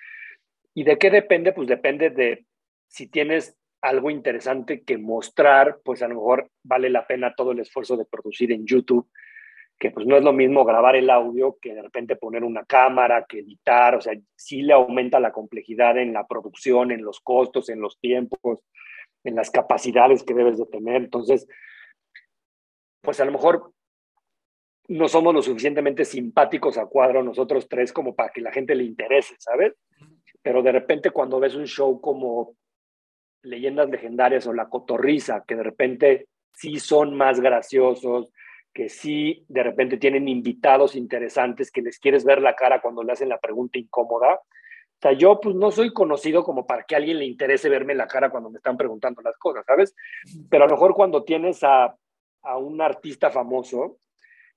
¿Y 0.73 0.83
de 0.83 0.97
qué 0.97 1.09
depende? 1.09 1.53
Pues 1.53 1.67
depende 1.67 2.09
de 2.09 2.45
si 2.87 3.07
tienes 3.07 3.57
algo 3.81 4.09
interesante 4.09 4.83
que 4.83 4.97
mostrar, 4.97 5.79
pues 5.83 6.01
a 6.01 6.07
lo 6.07 6.15
mejor 6.15 6.49
vale 6.63 6.89
la 6.89 7.05
pena 7.05 7.33
todo 7.35 7.51
el 7.51 7.59
esfuerzo 7.59 7.95
de 7.97 8.05
producir 8.05 8.51
en 8.51 8.65
YouTube, 8.65 9.09
que 9.79 9.91
pues 9.91 10.07
no 10.07 10.17
es 10.17 10.23
lo 10.23 10.33
mismo 10.33 10.65
grabar 10.65 10.95
el 10.95 11.09
audio 11.09 11.57
que 11.61 11.75
de 11.75 11.83
repente 11.83 12.15
poner 12.15 12.43
una 12.43 12.65
cámara, 12.65 13.25
que 13.27 13.39
editar, 13.39 13.95
o 13.95 14.01
sea, 14.01 14.13
sí 14.35 14.63
le 14.63 14.73
aumenta 14.73 15.19
la 15.19 15.31
complejidad 15.31 15.97
en 15.97 16.13
la 16.13 16.25
producción, 16.25 16.91
en 16.91 17.03
los 17.03 17.19
costos, 17.19 17.69
en 17.69 17.79
los 17.79 17.99
tiempos, 17.99 18.63
en 19.23 19.35
las 19.35 19.51
capacidades 19.51 20.23
que 20.23 20.33
debes 20.33 20.57
de 20.57 20.65
tener. 20.65 21.03
Entonces, 21.03 21.47
pues 23.01 23.19
a 23.19 23.25
lo 23.25 23.31
mejor 23.31 23.71
no 24.87 25.07
somos 25.07 25.33
lo 25.33 25.41
suficientemente 25.41 26.05
simpáticos 26.05 26.77
a 26.77 26.85
cuadro 26.85 27.23
nosotros 27.23 27.67
tres 27.67 27.91
como 27.91 28.15
para 28.15 28.29
que 28.29 28.41
la 28.41 28.51
gente 28.51 28.75
le 28.75 28.83
interese, 28.83 29.35
¿sabes? 29.37 29.73
Pero 30.41 30.61
de 30.61 30.71
repente 30.71 31.11
cuando 31.11 31.39
ves 31.39 31.55
un 31.55 31.65
show 31.67 31.99
como 31.99 32.55
Leyendas 33.43 33.89
Legendarias 33.89 34.47
o 34.47 34.53
La 34.53 34.69
Cotorriza, 34.69 35.43
que 35.45 35.55
de 35.55 35.63
repente 35.63 36.27
sí 36.53 36.79
son 36.79 37.15
más 37.15 37.39
graciosos, 37.39 38.31
que 38.73 38.89
sí 38.89 39.43
de 39.47 39.63
repente 39.63 39.97
tienen 39.97 40.27
invitados 40.27 40.95
interesantes, 40.95 41.71
que 41.71 41.81
les 41.81 41.99
quieres 41.99 42.23
ver 42.23 42.41
la 42.41 42.55
cara 42.55 42.81
cuando 42.81 43.03
le 43.03 43.11
hacen 43.11 43.29
la 43.29 43.39
pregunta 43.39 43.79
incómoda, 43.79 44.35
O 44.35 44.99
sea, 45.01 45.13
yo 45.13 45.39
pues 45.41 45.55
no 45.55 45.69
soy 45.71 45.91
conocido 45.91 46.43
como 46.43 46.65
para 46.65 46.83
que 46.83 46.95
a 46.95 46.99
alguien 46.99 47.19
le 47.19 47.25
interese 47.25 47.69
verme 47.69 47.93
la 47.93 48.07
cara 48.07 48.29
cuando 48.29 48.49
me 48.49 48.57
están 48.57 48.77
preguntando 48.77 49.21
las 49.21 49.37
cosas, 49.37 49.65
¿sabes? 49.65 49.93
Pero 50.49 50.63
a 50.63 50.67
lo 50.67 50.75
mejor 50.75 50.93
cuando 50.93 51.23
tienes 51.23 51.63
a, 51.63 51.95
a 52.43 52.57
un 52.57 52.81
artista 52.81 53.29
famoso 53.29 53.97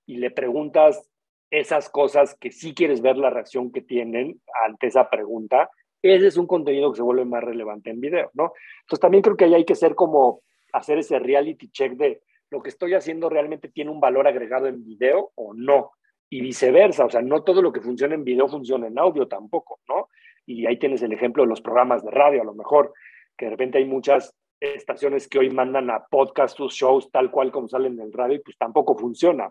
y 0.07 0.17
le 0.17 0.31
preguntas 0.31 1.09
esas 1.51 1.89
cosas 1.89 2.37
que 2.39 2.51
sí 2.51 2.75
quieres 2.75 3.03
ver 3.03 3.17
la 3.17 3.31
reacción 3.31 3.73
que 3.73 3.83
tienen 3.83 4.41
ante 4.65 4.87
esa 4.87 5.11
pregunta, 5.11 5.69
ese 6.03 6.29
es 6.29 6.37
un 6.37 6.47
contenido 6.47 6.91
que 6.91 6.97
se 6.97 7.03
vuelve 7.03 7.25
más 7.25 7.43
relevante 7.43 7.91
en 7.91 8.01
video, 8.01 8.31
¿no? 8.35 8.53
Entonces 8.83 9.01
también 9.01 9.23
creo 9.23 9.37
que 9.37 9.45
ahí 9.45 9.55
hay 9.55 9.65
que 9.65 9.75
ser 9.75 9.95
como 9.95 10.43
hacer 10.73 10.99
ese 10.99 11.19
reality 11.19 11.71
check 11.71 11.93
de 11.93 12.23
lo 12.51 12.63
que 12.63 12.71
estoy 12.71 12.95
haciendo 12.95 13.29
realmente 13.29 13.69
tiene 13.69 13.91
un 13.91 14.01
valor 14.01 14.27
agregado 14.27 14.67
en 14.67 14.85
video 14.85 15.31
o 15.35 15.55
no. 15.55 15.93
Y 16.33 16.43
viceversa, 16.43 17.05
o 17.05 17.11
sea, 17.11 17.23
no 17.23 17.43
todo 17.43 17.61
lo 17.61 17.73
que 17.73 17.81
funciona 17.81 18.15
en 18.15 18.25
video 18.25 18.49
funciona 18.49 18.87
en 18.87 18.99
audio 18.99 19.27
tampoco, 19.27 19.81
¿no? 19.89 20.09
Y 20.47 20.67
ahí 20.67 20.79
tienes 20.79 21.03
el 21.03 21.13
ejemplo 21.13 21.43
de 21.43 21.49
los 21.49 21.61
programas 21.61 22.05
de 22.05 22.11
radio, 22.11 22.43
a 22.43 22.45
lo 22.45 22.55
mejor, 22.55 22.93
que 23.37 23.47
de 23.47 23.51
repente 23.51 23.79
hay 23.79 23.85
muchas 23.85 24.35
estaciones 24.61 25.27
que 25.27 25.39
hoy 25.39 25.51
mandan 25.51 25.91
a 25.91 26.05
podcast 26.09 26.57
sus 26.57 26.75
shows 26.75 27.11
tal 27.11 27.31
cual 27.31 27.51
como 27.51 27.69
salen 27.69 27.95
en 27.95 28.07
el 28.07 28.13
radio 28.13 28.37
y 28.37 28.41
pues 28.41 28.57
tampoco 28.59 28.97
funciona. 28.97 29.51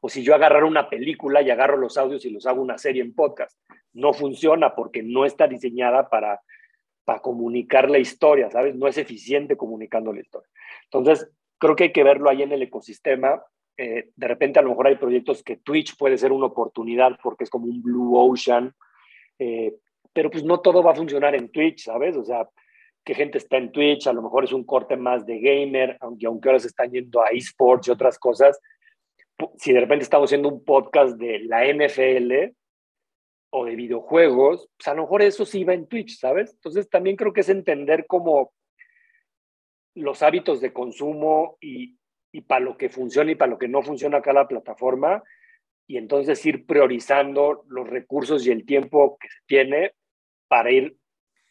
O 0.00 0.08
si 0.08 0.22
yo 0.22 0.34
agarrar 0.34 0.64
una 0.64 0.88
película 0.88 1.42
y 1.42 1.50
agarro 1.50 1.76
los 1.76 1.96
audios 1.96 2.24
y 2.24 2.30
los 2.30 2.46
hago 2.46 2.62
una 2.62 2.78
serie 2.78 3.02
en 3.02 3.14
podcast, 3.14 3.58
no 3.92 4.12
funciona 4.12 4.74
porque 4.74 5.02
no 5.02 5.24
está 5.24 5.46
diseñada 5.48 6.08
para, 6.08 6.40
para 7.04 7.20
comunicar 7.20 7.90
la 7.90 7.98
historia, 7.98 8.50
¿sabes? 8.50 8.74
No 8.74 8.88
es 8.88 8.98
eficiente 8.98 9.56
comunicando 9.56 10.12
la 10.12 10.20
historia. 10.20 10.48
Entonces, 10.84 11.30
creo 11.58 11.76
que 11.76 11.84
hay 11.84 11.92
que 11.92 12.04
verlo 12.04 12.28
ahí 12.28 12.42
en 12.42 12.52
el 12.52 12.62
ecosistema. 12.62 13.42
Eh, 13.76 14.10
de 14.14 14.28
repente, 14.28 14.58
a 14.58 14.62
lo 14.62 14.70
mejor 14.70 14.88
hay 14.88 14.96
proyectos 14.96 15.42
que 15.42 15.56
Twitch 15.56 15.96
puede 15.96 16.18
ser 16.18 16.32
una 16.32 16.46
oportunidad 16.46 17.18
porque 17.22 17.44
es 17.44 17.50
como 17.50 17.66
un 17.66 17.82
blue 17.82 18.16
ocean, 18.16 18.74
eh, 19.38 19.74
pero 20.12 20.30
pues 20.30 20.44
no 20.44 20.60
todo 20.60 20.82
va 20.82 20.92
a 20.92 20.96
funcionar 20.96 21.34
en 21.34 21.50
Twitch, 21.50 21.84
¿sabes? 21.84 22.16
O 22.16 22.24
sea, 22.24 22.48
que 23.04 23.14
gente 23.14 23.38
está 23.38 23.56
en 23.56 23.70
Twitch, 23.70 24.08
a 24.08 24.12
lo 24.12 24.22
mejor 24.22 24.44
es 24.44 24.52
un 24.52 24.64
corte 24.64 24.96
más 24.96 25.24
de 25.24 25.38
gamer, 25.38 25.96
aunque, 26.00 26.26
aunque 26.26 26.48
ahora 26.48 26.58
se 26.58 26.68
están 26.68 26.90
yendo 26.90 27.22
a 27.22 27.28
esports 27.28 27.86
y 27.86 27.90
otras 27.92 28.18
cosas. 28.18 28.58
Si 29.56 29.72
de 29.72 29.80
repente 29.80 30.04
estamos 30.04 30.28
haciendo 30.28 30.48
un 30.48 30.64
podcast 30.64 31.16
de 31.16 31.40
la 31.40 31.64
NFL 31.66 32.54
o 33.50 33.64
de 33.64 33.76
videojuegos, 33.76 34.68
pues 34.76 34.88
a 34.88 34.94
lo 34.94 35.02
mejor 35.02 35.22
eso 35.22 35.44
sí 35.44 35.64
va 35.64 35.74
en 35.74 35.86
Twitch, 35.86 36.18
¿sabes? 36.18 36.52
Entonces 36.54 36.88
también 36.88 37.16
creo 37.16 37.32
que 37.32 37.40
es 37.40 37.48
entender 37.48 38.06
cómo 38.06 38.52
los 39.94 40.22
hábitos 40.22 40.60
de 40.60 40.72
consumo 40.72 41.56
y, 41.60 41.98
y 42.32 42.42
para 42.42 42.64
lo 42.64 42.76
que 42.76 42.88
funciona 42.88 43.30
y 43.32 43.34
para 43.34 43.50
lo 43.50 43.58
que 43.58 43.68
no 43.68 43.82
funciona 43.82 44.22
cada 44.22 44.46
plataforma 44.46 45.22
y 45.86 45.96
entonces 45.96 46.44
ir 46.44 46.66
priorizando 46.66 47.64
los 47.68 47.88
recursos 47.88 48.46
y 48.46 48.50
el 48.50 48.66
tiempo 48.66 49.16
que 49.18 49.28
se 49.28 49.38
tiene 49.46 49.92
para 50.48 50.70
ir 50.70 50.96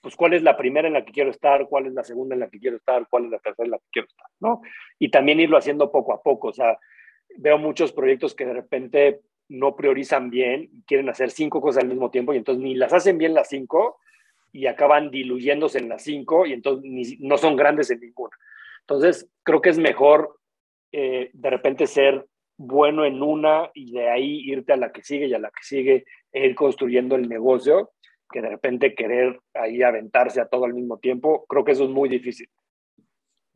pues 0.01 0.15
cuál 0.15 0.35
es 0.35 0.43
la 0.43 0.55
primera 0.55 0.87
en 0.87 0.93
la 0.93 1.03
que 1.03 1.11
quiero 1.11 1.31
estar, 1.31 1.67
cuál 1.67 1.87
es 1.87 1.93
la 1.93 2.03
segunda 2.03 2.35
en 2.35 2.41
la 2.41 2.49
que 2.49 2.59
quiero 2.59 2.77
estar, 2.77 3.07
cuál 3.09 3.25
es 3.25 3.31
la 3.31 3.39
tercera 3.39 3.65
en 3.65 3.71
la 3.71 3.79
que 3.79 3.87
quiero 3.91 4.07
estar, 4.07 4.27
¿no? 4.39 4.61
Y 4.99 5.09
también 5.09 5.39
irlo 5.39 5.57
haciendo 5.57 5.91
poco 5.91 6.13
a 6.13 6.21
poco, 6.21 6.49
o 6.49 6.53
sea, 6.53 6.77
veo 7.37 7.57
muchos 7.57 7.91
proyectos 7.91 8.35
que 8.35 8.45
de 8.45 8.53
repente 8.53 9.21
no 9.47 9.75
priorizan 9.75 10.29
bien, 10.29 10.69
quieren 10.87 11.09
hacer 11.09 11.31
cinco 11.31 11.61
cosas 11.61 11.83
al 11.83 11.89
mismo 11.89 12.09
tiempo 12.09 12.33
y 12.33 12.37
entonces 12.37 12.63
ni 12.63 12.75
las 12.75 12.93
hacen 12.93 13.17
bien 13.17 13.33
las 13.33 13.49
cinco 13.49 13.99
y 14.51 14.67
acaban 14.67 15.11
diluyéndose 15.11 15.79
en 15.79 15.89
las 15.89 16.03
cinco 16.03 16.45
y 16.45 16.53
entonces 16.53 17.19
no 17.19 17.37
son 17.37 17.55
grandes 17.55 17.91
en 17.91 17.99
ninguna. 17.99 18.35
Entonces, 18.81 19.29
creo 19.43 19.61
que 19.61 19.69
es 19.69 19.77
mejor 19.77 20.39
eh, 20.91 21.29
de 21.33 21.49
repente 21.49 21.87
ser 21.87 22.25
bueno 22.57 23.05
en 23.05 23.21
una 23.21 23.69
y 23.73 23.91
de 23.91 24.09
ahí 24.09 24.41
irte 24.45 24.73
a 24.73 24.77
la 24.77 24.91
que 24.91 25.03
sigue 25.03 25.27
y 25.27 25.33
a 25.33 25.39
la 25.39 25.49
que 25.49 25.63
sigue 25.63 26.05
e 26.31 26.45
ir 26.45 26.55
construyendo 26.55 27.15
el 27.15 27.27
negocio 27.27 27.91
que 28.31 28.41
de 28.41 28.49
repente 28.49 28.95
querer 28.95 29.39
ahí 29.53 29.83
aventarse 29.83 30.41
a 30.41 30.47
todo 30.47 30.65
al 30.65 30.73
mismo 30.73 30.97
tiempo, 30.97 31.45
creo 31.47 31.63
que 31.63 31.73
eso 31.73 31.83
es 31.83 31.89
muy 31.89 32.09
difícil. 32.09 32.49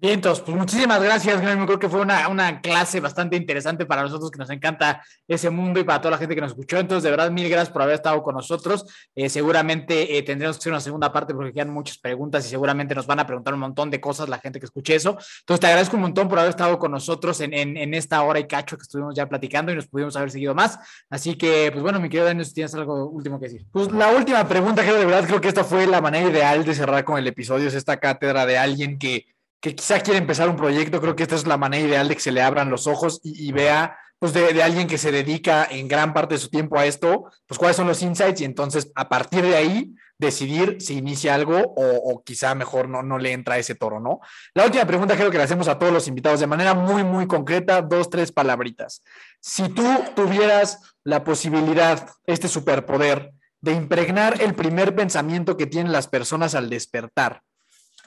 Bien, 0.02 0.14
entonces, 0.14 0.42
pues 0.46 0.56
muchísimas 0.56 1.04
gracias, 1.04 1.42
Gremio. 1.42 1.66
Creo 1.66 1.78
que 1.78 1.90
fue 1.90 2.00
una, 2.00 2.30
una, 2.30 2.62
clase 2.62 3.02
bastante 3.02 3.36
interesante 3.36 3.86
para 3.86 4.02
nosotros 4.02 4.32
que 4.32 4.38
nos 4.40 4.50
encanta 4.50 5.04
ese 5.28 5.50
mundo 5.50 5.78
y 5.78 5.84
para 5.84 6.00
toda 6.00 6.12
la 6.12 6.18
gente 6.18 6.36
que 6.36 6.40
nos 6.40 6.52
escuchó. 6.52 6.78
Entonces, 6.78 7.04
de 7.04 7.12
verdad, 7.12 7.30
mil 7.30 7.50
gracias 7.50 7.70
por 7.70 7.82
haber 7.82 7.96
estado 7.96 8.24
con 8.24 8.34
nosotros. 8.36 8.86
Eh, 9.14 9.28
seguramente 9.28 10.18
eh, 10.18 10.24
tendremos 10.24 10.56
que 10.56 10.62
hacer 10.62 10.72
una 10.72 10.80
segunda 10.80 11.12
parte 11.12 11.34
porque 11.34 11.52
quedan 11.52 11.72
muchas 11.72 11.98
preguntas 11.98 12.46
y 12.46 12.50
seguramente 12.50 12.96
nos 12.96 13.08
van 13.08 13.20
a 13.20 13.28
preguntar 13.28 13.54
un 13.54 13.60
montón 13.60 13.92
de 13.92 14.00
cosas 14.00 14.30
la 14.30 14.40
gente 14.40 14.58
que 14.62 14.68
escuche 14.68 14.96
eso. 14.96 15.18
Entonces, 15.42 15.60
te 15.60 15.68
agradezco 15.68 15.98
un 15.98 16.04
montón 16.04 16.30
por 16.30 16.40
haber 16.40 16.52
estado 16.52 16.80
con 16.80 16.92
nosotros 16.92 17.42
en, 17.42 17.54
en, 17.54 17.76
en 17.76 17.94
esta 17.94 18.22
hora 18.22 18.40
y 18.40 18.48
cacho 18.48 18.78
que 18.78 18.84
estuvimos 18.84 19.14
ya 19.16 19.28
platicando 19.28 19.74
y 19.74 19.76
nos 19.76 19.88
pudimos 19.88 20.16
haber 20.16 20.32
seguido 20.32 20.56
más. 20.56 20.80
Así 21.10 21.36
que, 21.36 21.72
pues 21.74 21.84
bueno, 21.84 22.00
mi 22.00 22.08
querido 22.08 22.26
Daniel, 22.26 22.46
si 22.46 22.54
tienes 22.54 22.74
algo 22.74 23.10
último 23.10 23.38
que 23.38 23.48
decir. 23.48 23.66
Pues 23.70 23.92
la 23.92 24.14
última 24.14 24.48
pregunta, 24.48 24.82
que 24.82 24.94
de 24.94 25.04
verdad 25.04 25.28
creo 25.28 25.42
que 25.42 25.50
esta 25.50 25.66
fue 25.66 25.86
la 25.88 26.00
manera 26.00 26.30
ideal 26.30 26.64
de 26.64 26.74
cerrar 26.74 27.04
con 27.04 27.18
el 27.18 27.28
episodio, 27.28 27.68
es 27.68 27.74
esta 27.74 27.98
cátedra 27.98 28.46
de 28.46 28.58
alguien 28.58 28.98
que 28.98 29.26
que 29.62 29.76
quizá 29.76 30.00
quiere 30.00 30.20
empezar 30.20 30.50
un 30.50 30.56
proyecto, 30.56 31.02
creo 31.02 31.16
que 31.16 31.24
esta 31.24 31.36
es 31.36 31.46
la 31.46 31.58
manera 31.58 31.86
ideal 31.86 32.08
de 32.08 32.16
que 32.16 32.22
se 32.22 32.32
le 32.32 32.42
abran 32.42 32.70
los 32.70 32.88
ojos 32.88 33.20
y, 33.24 33.52
vea, 33.52 33.98
pues 34.18 34.34
de, 34.34 34.64
alguien 34.64 34.88
que 34.88 34.98
se 34.98 35.12
dedica 35.12 35.68
en 35.70 35.88
gran 35.88 36.14
parte 36.14 36.36
de 36.36 36.40
su 36.40 36.50
tiempo 36.50 36.78
a 36.78 36.86
esto, 36.86 37.30
pues 37.46 37.58
cuáles 37.58 37.76
son 37.76 37.88
los 37.88 38.02
insights 38.02 38.42
y 38.42 38.46
entonces 38.46 38.92
a 38.96 39.10
partir 39.10 39.42
de 39.42 39.56
ahí 39.56 39.96
decidir 40.18 40.78
si 40.82 40.98
inicia 40.98 41.34
algo 41.34 41.58
o, 41.58 42.12
o 42.12 42.24
quizá 42.24 42.54
mejor 42.54 42.90
no, 42.90 43.02
no 43.04 43.18
le 43.18 43.32
entra 43.32 43.58
ese 43.58 43.76
toro, 43.76 44.00
¿no? 44.00 44.20
La 44.54 44.66
última 44.66 44.86
pregunta 44.86 45.16
creo 45.16 45.32
que 45.32 45.38
le 45.38 45.44
hacemos 45.44 45.68
a 45.68 45.80
todos 45.80 45.94
los 45.94 46.08
invitados 46.08 46.42
de 46.42 46.48
manera 46.48 46.74
muy, 46.74 47.04
muy 47.04 47.28
concreta, 47.28 47.82
dos, 47.82 48.10
tres 48.10 48.32
palabritas. 48.32 49.02
Si 49.40 49.70
tú 49.70 49.86
tuvieras 50.16 50.94
la 51.04 51.24
posibilidad, 51.24 52.10
este 52.26 52.48
superpoder, 52.50 53.32
de 53.62 53.74
impregnar 53.74 54.42
el 54.42 54.56
primer 54.56 54.96
pensamiento 54.96 55.58
que 55.58 55.68
tienen 55.68 55.92
las 55.92 56.08
personas 56.08 56.56
al 56.56 56.70
despertar, 56.70 57.42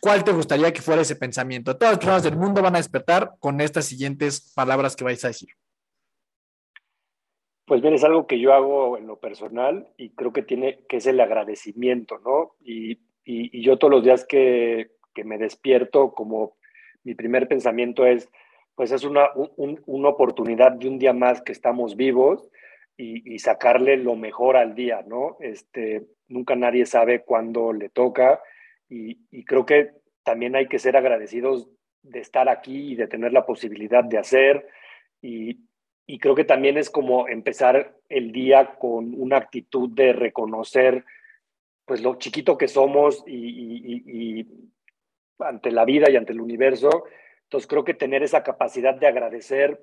¿Cuál 0.03 0.24
te 0.24 0.33
gustaría 0.33 0.73
que 0.73 0.83
fuera 0.83 1.03
ese 1.03 1.15
pensamiento? 1.15 1.77
Todas 1.77 1.93
las 1.93 1.99
personas 2.01 2.23
del 2.24 2.37
mundo 2.37 2.61
van 2.61 2.74
a 2.74 2.79
despertar 2.79 3.35
con 3.39 3.61
estas 3.61 3.85
siguientes 3.85 4.53
palabras 4.53 4.97
que 4.97 5.05
vais 5.05 5.24
a 5.24 5.29
decir. 5.29 5.51
Pues 7.66 7.81
bien, 7.83 7.95
es 7.95 8.03
algo 8.03 8.27
que 8.27 8.41
yo 8.41 8.53
hago 8.53 8.99
en 8.99 9.07
lo 9.07 9.20
personal 9.20 9.87
y 9.97 10.11
creo 10.11 10.33
que 10.33 10.43
tiene 10.43 10.81
que 10.89 10.97
es 10.97 11.07
el 11.07 11.20
agradecimiento, 11.20 12.19
¿no? 12.19 12.57
Y, 12.65 12.95
y, 13.24 13.57
y 13.57 13.62
yo 13.62 13.79
todos 13.79 13.93
los 13.93 14.03
días 14.03 14.27
que, 14.27 14.91
que, 15.15 15.23
me 15.23 15.39
despierto, 15.39 16.12
como 16.15 16.57
mi 17.05 17.15
primer 17.15 17.47
pensamiento 17.47 18.05
es, 18.05 18.29
pues 18.74 18.91
es 18.91 19.05
una, 19.05 19.29
un, 19.35 19.81
una 19.87 20.09
oportunidad 20.09 20.73
de 20.73 20.89
un 20.89 20.99
día 20.99 21.12
más 21.12 21.43
que 21.43 21.53
estamos 21.53 21.95
vivos 21.95 22.51
y, 22.97 23.33
y, 23.33 23.39
sacarle 23.39 23.97
lo 23.99 24.16
mejor 24.16 24.57
al 24.57 24.74
día, 24.74 25.05
¿no? 25.07 25.37
Este, 25.39 26.09
nunca 26.27 26.57
nadie 26.57 26.87
sabe 26.87 27.23
cuándo 27.23 27.73
le 27.73 27.89
toca 27.89 28.41
y, 28.93 29.44
creo 29.44 29.64
que 29.64 29.90
también 30.23 30.55
hay 30.55 30.69
que 30.69 30.78
ser 30.78 30.97
agradecidos 30.97 31.69
de 32.02 32.20
estar 32.20 32.48
aquí 32.48 32.93
y 32.93 32.94
de 32.97 33.09
tener 33.09 33.32
la 33.32 33.47
posibilidad 33.47 34.05
de 34.05 34.19
hacer. 34.19 34.69
Y, 35.20 35.59
creo 36.20 36.35
que 36.35 36.44
también 36.44 36.77
es 36.77 36.90
como 36.90 37.27
empezar 37.27 37.97
el 38.09 38.32
día 38.32 38.74
con 38.78 39.14
una 39.19 39.39
actitud 39.39 39.89
de 39.90 40.12
reconocer 40.12 41.05
pues 41.86 42.02
lo 42.02 42.16
chiquito 42.16 42.59
que 42.59 42.69
somos 42.69 43.24
y, 43.27 44.40
y, 44.40 44.47
ante 45.39 45.70
la 45.73 45.85
vida 45.85 46.10
y 46.10 46.16
ante 46.16 46.32
el 46.32 46.40
universo. 46.40 47.05
Entonces 47.44 47.66
creo 47.66 47.85
que 47.85 47.94
tener 47.94 48.23
esa 48.23 48.43
capacidad 48.43 48.94
de 48.94 49.06
agradecer 49.06 49.82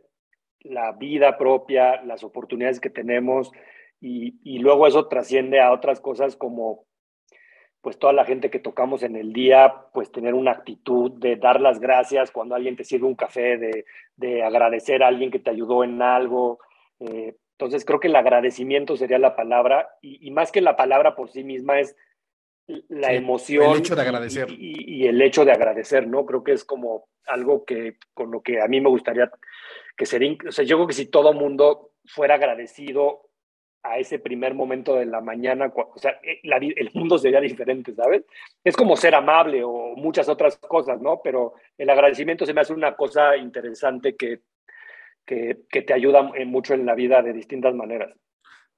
la 0.61 0.91
vida 0.91 1.37
propia, 1.37 2.01
las 2.03 2.23
oportunidades 2.23 2.79
que 2.79 2.89
tenemos 2.89 3.51
y, 4.01 4.59
luego 4.59 4.87
eso 4.87 5.07
trasciende 5.07 5.59
a 5.59 5.71
otras 5.71 5.99
cosas 5.99 6.35
como 6.35 6.85
pues 7.81 7.97
toda 7.97 8.13
la 8.13 8.25
gente 8.25 8.49
que 8.49 8.59
tocamos 8.59 9.03
en 9.03 9.15
el 9.15 9.31
día, 9.31 9.73
pues 9.93 10.11
tener 10.11 10.33
una 10.33 10.51
actitud 10.51 11.11
de 11.11 11.37
dar 11.37 11.61
las 11.61 11.79
gracias 11.79 12.31
cuando 12.31 12.55
alguien 12.55 12.75
te 12.75 12.83
sirve 12.83 13.07
un 13.07 13.15
café, 13.15 13.57
de, 13.57 13.85
de 14.17 14.43
agradecer 14.43 15.01
a 15.01 15.07
alguien 15.07 15.31
que 15.31 15.39
te 15.39 15.49
ayudó 15.49 15.83
en 15.83 16.01
algo. 16.01 16.59
Eh, 16.99 17.35
entonces 17.53 17.85
creo 17.85 17.99
que 17.99 18.07
el 18.07 18.15
agradecimiento 18.15 18.97
sería 18.97 19.19
la 19.19 19.35
palabra 19.35 19.89
y, 20.01 20.25
y, 20.27 20.31
más 20.31 20.51
que 20.51 20.61
la 20.61 20.75
palabra 20.75 21.15
por 21.15 21.31
sí 21.31 21.43
misma 21.43 21.79
es 21.79 21.95
la 22.67 23.09
sí, 23.09 23.15
emoción. 23.15 23.71
El 23.71 23.79
hecho 23.79 23.95
de 23.95 24.01
agradecer. 24.01 24.49
Y, 24.51 24.55
y, 24.55 25.03
y, 25.03 25.07
el 25.07 25.21
hecho 25.21 25.45
de 25.45 25.51
agradecer, 25.51 26.07
¿no? 26.07 26.25
Creo 26.25 26.43
que 26.43 26.53
es 26.53 26.65
como 26.65 27.07
algo 27.25 27.63
que 27.63 27.97
con 28.13 28.31
lo 28.31 28.41
que 28.41 28.61
a 28.61 28.67
mí 28.67 28.81
me 28.81 28.89
gustaría 28.89 29.31
que 29.95 30.05
sería, 30.05 30.35
o 30.47 30.51
sea, 30.51 30.65
yo 30.65 30.77
creo 30.77 30.87
que 30.87 30.93
si 30.93 31.05
todo 31.05 31.33
mundo 31.33 31.91
fuera 32.05 32.35
agradecido 32.35 33.28
a 33.83 33.97
ese 33.97 34.19
primer 34.19 34.53
momento 34.53 34.95
de 34.95 35.05
la 35.05 35.21
mañana, 35.21 35.71
o 35.73 35.97
sea, 35.97 36.19
eh, 36.23 36.39
la, 36.43 36.57
el 36.57 36.91
mundo 36.93 37.17
sería 37.17 37.39
diferente, 37.39 37.93
¿sabes? 37.93 38.23
Es 38.63 38.75
como 38.75 38.95
ser 38.95 39.15
amable 39.15 39.63
o 39.63 39.95
muchas 39.95 40.27
otras 40.27 40.57
cosas, 40.57 41.01
¿no? 41.01 41.21
Pero 41.23 41.53
el 41.77 41.89
agradecimiento 41.89 42.45
se 42.45 42.53
me 42.53 42.61
hace 42.61 42.73
una 42.73 42.95
cosa 42.95 43.37
interesante 43.37 44.15
que, 44.15 44.41
que, 45.25 45.59
que 45.69 45.81
te 45.81 45.93
ayuda 45.93 46.23
mucho 46.45 46.73
en 46.73 46.85
la 46.85 46.95
vida 46.95 47.21
de 47.21 47.33
distintas 47.33 47.73
maneras. 47.73 48.13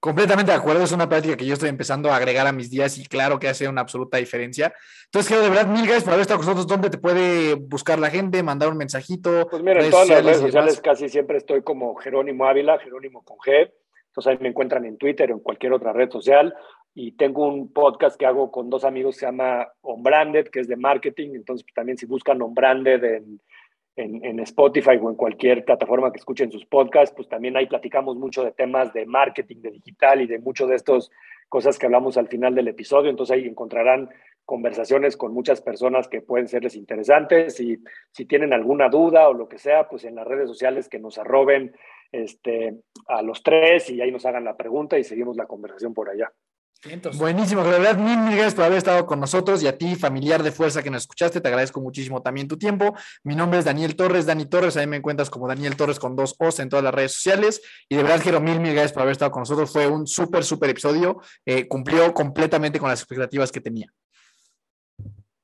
Completamente 0.01 0.51
de 0.51 0.57
acuerdo, 0.57 0.83
es 0.83 0.91
una 0.91 1.07
práctica 1.07 1.37
que 1.37 1.45
yo 1.45 1.53
estoy 1.53 1.69
empezando 1.69 2.09
a 2.09 2.15
agregar 2.15 2.47
a 2.47 2.51
mis 2.51 2.71
días 2.71 2.97
y 2.97 3.05
claro 3.05 3.37
que 3.37 3.47
hace 3.47 3.67
una 3.67 3.81
absoluta 3.81 4.17
diferencia. 4.17 4.73
Entonces, 5.05 5.27
quiero 5.27 5.43
de 5.43 5.49
verdad, 5.49 5.67
mil 5.67 5.83
gracias 5.83 6.03
por 6.03 6.13
haber 6.13 6.21
estado 6.23 6.39
con 6.39 6.47
nosotros. 6.47 6.67
¿Dónde 6.67 6.89
te 6.89 6.97
puede 6.97 7.53
buscar 7.53 7.99
la 7.99 8.09
gente, 8.09 8.41
mandar 8.41 8.69
un 8.69 8.77
mensajito? 8.77 9.47
Pues 9.47 9.61
mira, 9.61 9.83
en 9.83 9.91
todas 9.91 10.09
las 10.09 10.25
redes 10.25 10.39
sociales 10.39 10.81
casi 10.81 11.07
siempre 11.07 11.37
estoy 11.37 11.61
como 11.61 11.93
Jerónimo 11.97 12.45
Ávila, 12.47 12.79
Jerónimo 12.79 13.23
con 13.23 13.37
G. 13.37 13.71
Entonces 14.11 14.31
ahí 14.31 14.38
me 14.41 14.49
encuentran 14.49 14.83
en 14.85 14.97
Twitter 14.97 15.31
o 15.31 15.35
en 15.35 15.39
cualquier 15.39 15.73
otra 15.73 15.93
red 15.93 16.11
social. 16.11 16.53
y 16.93 17.13
tengo 17.13 17.47
un 17.47 17.71
podcast 17.71 18.19
que 18.19 18.25
hago 18.25 18.51
con 18.51 18.69
dos 18.69 18.83
amigos 18.83 19.15
que 19.15 19.21
se 19.21 19.25
llama 19.25 19.65
On 19.79 20.03
Branded, 20.03 20.49
que 20.49 20.59
es 20.59 20.67
de 20.67 20.75
marketing. 20.75 21.29
Entonces, 21.35 21.65
también 21.73 21.97
si 21.97 22.05
buscan 22.05 22.41
On 22.41 22.53
Branded 22.53 23.01
en, 23.05 23.39
en, 23.95 24.25
en, 24.25 24.39
Spotify 24.41 24.97
o 25.01 25.09
en 25.09 25.15
cualquier 25.15 25.63
plataforma 25.63 26.11
que 26.11 26.17
escuchen 26.17 26.51
sus 26.51 26.65
podcasts, 26.65 27.15
pues 27.15 27.29
también 27.29 27.55
ahí 27.55 27.65
platicamos 27.67 28.17
mucho 28.17 28.43
de 28.43 28.51
temas 28.51 28.91
de 28.91 29.05
marketing, 29.05 29.61
de 29.61 29.71
digital 29.71 30.19
y 30.19 30.27
de 30.27 30.39
muchas 30.39 30.67
de 30.67 30.75
estas 30.75 31.09
cosas 31.47 31.79
que 31.79 31.85
hablamos 31.85 32.17
al 32.17 32.27
final 32.27 32.53
del 32.53 32.67
episodio. 32.67 33.09
Entonces 33.09 33.38
ahí 33.38 33.47
encontrarán 33.47 34.09
conversaciones 34.45 35.15
con 35.15 35.33
muchas 35.33 35.61
personas 35.61 36.09
que 36.09 36.19
pueden 36.19 36.49
serles 36.49 36.75
interesantes 36.75 37.57
y 37.61 37.77
si 38.11 38.25
tienen 38.25 38.51
alguna 38.51 38.89
duda 38.89 39.29
o 39.29 39.33
lo 39.33 39.47
que 39.47 39.57
sea, 39.57 39.88
pues 39.88 40.03
en 40.03 40.15
las 40.15 40.27
redes 40.27 40.49
sociales 40.49 40.89
que 40.89 40.99
nos 40.99 41.17
arroben 41.17 41.73
este, 42.11 42.81
a 43.07 43.21
los 43.21 43.43
tres 43.43 43.89
y 43.89 44.01
ahí 44.01 44.11
nos 44.11 44.25
hagan 44.25 44.43
la 44.43 44.57
pregunta 44.57 44.97
y 44.97 45.03
seguimos 45.03 45.38
la 45.38 45.45
conversación 45.45 45.93
por 45.93 46.09
allá. 46.09 46.31
Buenísimo, 47.15 47.63
de 47.63 47.69
verdad, 47.69 47.95
mil, 47.95 48.17
mil 48.17 48.31
gracias 48.31 48.55
por 48.55 48.63
haber 48.63 48.79
estado 48.79 49.05
con 49.05 49.19
nosotros 49.19 49.61
y 49.61 49.67
a 49.67 49.77
ti, 49.77 49.95
familiar 49.95 50.41
de 50.41 50.51
fuerza 50.51 50.81
que 50.81 50.89
nos 50.89 51.03
escuchaste, 51.03 51.39
te 51.39 51.47
agradezco 51.47 51.79
muchísimo 51.79 52.23
también 52.23 52.47
tu 52.47 52.57
tiempo. 52.57 52.95
Mi 53.23 53.35
nombre 53.35 53.59
es 53.59 53.65
Daniel 53.65 53.95
Torres, 53.95 54.25
Dani 54.25 54.47
Torres, 54.47 54.77
ahí 54.77 54.88
me 54.88 54.97
encuentras 54.97 55.29
como 55.29 55.47
Daniel 55.47 55.75
Torres 55.75 55.99
con 55.99 56.15
dos 56.15 56.35
O's 56.39 56.59
en 56.59 56.69
todas 56.69 56.83
las 56.83 56.93
redes 56.93 57.13
sociales. 57.13 57.61
Y 57.88 57.97
de 57.97 58.01
verdad, 58.01 58.19
Jero, 58.23 58.41
mil, 58.41 58.59
mil 58.59 58.71
gracias 58.73 58.93
por 58.93 59.03
haber 59.03 59.11
estado 59.11 59.29
con 59.29 59.41
nosotros. 59.41 59.71
Fue 59.71 59.85
un 59.88 60.07
súper, 60.07 60.43
súper 60.43 60.71
episodio, 60.71 61.21
eh, 61.45 61.67
cumplió 61.67 62.11
completamente 62.15 62.79
con 62.79 62.89
las 62.89 63.01
expectativas 63.01 63.51
que 63.51 63.61
tenía. 63.61 63.93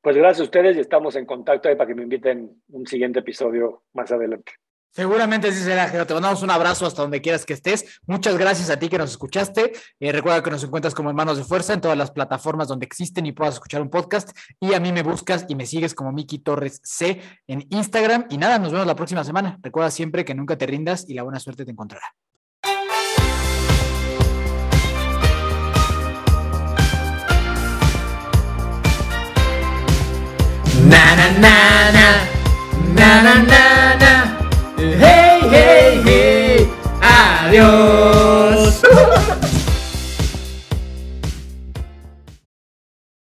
Pues 0.02 0.16
gracias 0.16 0.40
a 0.42 0.44
ustedes 0.44 0.76
y 0.76 0.80
estamos 0.80 1.16
en 1.18 1.28
contacto 1.28 1.70
ahí 1.70 1.76
para 1.76 1.88
que 1.88 1.96
me 1.96 2.02
inviten 2.02 2.64
un 2.70 2.88
siguiente 2.88 3.20
episodio 3.20 3.84
más 3.94 4.12
adelante. 4.12 4.54
Seguramente 4.92 5.52
sí 5.52 5.62
será, 5.62 5.92
Te 5.92 6.14
mandamos 6.14 6.42
un 6.42 6.50
abrazo 6.50 6.86
hasta 6.86 7.02
donde 7.04 7.22
quieras 7.22 7.46
que 7.46 7.54
estés. 7.54 8.00
Muchas 8.08 8.38
gracias 8.38 8.70
a 8.70 8.80
ti 8.80 8.90
que 8.90 8.98
nos 8.98 9.12
escuchaste. 9.12 9.74
Eh, 10.00 10.12
recuerda 10.12 10.42
que 10.42 10.50
nos 10.50 10.64
encuentras 10.64 10.96
como 10.96 11.10
Hermanos 11.10 11.38
de 11.38 11.44
Fuerza 11.44 11.74
en 11.74 11.82
todas 11.82 11.98
las 11.98 12.12
plataformas 12.12 12.68
donde 12.68 12.86
existen 12.86 13.26
y 13.26 13.32
puedas 13.32 13.56
escuchar 13.56 13.82
un 13.82 13.90
podcast. 13.90 14.30
Y 14.60 14.74
a 14.74 14.80
mí 14.80 14.92
me 14.92 15.04
buscas 15.04 15.46
y 15.48 15.56
me 15.56 15.66
sigues 15.66 15.94
como 15.94 16.12
Miki 16.12 16.40
Torres 16.40 16.82
C 16.84 17.22
en 17.48 17.66
Instagram. 17.70 18.26
Y 18.30 18.38
nada, 18.38 18.58
nos 18.58 18.72
vemos 18.72 18.88
la 18.88 18.96
próxima 18.96 19.24
semana. 19.24 19.60
Recuerda 19.62 19.92
siempre 19.92 20.26
que 20.26 20.34
nunca 20.34 20.58
te 20.58 20.66
rindas 20.66 21.06
y 21.08 21.14
la 21.14 21.24
buena 21.24 21.40
suerte 21.40 21.64
te 21.64 21.72
encontrará. 21.72 22.14
na 30.90 31.16
na 31.16 31.28
na 31.42 31.56
na 32.96 33.10
na 33.16 33.34
na 33.44 33.96
na 34.00 34.37
六。 37.52 37.97